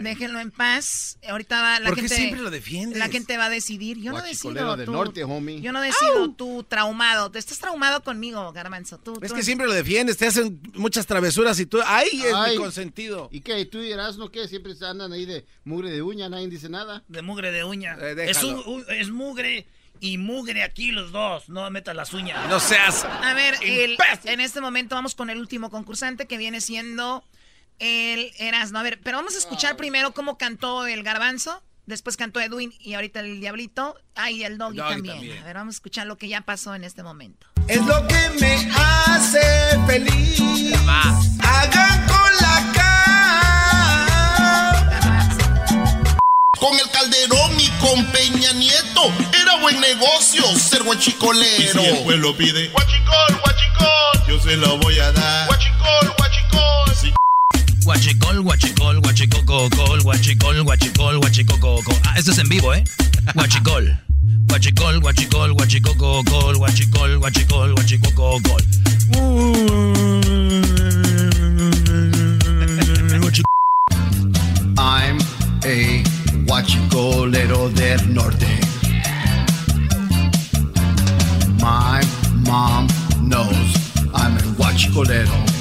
Déjenlo 0.00 0.40
en 0.40 0.50
paz. 0.50 1.18
Ahorita 1.28 1.60
va 1.62 1.80
la 1.80 1.86
¿Por 1.86 1.94
qué 1.96 2.00
gente. 2.02 2.16
siempre 2.16 2.40
lo 2.40 2.50
defiendes? 2.50 2.98
La 2.98 3.08
gente 3.08 3.36
va 3.36 3.46
a 3.46 3.50
decidir. 3.50 3.98
Yo 3.98 4.12
no 4.12 4.22
decido. 4.22 4.76
del 4.76 4.86
tú. 4.86 4.92
norte, 4.92 5.24
homie. 5.24 5.60
Yo 5.60 5.72
no 5.72 5.80
decido. 5.80 6.30
Tú 6.32 6.64
traumado. 6.68 7.30
Te 7.30 7.38
estás 7.38 7.58
traumado 7.58 8.02
conmigo, 8.02 8.52
Garbanzo. 8.52 8.98
Tú, 8.98 9.18
Es 9.22 9.30
tú- 9.30 9.36
que 9.36 9.42
siempre 9.42 9.66
lo 9.66 9.72
defiendes, 9.74 10.16
te 10.16 10.26
hacen 10.26 10.60
muchas 10.74 11.06
travesuras 11.06 11.58
y 11.60 11.66
tú, 11.66 11.78
¡ay, 11.84 12.08
es 12.24 12.34
Ay. 12.34 12.52
mi 12.52 12.56
consentido! 12.58 13.28
¿Y 13.32 13.40
qué? 13.40 13.60
¿Y 13.60 13.66
tú 13.66 13.78
y 13.78 13.92
Erasmo 13.92 14.30
qué? 14.30 14.48
Siempre 14.48 14.74
se 14.74 14.86
andan 14.86 15.12
ahí 15.12 15.26
de 15.26 15.44
mugre 15.64 15.90
de 15.90 16.02
uña, 16.02 16.28
nadie 16.28 16.48
dice 16.48 16.68
nada. 16.68 17.02
De 17.08 17.22
mugre 17.22 17.52
de 17.52 17.64
uña. 17.64 17.96
Eh, 18.00 18.14
es, 18.30 18.42
un- 18.42 18.84
es 18.88 19.10
mugre 19.10 19.66
y 20.00 20.16
mugre 20.18 20.62
aquí 20.62 20.92
los 20.92 21.12
dos. 21.12 21.48
No 21.48 21.68
metas 21.70 21.94
las 21.94 22.12
uñas. 22.14 22.48
No 22.48 22.58
seas... 22.60 23.04
A 23.04 23.34
ver, 23.34 23.54
el- 23.62 23.98
en 24.24 24.40
este 24.40 24.60
momento 24.60 24.94
vamos 24.94 25.14
con 25.14 25.28
el 25.30 25.38
último 25.38 25.70
concursante 25.70 26.26
que 26.26 26.38
viene 26.38 26.60
siendo 26.60 27.22
el 27.80 28.32
Erasmo. 28.38 28.78
A 28.78 28.82
ver, 28.82 29.00
pero 29.02 29.18
vamos 29.18 29.34
a 29.34 29.38
escuchar 29.38 29.76
primero 29.76 30.12
cómo 30.12 30.38
cantó 30.38 30.86
el 30.86 31.02
Garbanzo. 31.02 31.62
Después 31.86 32.16
cantó 32.16 32.40
Edwin 32.40 32.72
y 32.78 32.94
ahorita 32.94 33.20
el 33.20 33.40
Diablito. 33.40 33.96
Ah, 34.14 34.30
y 34.30 34.44
el 34.44 34.58
Doggy, 34.58 34.76
Doggy 34.76 34.90
también. 34.90 35.16
también. 35.16 35.42
A 35.42 35.46
ver, 35.46 35.56
vamos 35.56 35.74
a 35.74 35.76
escuchar 35.76 36.06
lo 36.06 36.16
que 36.18 36.28
ya 36.28 36.42
pasó 36.42 36.74
en 36.74 36.84
este 36.84 37.02
momento. 37.02 37.46
Es 37.66 37.84
lo 37.84 38.06
que 38.06 38.30
me 38.38 38.70
hace 38.76 39.40
feliz. 39.86 40.40
Hagan 41.42 42.06
con 42.06 42.36
la 42.40 42.72
cara. 42.74 42.90
Con 46.60 46.78
el 46.78 46.88
Calderón 46.90 47.58
y 47.58 47.68
con 47.80 48.04
Peña 48.12 48.52
Nieto 48.52 49.12
era 49.42 49.56
buen 49.60 49.80
negocio 49.80 50.44
ser 50.58 50.82
guachicolero. 50.84 51.80
Y 51.82 51.84
si 51.84 51.88
el 51.90 52.04
pueblo 52.04 52.36
pide 52.36 52.68
guachicol, 52.68 53.40
guachicol, 53.40 54.26
yo 54.28 54.38
se 54.40 54.56
lo 54.56 54.76
voy 54.78 54.98
a 54.98 55.10
dar. 55.12 55.46
Guachicol, 55.46 56.14
guachicol. 56.16 56.39
Guachicol, 57.84 58.42
guachicol, 58.42 59.00
guachicococol, 59.00 60.02
guachicol, 60.02 60.62
guachicol, 60.64 61.18
guachicococol. 61.18 61.94
Ah, 62.04 62.14
esto 62.18 62.30
es 62.32 62.38
en 62.38 62.48
vivo, 62.48 62.74
¿eh? 62.74 62.84
Guachicol. 63.34 63.98
Guachicol, 64.48 65.00
guachicol, 65.00 65.52
guachicococol, 65.54 66.56
guachicol, 66.56 67.18
guachicol, 67.18 67.74
guachicococol. 67.74 68.62
I'm 74.76 75.18
a 75.64 76.02
guachicolero 76.46 77.68
del 77.70 78.12
norte. 78.12 78.46
My 81.60 82.02
mom 82.46 82.88
knows 83.22 83.76
I'm 84.14 84.36
a 84.36 84.42
guachicolero. 84.56 85.59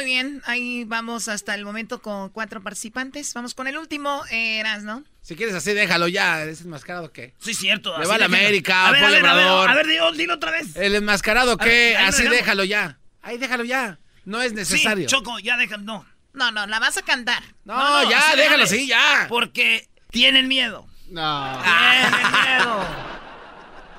Muy 0.00 0.06
bien, 0.06 0.40
ahí 0.46 0.84
vamos 0.84 1.28
hasta 1.28 1.54
el 1.54 1.62
momento 1.66 2.00
con 2.00 2.30
cuatro 2.30 2.62
participantes. 2.62 3.34
Vamos 3.34 3.52
con 3.52 3.66
el 3.66 3.76
último, 3.76 4.24
eh, 4.30 4.58
Erasmo. 4.60 5.04
Si 5.20 5.36
quieres 5.36 5.54
así, 5.54 5.74
déjalo 5.74 6.08
ya, 6.08 6.42
¿es 6.44 6.62
enmascarado 6.62 7.12
qué? 7.12 7.34
Sí, 7.38 7.52
cierto. 7.52 7.98
Le 7.98 8.06
va 8.06 8.14
a 8.14 8.18
la. 8.18 8.24
América, 8.24 8.88
A 8.88 8.92
ver, 8.92 9.04
a 9.04 9.10
ver, 9.10 9.26
a 9.26 9.34
ver, 9.34 9.44
Obrador. 9.44 9.68
a 9.70 9.74
ver, 9.74 9.86
dilo, 9.86 10.12
dilo 10.12 10.34
otra 10.36 10.52
vez. 10.52 10.74
¿El 10.74 10.94
enmascarado 10.94 11.58
qué? 11.58 11.98
Así 11.98 12.22
dejamos. 12.22 12.38
déjalo 12.38 12.64
ya. 12.64 12.98
Ahí 13.20 13.36
déjalo 13.36 13.64
ya. 13.64 13.98
No 14.24 14.40
es 14.40 14.54
necesario. 14.54 15.06
Sí, 15.06 15.14
Choco, 15.14 15.38
ya 15.38 15.58
déjalo. 15.58 15.82
No. 15.82 16.06
No, 16.32 16.50
no, 16.50 16.66
la 16.66 16.78
vas 16.78 16.96
a 16.96 17.02
cantar. 17.02 17.42
No, 17.66 18.08
ya, 18.10 18.20
así 18.30 18.38
déjalo 18.38 18.42
déjale. 18.42 18.62
así, 18.62 18.86
ya. 18.86 19.26
Porque 19.28 19.86
tienen 20.10 20.48
miedo. 20.48 20.86
No. 21.10 21.60
Tienen 21.62 22.32
miedo. 22.56 22.86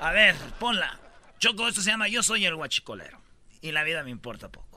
A 0.02 0.11
ver, 0.11 0.36
ponla. 0.60 0.98
Choco, 1.38 1.68
esto 1.68 1.82
se 1.82 1.91
llama 1.91 2.07
Yo 2.07 2.23
soy 2.23 2.44
el 2.48 2.56
guachicolero. 2.56 3.22
Y 3.61 3.72
la 3.72 3.84
vida 3.84 4.02
me 4.03 4.10
importa 4.10 4.49
poco. 4.49 4.70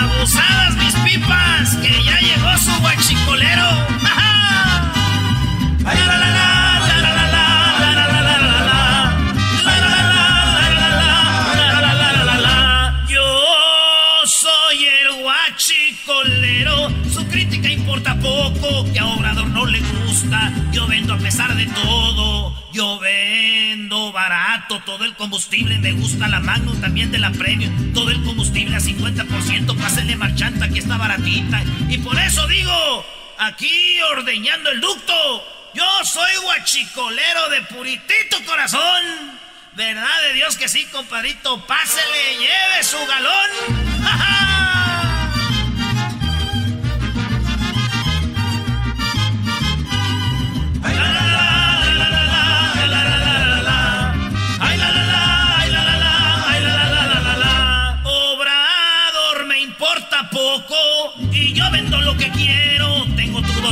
Abusadas 0.00 0.76
mis 0.76 0.94
pipas, 0.94 1.76
que 1.76 2.04
ya 2.04 2.20
llegó 2.20 2.56
su 2.58 2.80
guachicolero. 2.80 3.95
Importa 17.96 18.92
que 18.92 18.98
a 18.98 19.06
Obrador 19.06 19.48
no 19.48 19.64
le 19.64 19.80
gusta. 19.80 20.52
Yo 20.72 20.86
vendo 20.86 21.14
a 21.14 21.18
pesar 21.18 21.54
de 21.54 21.66
todo. 21.66 22.54
Yo 22.72 22.98
vendo 22.98 24.12
barato, 24.12 24.80
todo 24.84 25.04
el 25.04 25.14
combustible 25.14 25.78
me 25.78 25.92
gusta 25.92 26.28
la 26.28 26.40
Magnum 26.40 26.78
también 26.80 27.10
de 27.10 27.18
la 27.18 27.30
Premium. 27.30 27.94
Todo 27.94 28.10
el 28.10 28.22
combustible 28.22 28.76
a 28.76 28.80
50%, 28.80 29.78
pásenle 29.78 30.16
marchanta, 30.16 30.66
aquí 30.66 30.80
está 30.80 30.98
baratita. 30.98 31.62
Y 31.88 31.98
por 31.98 32.18
eso 32.18 32.46
digo, 32.48 33.06
aquí 33.38 33.98
ordeñando 34.12 34.70
el 34.70 34.80
ducto, 34.80 35.14
yo 35.72 36.04
soy 36.04 36.36
guachicolero 36.42 37.48
de 37.48 37.62
puritito 37.62 38.44
corazón. 38.44 39.40
¿Verdad 39.74 40.22
de 40.28 40.34
Dios 40.34 40.56
que 40.56 40.68
sí, 40.68 40.84
compadrito? 40.86 41.66
Pásele, 41.66 42.38
lleve 42.38 42.84
su 42.84 42.98
galón. 43.06 43.50
¡Ja, 44.02 44.18
ja! 44.18 44.55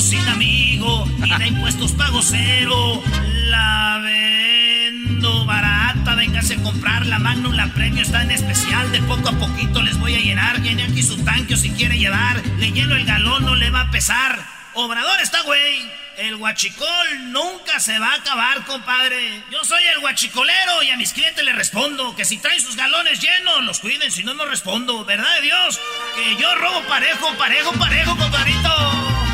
Sin 0.05 0.29
amigo 0.29 1.09
y 1.25 1.39
de 1.39 1.47
impuestos 1.47 1.93
pago 1.93 2.21
cero. 2.23 3.03
La 3.47 4.01
vendo 4.03 5.47
barata, 5.47 6.15
véngase 6.15 6.55
a 6.55 6.63
comprar 6.63 7.07
la 7.07 7.19
Magnum, 7.19 7.55
la 7.55 7.69
premio 7.69 8.03
está 8.03 8.23
en 8.23 8.31
especial. 8.31 8.93
De 8.93 9.01
poco 9.03 9.31
a 9.31 9.33
poquito 9.33 9.81
les 9.83 9.99
voy 9.99 10.15
a 10.15 10.19
llenar. 10.19 10.61
Viene 10.61 10.85
aquí 10.85 11.03
su 11.03 11.17
tanque 11.25 11.55
o 11.55 11.57
si 11.57 11.71
quiere 11.71 11.99
llevar. 11.99 12.43
Le 12.59 12.71
lleno 12.71 12.97
el 12.97 13.07
galón, 13.07 13.47
no 13.47 13.55
le 13.55 13.71
va 13.71 13.83
a 13.83 13.91
pesar. 13.91 14.45
Obrador 14.75 15.21
está 15.23 15.41
güey. 15.43 15.91
El 16.19 16.37
guachicol 16.37 17.33
nunca 17.33 17.81
se 17.81 17.99
va 17.99 18.13
a 18.13 18.17
acabar, 18.17 18.65
compadre. 18.67 19.43
Yo 19.51 19.65
soy 19.65 19.83
el 19.85 20.01
guachicolero 20.01 20.83
y 20.83 20.91
a 20.91 20.97
mis 20.97 21.13
clientes 21.13 21.45
les 21.45 21.57
respondo 21.57 22.15
que 22.15 22.25
si 22.25 22.39
traen 22.39 22.61
sus 22.61 22.77
galones 22.77 23.21
llenos, 23.21 23.65
los 23.65 23.81
cuiden, 23.81 24.13
si 24.13 24.23
no, 24.23 24.35
no 24.35 24.45
respondo. 24.45 25.05
¿Verdad 25.05 25.35
de 25.37 25.43
Dios? 25.43 25.81
Que 26.15 26.37
yo 26.41 26.55
robo 26.57 26.83
parejo, 26.83 27.33
parejo, 27.37 27.73
parejo, 27.73 28.17
compadrito. 28.17 29.34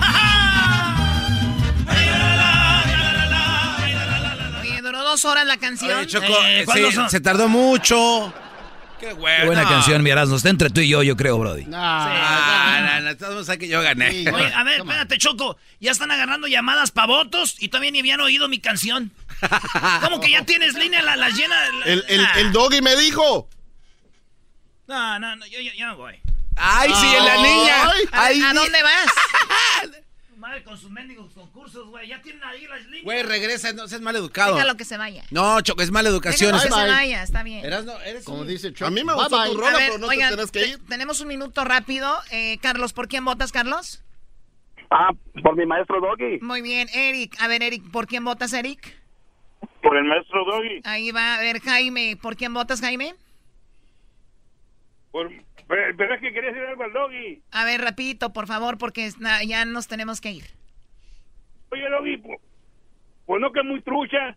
Dos 5.05 5.25
horas 5.25 5.47
la 5.47 5.57
canción. 5.57 5.99
Oye, 5.99 6.07
Choco, 6.07 6.27
Eh, 6.27 6.61
eh, 6.61 6.65
¿cuándo 6.65 6.89
sí, 6.91 6.95
son? 6.95 7.11
se 7.11 7.21
tardó 7.21 7.49
mucho. 7.49 8.33
Qué 8.99 9.13
bueno. 9.15 9.39
Qué 9.41 9.47
buena 9.47 9.67
canción, 9.69 10.03
mi 10.03 10.11
Erasmo. 10.11 10.37
Está 10.37 10.51
entre 10.51 10.69
tú 10.69 10.81
y 10.83 10.89
yo, 10.89 11.03
yo 11.03 11.17
creo, 11.17 11.39
Brody. 11.39 11.67
Ah, 11.73 12.99
no, 13.01 13.09
no, 13.09 13.17
todos 13.17 13.47
saben 13.47 13.61
que 13.61 13.69
yo 13.69 13.81
gané. 13.81 14.11
Sí. 14.11 14.25
Oye, 14.29 14.53
a 14.55 14.63
ver, 14.63 14.81
espérate, 14.81 15.17
Choco. 15.17 15.57
Ya 15.81 15.91
están 15.93 16.11
agarrando 16.11 16.47
llamadas 16.49 16.91
para 16.91 17.07
votos 17.07 17.57
y 17.61 17.69
todavía 17.69 17.91
ni 17.93 18.01
habían 18.01 18.21
oído 18.21 18.47
mi 18.49 18.59
canción. 18.61 19.11
¿Cómo 20.03 20.21
que 20.21 20.31
ya 20.31 20.45
tienes 20.45 20.75
línea 20.75 21.01
la, 21.03 21.17
la 21.17 21.31
llena? 21.31 21.57
la- 21.79 21.87
El, 21.87 22.05
el, 22.09 22.23
Nah. 22.23 22.33
el 22.41 22.53
doggy 22.53 22.83
me 22.83 22.95
dijo. 22.97 23.49
No, 24.87 25.19
no, 25.19 25.37
no, 25.37 25.47
yo, 25.47 25.61
yo, 25.61 25.71
yo 25.75 25.87
me 25.87 25.95
voy. 25.95 26.21
Ay, 26.57 26.91
sí, 26.95 27.07
la 27.25 27.37
niña. 27.37 27.75
Ay. 27.91 28.03
¿A, 28.13 28.25
Ay, 28.27 28.43
a 28.43 28.53
dónde 28.53 28.83
vas? 28.83 29.07
Madre 30.51 30.65
con 30.65 30.77
sus 30.77 30.91
mendigos 30.91 31.33
concursos, 31.33 31.87
güey. 31.91 32.09
Ya 32.09 32.21
tienen 32.23 32.43
ahí 32.43 32.67
las 32.67 32.83
líneas. 32.87 33.05
Güey, 33.05 33.23
regresa, 33.23 33.73
no 33.73 33.87
seas 33.87 34.01
mal 34.01 34.17
educado. 34.17 34.57
Déjalo 34.57 34.77
que 34.77 34.85
se 34.85 34.97
vaya. 34.97 35.23
No, 35.31 35.61
Choco, 35.61 35.81
es 35.81 35.93
mala 35.93 36.09
educación. 36.09 36.51
Déjalo 36.51 36.75
que 36.75 36.75
se 36.81 36.87
bye. 36.87 36.91
vaya, 36.93 37.23
está 37.23 37.45
bien. 37.45 37.65
Eres 37.65 38.25
Como 38.25 38.41
un- 38.41 38.49
dice 38.49 38.73
Trump. 38.73 38.89
A 38.89 38.91
mí 38.91 39.05
me 39.05 39.13
Bye, 39.13 39.23
gustó 39.23 39.39
bye. 39.41 39.51
tu 39.53 39.57
rola, 39.59 39.79
ver, 39.79 39.87
pero 39.91 39.99
no 40.01 40.09
oigan, 40.09 40.31
te 40.31 40.37
tenés 40.37 40.51
que 40.51 40.59
te- 40.61 40.69
ir. 40.71 40.87
tenemos 40.89 41.21
un 41.21 41.29
minuto 41.29 41.63
rápido. 41.65 42.13
Eh, 42.33 42.59
Carlos, 42.61 42.93
¿por 42.93 43.07
quién 43.07 43.25
votas, 43.25 43.53
Carlos? 43.53 44.03
Ah, 44.91 45.11
por 45.41 45.55
mi 45.57 45.67
maestro 45.67 46.01
Doggy. 46.01 46.41
Muy 46.41 46.63
bien, 46.63 46.89
Eric. 46.95 47.37
A 47.41 47.47
ver, 47.47 47.63
Eric, 47.63 47.89
¿por 47.93 48.09
quién 48.09 48.25
votas, 48.25 48.53
Eric? 48.53 48.99
Por 49.83 49.97
el 49.97 50.03
maestro 50.05 50.45
Doggy. 50.47 50.81
Ahí 50.83 51.13
va, 51.13 51.37
a 51.37 51.39
ver, 51.41 51.61
Jaime. 51.61 52.19
¿Por 52.21 52.35
quién 52.37 52.53
votas, 52.53 52.81
Jaime? 52.81 53.15
Por... 55.13 55.31
Pero, 55.71 55.97
pero 55.97 56.15
es 56.17 56.21
que 56.21 56.33
quería 56.33 56.51
decir 56.51 56.67
algo 56.67 56.83
al 56.83 56.93
Doggy. 56.93 57.41
A 57.53 57.65
ver, 57.65 57.81
rapidito, 57.81 58.33
por 58.33 58.49
favor, 58.49 58.77
porque 58.77 59.09
ya 59.47 59.65
nos 59.65 59.87
tenemos 59.87 60.21
que 60.21 60.33
ir. 60.33 60.45
Oye, 61.71 61.89
Doggy, 61.89 62.17
pues, 62.17 62.41
pues 63.25 63.41
no 63.41 63.53
que 63.53 63.61
es 63.61 63.67
muy 63.67 63.81
trucha. 63.83 64.37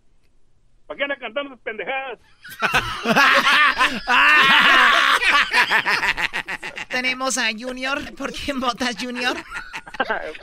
¿Para 0.86 0.96
qué 0.96 1.04
anda 1.06 1.16
cantando 1.16 1.54
esas 1.54 1.64
pendejadas? 1.64 2.20
Tenemos 6.90 7.40
a 7.40 7.50
Junior. 7.58 8.14
¿Por 8.16 8.32
quién 8.32 8.60
votas, 8.60 8.96
Junior? 9.02 9.36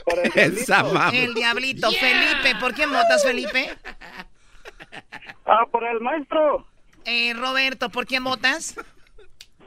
Por 0.03 0.37
el 0.37 0.57
mamá. 0.67 1.09
El 1.13 1.33
Diablito. 1.33 1.89
Felipe. 1.89 2.59
¿Por 2.59 2.73
quién 2.73 2.91
votas, 2.91 3.23
Felipe? 3.23 3.77
Ah, 5.45 5.65
por 5.71 5.85
el 5.85 6.01
maestro. 6.01 6.67
Eh, 7.05 7.33
Roberto, 7.33 7.89
¿por 7.89 8.05
quién 8.05 8.25
votas? 8.25 8.75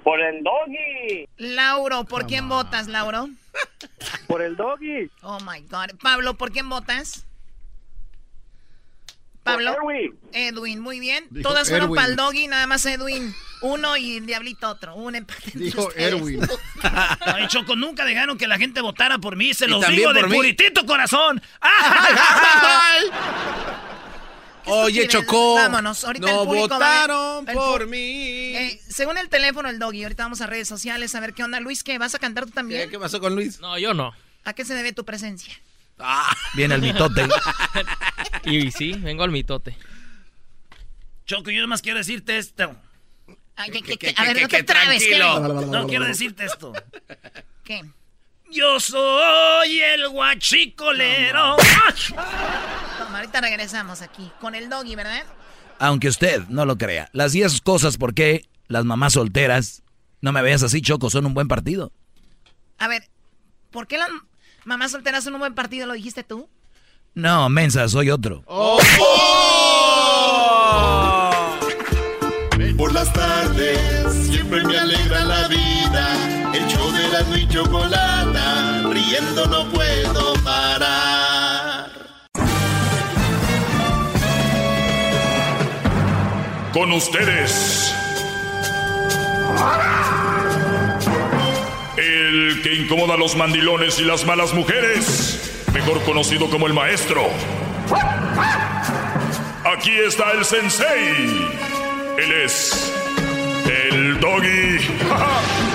Por 0.05 0.21
el 0.21 0.43
doggy. 0.45 1.27
Lauro, 1.39 2.05
¿por 2.05 2.27
quién 2.27 2.49
votas, 2.49 2.87
Lauro? 2.89 3.29
Por 4.27 4.43
el 4.43 4.57
doggy. 4.57 5.09
Oh 5.23 5.39
my 5.41 5.61
God. 5.71 5.97
Pablo, 6.03 6.35
¿por 6.35 6.51
quién 6.53 6.69
votas? 6.69 7.25
Pablo. 9.45 9.73
Edwin. 9.75 10.19
Edwin, 10.33 10.81
muy 10.81 10.99
bien. 11.01 11.27
Dijo 11.31 11.49
Todas 11.49 11.69
fueron 11.69 11.87
Erwin. 11.91 11.97
para 11.97 12.09
el 12.09 12.17
doggy, 12.17 12.49
nada 12.49 12.67
más 12.67 12.85
Edwin. 12.87 13.33
Uno 13.61 13.97
y 13.97 14.17
el 14.17 14.27
diablito 14.27 14.69
otro. 14.69 14.95
Un 14.97 15.15
empate. 15.15 15.53
Dijo. 15.55 15.93
Erwin. 15.95 16.41
Ay, 17.21 17.47
Choco, 17.49 17.77
nunca 17.77 18.05
dejaron 18.05 18.37
que 18.39 18.47
la 18.49 18.59
gente 18.59 18.81
votara 18.81 19.19
por 19.19 19.37
mí. 19.37 19.55
Se 19.55 19.67
Y 19.67 19.69
los 19.69 19.87
digo 19.89 20.13
de 20.13 20.25
mí. 20.25 20.35
puritito 20.35 20.85
corazón. 20.87 21.41
Oye? 24.67 25.07
Chocó. 25.09 25.55
Vámonos, 25.57 26.05
ahorita 26.05 26.27
no 26.27 26.43
el 26.43 26.47
público 26.49 26.69
va 26.69 26.77
a 26.77 26.79
ver- 26.79 27.11
votaron 27.11 27.49
el 27.49 27.55
por 27.55 27.87
mí. 27.87 27.99
Eh, 28.57 28.81
según 28.89 29.19
el 29.19 29.29
teléfono 29.29 29.69
del 29.69 29.79
doggy, 29.79 30.03
ahorita 30.05 30.23
vamos 30.25 30.41
a 30.41 30.47
redes 30.47 30.69
sociales 30.69 31.15
a 31.15 31.21
ver 31.21 31.35
qué 31.35 31.43
onda. 31.45 31.61
Luis, 31.61 31.83
¿qué? 31.85 31.99
¿Vas 31.99 32.15
a 32.15 32.19
cantar 32.19 32.47
tú 32.47 32.53
también? 32.53 32.83
¿Qué, 32.85 32.91
qué 32.93 32.99
pasó 32.99 33.21
con 33.21 33.35
Luis? 33.35 33.61
No, 33.61 33.79
yo 33.79 33.93
no. 33.95 34.13
¿A 34.45 34.53
qué 34.53 34.65
se 34.65 34.75
debe 34.75 34.93
tu 34.93 35.05
presencia? 35.05 35.55
Viene 36.55 36.75
el 36.75 36.81
mitote. 36.83 37.27
Y 38.47 38.71
sí, 38.73 38.93
vengo 38.93 39.23
al 39.25 39.31
mitote. 39.31 39.75
Choco, 41.27 41.51
yo 41.51 41.63
nomás 41.63 41.81
quiero 41.81 41.99
decirte 41.99 42.37
esto. 42.37 42.77
Ay, 43.57 43.71
¿qué, 43.71 43.81
qué, 43.81 43.97
¿Qué, 43.97 44.13
qué? 44.13 44.21
A 44.21 44.25
ver, 44.25 44.37
qué, 44.37 44.43
no 44.43 44.49
te 44.49 44.63
trabes. 44.65 45.03
No, 45.71 45.87
quiero 45.87 46.05
decirte 46.07 46.45
esto. 46.45 46.73
¿Qué? 47.65 47.83
Yo 48.55 48.79
soy 48.79 49.81
el 49.81 50.09
guachicolero. 50.11 51.57
Toma, 52.99 53.19
ahorita 53.19 53.41
regresamos 53.41 54.01
aquí 54.01 54.31
con 54.41 54.55
el 54.55 54.69
doggy, 54.69 54.95
¿verdad? 54.95 55.25
Aunque 55.81 56.07
usted 56.07 56.45
no 56.49 56.65
lo 56.65 56.79
crea. 56.79 57.09
Las 57.13 57.33
10 57.33 57.63
cosas 57.63 57.97
por 57.97 58.15
qué 58.15 58.45
las 58.69 58.85
mamás 58.85 59.15
solteras, 59.15 59.83
no 60.21 60.31
me 60.31 60.41
veas 60.41 60.63
así, 60.63 60.81
Choco, 60.83 61.11
son 61.11 61.27
un 61.27 61.35
buen 61.35 61.49
partido. 61.49 61.91
A 62.79 62.87
ver, 62.87 63.09
¿por 63.73 63.89
qué 63.89 63.99
las 63.99 64.09
mamás 64.65 64.93
solteras 64.93 65.25
son 65.25 65.35
un 65.35 65.41
buen 65.41 65.57
partido? 65.57 65.89
¿Lo 65.89 65.95
dijiste 65.95 66.23
tú? 66.23 66.49
No, 67.15 67.49
mensa, 67.49 67.89
soy 67.89 68.11
otro. 68.11 68.45
Por 72.77 72.93
las 72.93 73.13
tardes 73.13 74.15
siempre 74.29 74.63
me 74.63 74.79
alegra 74.79 75.25
la 75.25 75.49
vida. 75.49 76.34
Y 77.17 77.47
chocolata, 77.47 78.83
riendo 78.91 79.47
no 79.47 79.69
puedo 79.71 80.35
parar. 80.43 81.89
Con 86.73 86.91
ustedes. 86.91 87.95
El 91.97 92.61
que 92.65 92.75
incomoda 92.75 93.15
a 93.15 93.17
los 93.17 93.37
mandilones 93.37 94.01
y 94.01 94.05
las 94.05 94.27
malas 94.27 94.53
mujeres, 94.53 95.63
mejor 95.73 96.03
conocido 96.03 96.51
como 96.51 96.67
el 96.67 96.75
maestro. 96.75 97.23
Aquí 99.65 99.97
está 100.05 100.33
el 100.33 100.45
sensei. 100.45 101.49
Él 102.19 102.33
es 102.45 102.93
el 103.67 104.19
doggy. 104.19 104.81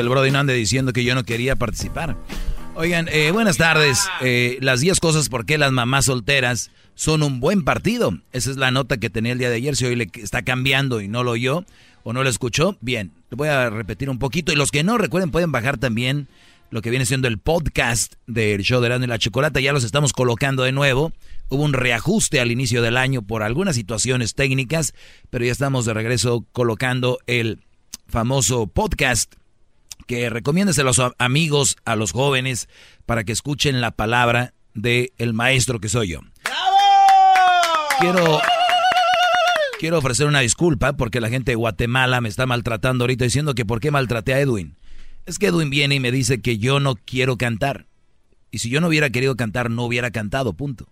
El 0.00 0.08
Brody 0.08 0.30
no 0.30 0.38
ande 0.38 0.54
diciendo 0.54 0.92
que 0.92 1.04
yo 1.04 1.14
no 1.14 1.24
quería 1.24 1.56
participar. 1.56 2.16
Oigan, 2.74 3.08
eh, 3.10 3.30
buenas 3.30 3.56
tardes. 3.56 4.06
Eh, 4.20 4.58
las 4.60 4.80
10 4.80 5.00
cosas 5.00 5.30
por 5.30 5.46
qué 5.46 5.56
las 5.56 5.72
mamás 5.72 6.04
solteras 6.04 6.70
son 6.94 7.22
un 7.22 7.40
buen 7.40 7.64
partido. 7.64 8.18
Esa 8.32 8.50
es 8.50 8.58
la 8.58 8.70
nota 8.70 8.98
que 8.98 9.08
tenía 9.08 9.32
el 9.32 9.38
día 9.38 9.48
de 9.48 9.56
ayer. 9.56 9.76
Si 9.76 9.86
hoy 9.86 9.96
le 9.96 10.10
está 10.14 10.42
cambiando 10.42 11.00
y 11.00 11.08
no 11.08 11.24
lo 11.24 11.30
oyó 11.30 11.64
o 12.02 12.12
no 12.12 12.22
lo 12.22 12.28
escuchó, 12.28 12.76
bien. 12.82 13.12
Voy 13.30 13.48
a 13.48 13.70
repetir 13.70 14.10
un 14.10 14.18
poquito. 14.18 14.52
Y 14.52 14.56
los 14.56 14.70
que 14.70 14.84
no 14.84 14.98
recuerden 14.98 15.30
pueden 15.30 15.52
bajar 15.52 15.78
también 15.78 16.28
lo 16.70 16.82
que 16.82 16.90
viene 16.90 17.06
siendo 17.06 17.28
el 17.28 17.38
podcast 17.38 18.14
del 18.26 18.62
show 18.62 18.82
de 18.82 18.88
Erasmo 18.88 19.06
y 19.06 19.08
la 19.08 19.18
Chocolata. 19.18 19.60
Ya 19.60 19.72
los 19.72 19.84
estamos 19.84 20.12
colocando 20.12 20.62
de 20.62 20.72
nuevo. 20.72 21.12
Hubo 21.48 21.62
un 21.62 21.72
reajuste 21.72 22.40
al 22.40 22.50
inicio 22.50 22.82
del 22.82 22.98
año 22.98 23.22
por 23.22 23.42
algunas 23.42 23.76
situaciones 23.76 24.34
técnicas, 24.34 24.92
pero 25.30 25.46
ya 25.46 25.52
estamos 25.52 25.86
de 25.86 25.94
regreso 25.94 26.44
colocando 26.52 27.18
el 27.26 27.60
famoso 28.06 28.66
podcast 28.66 29.34
que 30.06 30.30
recomiendes 30.30 30.78
a 30.78 30.84
los 30.84 31.00
amigos, 31.18 31.76
a 31.84 31.96
los 31.96 32.12
jóvenes, 32.12 32.68
para 33.04 33.24
que 33.24 33.32
escuchen 33.32 33.80
la 33.80 33.90
palabra 33.90 34.54
del 34.74 35.12
el 35.18 35.32
maestro 35.32 35.80
que 35.80 35.88
soy 35.88 36.08
yo. 36.08 36.20
Quiero, 37.98 38.40
quiero 39.80 39.98
ofrecer 39.98 40.26
una 40.26 40.40
disculpa 40.40 40.96
porque 40.96 41.20
la 41.20 41.28
gente 41.28 41.52
de 41.52 41.56
Guatemala 41.56 42.20
me 42.20 42.28
está 42.28 42.46
maltratando 42.46 43.04
ahorita 43.04 43.24
diciendo 43.24 43.54
que 43.54 43.64
por 43.64 43.80
qué 43.80 43.90
maltraté 43.90 44.34
a 44.34 44.40
Edwin. 44.40 44.76
Es 45.24 45.38
que 45.38 45.46
Edwin 45.46 45.70
viene 45.70 45.96
y 45.96 46.00
me 46.00 46.12
dice 46.12 46.40
que 46.40 46.58
yo 46.58 46.78
no 46.78 46.94
quiero 46.94 47.36
cantar. 47.36 47.86
Y 48.50 48.58
si 48.58 48.70
yo 48.70 48.80
no 48.80 48.88
hubiera 48.88 49.10
querido 49.10 49.34
cantar, 49.36 49.70
no 49.70 49.84
hubiera 49.84 50.10
cantado, 50.10 50.52
punto. 50.52 50.88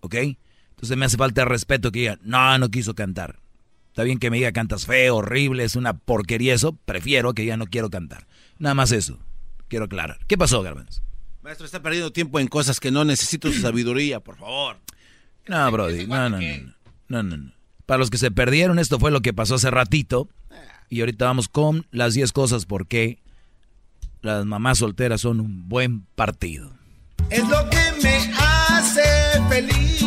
¿Ok? 0.00 0.14
Entonces 0.70 0.96
me 0.96 1.04
hace 1.04 1.16
falta 1.16 1.42
el 1.42 1.48
respeto 1.48 1.92
que 1.92 2.00
diga, 2.00 2.18
no, 2.22 2.58
no 2.58 2.70
quiso 2.70 2.94
cantar. 2.94 3.38
Está 3.94 4.02
bien 4.02 4.18
que 4.18 4.28
me 4.28 4.38
diga 4.38 4.50
cantas 4.50 4.86
feo, 4.86 5.14
horrible, 5.14 5.62
es 5.62 5.76
una 5.76 5.96
porquería 5.96 6.52
eso. 6.52 6.76
Prefiero 6.84 7.32
que 7.32 7.44
ya 7.44 7.56
no 7.56 7.66
quiero 7.66 7.90
cantar. 7.90 8.26
Nada 8.58 8.74
más 8.74 8.90
eso. 8.90 9.20
Quiero 9.68 9.84
aclarar. 9.84 10.18
¿Qué 10.26 10.36
pasó, 10.36 10.62
Garbanzo? 10.62 11.00
Maestro, 11.42 11.64
está 11.64 11.80
perdiendo 11.80 12.10
tiempo 12.10 12.40
en 12.40 12.48
cosas 12.48 12.80
que 12.80 12.90
no 12.90 13.04
necesito 13.04 13.52
su 13.52 13.60
sabiduría, 13.60 14.18
por 14.18 14.36
favor. 14.36 14.78
No, 15.46 15.70
Brody. 15.70 16.08
No, 16.08 16.28
no, 16.28 16.40
no, 16.40 16.74
no. 17.08 17.22
No, 17.22 17.36
no. 17.36 17.52
Para 17.86 17.98
los 17.98 18.10
que 18.10 18.18
se 18.18 18.32
perdieron, 18.32 18.80
esto 18.80 18.98
fue 18.98 19.12
lo 19.12 19.20
que 19.20 19.32
pasó 19.32 19.54
hace 19.54 19.70
ratito. 19.70 20.28
Y 20.88 20.98
ahorita 20.98 21.26
vamos 21.26 21.48
con 21.48 21.86
las 21.92 22.14
10 22.14 22.32
cosas 22.32 22.66
por 22.66 22.88
qué 22.88 23.22
las 24.22 24.44
mamás 24.44 24.78
solteras 24.78 25.20
son 25.20 25.38
un 25.38 25.68
buen 25.68 26.00
partido. 26.16 26.72
Es 27.30 27.48
lo 27.48 27.70
que 27.70 27.78
me 28.02 28.32
hace 28.36 29.04
feliz. 29.48 30.03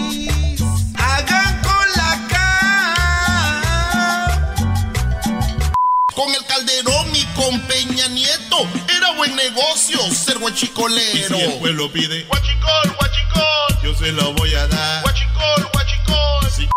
Con 6.18 6.34
el 6.34 6.44
Calderón 6.48 7.16
y 7.16 7.24
con 7.36 7.62
Peña 7.68 8.08
Nieto 8.08 8.68
era 8.98 9.16
buen 9.18 9.36
negocio 9.36 10.00
ser 10.12 10.40
guachicolero. 10.40 11.38
Y 11.38 11.42
si 11.42 11.46
el 11.46 11.60
pueblo 11.60 11.92
pide 11.92 12.24
guachicol, 12.24 12.96
guachicol, 12.98 13.84
yo 13.84 13.94
se 13.94 14.12
lo 14.14 14.34
voy 14.34 14.52
a 14.56 14.66
dar. 14.66 15.04
Guachicol, 15.04 15.70
guachicol. 15.72 16.50
Sí. 16.50 16.68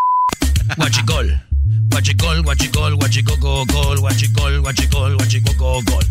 Guachicol. 0.77 1.43
Guachicol, 1.89 2.43
guachicol, 2.43 2.95
guachicococol, 2.97 4.01
guachicol, 4.01 4.61
guachicol, 4.61 5.17
guachicococol. 5.17 6.05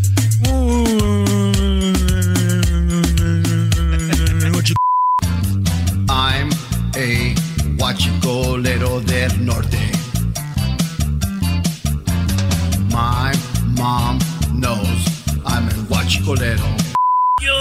I'm 6.09 6.49
a 6.95 7.35
guachicolero 7.77 9.01
del 9.01 9.45
norte. 9.45 9.98
My 12.99 13.31
mom 13.77 14.19
knows 14.59 15.23
I'm 15.45 15.69
a 15.69 15.73
guachicolero. 15.87 16.65
Yo 17.41 17.55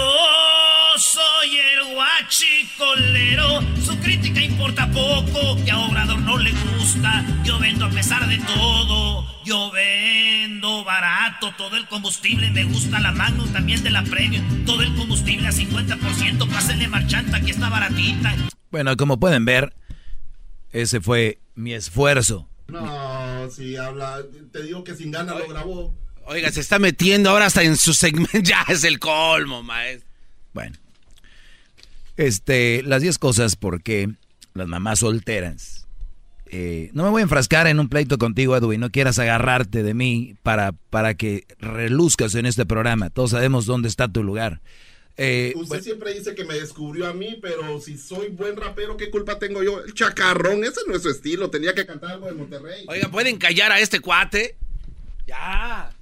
soy 0.97 1.59
el 1.59 1.93
guachicolero. 1.93 3.61
Su 3.81 3.97
crítica 3.99 4.41
importa 4.41 4.91
poco, 4.91 5.55
que 5.63 5.71
a 5.71 5.77
Obrador 5.77 6.19
no 6.19 6.37
le 6.37 6.51
gusta. 6.51 7.23
Yo 7.45 7.57
vendo 7.57 7.85
a 7.85 7.89
pesar 7.89 8.27
de 8.27 8.37
todo. 8.39 9.25
Yo 9.45 9.71
vendo 9.71 10.83
barato. 10.83 11.53
Todo 11.57 11.77
el 11.77 11.87
combustible 11.87 12.51
me 12.51 12.65
gusta. 12.65 12.99
La 12.99 13.13
Magnum 13.13 13.47
también 13.53 13.81
de 13.81 13.91
la 13.91 14.03
Premium. 14.03 14.65
Todo 14.65 14.81
el 14.81 14.93
combustible 14.93 15.47
a 15.47 15.51
50%. 15.51 16.49
Pásenle 16.49 16.89
marchanta, 16.89 17.37
aquí 17.37 17.51
está 17.51 17.69
baratita. 17.69 18.35
Bueno, 18.71 18.97
como 18.97 19.21
pueden 19.21 19.45
ver, 19.45 19.73
ese 20.73 20.99
fue 20.99 21.39
mi 21.55 21.71
esfuerzo. 21.71 22.45
No, 22.67 23.18
habla, 23.79 24.21
te 24.51 24.63
digo 24.63 24.83
que 24.83 24.95
sin 24.95 25.11
ganas 25.11 25.37
lo 25.37 25.47
grabó. 25.47 25.95
Oiga, 26.25 26.51
se 26.51 26.59
está 26.61 26.77
metiendo 26.79 27.29
ahora 27.29 27.45
hasta 27.47 27.63
en 27.63 27.75
su 27.77 27.93
segmento. 27.93 28.37
Ya 28.43 28.63
es 28.67 28.83
el 28.83 28.99
colmo, 28.99 29.63
maestro. 29.63 30.07
Bueno. 30.53 30.75
Este, 32.17 32.83
las 32.83 33.01
10 33.01 33.17
cosas 33.17 33.55
por 33.55 33.81
qué 33.81 34.09
las 34.53 34.67
mamás 34.67 34.99
solteras. 34.99 35.87
eh, 36.51 36.89
no 36.93 37.03
me 37.03 37.09
voy 37.09 37.21
a 37.21 37.23
enfrascar 37.23 37.67
en 37.67 37.79
un 37.79 37.87
pleito 37.89 38.17
contigo, 38.17 38.55
Edwin. 38.57 38.79
No 38.81 38.89
quieras 38.91 39.19
agarrarte 39.19 39.83
de 39.83 39.93
mí 39.93 40.35
para, 40.43 40.73
para 40.89 41.13
que 41.13 41.45
reluzcas 41.59 42.35
en 42.35 42.45
este 42.45 42.65
programa. 42.65 43.09
Todos 43.09 43.31
sabemos 43.31 43.65
dónde 43.65 43.87
está 43.87 44.07
tu 44.07 44.23
lugar. 44.23 44.61
Eh, 45.21 45.51
Usted 45.57 45.81
siempre 45.81 46.13
dice 46.13 46.33
que 46.33 46.45
me 46.45 46.53
descubrió 46.53 47.05
a 47.05 47.13
mí, 47.13 47.37
pero 47.41 47.81
si 47.81 47.97
soy 47.97 48.29
buen 48.29 48.55
rapero, 48.55 48.95
¿qué 48.95 49.09
culpa 49.09 49.37
tengo 49.37 49.61
yo? 49.61 49.83
El 49.83 49.93
chacarrón, 49.93 50.63
ese 50.63 50.79
no 50.87 50.95
es 50.95 51.01
su 51.03 51.09
estilo. 51.09 51.49
Tenía 51.49 51.75
que 51.75 51.85
cantar 51.85 52.11
algo 52.11 52.27
de 52.27 52.31
Monterrey. 52.33 52.85
Oiga, 52.87 53.09
¿pueden 53.11 53.37
callar 53.37 53.73
a 53.73 53.81
este 53.81 53.99
cuate? 53.99 54.55
Ya. 55.27 55.93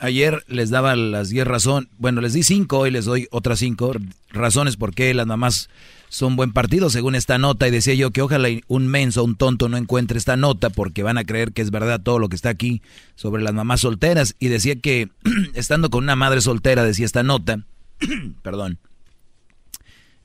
Ayer 0.00 0.44
les 0.48 0.70
daba 0.70 0.96
las 0.96 1.28
10 1.28 1.46
razones, 1.46 1.88
bueno, 1.98 2.20
les 2.20 2.32
di 2.32 2.42
5, 2.42 2.78
hoy 2.78 2.90
les 2.90 3.04
doy 3.04 3.28
otras 3.30 3.60
5 3.60 3.94
razones 4.30 4.76
por 4.76 4.94
qué 4.94 5.14
las 5.14 5.26
mamás 5.26 5.70
son 6.08 6.36
buen 6.36 6.52
partido 6.52 6.90
según 6.90 7.14
esta 7.14 7.38
nota 7.38 7.68
y 7.68 7.70
decía 7.70 7.94
yo 7.94 8.10
que 8.10 8.22
ojalá 8.22 8.48
un 8.66 8.86
menso, 8.86 9.24
un 9.24 9.36
tonto 9.36 9.68
no 9.68 9.76
encuentre 9.76 10.18
esta 10.18 10.36
nota 10.36 10.70
porque 10.70 11.02
van 11.02 11.18
a 11.18 11.24
creer 11.24 11.52
que 11.52 11.62
es 11.62 11.70
verdad 11.70 12.00
todo 12.00 12.18
lo 12.18 12.28
que 12.28 12.36
está 12.36 12.48
aquí 12.48 12.82
sobre 13.14 13.42
las 13.42 13.54
mamás 13.54 13.80
solteras 13.80 14.34
y 14.38 14.48
decía 14.48 14.76
que 14.76 15.10
estando 15.54 15.90
con 15.90 16.04
una 16.04 16.16
madre 16.16 16.40
soltera, 16.40 16.84
decía 16.84 17.06
esta 17.06 17.22
nota, 17.22 17.64
perdón, 18.42 18.78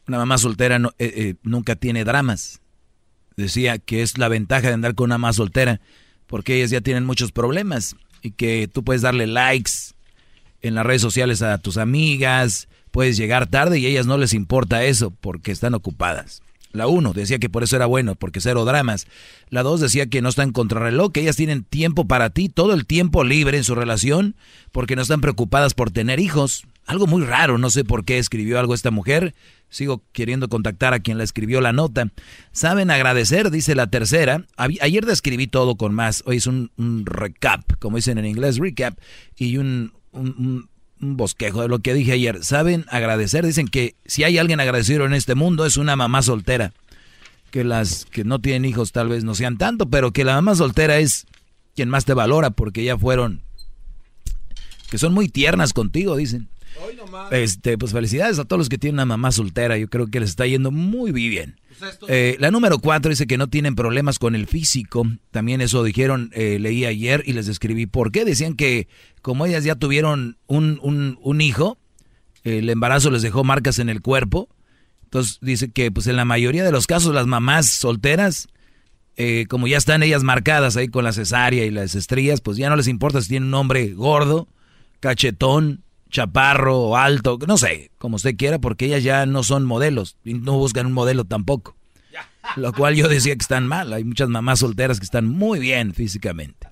una 0.07 0.17
mamá 0.17 0.37
soltera 0.37 0.79
no, 0.79 0.89
eh, 0.99 1.13
eh, 1.15 1.35
nunca 1.43 1.75
tiene 1.75 2.03
dramas. 2.03 2.59
Decía 3.35 3.79
que 3.79 4.01
es 4.01 4.17
la 4.17 4.27
ventaja 4.27 4.67
de 4.67 4.73
andar 4.73 4.95
con 4.95 5.05
una 5.05 5.17
mamá 5.17 5.33
soltera 5.33 5.81
porque 6.27 6.55
ellas 6.55 6.71
ya 6.71 6.81
tienen 6.81 7.05
muchos 7.05 7.31
problemas 7.31 7.95
y 8.21 8.31
que 8.31 8.69
tú 8.71 8.83
puedes 8.83 9.01
darle 9.01 9.27
likes 9.27 9.71
en 10.61 10.75
las 10.75 10.85
redes 10.85 11.01
sociales 11.01 11.41
a 11.41 11.57
tus 11.57 11.77
amigas, 11.77 12.67
puedes 12.93 13.17
llegar 13.17 13.47
tarde 13.47 13.79
y 13.79 13.87
ellas 13.87 14.05
no 14.05 14.19
les 14.19 14.35
importa 14.35 14.83
eso 14.85 15.09
porque 15.09 15.51
están 15.51 15.73
ocupadas. 15.73 16.43
La 16.73 16.85
uno 16.87 17.11
decía 17.11 17.39
que 17.39 17.49
por 17.49 17.63
eso 17.63 17.75
era 17.75 17.87
bueno, 17.87 18.13
porque 18.15 18.39
cero 18.39 18.65
dramas. 18.65 19.07
La 19.49 19.63
dos 19.63 19.81
decía 19.81 20.07
que 20.07 20.21
no 20.21 20.29
están 20.29 20.51
contrarreloj, 20.51 21.11
que 21.11 21.21
ellas 21.21 21.35
tienen 21.35 21.63
tiempo 21.63 22.07
para 22.07 22.29
ti, 22.29 22.49
todo 22.49 22.73
el 22.73 22.85
tiempo 22.85 23.23
libre 23.23 23.57
en 23.57 23.63
su 23.63 23.73
relación, 23.73 24.35
porque 24.71 24.95
no 24.95 25.01
están 25.01 25.21
preocupadas 25.21 25.73
por 25.73 25.89
tener 25.89 26.19
hijos. 26.19 26.65
Algo 26.85 27.07
muy 27.07 27.23
raro, 27.23 27.57
no 27.57 27.71
sé 27.71 27.83
por 27.83 28.05
qué 28.05 28.19
escribió 28.19 28.59
algo 28.59 28.75
esta 28.75 28.91
mujer. 28.91 29.33
Sigo 29.69 30.03
queriendo 30.11 30.49
contactar 30.49 30.93
a 30.93 30.99
quien 30.99 31.17
la 31.17 31.23
escribió 31.23 31.61
la 31.61 31.73
nota. 31.73 32.11
Saben 32.51 32.91
agradecer, 32.91 33.49
dice 33.49 33.73
la 33.73 33.87
tercera. 33.87 34.45
Ayer 34.55 35.05
describí 35.05 35.47
todo 35.47 35.77
con 35.77 35.95
más. 35.95 36.21
Hoy 36.27 36.37
es 36.37 36.45
un, 36.45 36.69
recap, 37.05 37.63
como 37.79 37.97
dicen 37.97 38.19
en 38.19 38.25
inglés, 38.25 38.59
recap, 38.59 38.99
y 39.35 39.57
un, 39.57 39.93
un, 40.11 40.69
bosquejo 41.03 41.61
de 41.61 41.67
lo 41.67 41.79
que 41.79 41.93
dije 41.93 42.13
ayer. 42.13 42.43
Saben 42.43 42.85
agradecer. 42.89 43.45
Dicen 43.45 43.67
que 43.67 43.95
si 44.05 44.23
hay 44.23 44.37
alguien 44.37 44.59
agradecido 44.59 45.05
en 45.05 45.13
este 45.13 45.35
mundo 45.35 45.65
es 45.65 45.77
una 45.77 45.95
mamá 45.95 46.21
soltera. 46.21 46.73
Que 47.51 47.63
las 47.63 48.05
que 48.05 48.23
no 48.23 48.39
tienen 48.39 48.65
hijos 48.65 48.91
tal 48.91 49.09
vez 49.09 49.23
no 49.23 49.35
sean 49.35 49.57
tanto, 49.57 49.89
pero 49.89 50.11
que 50.11 50.23
la 50.23 50.35
mamá 50.35 50.55
soltera 50.55 50.97
es 50.97 51.27
quien 51.75 51.89
más 51.89 52.05
te 52.05 52.13
valora 52.13 52.49
porque 52.49 52.83
ya 52.83 52.97
fueron 52.97 53.41
que 54.89 54.99
son 54.99 55.13
muy 55.13 55.27
tiernas 55.27 55.73
contigo, 55.73 56.15
dicen. 56.15 56.49
Este, 57.31 57.77
pues 57.77 57.91
felicidades 57.91 58.39
a 58.39 58.45
todos 58.45 58.57
los 58.57 58.69
que 58.69 58.77
tienen 58.77 58.95
una 58.95 59.05
mamá 59.05 59.31
soltera. 59.31 59.77
Yo 59.77 59.89
creo 59.89 60.07
que 60.07 60.19
les 60.19 60.29
está 60.29 60.45
yendo 60.45 60.71
muy 60.71 61.11
bien. 61.11 61.59
Pues 61.79 61.97
eh, 62.07 62.37
la 62.39 62.51
número 62.51 62.79
cuatro 62.79 63.09
dice 63.09 63.27
que 63.27 63.37
no 63.37 63.47
tienen 63.47 63.75
problemas 63.75 64.19
con 64.19 64.35
el 64.35 64.47
físico. 64.47 65.05
También 65.31 65.61
eso 65.61 65.83
dijeron, 65.83 66.31
eh, 66.33 66.57
leí 66.59 66.85
ayer 66.85 67.23
y 67.25 67.33
les 67.33 67.47
escribí 67.47 67.85
por 67.85 68.11
qué. 68.11 68.25
Decían 68.25 68.55
que 68.55 68.87
como 69.21 69.45
ellas 69.45 69.63
ya 69.63 69.75
tuvieron 69.75 70.37
un, 70.47 70.79
un, 70.81 71.17
un 71.21 71.41
hijo, 71.41 71.77
el 72.43 72.69
embarazo 72.69 73.09
les 73.11 73.21
dejó 73.21 73.43
marcas 73.43 73.79
en 73.79 73.89
el 73.89 74.01
cuerpo. 74.01 74.49
Entonces 75.05 75.37
dice 75.41 75.71
que 75.71 75.91
pues 75.91 76.07
en 76.07 76.15
la 76.15 76.25
mayoría 76.25 76.63
de 76.63 76.71
los 76.71 76.87
casos 76.87 77.13
las 77.13 77.27
mamás 77.27 77.67
solteras, 77.67 78.47
eh, 79.15 79.45
como 79.47 79.67
ya 79.67 79.77
están 79.77 80.01
ellas 80.01 80.23
marcadas 80.23 80.75
ahí 80.75 80.87
con 80.87 81.03
la 81.03 81.13
cesárea 81.13 81.65
y 81.65 81.69
las 81.69 81.93
estrías, 81.93 82.41
pues 82.41 82.57
ya 82.57 82.69
no 82.69 82.75
les 82.75 82.87
importa 82.87 83.21
si 83.21 83.29
tienen 83.29 83.49
un 83.49 83.53
hombre 83.53 83.89
gordo, 83.93 84.47
cachetón, 84.99 85.83
chaparro 86.13 86.79
o 86.79 86.95
alto, 86.95 87.39
no 87.47 87.57
sé, 87.57 87.91
como 87.97 88.15
usted 88.15 88.37
quiera, 88.37 88.59
porque 88.59 88.85
ellas 88.85 89.03
ya 89.03 89.25
no 89.25 89.43
son 89.43 89.65
modelos 89.65 90.15
y 90.23 90.35
no 90.35 90.53
buscan 90.53 90.85
un 90.85 90.93
modelo 90.93 91.25
tampoco. 91.25 91.75
Lo 92.55 92.71
cual 92.71 92.95
yo 92.95 93.07
decía 93.07 93.33
que 93.35 93.41
están 93.41 93.67
mal. 93.67 93.91
Hay 93.93 94.03
muchas 94.03 94.29
mamás 94.29 94.59
solteras 94.59 94.99
que 94.99 95.05
están 95.05 95.25
muy 95.25 95.59
bien 95.59 95.93
físicamente. 95.93 96.67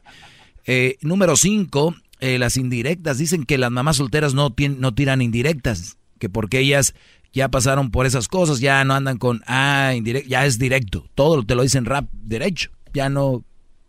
Eh, 0.65 0.97
número 1.01 1.35
cinco, 1.35 1.95
eh, 2.19 2.37
las 2.37 2.55
indirectas. 2.55 3.17
Dicen 3.17 3.45
que 3.45 3.57
las 3.57 3.71
mamás 3.71 3.97
solteras 3.97 4.33
no, 4.33 4.53
no 4.77 4.93
tiran 4.93 5.21
indirectas, 5.21 5.97
que 6.19 6.29
porque 6.29 6.59
ellas 6.59 6.93
ya 7.33 7.49
pasaron 7.49 7.89
por 7.89 8.05
esas 8.05 8.27
cosas, 8.27 8.59
ya 8.59 8.83
no 8.83 8.93
andan 8.93 9.17
con, 9.17 9.41
ah, 9.47 9.93
indirecto, 9.95 10.29
ya 10.29 10.45
es 10.45 10.59
directo. 10.59 11.09
Todo 11.15 11.41
te 11.43 11.55
lo 11.55 11.63
dicen 11.63 11.85
rap 11.85 12.05
derecho. 12.11 12.69
Ya 12.93 13.09
no. 13.09 13.43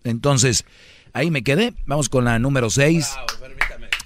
Entonces, 0.05 0.65
ahí 1.13 1.31
me 1.31 1.43
quedé. 1.43 1.75
Vamos 1.85 2.09
con 2.09 2.25
la 2.25 2.39
número 2.39 2.71
seis. 2.71 3.11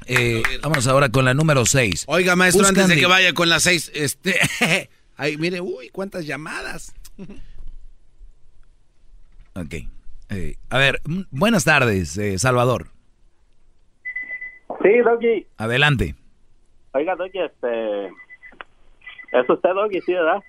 Eh, 0.08 0.42
vamos 0.62 0.86
ahora 0.86 1.08
con 1.08 1.24
la 1.24 1.34
número 1.34 1.64
6. 1.66 2.04
Oiga, 2.08 2.36
maestro, 2.36 2.66
antes 2.66 2.88
de 2.88 2.96
que 2.96 3.06
vaya 3.06 3.32
con 3.32 3.48
la 3.48 3.58
6, 3.58 3.92
este, 3.94 4.38
ay, 5.16 5.36
mire, 5.36 5.60
uy, 5.60 5.88
cuántas 5.90 6.26
llamadas. 6.26 6.94
ok. 9.54 9.74
Eh, 10.30 10.56
a 10.70 10.78
ver, 10.78 11.00
buenas 11.30 11.64
tardes, 11.64 12.16
eh, 12.18 12.38
Salvador. 12.38 12.88
Sí, 14.82 14.98
Doggy. 15.04 15.46
Adelante. 15.56 16.14
Oiga, 16.92 17.16
Doggy, 17.16 17.40
este... 17.40 18.06
¿Es 19.32 19.48
usted, 19.48 19.70
Doggy, 19.70 20.00
sí, 20.02 20.12
verdad? 20.12 20.42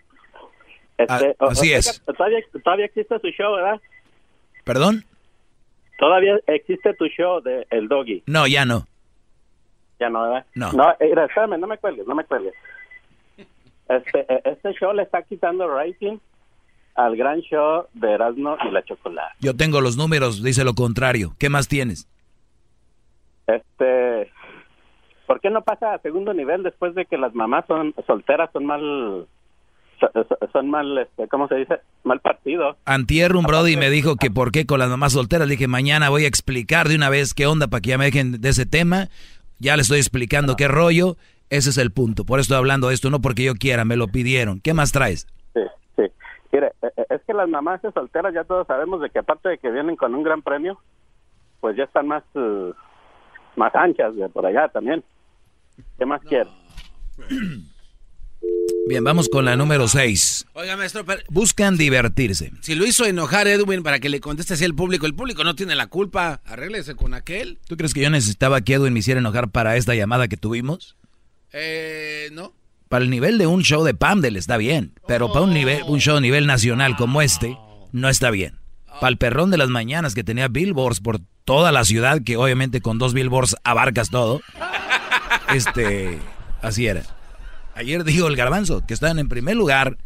Este, 0.98 1.36
ah, 1.40 1.48
así 1.50 1.74
es. 1.74 2.02
Todavía, 2.06 2.40
todavía 2.64 2.86
existe 2.86 3.20
su 3.20 3.28
show, 3.30 3.56
¿verdad? 3.56 3.80
¿Perdón? 4.64 5.06
Todavía 5.98 6.40
existe 6.48 6.94
tu 6.94 7.08
show 7.08 7.42
de 7.42 7.66
El 7.70 7.88
Doggy. 7.88 8.24
No, 8.28 8.48
ya 8.48 8.66
no. 8.66 8.88
Ya 10.00 10.10
no, 10.10 10.24
¿verdad? 10.24 10.46
No. 10.56 10.72
No, 10.74 10.92
eh, 11.00 11.12
espérame, 11.12 11.60
no 11.60 11.68
me 11.68 11.78
cuelgues, 11.78 12.06
no 12.08 12.16
me 12.16 12.24
cuelgues. 12.24 12.54
Este, 13.90 14.26
eh, 14.32 14.42
este 14.46 14.74
show 14.74 14.94
le 14.94 15.04
está 15.04 15.22
quitando 15.24 15.68
rating 15.68 16.18
al 16.96 17.16
gran 17.16 17.42
show 17.42 17.86
de 17.94 18.12
Erasmo 18.12 18.58
y 18.68 18.72
la 18.72 18.84
Chocolate. 18.84 19.36
Yo 19.40 19.56
tengo 19.56 19.82
los 19.82 19.98
números, 19.98 20.44
dice 20.44 20.64
lo 20.64 20.74
contrario. 20.74 21.34
¿Qué 21.40 21.50
más 21.50 21.68
tienes? 21.68 22.08
Este, 23.46 24.32
¿por 25.26 25.40
qué 25.40 25.50
no 25.50 25.62
pasa 25.62 25.94
a 25.94 26.00
segundo 26.00 26.34
nivel 26.34 26.64
después 26.64 26.96
de 26.96 27.06
que 27.06 27.18
las 27.18 27.34
mamás 27.34 27.66
son 27.68 27.94
solteras, 28.08 28.50
son 28.52 28.66
mal, 28.66 29.28
son 30.52 30.70
mal, 30.70 30.98
este, 30.98 31.28
¿cómo 31.28 31.48
se 31.48 31.56
dice? 31.56 31.76
Mal 32.04 32.20
partido. 32.20 32.76
Antier 32.86 33.36
un 33.36 33.46
Brody 33.46 33.78
me 33.78 33.90
dijo 33.90 34.16
que 34.16 34.32
por 34.32 34.52
qué 34.52 34.66
con 34.66 34.80
las 34.80 34.90
mamás 34.90 35.14
solteras. 35.14 35.48
Le 35.48 35.54
dije, 35.54 35.68
mañana 35.68 36.10
voy 36.10 36.26
a 36.26 36.28
explicar 36.28 36.88
de 36.90 36.96
una 36.96 37.10
vez 37.10 37.34
qué 37.34 37.46
onda 37.46 37.68
para 37.68 37.82
que 37.82 37.92
ya 37.92 37.98
me 37.98 38.06
dejen 38.06 38.42
de 38.42 38.50
ese 38.50 38.66
tema. 38.66 39.08
Ya 39.60 39.76
le 39.76 39.82
estoy 39.82 39.98
explicando 39.98 40.56
qué 40.56 40.68
rollo. 40.68 41.16
Ese 41.50 41.70
es 41.70 41.78
el 41.78 41.92
punto. 41.92 42.26
Por 42.26 42.40
eso 42.40 42.46
estoy 42.46 42.58
hablando 42.58 42.90
de 42.90 42.94
esto, 42.94 43.10
no 43.10 43.22
porque 43.22 43.44
yo 43.44 43.56
quiera, 43.56 43.86
me 43.86 43.96
lo 43.96 44.08
pidieron. 44.08 44.60
¿Qué 44.60 44.74
más 44.74 44.92
traes? 44.92 45.28
Sí, 45.54 45.62
sí. 45.96 46.04
Mire, 46.52 46.74
e, 46.82 46.88
e, 46.88 47.16
es 47.16 47.22
que 47.26 47.34
las 47.34 47.48
mamás 47.48 47.82
solteras 47.94 48.34
ya 48.34 48.44
todos 48.44 48.68
sabemos 48.68 49.02
de 49.02 49.10
que 49.10 49.20
aparte 49.20 49.50
de 49.50 49.58
que 49.58 49.72
vienen 49.72 49.96
con 49.96 50.14
un 50.14 50.24
gran 50.24 50.42
premio, 50.42 50.78
pues 51.62 51.78
ya 51.78 51.86
están 51.86 52.08
más, 52.08 52.24
uh, 52.36 52.74
más 53.56 53.74
anchas 53.76 54.16
de 54.16 54.28
por 54.30 54.46
allá 54.46 54.68
también. 54.68 55.04
¿Qué 55.98 56.06
más 56.06 56.22
quiere? 56.22 56.50
Bien, 58.88 59.04
vamos 59.04 59.28
con 59.28 59.44
la 59.44 59.58
número 59.58 59.90
6. 59.90 60.46
Oiga, 60.54 60.78
maestro, 60.78 61.04
buscan 61.30 61.76
divertirse. 61.76 62.54
Si 62.62 62.74
lo 62.74 62.86
hizo 62.86 63.06
enojar 63.06 63.46
Edwin 63.48 63.84
para 63.84 64.00
que 64.00 64.08
le 64.08 64.22
conteste 64.22 64.54
así 64.54 64.64
al 64.64 64.76
público, 64.76 65.06
el 65.06 65.14
público 65.14 65.44
no 65.44 65.56
tiene 65.56 65.76
la 65.76 65.88
culpa. 65.88 66.42
Arréglese 66.46 66.96
con 66.96 67.14
aquel. 67.14 67.60
¿Tú 67.68 67.76
crees 67.76 67.94
que 67.94 68.02
yo 68.02 68.10
necesitaba 68.10 68.62
que 68.62 68.76
Edwin 68.76 68.94
me 68.94 69.00
hiciera 69.00 69.20
enojar 69.20 69.50
para 69.50 69.76
esta 69.76 69.94
llamada 69.94 70.30
que 70.30 70.38
tuvimos? 70.38 70.96
Eh, 71.52 72.30
no. 72.32 72.54
Para 72.88 73.04
el 73.04 73.10
nivel 73.10 73.38
de 73.38 73.48
un 73.48 73.62
show 73.62 73.84
de 73.84 73.94
Pamdel 73.94 74.38
está 74.38 74.56
bien, 74.56 74.94
pero 75.06 75.34
para 75.34 75.44
un 75.44 75.54
nivel 75.54 75.84
un 75.88 76.00
show 76.00 76.16
a 76.16 76.22
nivel 76.22 76.48
nacional 76.48 76.96
como 76.96 77.22
este 77.22 77.58
no 77.92 78.08
está 78.08 78.32
bien. 78.32 78.58
Para 78.86 79.10
el 79.10 79.18
perrón 79.18 79.52
de 79.52 79.58
las 79.58 79.68
mañanas 79.68 80.16
que 80.16 80.24
tenía 80.24 80.48
billboards 80.48 81.02
por 81.02 81.20
toda 81.44 81.74
la 81.74 81.84
ciudad, 81.84 82.22
que 82.24 82.38
obviamente 82.38 82.80
con 82.80 83.00
dos 83.00 83.14
billboards 83.14 83.58
abarcas 83.66 84.10
todo. 84.10 84.42
Este, 85.54 86.20
así 86.62 86.88
era. 86.88 87.17
Ayer 87.78 88.04
dijo 88.04 88.28
el 88.28 88.36
garbanzo 88.36 88.84
que 88.88 88.96
estaban 88.96 89.20
en 89.20 89.30
primer 89.30 89.56
lugar 89.56 90.00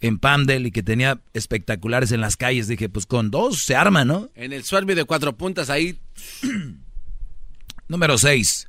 en 0.00 0.18
Pamdel 0.18 0.66
y 0.66 0.70
que 0.70 0.82
tenía 0.82 1.20
espectaculares 1.34 2.10
en 2.10 2.22
las 2.22 2.38
calles. 2.38 2.68
Dije, 2.68 2.88
pues 2.88 3.04
con 3.04 3.30
dos 3.30 3.62
se 3.62 3.76
arma, 3.76 4.06
¿no? 4.06 4.30
En 4.34 4.54
el 4.54 4.64
Swerve 4.64 4.94
de 4.94 5.04
cuatro 5.04 5.36
puntas 5.36 5.68
ahí. 5.68 6.00
Número 7.88 8.16
seis. 8.16 8.66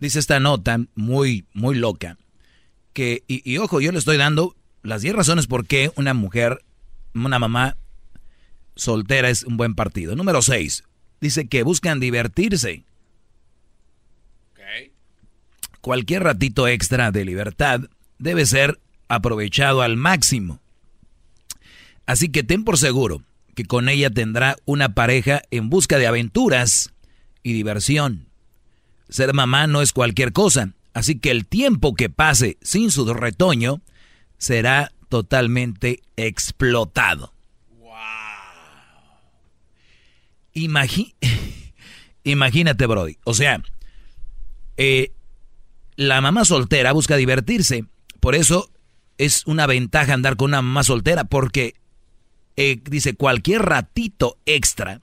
Dice 0.00 0.18
esta 0.18 0.40
nota 0.40 0.80
muy, 0.94 1.44
muy 1.52 1.74
loca. 1.74 2.16
Que, 2.94 3.22
y, 3.28 3.42
y, 3.50 3.58
ojo, 3.58 3.82
yo 3.82 3.92
le 3.92 3.98
estoy 3.98 4.16
dando 4.16 4.56
las 4.82 5.02
diez 5.02 5.14
razones 5.14 5.46
por 5.46 5.66
qué 5.66 5.92
una 5.96 6.14
mujer, 6.14 6.64
una 7.14 7.38
mamá 7.38 7.76
soltera 8.76 9.28
es 9.28 9.42
un 9.42 9.58
buen 9.58 9.74
partido. 9.74 10.16
Número 10.16 10.40
seis. 10.40 10.84
Dice 11.20 11.48
que 11.48 11.62
buscan 11.64 12.00
divertirse 12.00 12.86
cualquier 15.84 16.22
ratito 16.22 16.66
extra 16.66 17.12
de 17.12 17.26
libertad 17.26 17.82
debe 18.18 18.46
ser 18.46 18.80
aprovechado 19.08 19.82
al 19.82 19.98
máximo. 19.98 20.58
Así 22.06 22.30
que 22.30 22.42
ten 22.42 22.64
por 22.64 22.78
seguro 22.78 23.22
que 23.54 23.66
con 23.66 23.90
ella 23.90 24.08
tendrá 24.08 24.56
una 24.64 24.94
pareja 24.94 25.42
en 25.50 25.68
busca 25.68 25.98
de 25.98 26.06
aventuras 26.06 26.94
y 27.42 27.52
diversión. 27.52 28.28
Ser 29.10 29.34
mamá 29.34 29.66
no 29.66 29.82
es 29.82 29.92
cualquier 29.92 30.32
cosa, 30.32 30.70
así 30.94 31.18
que 31.18 31.30
el 31.30 31.44
tiempo 31.44 31.94
que 31.94 32.08
pase 32.08 32.56
sin 32.62 32.90
su 32.90 33.12
retoño 33.12 33.82
será 34.38 34.90
totalmente 35.10 36.00
explotado. 36.16 37.34
Imagínate, 42.24 42.86
Brody. 42.86 43.18
O 43.24 43.34
sea, 43.34 43.62
eh, 44.78 45.12
la 45.96 46.20
mamá 46.20 46.44
soltera 46.44 46.92
busca 46.92 47.16
divertirse. 47.16 47.84
Por 48.20 48.34
eso 48.34 48.70
es 49.18 49.46
una 49.46 49.66
ventaja 49.66 50.14
andar 50.14 50.36
con 50.36 50.50
una 50.50 50.62
mamá 50.62 50.82
soltera 50.82 51.24
porque 51.24 51.74
eh, 52.56 52.80
dice 52.84 53.14
cualquier 53.14 53.62
ratito 53.62 54.38
extra. 54.46 55.00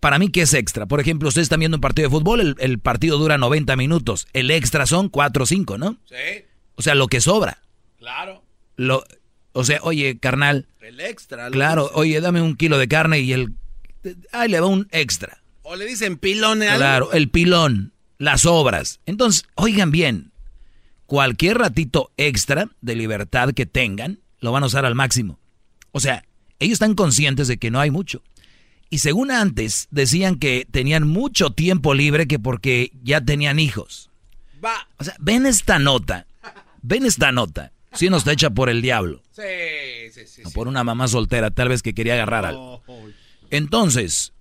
Para 0.00 0.18
mí, 0.18 0.28
¿qué 0.28 0.42
es 0.42 0.54
extra? 0.54 0.86
Por 0.86 1.00
ejemplo, 1.00 1.28
ustedes 1.28 1.46
están 1.46 1.58
viendo 1.58 1.76
un 1.76 1.80
partido 1.80 2.08
de 2.08 2.16
fútbol, 2.16 2.56
el, 2.58 2.78
partido 2.78 3.18
dura 3.18 3.36
90 3.36 3.74
minutos. 3.76 4.28
El 4.32 4.50
extra 4.50 4.86
son 4.86 5.08
4 5.08 5.42
o 5.42 5.46
5, 5.46 5.76
¿no? 5.76 5.98
Sí. 6.04 6.44
O 6.76 6.82
sea, 6.82 6.94
lo 6.94 7.08
que 7.08 7.20
sobra. 7.20 7.62
Claro. 7.98 8.44
Lo, 8.76 9.04
o 9.52 9.64
sea, 9.64 9.80
oye, 9.82 10.18
carnal. 10.18 10.68
El 10.80 11.00
extra. 11.00 11.50
Claro, 11.50 11.90
oye, 11.94 12.20
dame 12.20 12.40
un 12.40 12.54
kilo 12.54 12.78
de 12.78 12.86
carne 12.86 13.20
y 13.20 13.32
el... 13.32 13.54
Ahí 14.30 14.48
le 14.48 14.60
va 14.60 14.68
un 14.68 14.86
extra. 14.92 15.42
O 15.62 15.74
le 15.74 15.84
dicen 15.84 16.16
pilón. 16.16 16.62
¿eh? 16.62 16.70
Claro, 16.76 17.12
el 17.12 17.28
pilón, 17.28 17.92
las 18.18 18.46
obras. 18.46 19.00
Entonces, 19.06 19.44
oigan 19.54 19.90
bien, 19.90 20.32
cualquier 21.06 21.58
ratito 21.58 22.12
extra 22.16 22.68
de 22.80 22.96
libertad 22.96 23.52
que 23.54 23.66
tengan, 23.66 24.20
lo 24.40 24.52
van 24.52 24.62
a 24.62 24.66
usar 24.66 24.84
al 24.84 24.94
máximo. 24.94 25.38
O 25.92 26.00
sea, 26.00 26.24
ellos 26.58 26.74
están 26.74 26.94
conscientes 26.94 27.48
de 27.48 27.56
que 27.58 27.70
no 27.70 27.80
hay 27.80 27.90
mucho. 27.90 28.22
Y 28.90 28.98
según 28.98 29.30
antes, 29.30 29.88
decían 29.90 30.36
que 30.36 30.66
tenían 30.70 31.06
mucho 31.06 31.50
tiempo 31.50 31.94
libre 31.94 32.26
que 32.26 32.38
porque 32.38 32.92
ya 33.02 33.20
tenían 33.20 33.58
hijos. 33.58 34.10
Va. 34.64 34.88
O 34.98 35.04
sea, 35.04 35.14
ven 35.18 35.46
esta 35.46 35.78
nota. 35.78 36.26
Ven 36.82 37.04
esta 37.04 37.32
nota. 37.32 37.72
Si 37.92 38.08
no 38.08 38.16
está 38.16 38.32
hecha 38.32 38.50
por 38.50 38.68
el 38.68 38.82
diablo. 38.82 39.22
Sí, 39.32 40.10
sí, 40.12 40.26
sí. 40.26 40.42
O 40.44 40.50
por 40.50 40.68
una 40.68 40.84
mamá 40.84 41.08
soltera, 41.08 41.50
tal 41.50 41.68
vez 41.68 41.82
que 41.82 41.94
quería 41.94 42.14
agarrar 42.14 42.44
algo. 42.44 42.82
Entonces, 43.50 44.32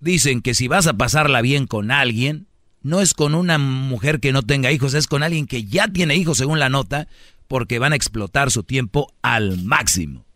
dicen 0.00 0.40
que 0.40 0.54
si 0.54 0.68
vas 0.68 0.86
a 0.86 0.94
pasarla 0.94 1.42
bien 1.42 1.66
con 1.66 1.90
alguien, 1.90 2.46
no 2.84 3.00
es 3.00 3.14
con 3.14 3.34
una 3.34 3.56
mujer 3.56 4.20
que 4.20 4.30
no 4.30 4.42
tenga 4.42 4.70
hijos, 4.70 4.92
es 4.92 5.08
con 5.08 5.22
alguien 5.22 5.46
que 5.46 5.64
ya 5.64 5.88
tiene 5.88 6.16
hijos, 6.16 6.36
según 6.36 6.58
la 6.58 6.68
nota, 6.68 7.08
porque 7.48 7.78
van 7.78 7.94
a 7.94 7.96
explotar 7.96 8.50
su 8.50 8.62
tiempo 8.62 9.12
al 9.22 9.64
máximo. 9.64 10.26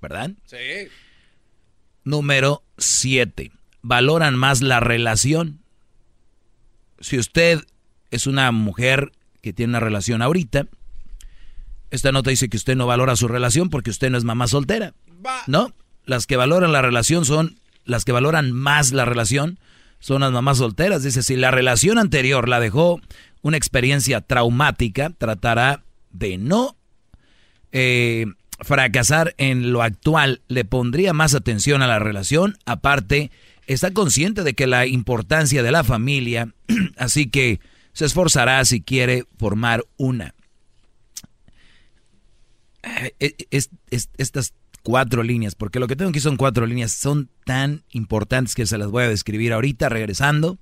¿Verdad? 0.00 0.30
Sí. 0.46 0.88
Número 2.04 2.62
7. 2.78 3.50
Valoran 3.82 4.36
más 4.36 4.62
la 4.62 4.78
relación. 4.78 5.60
Si 7.00 7.18
usted 7.18 7.60
es 8.12 8.28
una 8.28 8.52
mujer 8.52 9.10
que 9.42 9.52
tiene 9.52 9.72
una 9.72 9.80
relación 9.80 10.22
ahorita, 10.22 10.68
esta 11.90 12.12
nota 12.12 12.30
dice 12.30 12.48
que 12.48 12.58
usted 12.58 12.76
no 12.76 12.86
valora 12.86 13.16
su 13.16 13.26
relación 13.26 13.70
porque 13.70 13.90
usted 13.90 14.08
no 14.10 14.18
es 14.18 14.24
mamá 14.24 14.46
soltera. 14.46 14.94
¿No? 15.48 15.74
Las 16.04 16.28
que 16.28 16.36
valoran 16.36 16.70
la 16.70 16.80
relación 16.80 17.24
son, 17.24 17.58
las 17.84 18.04
que 18.04 18.12
valoran 18.12 18.52
más 18.52 18.92
la 18.92 19.04
relación 19.04 19.58
son 20.00 20.22
las 20.22 20.32
mamás 20.32 20.58
solteras. 20.58 21.02
Dice, 21.02 21.22
si 21.22 21.36
la 21.36 21.50
relación 21.50 21.98
anterior 21.98 22.48
la 22.48 22.58
dejó 22.58 23.00
una 23.42 23.56
experiencia 23.56 24.20
traumática, 24.20 25.10
tratará 25.16 25.84
de 26.10 26.38
no 26.38 26.76
eh, 27.70 28.26
fracasar 28.60 29.34
en 29.38 29.72
lo 29.72 29.82
actual. 29.82 30.42
Le 30.48 30.64
pondría 30.64 31.12
más 31.12 31.34
atención 31.34 31.82
a 31.82 31.86
la 31.86 31.98
relación. 31.98 32.56
Aparte, 32.64 33.30
está 33.66 33.92
consciente 33.92 34.42
de 34.42 34.54
que 34.54 34.66
la 34.66 34.86
importancia 34.86 35.62
de 35.62 35.70
la 35.70 35.84
familia, 35.84 36.52
así 36.96 37.30
que 37.30 37.60
se 37.92 38.06
esforzará 38.06 38.64
si 38.64 38.80
quiere 38.80 39.24
formar 39.38 39.84
una. 39.96 40.34
Estas 44.16 44.54
cuatro 44.82 45.22
líneas, 45.22 45.54
porque 45.54 45.80
lo 45.80 45.86
que 45.86 45.96
tengo 45.96 46.10
aquí 46.10 46.20
son 46.20 46.36
cuatro 46.36 46.66
líneas, 46.66 46.92
son 46.92 47.30
tan 47.44 47.84
importantes 47.90 48.54
que 48.54 48.66
se 48.66 48.78
las 48.78 48.88
voy 48.88 49.04
a 49.04 49.08
describir 49.08 49.52
ahorita, 49.52 49.88
regresando. 49.88 50.58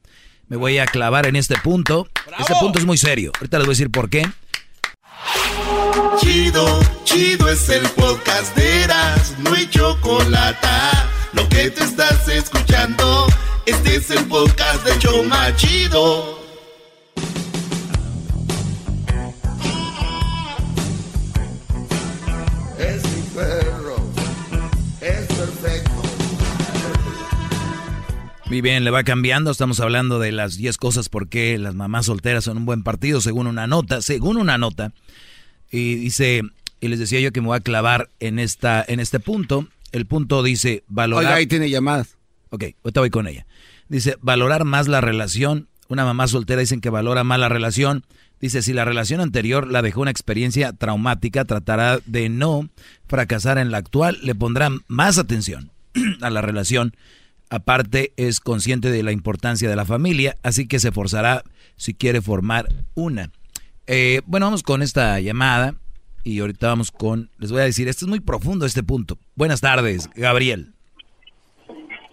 Me 0.47 0.57
voy 0.57 0.79
a 0.79 0.87
clavar 0.87 1.27
en 1.27 1.37
este 1.37 1.57
punto. 1.57 2.09
Este 2.39 2.55
punto 2.61 2.79
es 2.79 2.87
muy 2.87 2.97
serio. 2.97 3.33
Ahorita 3.37 3.59
les 3.59 3.67
voy 3.67 3.73
a 3.73 3.77
decir 3.77 3.91
por 3.91 4.09
qué. 4.09 4.27
Chido, 6.19 6.81
chido 7.05 7.49
es 7.49 7.69
el 7.69 7.87
podcast 7.91 8.57
de 8.57 8.85
Eras, 8.85 9.35
no 9.39 9.53
hay 9.53 9.69
chocolate. 9.69 10.67
Lo 11.33 11.49
que 11.49 11.71
te 11.71 11.85
estás 11.85 12.29
escuchando, 12.29 13.27
este 13.67 13.97
es 13.97 14.11
el 14.11 14.25
podcast 14.25 14.85
de 14.85 14.99
Choma 14.99 15.55
Chido. 15.57 16.39
Muy 28.49 28.63
bien, 28.63 28.83
le 28.83 28.91
va 28.91 29.05
cambiando. 29.05 29.51
Estamos 29.51 29.79
hablando 29.79 30.19
de 30.19 30.33
las 30.33 30.57
10 30.57 30.79
cosas 30.79 31.11
por 31.11 31.29
qué 31.29 31.59
las 31.59 31.75
mamás 31.75 32.07
solteras 32.07 32.45
son 32.45 32.57
un 32.57 32.65
buen 32.65 32.83
partido, 32.83 33.21
según 33.21 33.47
una 33.47 33.67
nota. 33.67 34.01
Según 34.01 34.39
una 34.39 34.57
nota. 34.57 34.95
Y 35.71 35.97
dice, 35.97 36.41
y 36.81 36.89
les 36.89 36.99
decía 36.99 37.21
yo 37.21 37.31
que 37.31 37.43
me 37.43 37.49
voy 37.49 37.59
a 37.59 37.61
clavar 37.61 38.09
en, 38.21 38.39
esta, 38.39 38.83
en 38.89 39.01
este 39.01 39.21
punto. 39.21 39.69
El 39.93 40.07
punto 40.07 40.43
dice 40.43 40.83
valorar. 40.89 41.27
Oiga, 41.27 41.37
ahí 41.37 41.47
tiene 41.47 41.69
llamadas. 41.69 42.17
Ok, 42.49 42.65
ahorita 42.85 43.01
voy 43.01 43.11
con 43.11 43.29
ella. 43.29 43.47
Dice 43.91 44.17
valorar 44.23 44.65
más 44.65 44.89
la 44.89 45.03
relación. 45.03 45.69
Una 45.89 46.07
mamá 46.07 46.27
soltera 46.27 46.61
dicen 46.61 46.81
que 46.81 46.89
valora 46.89 47.25
más 47.25 47.39
la 47.39 47.51
relación. 47.51 48.07
Dice, 48.41 48.63
si 48.63 48.73
la 48.73 48.87
relación 48.87 49.21
anterior 49.21 49.67
la 49.67 49.83
dejó 49.83 50.01
una 50.01 50.11
experiencia 50.11 50.73
traumática, 50.73 51.45
tratará 51.45 51.99
de 52.07 52.31
no 52.31 52.71
fracasar 53.09 53.59
en 53.59 53.71
la 53.71 53.79
actual, 53.79 54.19
le 54.23 54.35
pondrá 54.35 54.71
más 54.87 55.19
atención 55.19 55.71
a 56.23 56.31
la 56.31 56.41
relación. 56.41 56.95
Aparte, 57.51 58.13
es 58.17 58.41
consciente 58.41 58.91
de 58.91 59.03
la 59.03 59.13
importancia 59.13 59.69
de 59.69 59.77
la 59.77 59.85
familia, 59.85 60.37
así 60.43 60.69
que 60.69 60.79
se 60.79 60.93
forzará 60.93 61.43
si 61.77 61.95
quiere 61.95 62.21
formar 62.21 62.67
una. 62.95 63.31
Eh, 63.87 64.21
bueno, 64.27 64.47
vamos 64.47 64.63
con 64.63 64.83
esta 64.83 65.19
llamada 65.21 65.75
y 66.25 66.41
ahorita 66.41 66.69
vamos 66.69 66.91
con, 66.91 67.31
les 67.39 67.51
voy 67.51 67.63
a 67.63 67.65
decir, 67.65 67.89
esto 67.89 68.05
es 68.05 68.09
muy 68.09 68.21
profundo 68.21 68.67
este 68.67 68.83
punto. 68.83 69.17
Buenas 69.35 69.63
tardes, 69.63 70.11
Gabriel. 70.15 70.75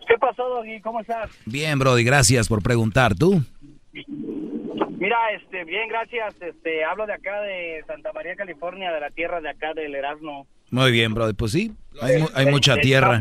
¿Qué 0.07 0.17
pasó, 0.19 0.47
Doggy? 0.47 0.79
¿Cómo 0.81 1.01
estás? 1.01 1.29
Bien, 1.45 1.77
Brody, 1.79 2.03
gracias 2.03 2.47
por 2.47 2.61
preguntar. 2.61 3.15
¿Tú? 3.15 3.43
Mira, 3.91 5.17
este, 5.35 5.65
bien, 5.65 5.89
gracias. 5.89 6.35
Este, 6.41 6.85
hablo 6.85 7.05
de 7.05 7.13
acá 7.13 7.41
de 7.41 7.83
Santa 7.87 8.13
María, 8.13 8.35
California, 8.35 8.91
de 8.93 8.99
la 9.01 9.09
tierra 9.09 9.41
de 9.41 9.49
acá 9.49 9.73
del 9.73 9.95
Erasmo. 9.95 10.47
Muy 10.69 10.91
bien, 10.91 11.13
Brody, 11.13 11.33
pues 11.33 11.51
sí, 11.51 11.73
hay, 12.01 12.23
hay 12.33 12.45
mucha 12.47 12.77
tierra. 12.77 13.19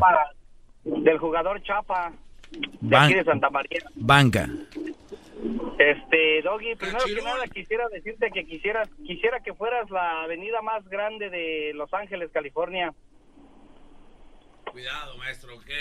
Del 0.85 1.19
jugador 1.19 1.63
Chapa, 1.63 2.13
de 2.81 2.97
aquí 2.97 3.15
de 3.15 3.25
Santa 3.25 3.51
María. 3.51 3.81
Banca. 3.95 4.49
Este, 5.79 6.43
Doggy, 6.43 6.77
primero 6.77 7.05
que 7.05 7.23
nada 7.23 7.47
quisiera 7.49 7.89
decirte 7.89 8.31
que 8.31 8.45
quisiera, 8.45 8.83
quisiera 9.05 9.41
que 9.41 9.53
fueras 9.53 9.91
la 9.91 10.23
avenida 10.23 10.63
más 10.63 10.89
grande 10.89 11.29
de 11.31 11.73
Los 11.75 11.93
Ángeles, 11.93 12.31
California. 12.33 12.95
Cuidado, 14.71 15.17
maestro. 15.19 15.61
¿qué? 15.67 15.75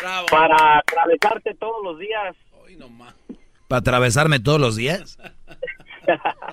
Bravo. 0.00 0.26
Para 0.28 0.78
atravesarte 0.78 1.54
todos 1.54 1.82
los 1.84 1.98
días. 1.98 2.36
Hoy 2.52 2.76
nomás. 2.76 3.14
¿Para 3.68 3.80
atravesarme 3.80 4.40
todos 4.40 4.60
los 4.60 4.76
días? 4.76 5.18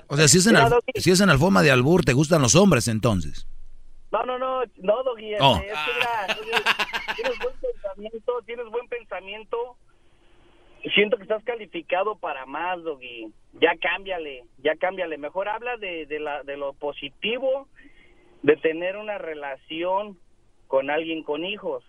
O 0.06 0.16
sea, 0.16 0.28
si 0.28 0.38
es, 0.38 0.46
en 0.46 0.56
si 0.94 1.10
es 1.10 1.20
en 1.20 1.26
la 1.26 1.36
forma 1.36 1.62
de 1.62 1.72
albur, 1.72 2.04
¿te 2.04 2.12
gustan 2.12 2.40
los 2.40 2.54
hombres 2.54 2.86
entonces? 2.86 3.48
No, 4.12 4.24
no, 4.24 4.38
no, 4.38 4.62
no, 4.78 5.02
Doggy, 5.04 5.32
este, 5.34 5.44
Oh. 5.44 5.56
es 5.56 5.62
que 5.62 5.92
mira, 5.94 6.26
tienes- 7.16 7.38
buen 7.38 7.54
pensamiento, 7.60 8.32
tienes 8.46 8.66
buen 8.70 8.88
pensamiento. 8.88 9.76
Siento 10.94 11.16
que 11.18 11.22
estás 11.24 11.44
calificado 11.44 12.16
para 12.16 12.46
más, 12.46 12.82
Doggy. 12.82 13.28
Ya 13.60 13.70
cámbiale, 13.80 14.44
ya 14.62 14.74
cámbiale. 14.76 15.18
Mejor 15.18 15.48
habla 15.48 15.76
de, 15.76 16.06
de, 16.06 16.18
la, 16.20 16.42
de 16.42 16.56
lo 16.56 16.72
positivo 16.72 17.68
de 18.42 18.56
tener 18.56 18.96
una 18.96 19.18
relación 19.18 20.18
con 20.66 20.90
alguien 20.90 21.22
con 21.22 21.44
hijos. 21.44 21.84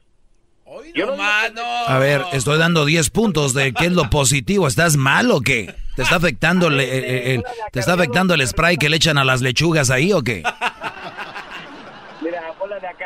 Yo 0.93 1.05
no 1.07 1.15
A 1.21 1.97
ver, 1.99 2.21
estoy 2.33 2.57
dando 2.59 2.85
10 2.85 3.09
puntos 3.09 3.53
de 3.53 3.73
qué 3.73 3.85
es 3.85 3.91
lo 3.93 4.09
positivo. 4.09 4.67
¿Estás 4.67 4.95
mal 4.95 5.31
o 5.31 5.41
qué? 5.41 5.73
¿Te 5.95 6.03
está 6.03 6.17
afectando 6.17 6.67
el, 6.67 6.79
el- 6.79 7.03
el- 7.05 7.43
te 7.71 7.79
está 7.79 7.93
afectando 7.93 8.33
el 8.35 8.45
spray 8.47 8.77
que 8.77 8.89
le 8.89 8.97
echan 8.97 9.17
a 9.17 9.23
las 9.25 9.41
lechugas 9.41 9.89
ahí 9.89 10.13
o 10.13 10.21
qué? 10.21 10.43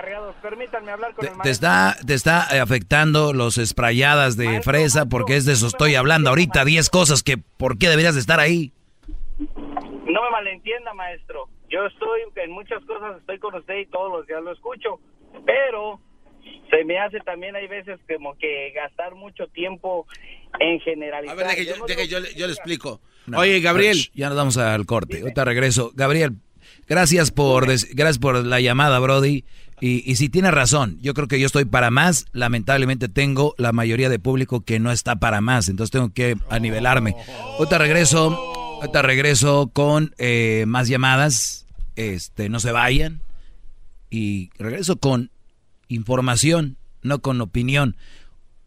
Acarreados, 0.06 0.36
permítanme 0.42 0.92
hablar 0.92 1.16
con 1.16 1.26
el 1.26 1.32
¿Te 1.32 1.38
maestro. 1.38 1.52
está, 1.52 1.98
te 2.06 2.14
está 2.14 2.42
afectando 2.62 3.34
los 3.34 3.56
sprayadas 3.56 4.38
de 4.38 4.62
fresa? 4.62 5.08
Porque 5.08 5.36
es 5.36 5.46
de 5.46 5.54
eso 5.54 5.66
estoy 5.68 5.96
hablando 5.96 6.30
ahorita. 6.30 6.64
10 6.64 6.90
cosas 6.92 7.24
que, 7.24 7.38
¿por 7.38 7.78
qué 7.80 7.90
deberías 7.90 8.14
de 8.14 8.22
estar 8.22 8.40
ahí? 8.40 8.72
No 9.40 10.22
me 10.24 10.30
malentienda, 10.32 10.94
maestro. 10.94 11.50
Yo 11.70 11.86
estoy 11.88 12.22
en 12.36 12.52
muchas 12.52 12.84
cosas, 12.86 13.18
estoy 13.20 13.40
con 13.40 13.56
usted 13.56 13.80
y 13.80 13.86
todos 13.88 14.12
los 14.12 14.28
días 14.28 14.44
lo 14.44 14.52
escucho. 14.54 15.00
Pero 15.46 16.00
se 16.70 16.86
me 16.86 17.00
hace 17.00 17.20
también, 17.22 17.56
hay 17.56 17.68
veces 17.68 18.00
como 18.08 18.38
que 18.38 18.72
gastar 18.76 19.16
mucho 19.16 19.48
tiempo 19.48 20.06
en 20.60 20.80
generalizar. 20.82 21.34
A 21.34 21.38
ver, 21.38 21.48
deje, 21.48 21.66
Yo 21.66 21.76
yo, 21.78 21.86
deje, 21.88 22.08
yo, 22.08 22.20
le- 22.20 22.34
yo 22.36 22.46
le 22.46 22.54
explico. 22.54 23.02
No, 23.26 23.40
Oye, 23.40 23.60
Gabriel. 23.60 23.98
Ya 24.14 24.28
nos 24.30 24.38
vamos 24.38 24.58
al 24.58 24.86
corte. 24.86 25.22
Ahorita 25.22 25.44
regreso. 25.46 25.92
Gabriel, 25.96 26.34
gracias 26.88 27.32
por, 27.32 27.66
des- 27.68 27.94
gracias 27.96 28.20
por 28.20 28.46
la 28.46 28.60
llamada, 28.62 29.00
Brody. 29.00 29.44
Y, 29.82 30.10
y 30.10 30.16
si 30.16 30.30
tiene 30.30 30.52
razón, 30.52 30.98
yo 31.02 31.14
creo 31.14 31.28
que 31.28 31.40
yo 31.40 31.48
estoy 31.48 31.66
para 31.66 31.92
más. 31.92 32.26
Lamentablemente 32.32 33.10
tengo 33.10 33.56
la 33.58 33.72
mayoría 33.72 34.10
de 34.10 34.20
público 34.20 34.62
que 34.62 34.80
no 34.80 34.92
está 34.92 35.18
para 35.18 35.42
más. 35.42 35.70
Entonces 35.70 35.92
tengo 35.92 36.14
que 36.14 36.38
anivelarme. 36.50 37.16
Ahorita 37.58 37.78
regreso. 37.78 38.56
Regreso 38.94 39.70
con 39.74 40.14
eh, 40.18 40.66
más 40.68 40.88
llamadas. 40.88 41.66
Este, 41.96 42.50
no 42.50 42.60
se 42.60 42.72
vayan. 42.72 43.22
Y 44.10 44.50
regreso 44.58 44.98
con 44.98 45.32
información, 45.88 46.78
no 47.02 47.20
con 47.20 47.42
opinión. 47.42 47.96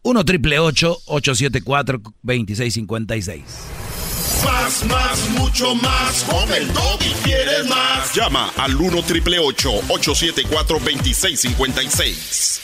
1 0.01 0.25
triple 0.25 0.59
874 0.59 2.01
2656. 2.23 3.78
Más, 4.45 4.85
más, 4.85 5.29
mucho 5.31 5.75
más. 5.75 6.23
Con 6.23 6.53
el 6.53 6.67
y 6.67 7.13
quieres 7.23 7.67
más. 7.67 8.13
Llama 8.13 8.51
al 8.57 8.75
1 8.75 9.03
triple 9.03 9.39
874 9.39 10.79
2656. 10.79 12.61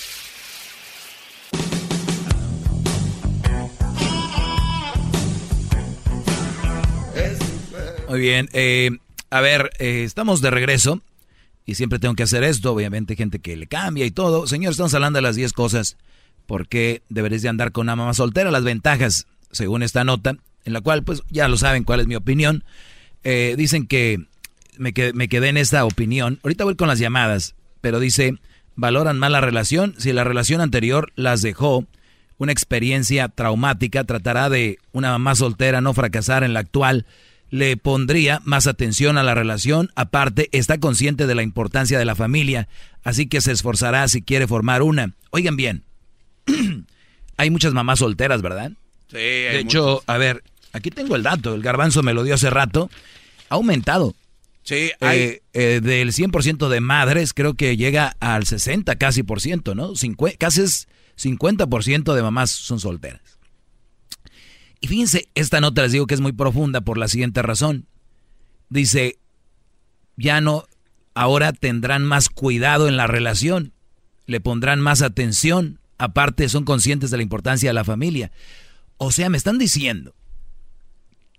Muy 8.07 8.19
bien, 8.19 8.49
eh, 8.53 8.91
a 9.29 9.41
ver, 9.41 9.71
eh, 9.79 10.03
estamos 10.03 10.41
de 10.41 10.51
regreso 10.51 11.01
y 11.65 11.75
siempre 11.75 11.99
tengo 11.99 12.13
que 12.15 12.23
hacer 12.23 12.43
esto, 12.43 12.71
obviamente 12.71 13.15
gente 13.15 13.39
que 13.39 13.57
le 13.57 13.67
cambia 13.67 14.05
y 14.05 14.11
todo. 14.11 14.47
Señor, 14.47 14.71
estamos 14.71 14.93
hablando 14.93 15.17
de 15.17 15.23
las 15.23 15.35
10 15.35 15.51
cosas 15.53 15.97
por 16.45 16.67
qué 16.67 17.01
deberías 17.09 17.41
de 17.41 17.49
andar 17.49 17.71
con 17.71 17.87
una 17.87 17.95
mamá 17.95 18.13
soltera, 18.13 18.51
las 18.51 18.63
ventajas, 18.63 19.25
según 19.51 19.83
esta 19.83 20.03
nota, 20.03 20.37
en 20.65 20.73
la 20.73 20.81
cual 20.81 21.03
pues 21.03 21.23
ya 21.29 21.47
lo 21.47 21.57
saben 21.57 21.83
cuál 21.83 22.01
es 22.01 22.07
mi 22.07 22.15
opinión. 22.15 22.63
Eh, 23.23 23.55
dicen 23.57 23.87
que 23.87 24.19
me, 24.77 24.93
me 25.13 25.27
quedé 25.27 25.49
en 25.49 25.57
esta 25.57 25.85
opinión. 25.85 26.39
Ahorita 26.43 26.63
voy 26.63 26.75
con 26.75 26.87
las 26.87 26.99
llamadas, 26.99 27.55
pero 27.81 27.99
dice, 27.99 28.37
valoran 28.75 29.17
más 29.17 29.31
la 29.31 29.41
relación. 29.41 29.95
Si 29.97 30.11
la 30.11 30.23
relación 30.23 30.61
anterior 30.61 31.11
las 31.15 31.41
dejó 31.41 31.85
una 32.37 32.51
experiencia 32.51 33.29
traumática, 33.29 34.03
tratará 34.03 34.49
de 34.49 34.79
una 34.91 35.11
mamá 35.11 35.35
soltera 35.35 35.81
no 35.81 35.93
fracasar 35.93 36.43
en 36.43 36.53
la 36.53 36.59
actual 36.59 37.05
le 37.49 37.77
pondría 37.77 38.41
más 38.43 38.67
atención 38.67 39.17
a 39.17 39.23
la 39.23 39.35
relación, 39.35 39.91
aparte 39.95 40.49
está 40.51 40.77
consciente 40.77 41.27
de 41.27 41.35
la 41.35 41.43
importancia 41.43 41.99
de 41.99 42.05
la 42.05 42.15
familia, 42.15 42.67
así 43.03 43.27
que 43.27 43.41
se 43.41 43.51
esforzará 43.51 44.07
si 44.07 44.21
quiere 44.21 44.47
formar 44.47 44.81
una. 44.81 45.13
Oigan 45.31 45.55
bien, 45.55 45.83
hay 47.37 47.49
muchas 47.49 47.73
mamás 47.73 47.99
solteras, 47.99 48.41
¿verdad? 48.41 48.71
Sí, 49.07 49.17
De 49.17 49.59
hecho, 49.59 50.03
a 50.07 50.17
ver, 50.17 50.43
aquí 50.75 50.91
tengo 50.91 51.15
el 51.15 51.23
dato, 51.23 51.55
el 51.55 51.61
garbanzo 51.61 52.03
me 52.03 52.13
lo 52.13 52.23
dio 52.23 52.35
hace 52.35 52.49
rato, 52.49 52.89
ha 53.49 53.55
aumentado. 53.55 54.13
Sí, 54.63 54.91
hay... 54.99 55.19
Eh, 55.19 55.41
eh, 55.53 55.79
del 55.81 56.11
100% 56.11 56.67
de 56.67 56.81
madres 56.81 57.33
creo 57.33 57.53
que 57.53 57.77
llega 57.77 58.15
al 58.19 58.45
60 58.45 58.95
casi 58.97 59.23
por 59.23 59.39
ciento, 59.39 59.73
¿no? 59.73 59.93
casi 60.37 60.61
es 60.61 60.87
50% 61.17 62.13
de 62.13 62.21
mamás 62.21 62.51
son 62.51 62.79
solteras. 62.79 63.21
Y 64.81 64.87
fíjense, 64.87 65.29
esta 65.33 65.61
nota 65.61 65.83
les 65.83 65.93
digo 65.93 66.07
que 66.07 66.13
es 66.13 66.21
muy 66.21 66.33
profunda 66.33 66.81
por 66.81 66.97
la 66.97 67.07
siguiente 67.07 67.41
razón. 67.41 67.87
Dice, 68.69 69.17
ya 70.17 70.41
no, 70.41 70.65
ahora 71.13 71.53
tendrán 71.53 72.03
más 72.03 72.27
cuidado 72.27 72.89
en 72.89 72.97
la 72.97 73.07
relación, 73.07 73.71
le 74.25 74.41
pondrán 74.41 74.81
más 74.81 75.01
atención, 75.01 75.79
aparte 75.97 76.49
son 76.49 76.65
conscientes 76.65 77.11
de 77.11 77.17
la 77.17 77.23
importancia 77.23 77.69
de 77.69 77.73
la 77.73 77.85
familia. 77.85 78.31
O 78.97 79.11
sea, 79.11 79.29
me 79.29 79.37
están 79.37 79.57
diciendo 79.57 80.13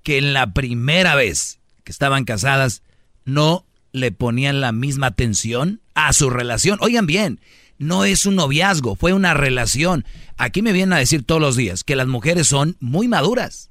que 0.06 0.18
en 0.18 0.32
la 0.32 0.52
primera 0.52 1.16
vez 1.16 1.58
que 1.82 1.90
estaban 1.90 2.24
casadas 2.24 2.84
no 3.24 3.66
le 3.90 4.12
ponían 4.12 4.60
la 4.60 4.70
misma 4.70 5.08
atención 5.08 5.80
a 5.96 6.12
su 6.12 6.30
relación. 6.30 6.78
Oigan 6.80 7.06
bien, 7.06 7.40
no 7.78 8.04
es 8.04 8.24
un 8.24 8.36
noviazgo, 8.36 8.94
fue 8.94 9.12
una 9.12 9.34
relación. 9.34 10.04
Aquí 10.36 10.62
me 10.62 10.72
vienen 10.72 10.92
a 10.92 10.98
decir 10.98 11.24
todos 11.24 11.40
los 11.40 11.56
días 11.56 11.82
que 11.82 11.96
las 11.96 12.06
mujeres 12.06 12.46
son 12.46 12.76
muy 12.78 13.08
maduras, 13.08 13.70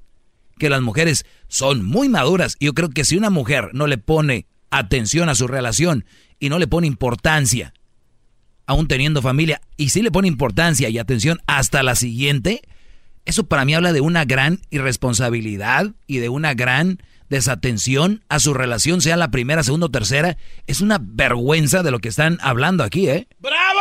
que 0.58 0.68
las 0.68 0.82
mujeres 0.82 1.24
son 1.48 1.82
muy 1.82 2.10
maduras. 2.10 2.58
Yo 2.60 2.74
creo 2.74 2.90
que 2.90 3.06
si 3.06 3.16
una 3.16 3.30
mujer 3.30 3.70
no 3.72 3.86
le 3.86 3.96
pone 3.96 4.44
atención 4.68 5.30
a 5.30 5.34
su 5.34 5.46
relación 5.46 6.04
y 6.38 6.50
no 6.50 6.58
le 6.58 6.66
pone 6.66 6.86
importancia, 6.86 7.72
aún 8.66 8.88
teniendo 8.88 9.22
familia, 9.22 9.62
y 9.78 9.88
si 9.88 10.02
le 10.02 10.10
pone 10.10 10.28
importancia 10.28 10.90
y 10.90 10.98
atención 10.98 11.40
hasta 11.46 11.82
la 11.82 11.94
siguiente, 11.94 12.60
eso 13.26 13.44
para 13.44 13.64
mí 13.64 13.74
habla 13.74 13.92
de 13.92 14.00
una 14.00 14.24
gran 14.24 14.60
irresponsabilidad 14.70 15.92
y 16.06 16.18
de 16.18 16.28
una 16.28 16.54
gran 16.54 17.02
desatención 17.28 18.22
a 18.28 18.38
su 18.38 18.54
relación, 18.54 19.02
sea 19.02 19.16
la 19.16 19.32
primera, 19.32 19.64
segunda 19.64 19.86
o 19.86 19.90
tercera. 19.90 20.36
Es 20.68 20.80
una 20.80 20.98
vergüenza 21.02 21.82
de 21.82 21.90
lo 21.90 21.98
que 21.98 22.08
están 22.08 22.38
hablando 22.40 22.84
aquí, 22.84 23.08
¿eh? 23.08 23.26
¡Bravo! 23.40 23.80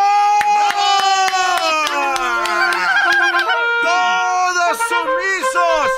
¡Todos 3.83 4.77
sumisos! 4.89 5.91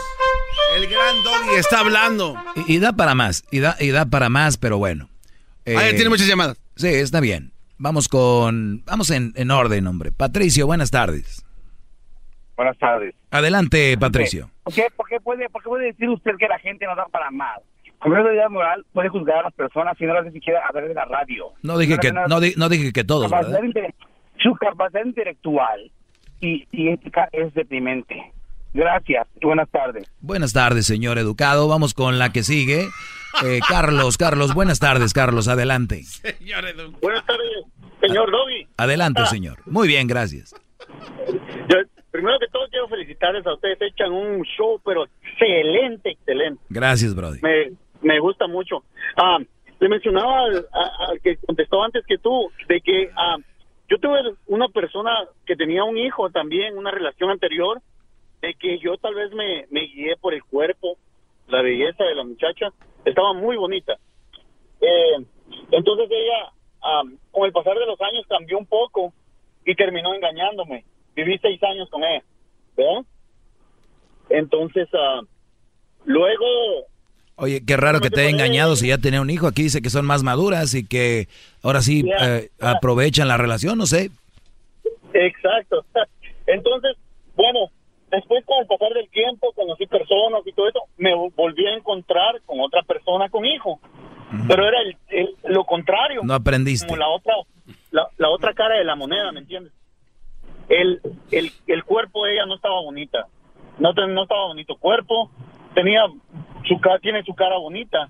El 0.75 0.87
gran 0.87 1.23
Doggy 1.23 1.55
está 1.57 1.79
hablando. 1.79 2.35
Y, 2.67 2.79
da 2.79 2.93
para 2.93 3.15
más, 3.15 3.45
y 3.49 3.59
da, 3.59 3.77
y 3.79 3.91
da 3.91 4.05
para 4.05 4.27
más, 4.27 4.57
pero 4.57 4.77
bueno. 4.77 5.09
ah, 5.65 5.81
tiene 5.95 6.09
muchas 6.09 6.27
llamadas. 6.27 6.57
Sí, 6.75 6.87
está 6.87 7.21
bien. 7.21 7.53
Vamos 7.77 8.09
con. 8.09 8.83
Vamos 8.85 9.09
en, 9.09 9.31
en 9.37 9.51
orden, 9.51 9.87
hombre. 9.87 10.11
Patricio, 10.11 10.65
buenas 10.65 10.91
tardes. 10.91 11.46
Buenas 12.57 12.77
tardes. 12.79 13.15
Adelante, 13.29 13.95
Patricio. 13.99 14.49
¿Por 14.63 14.73
qué, 14.73 14.87
por 14.95 15.07
qué 15.07 15.19
puede, 15.21 15.47
por 15.49 15.61
qué 15.61 15.69
puede 15.69 15.85
decir 15.85 16.09
usted 16.09 16.31
que 16.39 16.47
la 16.47 16.57
gente 16.57 16.85
no 16.87 16.95
da 16.95 17.05
para 17.05 17.29
más? 17.29 17.59
Con 17.99 18.11
de 18.13 18.49
moral 18.49 18.85
puede 18.93 19.09
juzgar 19.09 19.39
a 19.39 19.43
las 19.43 19.53
personas 19.53 19.97
si 19.97 20.05
no 20.05 20.13
las 20.13 20.31
siquiera 20.31 20.61
a 20.67 20.71
través 20.71 20.89
de 20.89 20.95
la 20.95 21.05
radio. 21.05 21.45
No 21.63 21.77
dije 21.77 21.97
que, 21.97 22.11
no, 22.11 22.27
no, 22.27 22.69
dije 22.69 22.93
que 22.93 23.03
todos, 23.03 23.29
¿verdad? 23.29 23.59
Su 24.37 24.53
capacidad 24.55 25.03
intelectual 25.03 25.91
y, 26.39 26.67
y 26.71 26.89
ética 26.89 27.27
es 27.31 27.53
deprimente. 27.55 28.33
Gracias 28.73 29.27
y 29.41 29.45
buenas 29.45 29.69
tardes. 29.69 30.07
Buenas 30.21 30.53
tardes, 30.53 30.85
señor 30.85 31.17
educado. 31.17 31.67
Vamos 31.67 31.95
con 31.95 32.19
la 32.19 32.31
que 32.31 32.43
sigue. 32.43 32.87
Eh, 33.43 33.59
Carlos, 33.67 34.17
Carlos, 34.17 34.53
buenas 34.53 34.79
tardes, 34.79 35.13
Carlos, 35.13 35.47
adelante. 35.47 36.03
Señor 36.03 36.65
educado. 36.65 36.91
Buenas 37.01 37.25
tardes, 37.25 37.49
señor 38.01 38.31
Dobby. 38.31 38.67
Adelante, 38.77 39.25
señor. 39.25 39.57
Muy 39.65 39.87
bien, 39.87 40.07
gracias. 40.07 40.53
Yo, 41.69 41.77
primero 42.17 42.39
que 42.39 42.47
todo 42.47 42.67
quiero 42.69 42.87
felicitarles 42.87 43.45
a 43.45 43.53
ustedes, 43.53 43.79
echan 43.79 44.11
un 44.11 44.41
show, 44.41 44.81
pero 44.83 45.05
excelente, 45.21 46.09
excelente. 46.09 46.59
Gracias, 46.67 47.13
Brody. 47.13 47.39
Me, 47.43 47.73
me 48.01 48.19
gusta 48.19 48.47
mucho. 48.47 48.83
Ah, 49.15 49.37
le 49.79 49.87
mencionaba 49.87 50.45
al, 50.45 51.21
que 51.21 51.37
contestó 51.37 51.83
antes 51.83 52.03
que 52.07 52.17
tú, 52.17 52.49
de 52.67 52.81
que 52.81 53.11
ah, 53.15 53.37
yo 53.87 53.99
tuve 53.99 54.17
una 54.47 54.67
persona 54.69 55.11
que 55.45 55.55
tenía 55.55 55.83
un 55.83 55.95
hijo 55.95 56.31
también, 56.31 56.75
una 56.75 56.89
relación 56.89 57.29
anterior, 57.29 57.79
de 58.41 58.55
que 58.55 58.79
yo 58.79 58.97
tal 58.97 59.13
vez 59.13 59.31
me, 59.33 59.67
me 59.69 59.81
guié 59.81 60.15
por 60.19 60.33
el 60.33 60.43
cuerpo, 60.43 60.97
la 61.47 61.61
belleza 61.61 62.03
de 62.03 62.15
la 62.15 62.23
muchacha, 62.23 62.69
estaba 63.05 63.33
muy 63.33 63.57
bonita. 63.57 63.93
Eh, 64.81 65.23
entonces 65.69 66.09
ella, 66.09 66.51
ah, 66.81 67.03
con 67.29 67.45
el 67.45 67.51
pasar 67.51 67.77
de 67.77 67.85
los 67.85 68.01
años, 68.01 68.25
cambió 68.27 68.57
un 68.57 68.65
poco 68.65 69.13
y 69.63 69.75
terminó 69.75 70.15
engañándome 70.15 70.83
viví 71.17 71.37
seis 71.41 71.61
años 71.63 71.89
con 71.89 72.03
él, 72.03 72.21
¿verdad? 72.75 73.01
Entonces, 74.29 74.87
uh, 74.93 75.25
luego... 76.05 76.45
Oye, 77.35 77.63
qué 77.65 77.77
raro 77.77 77.99
que 77.99 78.09
te 78.09 78.21
haya 78.21 78.29
engañado 78.29 78.75
si 78.75 78.87
ya 78.87 78.97
tenía 78.97 79.21
un 79.21 79.29
hijo. 79.29 79.47
Aquí 79.47 79.63
dice 79.63 79.81
que 79.81 79.89
son 79.89 80.05
más 80.05 80.23
maduras 80.23 80.73
y 80.73 80.87
que 80.87 81.27
ahora 81.61 81.81
sí 81.81 82.03
eh, 82.19 82.49
aprovechan 82.59 83.27
la 83.27 83.37
relación, 83.37 83.77
no 83.77 83.85
sé. 83.85 84.09
Exacto. 85.13 85.85
Entonces, 86.47 86.97
bueno, 87.35 87.69
después 88.09 88.43
con 88.45 88.59
el 88.59 88.65
pasar 88.65 88.91
del 88.93 89.07
tiempo, 89.09 89.53
conocí 89.53 89.85
personas 89.85 90.41
y 90.45 90.51
todo 90.53 90.67
eso, 90.67 90.79
me 90.97 91.13
volví 91.13 91.67
a 91.67 91.75
encontrar 91.75 92.41
con 92.45 92.59
otra 92.59 92.81
persona 92.81 93.29
con 93.29 93.45
hijo. 93.45 93.79
Pero 94.47 94.67
era 94.67 94.77
el, 95.09 95.35
lo 95.45 95.63
contrario. 95.63 96.21
No 96.23 96.33
aprendiste. 96.33 96.87
Como 96.87 96.97
la 96.97 97.07
otra, 97.07 97.33
la, 97.91 98.09
la 98.17 98.29
otra 98.29 98.53
cara 98.53 98.77
de 98.77 98.83
la 98.83 98.95
moneda, 98.95 99.31
¿me 99.31 99.41
entiendes? 99.41 99.73
El, 100.69 101.01
el, 101.31 101.51
el 101.67 101.83
cuerpo 101.83 102.25
de 102.25 102.33
ella 102.33 102.45
no 102.45 102.55
estaba 102.55 102.81
bonita. 102.81 103.27
No, 103.79 103.93
no 103.93 104.23
estaba 104.23 104.47
bonito 104.47 104.75
cuerpo, 104.77 105.29
tenía 105.75 106.01
su 106.67 106.79
tiene 107.01 107.23
su 107.23 107.33
cara 107.35 107.57
bonita, 107.57 108.09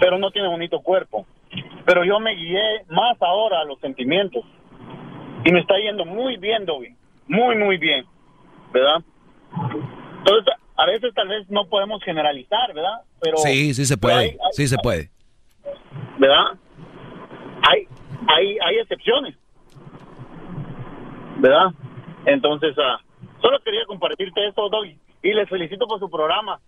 pero 0.00 0.18
no 0.18 0.30
tiene 0.30 0.48
bonito 0.48 0.80
cuerpo. 0.80 1.26
Pero 1.86 2.04
yo 2.04 2.20
me 2.20 2.34
guié 2.34 2.84
más 2.88 3.16
ahora 3.20 3.60
a 3.60 3.64
los 3.64 3.80
sentimientos. 3.80 4.44
Y 5.44 5.52
me 5.52 5.60
está 5.60 5.74
yendo 5.78 6.04
muy 6.04 6.36
bien, 6.36 6.66
Dobby. 6.66 6.94
Muy, 7.26 7.56
muy 7.56 7.78
bien. 7.78 8.04
¿Verdad? 8.72 9.02
Entonces, 10.18 10.54
a 10.76 10.86
veces 10.86 11.12
tal 11.14 11.28
vez 11.28 11.48
no 11.50 11.64
podemos 11.66 12.02
generalizar, 12.04 12.72
¿verdad? 12.74 13.00
Pero 13.20 13.38
Sí, 13.38 13.74
sí 13.74 13.86
se 13.86 13.96
puede. 13.96 14.36
sí 14.52 14.68
se 14.68 14.76
puede. 14.78 15.10
¿Verdad? 16.18 16.58
Hay, 17.68 17.86
hay, 18.28 18.58
hay 18.58 18.78
excepciones. 18.78 19.34
¿Verdad? 21.40 21.68
Entonces, 22.26 22.76
uh, 22.76 23.40
solo 23.40 23.58
quería 23.64 23.84
compartirte 23.86 24.46
esto, 24.46 24.68
Doggy, 24.68 24.96
y 25.22 25.32
les 25.32 25.48
felicito 25.48 25.86
por 25.86 25.98
su 25.98 26.10
programa, 26.10 26.60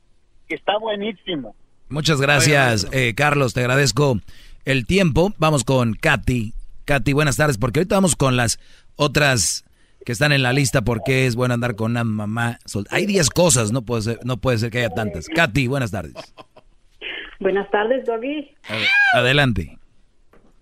que 0.49 0.55
está 0.55 0.79
buenísimo. 0.79 1.55
Muchas 1.89 2.21
gracias, 2.21 2.89
eh, 2.93 3.15
Carlos, 3.15 3.53
te 3.53 3.61
agradezco 3.61 4.19
el 4.65 4.87
tiempo. 4.87 5.33
Vamos 5.39 5.65
con 5.65 5.95
Katy. 5.95 6.55
Katy, 6.87 7.13
buenas 7.13 7.37
tardes, 7.37 7.59
porque 7.59 7.81
ahorita 7.81 7.97
vamos 7.97 8.17
con 8.17 8.37
las 8.37 8.59
otras 8.97 9.65
que 10.05 10.13
están 10.13 10.33
en 10.33 10.43
la 10.43 10.53
lista 10.53 10.83
porque 10.83 11.27
es 11.27 11.37
bueno 11.37 11.55
andar 11.55 11.77
con 11.77 11.93
una 11.93 12.03
mamá 12.03 12.59
Hay 12.91 13.07
10 13.07 13.31
cosas, 13.31 13.73
no 13.73 13.83
puede, 13.83 14.03
ser, 14.03 14.19
no 14.25 14.37
puede 14.39 14.59
ser 14.59 14.71
que 14.71 14.79
haya 14.79 14.91
tantas. 14.91 15.29
Katy, 15.29 15.69
buenas 15.69 15.91
tardes. 15.91 16.15
Buenas 17.39 17.71
tardes, 17.71 18.05
Doggy. 18.07 18.51
Adelante. 19.15 19.79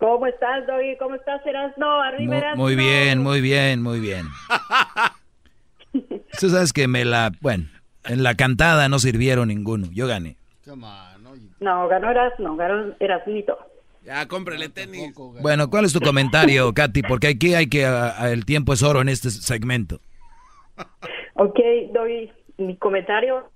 ¿Cómo 0.00 0.26
estás, 0.26 0.66
Doggy? 0.66 0.96
¿Cómo 0.98 1.14
estás, 1.14 1.44
Erasno? 1.46 2.02
Arriba, 2.02 2.38
Erasno. 2.38 2.62
muy 2.62 2.74
bien, 2.74 3.22
muy 3.22 3.40
bien, 3.40 3.82
muy 3.82 4.00
bien. 4.00 4.26
Tú 6.40 6.48
sabes 6.48 6.72
que 6.72 6.88
me 6.88 7.04
la, 7.04 7.30
bueno, 7.40 7.64
en 8.04 8.22
la 8.22 8.34
cantada 8.34 8.88
no 8.88 8.98
sirvieron 8.98 9.48
ninguno. 9.48 9.86
Yo 9.92 10.06
gané. 10.06 10.36
No, 11.60 11.88
ganó 11.88 12.10
Erasno, 12.10 12.56
ganó 12.56 12.94
Erasnito. 12.98 13.58
Ya, 14.04 14.26
cómprele 14.26 14.70
tenis. 14.70 15.14
Bueno, 15.42 15.68
¿cuál 15.68 15.84
es 15.84 15.92
tu 15.92 16.00
comentario, 16.00 16.72
Katy? 16.74 17.02
Porque 17.02 17.28
aquí 17.28 17.54
hay 17.54 17.68
que, 17.68 17.84
a- 17.84 18.22
a- 18.24 18.30
el 18.32 18.46
tiempo 18.46 18.72
es 18.72 18.82
oro 18.82 19.02
en 19.02 19.10
este 19.10 19.30
segmento. 19.30 20.00
Ok, 21.34 21.58
doy 21.92 22.32
mi 22.56 22.76
comentario. 22.78 23.50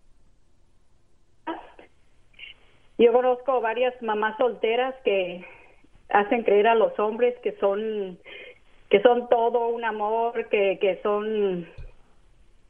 Yo 2.98 3.12
conozco 3.12 3.60
varias 3.60 3.94
mamás 4.02 4.36
solteras 4.38 4.94
que 5.04 5.44
hacen 6.08 6.42
creer 6.42 6.66
a 6.68 6.74
los 6.74 6.98
hombres 6.98 7.34
que 7.42 7.56
son 7.58 8.18
que 8.90 9.00
son 9.02 9.28
todo 9.28 9.68
un 9.68 9.84
amor, 9.84 10.48
que, 10.48 10.78
que 10.80 11.00
son 11.02 11.66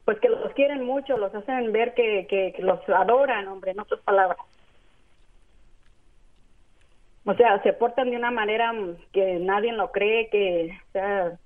pues 0.05 0.19
que 0.19 0.29
los 0.29 0.53
quieren 0.53 0.83
mucho, 0.85 1.17
los 1.17 1.33
hacen 1.33 1.71
ver 1.71 1.93
que, 1.93 2.27
que, 2.29 2.53
que 2.55 2.61
los 2.61 2.79
adoran, 2.89 3.47
hombre, 3.47 3.71
en 3.71 3.79
otras 3.79 3.99
palabras. 4.01 4.37
O 7.25 7.33
sea, 7.33 7.61
se 7.63 7.73
portan 7.73 8.11
de 8.11 8.17
una 8.17 8.29
manera 8.29 8.71
que 9.11 9.39
nadie 9.39 9.73
lo 9.73 9.91
cree, 9.91 10.29
que 10.29 10.77
o 10.89 10.91
sea, 10.91 11.39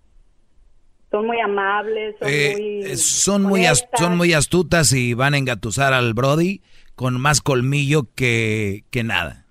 son 1.09 1.25
muy 1.25 1.39
amables, 1.39 2.15
son 2.19 2.27
Eh, 2.29 2.53
muy 2.57 2.97
son, 2.97 3.43
muy 3.43 3.65
son 3.95 4.17
muy 4.17 4.33
astutas 4.33 4.91
y 4.91 5.13
van 5.13 5.33
a 5.33 5.37
engatusar 5.37 5.93
al 5.93 6.13
Brody 6.13 6.61
con 6.95 7.19
más 7.19 7.39
colmillo 7.39 8.03
que, 8.13 8.83
que 8.91 9.03
nada. 9.05 9.45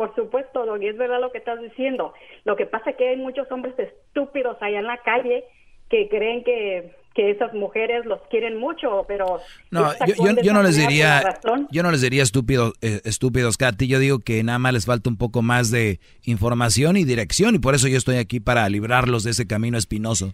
Por 0.00 0.14
supuesto, 0.14 0.64
Doggy, 0.64 0.88
es 0.88 0.96
verdad 0.96 1.20
lo 1.20 1.30
que 1.30 1.36
estás 1.36 1.60
diciendo. 1.60 2.14
Lo 2.46 2.56
que 2.56 2.64
pasa 2.64 2.88
es 2.88 2.96
que 2.96 3.10
hay 3.10 3.16
muchos 3.18 3.52
hombres 3.52 3.74
estúpidos 3.78 4.56
allá 4.62 4.78
en 4.78 4.86
la 4.86 4.96
calle 5.04 5.44
que 5.90 6.08
creen 6.08 6.42
que, 6.42 6.92
que 7.14 7.30
esas 7.30 7.52
mujeres 7.52 8.06
los 8.06 8.18
quieren 8.30 8.56
mucho, 8.58 9.04
pero... 9.06 9.40
No, 9.70 9.92
yo, 10.06 10.14
yo- 10.42 10.52
no 10.54 10.62
les 10.62 10.78
diría, 10.78 11.22
yo 11.70 11.82
no 11.82 11.90
les 11.90 12.00
diría 12.00 12.22
estúpidos, 12.22 12.72
eh, 12.80 13.02
estúpidos, 13.04 13.58
Katy. 13.58 13.88
Yo 13.88 13.98
digo 13.98 14.20
que 14.20 14.42
nada 14.42 14.58
más 14.58 14.72
les 14.72 14.86
falta 14.86 15.10
un 15.10 15.18
poco 15.18 15.42
más 15.42 15.70
de 15.70 16.00
información 16.24 16.96
y 16.96 17.04
dirección 17.04 17.54
y 17.54 17.58
por 17.58 17.74
eso 17.74 17.86
yo 17.86 17.98
estoy 17.98 18.16
aquí 18.16 18.40
para 18.40 18.66
librarlos 18.70 19.22
de 19.24 19.32
ese 19.32 19.46
camino 19.46 19.76
espinoso. 19.76 20.32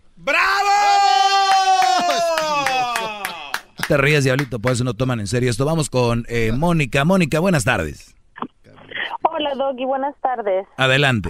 Te 3.88 3.96
ríes, 3.96 4.22
diablito, 4.22 4.60
por 4.60 4.70
eso 4.70 4.84
no 4.84 4.94
toman 4.94 5.18
en 5.18 5.26
serio 5.26 5.50
esto. 5.50 5.64
Vamos 5.64 5.90
con 5.90 6.24
eh, 6.28 6.52
Mónica. 6.52 7.04
Mónica, 7.04 7.40
buenas 7.40 7.64
tardes. 7.64 8.12
Hola 9.38 9.54
Doggy, 9.54 9.84
buenas 9.84 10.16
tardes. 10.22 10.66
Adelante. 10.78 11.28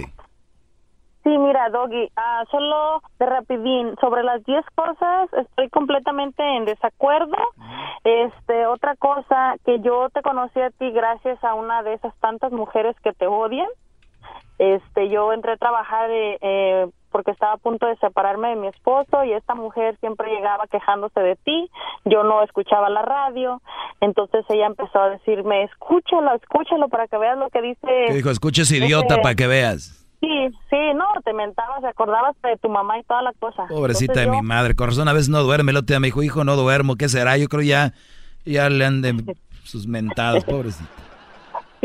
Sí, 1.25 1.37
mira 1.37 1.67
Doggy, 1.69 2.09
ah, 2.15 2.45
solo 2.49 3.01
de 3.19 3.25
rapidín, 3.25 3.97
sobre 3.99 4.23
las 4.23 4.41
10 4.45 4.65
cosas 4.75 5.33
estoy 5.33 5.69
completamente 5.69 6.41
en 6.41 6.63
desacuerdo. 6.63 7.35
Este, 8.05 8.65
otra 8.65 8.95
cosa, 8.95 9.55
que 9.65 9.81
yo 9.81 10.09
te 10.11 10.21
conocí 10.21 10.61
a 10.61 10.69
ti 10.69 10.89
gracias 10.91 11.43
a 11.43 11.53
una 11.53 11.83
de 11.83 11.95
esas 11.95 12.15
tantas 12.21 12.53
mujeres 12.53 12.95
que 13.03 13.11
te 13.11 13.27
odian. 13.27 13.67
Este, 14.57 15.09
yo 15.09 15.33
entré 15.33 15.51
a 15.51 15.57
trabajar 15.57 16.09
eh, 16.09 16.37
eh, 16.39 16.87
porque 17.17 17.31
estaba 17.31 17.53
a 17.53 17.57
punto 17.57 17.87
de 17.87 17.95
separarme 17.97 18.49
de 18.49 18.55
mi 18.57 18.67
esposo 18.67 19.23
y 19.25 19.33
esta 19.33 19.55
mujer 19.55 19.97
siempre 20.01 20.29
llegaba 20.29 20.67
quejándose 20.67 21.19
de 21.19 21.35
ti. 21.37 21.67
Yo 22.05 22.21
no 22.21 22.43
escuchaba 22.43 22.89
la 22.89 23.01
radio, 23.01 23.59
entonces 24.01 24.45
ella 24.49 24.67
empezó 24.67 24.99
a 24.99 25.09
decirme, 25.09 25.63
escúchalo, 25.63 26.35
escúchalo 26.35 26.89
para 26.89 27.07
que 27.07 27.17
veas 27.17 27.39
lo 27.39 27.49
que 27.49 27.63
dice. 27.63 27.87
Que 28.07 28.13
dijo, 28.13 28.29
escuches 28.29 28.71
idiota 28.71 29.15
ese- 29.15 29.23
para 29.23 29.33
que 29.33 29.47
veas. 29.47 30.05
Sí, 30.21 30.49
sí, 30.69 30.77
no, 30.95 31.05
te 31.25 31.33
mentabas, 31.33 31.81
te 31.81 31.87
acordabas 31.87 32.35
de 32.43 32.55
tu 32.57 32.69
mamá 32.69 32.99
y 32.99 33.03
toda 33.03 33.23
la 33.23 33.33
cosa. 33.33 33.65
Pobrecita 33.67 34.19
de 34.19 34.27
mi 34.27 34.41
madre, 34.43 34.75
con 34.75 34.87
razón 34.89 35.07
a 35.07 35.13
veces 35.13 35.29
no 35.29 35.41
duerme. 35.41 35.71
El 35.71 35.77
otro 35.77 35.87
día 35.93 35.99
me 35.99 36.07
dijo, 36.07 36.21
hijo, 36.21 36.43
no 36.43 36.55
duermo, 36.55 36.97
¿qué 36.97 37.09
será? 37.09 37.35
Yo 37.37 37.47
creo 37.47 37.63
ya, 37.63 37.93
ya 38.45 38.69
le 38.69 38.85
han 38.85 39.01
de 39.01 39.13
sus 39.63 39.87
mentadas, 39.87 40.43
pobrecita. 40.43 40.89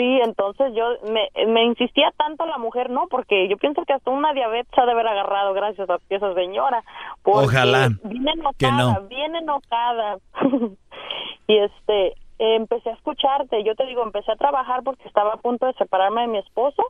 Sí, 0.03 0.21
entonces 0.25 0.73
yo 0.75 0.85
me, 1.13 1.29
me 1.47 1.63
insistía 1.63 2.13
tanto 2.17 2.45
la 2.45 2.59
mujer, 2.59 2.91
no, 2.91 3.07
porque 3.09 3.47
yo 3.47 3.57
pienso 3.57 3.85
que 3.85 3.93
hasta 3.93 4.11
una 4.11 4.33
diabetes 4.33 4.77
ha 4.77 4.85
de 4.85 4.91
haber 4.91 5.07
agarrado 5.07 5.55
gracias 5.55 5.89
a 5.89 5.99
esa 6.09 6.35
señora. 6.35 6.83
Ojalá 7.23 7.89
Viene 8.03 8.33
enojada, 8.33 8.53
que 8.59 8.73
no. 8.73 9.01
bien 9.07 9.37
enojada. 9.37 10.19
y 11.47 11.57
este, 11.57 12.15
empecé 12.41 12.91
a 12.91 12.95
escucharte, 12.95 13.63
yo 13.63 13.77
te 13.77 13.87
digo, 13.87 14.03
empecé 14.03 14.33
a 14.33 14.37
trabajar 14.37 14.83
porque 14.83 15.07
estaba 15.07 15.35
a 15.35 15.37
punto 15.37 15.67
de 15.67 15.75
separarme 15.75 16.23
de 16.23 16.27
mi 16.27 16.39
esposo 16.39 16.83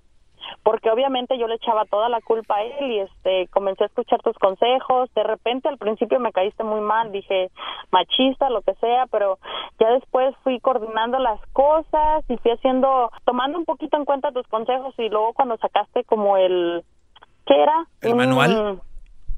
porque 0.63 0.91
obviamente 0.91 1.39
yo 1.39 1.47
le 1.47 1.57
echaba 1.57 1.85
toda 1.87 2.09
la 2.09 2.21
culpa 2.21 2.57
a 2.57 2.63
él 2.63 2.91
y 2.93 2.99
este 3.01 3.49
comencé 3.49 3.85
a 3.85 3.87
escuchar 3.87 4.21
tus 4.23 4.37
consejos 4.39 5.13
de 5.15 5.23
repente 5.23 5.69
al 5.69 5.79
principio 5.79 6.21
me 6.21 6.33
caíste 6.33 6.65
muy 6.65 6.81
mal 6.81 7.13
dije 7.13 7.51
machista 7.91 8.51
lo 8.51 8.63
que 8.63 8.75
sea 8.75 9.07
pero 9.11 9.39
ya 9.79 9.91
después 9.91 10.35
fui 10.45 10.61
coordinando 10.61 11.19
las 11.19 11.41
cosas 11.53 12.25
y 12.29 12.37
fui 12.39 12.51
haciendo 12.53 13.11
tomando 13.25 13.59
un 13.59 13.65
poquito 13.65 13.97
en 13.97 14.05
cuenta 14.05 14.33
tus 14.33 14.47
consejos 14.49 14.95
y 14.99 15.09
luego 15.09 15.33
cuando 15.35 15.57
sacaste 15.59 16.05
como 16.05 16.37
el 16.37 16.85
qué 17.47 17.63
era 17.63 17.87
¿El 18.01 18.13
Un- 18.13 18.19
manual? 18.19 18.81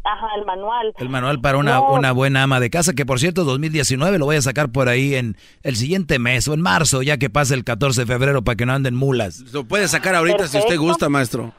Ajá 0.05 0.27
el 0.39 0.45
manual 0.45 0.93
El 0.99 1.09
manual 1.09 1.41
para 1.41 1.59
una, 1.59 1.75
No. 1.77 1.93
una 1.93 2.13
buena 2.13 2.43
ama 2.45 2.61
de 2.61 2.71
casa, 2.71 2.93
que 2.93 3.07
por 3.07 3.19
cierto 3.21 3.45
2019 3.45 4.19
lo 4.19 4.27
voy 4.27 4.37
a 4.37 4.43
sacar 4.43 4.71
por 4.71 4.89
ahí 4.89 5.15
en 5.15 5.37
el 5.63 5.77
siguiente 5.77 6.19
mes 6.19 6.47
o 6.49 6.55
en 6.55 6.61
marzo, 6.61 7.03
ya 7.03 7.17
que 7.19 7.31
pase 7.31 7.55
el 7.55 7.65
14 7.65 8.03
de 8.03 8.07
febrero 8.07 8.43
para 8.43 8.57
que 8.57 8.67
no 8.67 8.73
anden 8.75 8.95
mulas. 8.95 9.41
Lo 9.53 9.65
puede 9.65 9.89
sacar 9.89 10.15
ahorita 10.15 10.47
si 10.49 10.59
usted 10.59 10.79
gusta, 10.79 11.09
maestro. 11.09 11.53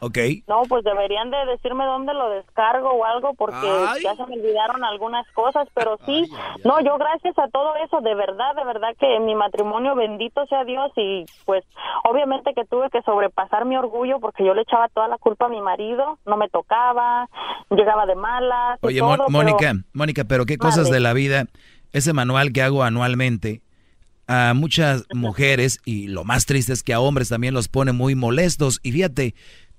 Ok. 0.00 0.18
No, 0.46 0.62
pues 0.68 0.84
deberían 0.84 1.30
de 1.30 1.38
decirme 1.46 1.84
dónde 1.86 2.12
lo 2.12 2.28
descargo 2.30 2.90
o 2.90 3.04
algo 3.04 3.32
porque 3.34 3.56
Ay. 3.88 4.02
ya 4.02 4.14
se 4.14 4.26
me 4.26 4.34
olvidaron 4.34 4.84
algunas 4.84 5.26
cosas, 5.32 5.66
pero 5.74 5.98
sí, 6.06 6.24
no, 6.64 6.80
yo 6.80 6.98
gracias 6.98 7.38
a 7.38 7.48
todo 7.48 7.74
eso, 7.84 8.00
de 8.02 8.14
verdad, 8.14 8.54
de 8.56 8.64
verdad 8.64 8.88
que 9.00 9.18
mi 9.20 9.34
matrimonio, 9.34 9.94
bendito 9.94 10.44
sea 10.46 10.64
Dios 10.64 10.92
y 10.96 11.24
pues 11.46 11.64
obviamente 12.04 12.52
que 12.54 12.64
tuve 12.66 12.90
que 12.90 13.00
sobrepasar 13.02 13.64
mi 13.64 13.76
orgullo 13.76 14.20
porque 14.20 14.44
yo 14.44 14.52
le 14.54 14.62
echaba 14.62 14.88
toda 14.88 15.08
la 15.08 15.16
culpa 15.18 15.46
a 15.46 15.48
mi 15.48 15.60
marido, 15.62 16.18
no 16.26 16.36
me 16.36 16.48
tocaba, 16.50 17.28
llegaba 17.70 18.04
de 18.06 18.16
malas. 18.16 18.78
Oye, 18.82 18.98
todo, 18.98 19.08
Mon- 19.08 19.18
pero- 19.18 19.30
Mónica, 19.30 19.72
Mónica, 19.94 20.24
pero 20.24 20.44
qué 20.46 20.58
cosas 20.58 20.90
de 20.90 21.00
la 21.00 21.14
vida, 21.14 21.46
ese 21.92 22.12
manual 22.12 22.52
que 22.52 22.60
hago 22.62 22.82
anualmente, 22.82 23.62
a 24.28 24.54
muchas 24.54 25.04
mujeres, 25.14 25.80
y 25.84 26.08
lo 26.08 26.24
más 26.24 26.46
triste 26.46 26.72
es 26.72 26.82
que 26.82 26.92
a 26.92 26.98
hombres 27.00 27.28
también 27.28 27.54
los 27.54 27.68
pone 27.68 27.92
muy 27.92 28.16
molestos. 28.16 28.80
Y 28.82 28.90
fíjate, 28.90 29.36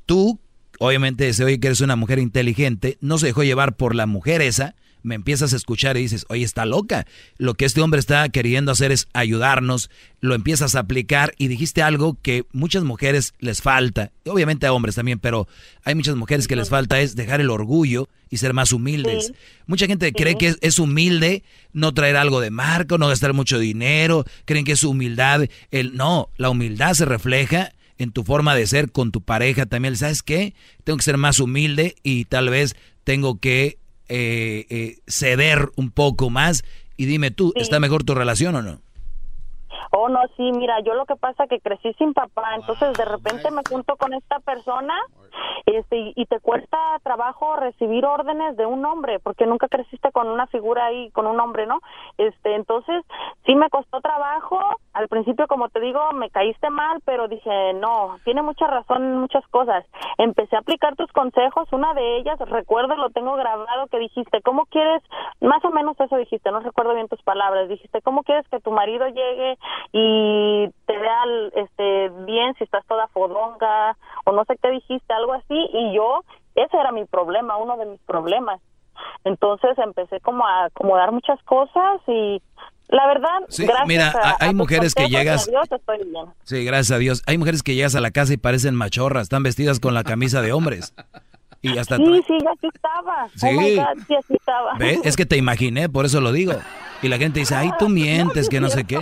tú, 0.08 0.40
obviamente 0.80 1.32
se 1.34 1.44
oye 1.44 1.60
que 1.60 1.68
eres 1.68 1.82
una 1.82 1.96
mujer 1.96 2.18
inteligente, 2.18 2.98
no 3.02 3.20
se 3.20 3.28
dejó 3.28 3.44
llevar 3.44 3.76
por 3.76 3.94
la 3.94 4.08
mujer 4.08 4.42
esa, 4.42 4.74
me 5.04 5.16
empiezas 5.16 5.54
a 5.54 5.56
escuchar 5.56 5.96
y 5.96 6.02
dices, 6.02 6.26
oye, 6.30 6.44
está 6.44 6.66
loca. 6.66 7.06
Lo 7.38 7.54
que 7.54 7.66
este 7.66 7.82
hombre 7.82 8.00
está 8.00 8.28
queriendo 8.30 8.72
hacer 8.72 8.92
es 8.92 9.08
ayudarnos, 9.14 9.90
lo 10.20 10.36
empiezas 10.36 10.76
a 10.76 10.80
aplicar 10.80 11.34
y 11.38 11.48
dijiste 11.48 11.82
algo 11.82 12.18
que 12.22 12.46
muchas 12.52 12.84
mujeres 12.84 13.34
les 13.40 13.62
falta, 13.62 14.12
obviamente 14.26 14.66
a 14.66 14.74
hombres 14.74 14.96
también, 14.96 15.20
pero 15.20 15.48
hay 15.84 15.96
muchas 15.96 16.16
mujeres 16.16 16.48
que 16.48 16.56
les 16.56 16.70
falta 16.70 17.00
es 17.00 17.16
dejar 17.16 17.40
el 17.42 17.50
orgullo 17.50 18.10
y 18.30 18.38
ser 18.38 18.54
más 18.54 18.74
humildes. 18.74 19.28
Sí. 19.28 19.34
Mucha 19.66 19.88
gente 19.88 20.12
cree 20.12 20.38
que 20.38 20.48
es, 20.48 20.58
es 20.62 20.80
humilde 20.80 21.44
no 21.72 21.94
traer 21.94 22.18
algo 22.18 22.42
de 22.42 22.50
marco, 22.50 22.98
no 22.98 23.08
gastar 23.08 23.34
mucho 23.34 23.60
dinero, 23.60 24.26
creen 24.46 24.66
que 24.66 24.74
es 24.74 24.84
humildad. 24.84 25.46
El, 25.72 25.96
no, 25.96 26.30
la 26.38 26.50
humildad 26.50 26.94
se 26.94 27.06
refleja 27.06 27.72
en 27.98 28.12
tu 28.12 28.24
forma 28.24 28.56
de 28.56 28.68
ser 28.68 28.92
con 28.92 29.12
tu 29.12 29.22
pareja 29.22 29.66
también. 29.66 29.96
¿Sabes 29.96 30.24
qué? 30.24 30.54
Tengo 30.84 30.98
que 30.98 31.04
ser 31.04 31.18
más 31.18 31.40
humilde 31.40 31.96
y 32.04 32.26
tal 32.26 32.50
vez 32.50 32.76
tengo 33.04 33.40
que 33.40 33.78
eh, 34.10 34.66
eh, 34.70 34.98
ceder 35.08 35.70
un 35.76 35.92
poco 35.92 36.30
más. 36.30 36.64
Y 36.96 37.06
dime 37.06 37.32
tú, 37.32 37.52
Sí. 37.56 37.62
¿está 37.62 37.80
mejor 37.80 38.04
tu 38.04 38.16
relación 38.16 38.56
o 38.56 38.62
no? 38.62 38.82
Oh, 39.92 40.10
no, 40.10 40.20
sí, 40.36 40.52
mira, 40.52 40.80
yo 40.82 40.94
lo 40.94 41.06
que 41.06 41.16
pasa 41.16 41.48
que 41.48 41.60
crecí 41.60 41.94
sin 41.94 42.14
papá, 42.14 42.56
entonces 42.56 42.96
de 42.98 43.06
repente 43.06 43.52
me 43.52 43.62
junto 43.68 43.96
con 43.96 44.14
esta 44.14 44.40
persona 44.40 44.94
este, 45.66 45.98
y, 45.98 46.14
y 46.16 46.26
te 46.26 46.40
cuesta 46.40 46.78
trabajo 47.04 47.56
recibir 47.58 48.06
órdenes 48.06 48.56
de 48.58 48.66
un 48.66 48.86
hombre, 48.86 49.20
porque 49.20 49.46
nunca 49.46 49.68
creciste 49.68 50.12
con 50.12 50.28
una 50.28 50.48
figura 50.48 50.86
ahí, 50.86 51.10
con 51.12 51.28
un 51.28 51.40
hombre, 51.40 51.66
¿no? 51.68 51.80
Este, 52.18 52.56
entonces 52.56 53.04
sí 53.46 53.56
me 53.56 53.70
costó 53.70 54.02
trabajo, 54.02 54.60
al 54.94 55.08
principio, 55.08 55.48
como 55.48 55.70
te 55.70 55.80
digo, 55.80 56.12
me 56.14 56.30
caíste 56.30 56.70
mal, 56.70 57.00
pero 57.06 57.28
dije, 57.28 57.74
no, 57.74 58.18
tiene 58.24 58.42
mucha 58.42 58.68
razón 58.68 59.04
en 59.04 59.18
muchas 59.18 59.46
cosas. 59.48 59.86
Empecé 60.18 60.56
a 60.56 60.60
aplicar 60.60 60.96
tus 60.96 61.12
consejos, 61.12 61.68
una 61.72 61.94
de 61.94 62.18
ellas, 62.18 62.40
recuerdo, 62.40 62.96
lo 62.96 63.10
tengo 63.10 63.36
grabado, 63.36 63.88
que 63.88 64.00
dijiste, 64.00 64.42
¿cómo 64.42 64.66
quieres? 64.66 65.04
Más 65.42 65.64
o 65.66 65.72
menos 65.72 66.00
eso 66.00 66.18
dijiste, 66.18 66.52
no 66.52 66.62
recuerdo 66.62 66.94
bien 66.94 67.08
tus 67.08 67.22
palabras, 67.24 67.70
dijiste, 67.70 68.02
¿cómo 68.02 68.24
quieres 68.24 68.48
que 68.50 68.60
tu 68.60 68.72
marido 68.72 69.08
llegue 69.08 69.58
y 69.92 70.68
te 70.86 70.98
vea 70.98 71.24
este 71.56 72.10
bien 72.26 72.54
si 72.58 72.64
estás 72.64 72.86
toda 72.88 73.08
fodonga 73.08 73.98
o 74.26 74.32
no 74.32 74.44
sé 74.46 74.58
qué 74.62 74.70
dijiste 74.72 75.14
algo 75.14 75.34
así 75.34 75.56
y 75.74 75.96
yo 75.96 76.24
ese 76.56 76.78
era 76.78 76.92
mi 76.92 77.06
problema 77.06 77.58
uno 77.58 77.78
de 77.78 77.86
mis 77.86 78.00
problemas 78.02 78.60
entonces 79.24 79.78
empecé 79.78 80.20
como 80.22 80.46
a 80.46 80.66
acomodar 80.66 81.12
muchas 81.12 81.42
cosas 81.44 82.02
y 82.08 82.42
La 82.90 83.06
verdad, 83.06 83.40
Sí, 83.50 83.66
gracias 83.66 83.88
mira, 83.88 84.14
a, 84.24 84.38
hay 84.40 84.50
a 84.52 84.54
mujeres 84.54 84.96
que 84.96 85.10
llegas- 85.10 85.46
a 85.48 85.52
Dios, 85.52 85.68
estoy 85.70 85.98
bien. 86.06 86.26
Sí, 86.44 86.64
gracias 86.64 86.96
a 86.96 86.98
Dios. 87.00 87.22
Hay 87.28 87.38
mujeres 87.38 87.62
que 87.62 87.76
llegas 87.76 87.96
a 87.96 88.00
la 88.00 88.12
casa 88.12 88.32
y 88.34 88.38
parecen 88.38 88.76
machorras, 88.76 89.24
están 89.24 89.44
vestidas 89.44 89.82
con 89.82 89.94
la 89.94 90.06
camisa 90.06 90.42
de 90.42 90.54
hombres. 90.54 90.94
Y 91.62 91.78
hasta... 91.78 91.98
Sí, 91.98 92.24
sí, 92.26 92.38
así 92.50 92.68
estaba. 92.74 93.28
Sí. 93.36 93.48
Oh 93.50 93.52
my 93.60 93.76
God, 93.76 94.04
sí, 94.08 94.16
así 94.16 94.34
estaba. 94.36 94.74
¿Ve? 94.80 95.02
Es 95.04 95.18
que 95.18 95.26
te 95.26 95.36
imaginé, 95.36 95.90
por 95.90 96.06
eso 96.06 96.22
lo 96.22 96.32
digo. 96.32 96.54
Y 97.02 97.10
la 97.10 97.18
gente 97.18 97.42
dice, 97.42 97.56
ay, 97.56 97.72
tú 97.78 97.90
mientes, 97.90 98.48
que 98.48 98.62
no 98.62 98.70
sé 98.70 98.86
qué. 98.86 99.00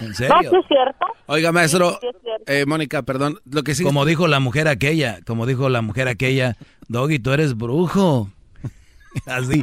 En 0.00 0.08
No, 0.08 0.14
serio. 0.14 0.50
sí 0.50 0.56
es 0.56 0.66
cierto. 0.68 1.06
Oiga, 1.26 1.52
maestro, 1.52 1.92
Sí, 1.92 1.96
sí 2.02 2.06
es 2.16 2.22
cierto. 2.22 2.44
eh, 2.52 2.66
Mónica, 2.66 3.02
perdón, 3.02 3.38
lo 3.50 3.62
que 3.62 3.74
sí... 3.74 3.82
Como 3.84 4.04
dijo 4.04 4.26
la 4.28 4.40
mujer 4.40 4.68
aquella, 4.68 5.20
como 5.26 5.46
dijo 5.46 5.68
la 5.68 5.82
mujer 5.82 6.08
aquella, 6.08 6.56
Doggy, 6.88 7.18
tú 7.18 7.32
eres 7.32 7.56
brujo. 7.56 8.30
Así, 9.26 9.62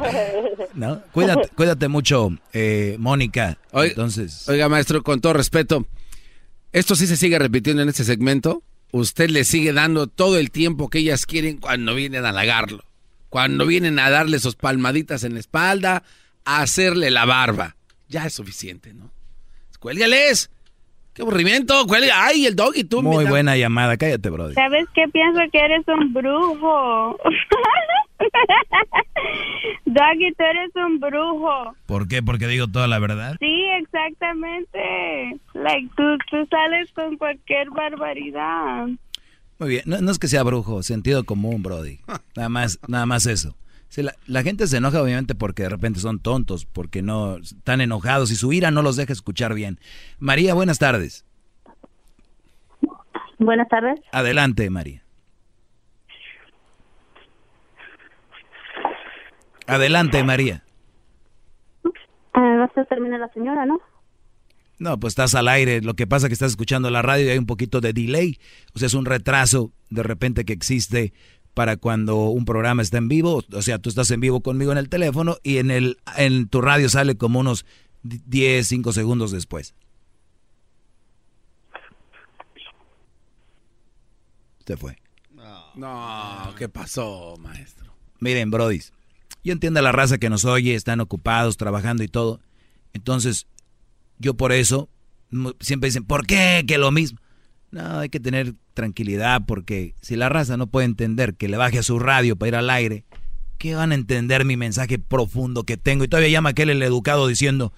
¿no? 0.74 1.02
Cuídate, 1.12 1.48
cuídate 1.54 1.88
mucho, 1.88 2.30
eh, 2.52 2.96
Mónica. 2.98 3.58
Oiga, 3.72 3.90
Entonces, 3.90 4.48
Oiga, 4.48 4.68
maestro, 4.68 5.02
con 5.02 5.20
todo 5.20 5.34
respeto, 5.34 5.86
esto 6.72 6.94
sí 6.96 7.06
se 7.06 7.16
sigue 7.18 7.38
repitiendo 7.38 7.82
en 7.82 7.88
este 7.90 8.04
segmento. 8.04 8.62
Usted 8.92 9.28
le 9.30 9.44
sigue 9.44 9.72
dando 9.72 10.06
todo 10.06 10.38
el 10.38 10.50
tiempo 10.50 10.88
que 10.88 10.98
ellas 10.98 11.26
quieren 11.26 11.58
cuando 11.58 11.94
vienen 11.94 12.24
a 12.24 12.30
halagarlo. 12.30 12.84
Cuando 13.28 13.66
vienen 13.66 13.98
a 13.98 14.10
darle 14.10 14.38
sus 14.38 14.56
palmaditas 14.56 15.24
en 15.24 15.34
la 15.34 15.40
espalda, 15.40 16.02
a 16.44 16.60
hacerle 16.60 17.10
la 17.10 17.24
barba. 17.24 17.76
Ya 18.08 18.26
es 18.26 18.34
suficiente, 18.34 18.92
¿no? 18.92 19.10
Cuélgales. 19.82 20.48
¡Qué 21.12 21.22
aburrimiento! 21.22 21.84
Cuelga. 21.88 22.24
¡Ay, 22.24 22.46
el 22.46 22.54
doggy, 22.54 22.84
tú! 22.84 23.02
muy 23.02 23.18
mira. 23.18 23.30
buena 23.30 23.56
llamada, 23.56 23.96
cállate, 23.96 24.30
brother. 24.30 24.54
¿Sabes 24.54 24.86
qué? 24.94 25.08
Pienso 25.12 25.40
que 25.50 25.58
eres 25.58 25.82
un 25.88 26.12
brujo. 26.14 27.18
Doggy, 29.84 30.32
tú 30.38 30.44
eres 30.44 30.70
un 30.76 31.00
brujo. 31.00 31.74
¿Por 31.86 32.06
qué? 32.06 32.22
Porque 32.22 32.46
digo 32.46 32.68
toda 32.68 32.86
la 32.86 33.00
verdad. 33.00 33.34
Sí, 33.40 33.64
exactamente. 33.82 35.40
Like, 35.54 35.90
tú, 35.96 36.04
tú 36.30 36.46
sales 36.48 36.88
con 36.94 37.18
cualquier 37.18 37.68
barbaridad. 37.70 38.86
Muy 39.58 39.68
bien, 39.68 39.82
no, 39.86 40.00
no 40.00 40.12
es 40.12 40.18
que 40.20 40.28
sea 40.28 40.44
brujo, 40.44 40.84
sentido 40.84 41.24
común, 41.24 41.62
Brody. 41.64 41.98
Nada 42.36 42.48
más, 42.48 42.78
nada 42.86 43.04
más 43.06 43.26
eso. 43.26 43.56
Sí, 43.92 44.02
la, 44.02 44.14
la 44.26 44.42
gente 44.42 44.66
se 44.66 44.78
enoja 44.78 45.02
obviamente 45.02 45.34
porque 45.34 45.64
de 45.64 45.68
repente 45.68 46.00
son 46.00 46.18
tontos, 46.18 46.64
porque 46.64 47.02
no 47.02 47.36
están 47.36 47.82
enojados 47.82 48.30
y 48.30 48.36
su 48.36 48.50
ira 48.50 48.70
no 48.70 48.80
los 48.80 48.96
deja 48.96 49.12
escuchar 49.12 49.52
bien. 49.52 49.78
María, 50.18 50.54
buenas 50.54 50.78
tardes. 50.78 51.26
Buenas 53.38 53.68
tardes. 53.68 54.00
Adelante, 54.10 54.70
María. 54.70 55.02
Adelante, 59.66 60.24
María. 60.24 60.64
Ah, 62.32 62.56
vas 62.60 62.78
a 62.78 62.84
terminar 62.86 63.20
la 63.20 63.28
señora, 63.34 63.66
¿no? 63.66 63.78
No, 64.78 64.98
pues 64.98 65.10
estás 65.12 65.34
al 65.34 65.48
aire. 65.48 65.82
Lo 65.82 65.92
que 65.92 66.06
pasa 66.06 66.24
es 66.26 66.30
que 66.30 66.34
estás 66.34 66.52
escuchando 66.52 66.88
la 66.88 67.02
radio 67.02 67.26
y 67.26 67.28
hay 67.28 67.38
un 67.38 67.44
poquito 67.44 67.82
de 67.82 67.92
delay. 67.92 68.38
O 68.74 68.78
sea, 68.78 68.86
es 68.86 68.94
un 68.94 69.04
retraso 69.04 69.70
de 69.90 70.02
repente 70.02 70.46
que 70.46 70.54
existe 70.54 71.12
para 71.54 71.76
cuando 71.76 72.16
un 72.28 72.44
programa 72.44 72.82
está 72.82 72.98
en 72.98 73.08
vivo. 73.08 73.42
O 73.52 73.62
sea, 73.62 73.78
tú 73.78 73.88
estás 73.88 74.10
en 74.10 74.20
vivo 74.20 74.40
conmigo 74.40 74.72
en 74.72 74.78
el 74.78 74.88
teléfono 74.88 75.36
y 75.42 75.58
en, 75.58 75.70
el, 75.70 75.98
en 76.16 76.48
tu 76.48 76.60
radio 76.60 76.88
sale 76.88 77.16
como 77.16 77.40
unos 77.40 77.66
10, 78.02 78.66
5 78.66 78.92
segundos 78.92 79.30
después. 79.30 79.74
Se 84.66 84.76
fue. 84.76 84.96
No, 85.74 86.54
¿qué 86.58 86.68
pasó, 86.68 87.36
maestro? 87.38 87.94
Miren, 88.20 88.50
brodis, 88.50 88.92
yo 89.42 89.52
entiendo 89.52 89.80
a 89.80 89.82
la 89.82 89.92
raza 89.92 90.18
que 90.18 90.30
nos 90.30 90.44
oye, 90.44 90.74
están 90.74 91.00
ocupados, 91.00 91.56
trabajando 91.56 92.02
y 92.02 92.08
todo. 92.08 92.40
Entonces, 92.92 93.46
yo 94.18 94.34
por 94.34 94.52
eso, 94.52 94.88
siempre 95.60 95.88
dicen, 95.88 96.04
¿por 96.04 96.26
qué? 96.26 96.64
Que 96.66 96.78
lo 96.78 96.90
mismo. 96.90 97.18
No, 97.72 98.00
hay 98.00 98.10
que 98.10 98.20
tener 98.20 98.52
tranquilidad 98.74 99.42
porque 99.46 99.94
si 100.02 100.14
la 100.14 100.28
raza 100.28 100.58
no 100.58 100.66
puede 100.66 100.84
entender 100.84 101.34
que 101.34 101.48
le 101.48 101.56
baje 101.56 101.78
a 101.78 101.82
su 101.82 101.98
radio 101.98 102.36
para 102.36 102.48
ir 102.48 102.56
al 102.56 102.70
aire, 102.70 103.04
¿qué 103.58 103.74
van 103.74 103.92
a 103.92 103.94
entender 103.94 104.44
mi 104.44 104.58
mensaje 104.58 104.98
profundo 104.98 105.64
que 105.64 105.78
tengo? 105.78 106.04
Y 106.04 106.08
todavía 106.08 106.28
llama 106.28 106.50
aquel 106.50 106.68
el 106.68 106.82
educado 106.82 107.26
diciendo, 107.26 107.72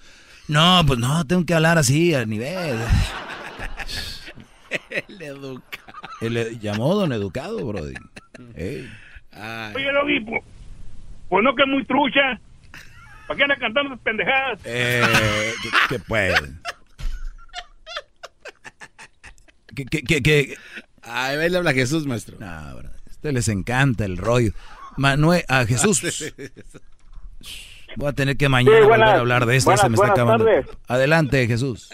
no, 0.49 0.83
pues 0.85 0.99
no, 0.99 1.25
tengo 1.25 1.45
que 1.45 1.53
hablar 1.53 1.77
así, 1.77 2.13
a 2.13 2.25
nivel. 2.25 2.77
El 4.89 5.21
educa. 5.21 5.79
El 6.19 6.35
e- 6.35 6.59
llamó 6.59 6.95
don 6.95 7.13
educado, 7.13 7.65
brody. 7.65 7.93
Ey. 8.55 8.89
Oye, 9.73 9.91
Doggy, 9.93 10.19
pues, 10.21 10.43
pues 11.29 11.43
no 11.43 11.55
que 11.55 11.63
es 11.63 11.69
muy 11.69 11.85
trucha. 11.85 12.39
¿Para 13.27 13.37
qué 13.37 13.43
andas 13.43 13.59
cantando 13.59 13.93
esas 13.93 14.03
pendejadas? 14.03 14.59
Eh, 14.65 15.53
que, 15.61 15.95
que 15.95 15.99
puede. 16.03 16.35
Que, 19.75 19.85
que, 19.85 20.01
que, 20.03 20.21
que- 20.23 20.55
Ay, 21.03 21.49
le 21.49 21.57
habla 21.57 21.73
Jesús, 21.73 22.07
maestro. 22.07 22.37
No, 22.39 22.77
bro, 22.77 22.87
a 22.89 23.09
ustedes 23.11 23.35
les 23.35 23.47
encanta 23.49 24.05
el 24.05 24.17
rollo. 24.17 24.51
Manuel, 24.97 25.43
a 25.47 25.65
Jesús. 25.65 26.01
Voy 27.97 28.09
a 28.09 28.13
tener 28.13 28.35
que 28.37 28.49
mañana 28.49 28.77
Sí, 28.79 28.83
buenas- 28.85 28.99
volver 29.07 29.15
a 29.15 29.19
hablar 29.19 29.45
de 29.45 29.55
esto. 29.55 29.71
ya 29.71 29.77
se 29.77 29.89
me 29.89 29.95
está 29.95 30.07
buenas 30.07 30.19
acabando. 30.19 30.45
tardes. 30.45 30.65
Adelante, 30.87 31.47
Jesús. 31.47 31.89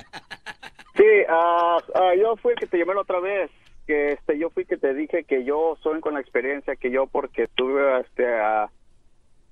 Sí, 0.96 1.04
ah, 1.30 1.78
ah, 1.96 2.12
yo 2.20 2.36
fui 2.38 2.54
el 2.54 2.58
que 2.60 2.68
te 2.68 2.78
llamé 2.78 2.94
la 2.96 3.02
otra 3.02 3.20
vez. 3.20 3.52
Que 3.88 4.14
este, 4.14 4.40
yo 4.40 4.50
fui 4.52 4.66
que 4.66 4.78
te 4.78 4.94
dije 4.94 5.24
que 5.26 5.44
yo 5.44 5.78
soy 5.84 6.00
con 6.02 6.14
la 6.14 6.22
experiencia 6.22 6.76
que 6.76 6.92
yo 6.92 7.08
porque 7.08 7.48
tuve 7.56 8.00
este, 8.02 8.26
a, 8.40 8.70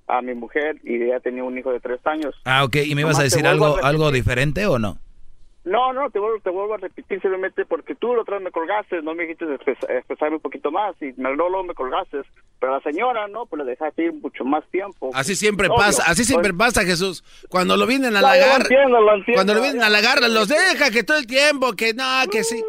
a 0.08 0.22
mi 0.22 0.34
mujer 0.34 0.76
y 0.84 1.02
ella 1.02 1.20
tenía 1.20 1.44
un 1.44 1.56
hijo 1.58 1.72
de 1.72 1.80
tres 1.80 2.00
años. 2.06 2.34
Ah, 2.44 2.64
ok. 2.64 2.76
¿Y 2.86 2.94
me 2.94 3.02
ibas 3.02 3.18
a 3.18 3.22
decir 3.24 3.46
algo, 3.46 3.76
a 3.84 3.88
algo 3.88 4.10
diferente 4.10 4.66
o 4.66 4.78
no? 4.78 4.98
No, 5.62 5.92
no, 5.92 6.08
te 6.10 6.18
vuelvo, 6.18 6.40
te 6.40 6.48
vuelvo 6.48 6.74
a 6.74 6.78
repetir 6.78 7.20
simplemente 7.20 7.66
porque 7.66 7.94
tú 7.94 8.14
la 8.14 8.22
otra 8.22 8.36
vez 8.36 8.44
me 8.44 8.50
colgaste, 8.50 9.02
no 9.02 9.14
me 9.14 9.24
dijiste 9.24 9.44
expresa- 9.44 9.92
expresarme 9.92 10.36
un 10.36 10.40
poquito 10.42 10.70
más 10.70 10.94
y 11.02 11.12
me, 11.18 11.36
no, 11.36 11.48
luego 11.50 11.64
me 11.64 11.74
colgaste. 11.74 12.22
Pero 12.58 12.72
la 12.74 12.80
señora, 12.80 13.28
no, 13.28 13.44
pues 13.46 13.62
le 13.64 13.70
dejaste 13.70 14.04
ir 14.04 14.12
mucho 14.14 14.44
más 14.44 14.64
tiempo. 14.70 15.10
Así 15.14 15.36
siempre 15.36 15.68
Obvio. 15.68 15.76
pasa, 15.76 16.04
así 16.06 16.24
siempre 16.24 16.52
Pues, 16.54 16.72
pasa, 16.74 16.86
Jesús. 16.86 17.22
Cuando 17.50 17.76
lo 17.76 17.86
vienen 17.86 18.16
a 18.16 18.20
No, 18.20 18.26
lo 18.26 18.26
halagar, 18.28 18.66
lo 18.70 19.34
cuando 19.34 19.54
lo 19.54 19.60
vienen 19.60 19.82
a 19.82 19.86
halagar, 19.86 20.22
los 20.30 20.48
deja 20.48 20.90
que 20.90 21.02
todo 21.04 21.18
el 21.18 21.26
tiempo, 21.26 21.72
que 21.74 21.92
no, 21.94 22.04
que 22.30 22.42
sí. 22.42 22.62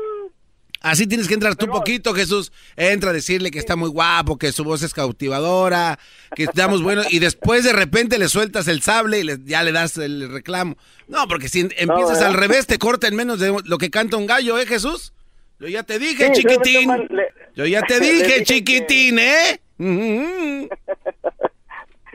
Así 0.81 1.05
tienes 1.07 1.27
que 1.27 1.35
entrar 1.35 1.55
tú 1.55 1.65
un 1.67 1.71
poquito, 1.71 2.13
Jesús. 2.13 2.51
Entra 2.75 3.11
a 3.11 3.13
decirle 3.13 3.51
que 3.51 3.59
está 3.59 3.75
muy 3.75 3.89
guapo, 3.89 4.37
que 4.37 4.51
su 4.51 4.63
voz 4.63 4.81
es 4.81 4.93
cautivadora, 4.93 5.99
que 6.35 6.43
estamos 6.43 6.81
buenos, 6.81 7.11
y 7.13 7.19
después 7.19 7.63
de 7.63 7.71
repente 7.73 8.17
le 8.17 8.27
sueltas 8.27 8.67
el 8.67 8.81
sable 8.81 9.19
y 9.19 9.23
le- 9.23 9.37
ya 9.45 9.61
le 9.63 9.71
das 9.71 9.97
el 9.97 10.31
reclamo. 10.31 10.75
No, 11.07 11.27
porque 11.27 11.49
si 11.49 11.59
empiezas 11.61 12.21
al 12.21 12.33
revés, 12.33 12.65
te 12.65 12.79
corta 12.79 13.07
en 13.07 13.15
menos 13.15 13.39
de 13.39 13.55
lo 13.63 13.77
que 13.77 13.89
canta 13.91 14.17
un 14.17 14.25
gallo, 14.25 14.57
¿eh, 14.57 14.65
Jesús? 14.65 15.13
Yo 15.59 15.67
ya 15.67 15.83
te 15.83 15.99
dije, 15.99 16.27
Sí, 16.33 16.41
chiquitín. 16.41 16.89
le- 17.09 17.29
Yo 17.55 17.65
ya 17.67 17.81
te 17.83 17.99
dije, 17.99 18.37
que- 18.37 18.43
chiquitín, 18.43 19.19
¿eh? 19.19 19.61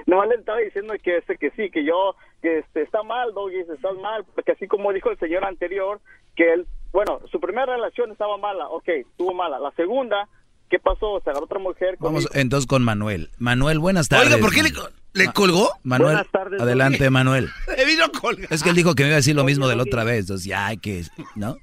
No, 0.07 0.25
le 0.25 0.37
estaba 0.37 0.59
diciendo 0.59 0.95
que 1.03 1.17
este 1.19 1.37
que 1.37 1.51
sí, 1.57 1.69
que 1.71 1.85
yo, 1.85 2.15
que 2.41 2.59
este, 2.61 2.83
está 2.83 3.03
mal, 3.03 3.33
Doggy, 3.35 3.59
está 3.75 3.93
mal, 3.95 4.25
porque 4.37 4.53
así 4.53 4.69
como 4.69 4.93
dijo 4.93 5.11
el 5.11 5.19
señor 5.19 5.45
anterior, 5.45 6.01
que 6.37 6.53
él, 6.53 6.67
bueno, 6.97 7.21
su 7.31 7.39
primera 7.41 7.67
relación 7.67 8.11
estaba 8.11 8.39
mala, 8.39 8.69
ok, 8.69 8.89
estuvo 8.89 9.35
mala. 9.35 9.59
La 9.59 9.71
segunda, 9.73 10.31
¿qué 10.71 10.79
pasó? 10.79 11.21
Se 11.23 11.29
agarró 11.29 11.45
otra 11.45 11.59
mujer. 11.59 11.99
con 11.99 12.15
Vamos 12.15 12.27
entonces 12.33 12.67
con 12.67 12.83
Manuel. 12.83 13.29
Manuel, 13.37 13.79
buenas 13.81 14.09
tardes. 14.09 14.29
Oiga, 14.29 14.39
¿por 14.39 14.55
qué 14.55 14.63
le, 14.63 15.31
colgó? 15.35 15.69
Manuel, 15.83 16.15
Buenas 16.15 16.33
tardes, 16.33 16.59
adelante. 16.59 17.11
Manuel. 17.11 17.51
Le 17.77 17.85
vino 17.85 18.11
colgado. 18.19 18.49
Es 18.49 18.63
que 18.63 18.71
él 18.71 18.77
dijo 18.77 18.95
que 18.95 19.03
me 19.03 19.11
iba 19.11 19.17
a 19.17 19.19
decir 19.19 19.37
lo 19.37 19.45
mismo 19.45 19.69
de 19.69 19.77
la 19.77 19.83
otra 19.83 20.05
vez. 20.05 20.21
Entonces, 20.21 20.47
ya 20.47 20.69
hay 20.69 20.79
que. 20.79 21.03
¿No? 21.35 21.59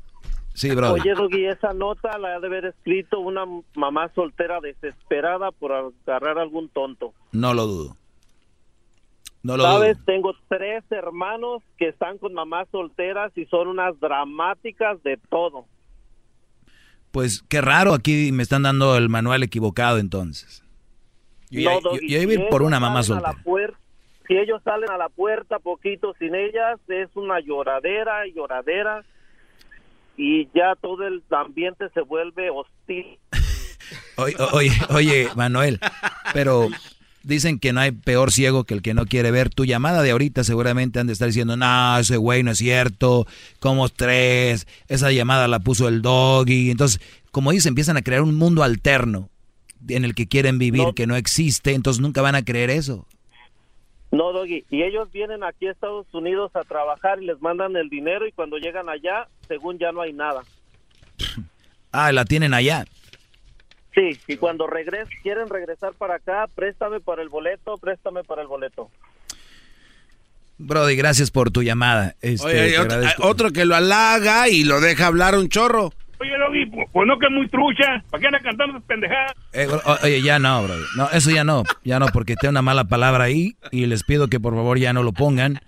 Sí, 0.53 0.69
bro. 0.69 0.91
Oye, 0.91 1.15
Doggy, 1.15 1.47
esa 1.47 1.73
nota 1.73 2.15
la 2.19 2.35
ha 2.35 2.39
de 2.39 2.45
haber 2.45 2.65
escrito 2.65 3.19
una 3.19 3.43
mamá 3.73 4.11
soltera 4.13 4.59
desesperada 4.61 5.49
por 5.49 5.71
agarrar 5.71 6.37
a 6.37 6.43
algún 6.43 6.69
tonto. 6.69 7.15
No 7.31 7.55
lo 7.55 7.65
dudo. 7.65 7.97
No 9.43 9.57
lo 9.57 9.63
dudo. 9.63 9.73
¿Sabes? 9.73 9.97
Tengo 10.05 10.33
tres 10.47 10.83
hermanos 10.89 11.61
que 11.77 11.89
están 11.89 12.17
con 12.17 12.33
mamás 12.33 12.67
solteras 12.71 13.31
y 13.35 13.45
son 13.45 13.67
unas 13.67 13.99
dramáticas 13.99 15.01
de 15.03 15.17
todo. 15.29 15.65
Pues 17.11 17.43
qué 17.49 17.61
raro, 17.61 17.93
aquí 17.93 18.31
me 18.31 18.41
están 18.41 18.63
dando 18.63 18.95
el 18.97 19.09
manual 19.09 19.43
equivocado 19.43 19.99
entonces. 19.99 20.63
Yo, 21.51 21.69
No, 21.69 21.81
yo- 21.81 21.99
yo 22.01 22.21
iba 22.21 22.31
a 22.31 22.33
ir 22.33 22.39
si 22.39 22.45
por 22.49 22.61
ellos 22.61 22.67
una 22.67 22.79
mamá 22.79 23.03
salen 23.03 23.23
a 23.25 23.27
la 23.29 23.33
soltera. 23.43 23.77
Si 24.27 24.37
ellos 24.37 24.61
salen 24.63 24.89
a 24.89 24.97
la 24.97 25.09
puerta 25.09 25.59
poquito 25.59 26.15
sin 26.17 26.33
ellas, 26.33 26.79
es 26.87 27.09
una 27.15 27.41
lloradera 27.41 28.25
y 28.25 28.33
lloradera 28.33 29.03
y 30.15 30.45
ya 30.55 30.75
todo 30.81 31.05
el 31.05 31.21
ambiente 31.29 31.89
se 31.93 32.01
vuelve 32.01 32.49
hostil. 32.49 33.19
Oye, 34.15 34.35
oye, 34.53 34.71
oye, 34.91 35.27
Manuel, 35.35 35.79
pero 36.33 36.67
dicen 37.23 37.59
que 37.59 37.73
no 37.73 37.79
hay 37.79 37.91
peor 37.91 38.31
ciego 38.31 38.65
que 38.65 38.73
el 38.73 38.81
que 38.81 38.93
no 38.93 39.05
quiere 39.05 39.31
ver. 39.31 39.49
Tu 39.49 39.65
llamada 39.65 40.01
de 40.01 40.11
ahorita 40.11 40.43
seguramente 40.43 40.99
han 40.99 41.07
de 41.07 41.13
estar 41.13 41.27
diciendo, 41.27 41.57
no, 41.57 41.97
ese 41.97 42.17
güey 42.17 42.43
no 42.43 42.51
es 42.51 42.57
cierto, 42.57 43.25
como 43.59 43.89
tres, 43.89 44.67
esa 44.87 45.11
llamada 45.11 45.47
la 45.47 45.59
puso 45.59 45.87
el 45.87 46.01
doggy. 46.01 46.69
Entonces, 46.69 47.01
como 47.31 47.51
dicen, 47.51 47.71
empiezan 47.71 47.97
a 47.97 48.01
crear 48.01 48.21
un 48.21 48.35
mundo 48.35 48.63
alterno 48.63 49.29
en 49.87 50.05
el 50.05 50.15
que 50.15 50.27
quieren 50.27 50.59
vivir, 50.59 50.93
que 50.95 51.07
no 51.07 51.15
existe, 51.15 51.73
entonces 51.73 52.01
nunca 52.01 52.21
van 52.21 52.35
a 52.35 52.45
creer 52.45 52.69
eso. 52.69 53.05
No, 54.11 54.31
Doggy. 54.31 54.63
Y 54.69 54.83
ellos 54.83 55.11
vienen 55.11 55.43
aquí 55.43 55.67
a 55.67 55.71
Estados 55.71 56.05
Unidos 56.13 56.51
a 56.55 56.61
trabajar 56.61 57.21
y 57.21 57.25
les 57.25 57.41
mandan 57.41 57.75
el 57.75 57.89
dinero 57.89 58.27
y 58.27 58.31
cuando 58.31 58.57
llegan 58.57 58.87
allá, 58.87 59.27
según 59.47 59.79
ya 59.79 59.91
no 59.91 60.01
hay 60.01 60.13
nada. 60.13 60.43
Ah, 61.91 62.11
la 62.11 62.23
tienen 62.23 62.53
allá. 62.53 62.85
Sí, 63.95 64.19
y 64.27 64.37
cuando 64.37 64.65
regres, 64.67 65.07
quieren 65.21 65.49
regresar 65.49 65.93
para 65.93 66.15
acá, 66.15 66.47
préstame 66.55 66.99
para 66.99 67.21
el 67.21 67.29
boleto, 67.29 67.77
préstame 67.77 68.23
para 68.23 68.41
el 68.41 68.47
boleto. 68.47 68.89
Brody, 70.57 70.95
gracias 70.95 71.31
por 71.31 71.51
tu 71.51 71.61
llamada. 71.63 72.15
Este, 72.21 72.79
Oye, 72.79 73.05
otro, 73.19 73.51
que 73.51 73.65
lo 73.65 73.75
halaga 73.75 74.47
y 74.49 74.63
lo 74.63 74.79
deja 74.81 75.07
hablar 75.07 75.35
un 75.37 75.49
chorro. 75.49 75.91
Oye, 76.19 76.31
Doggy, 76.37 76.65
pues, 76.91 77.07
no 77.07 77.19
que 77.19 77.25
es 77.25 77.31
muy 77.31 77.47
trucha. 77.49 78.03
¿Para 78.09 78.21
qué 78.21 78.27
anda 78.27 78.39
cantando 78.39 78.77
esas 78.77 78.87
pendejadas? 78.87 79.33
Eh, 79.51 79.67
oye, 80.03 80.21
ya 80.21 80.39
no, 80.39 80.63
Brody. 80.63 80.83
No, 80.95 81.09
eso 81.11 81.31
ya 81.31 81.43
no. 81.43 81.63
Ya 81.83 81.99
no, 81.99 82.05
porque 82.13 82.35
tengo 82.35 82.51
una 82.51 82.61
mala 82.61 82.85
palabra 82.85 83.25
ahí 83.25 83.55
y 83.71 83.87
les 83.87 84.03
pido 84.03 84.27
que 84.29 84.39
por 84.39 84.53
favor 84.55 84.77
ya 84.79 84.93
no 84.93 85.03
lo 85.03 85.11
pongan 85.11 85.59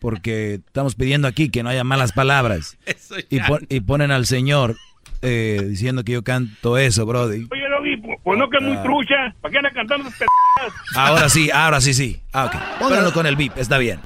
porque 0.00 0.54
estamos 0.54 0.94
pidiendo 0.96 1.28
aquí 1.28 1.50
que 1.50 1.62
no 1.62 1.68
haya 1.68 1.84
malas 1.84 2.12
palabras. 2.12 2.76
Y, 3.30 3.40
pon- 3.40 3.66
y 3.68 3.80
ponen 3.80 4.10
al 4.10 4.24
señor 4.26 4.76
eh, 5.22 5.60
diciendo 5.68 6.02
que 6.02 6.12
yo 6.12 6.22
canto 6.24 6.78
eso, 6.78 7.06
Brody. 7.06 7.46
Oye, 7.50 7.68
Doggy, 7.80 8.18
pues, 8.22 8.38
no 8.38 8.48
que 8.50 8.56
es 8.58 8.62
muy 8.62 8.76
Ah. 8.76 8.82
trucha. 8.82 9.34
¿Para 9.40 9.52
qué 9.52 9.58
anda 9.58 9.70
cantando 9.72 10.08
esas? 10.08 10.28
Ahora 10.94 11.28
sí, 11.28 11.50
ahora 11.50 11.80
sí, 11.80 11.94
sí. 11.94 12.20
Ah, 12.32 12.46
ok. 12.46 12.78
Pónganlo 12.78 13.12
con 13.12 13.26
el 13.26 13.36
beep, 13.36 13.52
está 13.56 13.78
bien. 13.78 14.00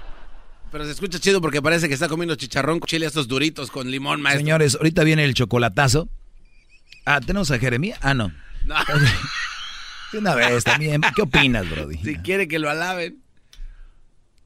Pero 0.70 0.84
se 0.84 0.90
escucha 0.92 1.18
chido 1.18 1.40
porque 1.40 1.62
parece 1.62 1.88
que 1.88 1.94
está 1.94 2.08
comiendo 2.08 2.34
chicharrón 2.34 2.80
con 2.80 2.86
chile 2.88 3.06
estos 3.06 3.28
duritos 3.28 3.70
con 3.70 3.90
limón, 3.90 4.20
maestro. 4.20 4.40
Señores, 4.40 4.74
ahorita 4.76 5.04
viene 5.04 5.24
el 5.24 5.34
chocolatazo. 5.34 6.08
Ah, 7.06 7.20
¿tenemos 7.20 7.50
a 7.50 7.58
Jeremía? 7.58 7.96
Ah, 8.00 8.14
no. 8.14 8.32
No. 8.64 8.74
De 10.12 10.18
una 10.18 10.34
vez 10.34 10.64
también. 10.64 11.00
¿Qué 11.14 11.22
opinas, 11.22 11.68
Brody? 11.68 11.96
Si 11.98 12.16
quiere 12.16 12.46
que 12.48 12.58
lo 12.58 12.70
alaben. 12.70 13.18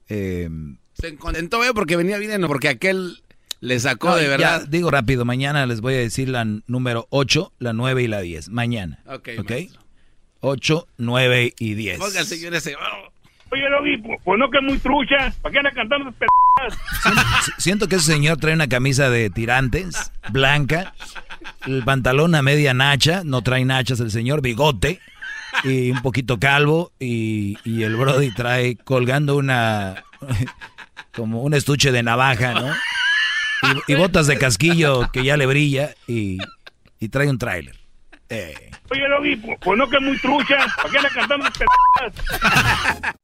Eh, 0.09 0.48
Se 0.94 1.14
contentó, 1.16 1.62
¿eh? 1.64 1.72
Porque 1.74 1.96
venía 1.96 2.18
bien, 2.18 2.40
porque 2.46 2.68
aquel 2.68 3.22
le 3.60 3.78
sacó 3.80 4.10
no, 4.10 4.16
de 4.16 4.24
ya, 4.24 4.28
verdad. 4.28 4.66
digo 4.68 4.90
rápido, 4.90 5.24
mañana 5.24 5.66
les 5.66 5.80
voy 5.80 5.94
a 5.94 5.98
decir 5.98 6.28
la 6.28 6.44
número 6.66 7.06
8, 7.10 7.52
la 7.59 7.72
9 7.72 8.02
y 8.02 8.09
la 8.09 8.20
10. 8.20 8.48
Mañana. 8.51 9.01
Ok, 9.06 9.28
¿Ok? 9.39 9.51
maestro. 9.51 9.80
8, 10.40 10.89
9 10.98 11.55
y 11.59 11.74
10. 11.74 12.01
Oiga, 12.01 12.24
señor 12.24 12.55
ese. 12.55 12.76
oh. 12.76 13.12
Oye, 13.51 13.62
Doggy, 13.70 13.97
pues, 14.02 14.20
pues 14.24 14.39
no 14.39 14.51
que 14.51 14.59
es 14.59 14.64
muy 14.64 14.78
trucha. 14.78 15.32
¿Para 15.40 15.52
qué 15.52 15.59
anda 15.59 15.70
cantando 15.72 16.10
esas 16.10 16.20
pendejadas? 16.20 17.44
Si- 17.44 17.52
Siento 17.62 17.89
que 17.89 17.97
ese 17.97 18.12
señor 18.12 18.36
trae 18.36 18.52
una 18.55 18.68
camisa 18.68 19.09
de 19.10 19.30
tirantes, 19.30 20.12
blanca, 20.30 20.94
el 21.66 21.82
pantalón 21.82 22.35
a 22.35 22.43
media 22.43 22.74
nacha, 22.74 23.22
no 23.24 23.40
trae 23.43 23.64
nachas 23.64 24.01
el 24.01 24.10
señor, 24.10 24.43
bigote 24.43 25.01
y 25.64 25.90
un 25.90 26.02
poquito 26.02 26.39
calvo 26.39 26.93
y, 27.01 27.56
y 27.64 27.82
el 27.85 27.97
Brody 27.97 28.30
trae 28.35 28.76
colgando 28.76 29.35
una, 29.36 30.05
como 31.14 31.43
un 31.43 31.55
estuche 31.55 31.90
de 31.90 32.02
navaja, 32.02 32.52
¿no? 32.52 32.74
Y, 33.62 33.93
y 33.93 33.94
botas 33.97 34.26
de 34.26 34.39
casquillo 34.39 35.10
que 35.12 35.24
ya 35.24 35.36
le 35.36 35.47
brilla 35.47 35.94
y, 36.06 36.39
y 36.98 37.09
trae 37.09 37.28
un 37.28 37.39
tráiler. 37.39 37.76
Eh. 38.30 38.70
Oye, 38.90 39.09
Doggy, 39.09 39.36
pues, 39.36 39.59
pues 39.60 39.78
no 39.78 39.89
que 39.89 39.97
es 39.97 40.02
muy 40.02 40.18
trucha. 40.18 40.56
¿Para 40.76 40.90
qué 40.90 40.98
esas 40.98 41.26
pendejadas? 41.26 43.14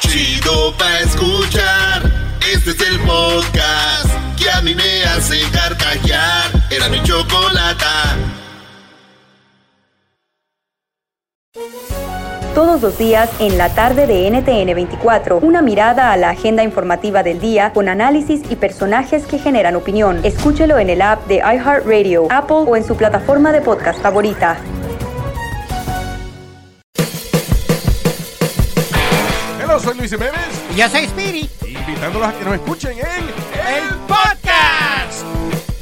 Chido 0.00 0.76
pa' 0.76 1.00
escuchar. 1.00 2.02
Este 2.52 2.70
es 2.70 2.80
el 2.80 2.98
podcast 3.00 4.10
que 4.36 4.50
a 4.50 4.60
mí 4.62 4.74
me 4.74 5.04
hace 5.04 5.40
carcajear. 5.50 6.50
Era 6.70 6.88
mi 6.88 7.02
chocolata. 7.02 8.16
Todos 12.58 12.82
los 12.82 12.98
días 12.98 13.30
en 13.38 13.56
la 13.56 13.72
tarde 13.72 14.08
de 14.08 14.28
NTN 14.28 14.74
24, 14.74 15.38
una 15.38 15.62
mirada 15.62 16.10
a 16.10 16.16
la 16.16 16.30
agenda 16.30 16.64
informativa 16.64 17.22
del 17.22 17.38
día 17.38 17.72
con 17.72 17.88
análisis 17.88 18.40
y 18.50 18.56
personajes 18.56 19.26
que 19.26 19.38
generan 19.38 19.76
opinión. 19.76 20.18
Escúchelo 20.24 20.76
en 20.76 20.90
el 20.90 21.00
app 21.00 21.24
de 21.28 21.36
iHeartRadio, 21.36 22.26
Apple 22.32 22.64
o 22.66 22.74
en 22.74 22.84
su 22.84 22.96
plataforma 22.96 23.52
de 23.52 23.60
podcast 23.60 24.02
favorita. 24.02 24.58
Hello, 29.62 29.78
soy 29.78 29.96
Luis 29.96 30.10
Jiménez. 30.10 30.64
Y 30.74 30.78
yo 30.78 30.88
soy 30.88 31.06
Speedy. 31.06 31.48
Invitándolos 31.64 32.28
a 32.28 32.32
que 32.32 32.44
nos 32.44 32.54
escuchen 32.54 32.98
en 32.98 33.24
El 33.72 33.88
Podcast. 34.08 35.24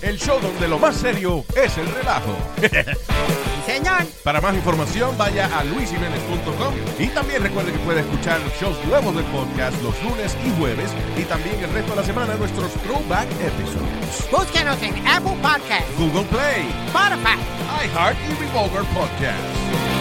El 0.02 0.18
show 0.18 0.38
donde 0.42 0.68
lo 0.68 0.78
más 0.78 0.94
serio 0.94 1.42
es 1.56 1.78
el 1.78 1.86
relajo. 1.86 2.36
Señor. 3.66 4.06
Para 4.22 4.40
más 4.40 4.54
información 4.54 5.18
vaya 5.18 5.46
a 5.58 5.64
luisiménez.com 5.64 6.74
y 6.98 7.08
también 7.08 7.42
recuerde 7.42 7.72
que 7.72 7.78
puede 7.80 8.00
escuchar 8.00 8.40
shows 8.60 8.76
nuevos 8.86 9.14
del 9.14 9.24
podcast 9.26 9.82
los 9.82 10.00
lunes 10.04 10.36
y 10.46 10.50
jueves 10.58 10.90
y 11.18 11.24
también 11.24 11.56
el 11.62 11.72
resto 11.72 11.90
de 11.90 11.96
la 11.96 12.04
semana 12.04 12.34
nuestros 12.36 12.72
throwback 12.84 13.28
episodes. 13.40 14.30
Búsquenos 14.30 14.80
en 14.82 14.94
Apple 15.06 15.36
Podcasts, 15.42 15.98
Google 15.98 16.24
Play, 16.26 16.68
Spotify, 16.86 17.38
iHeart 17.84 18.16
y 18.30 18.34
Revolver 18.44 18.84
Podcast. 18.94 19.95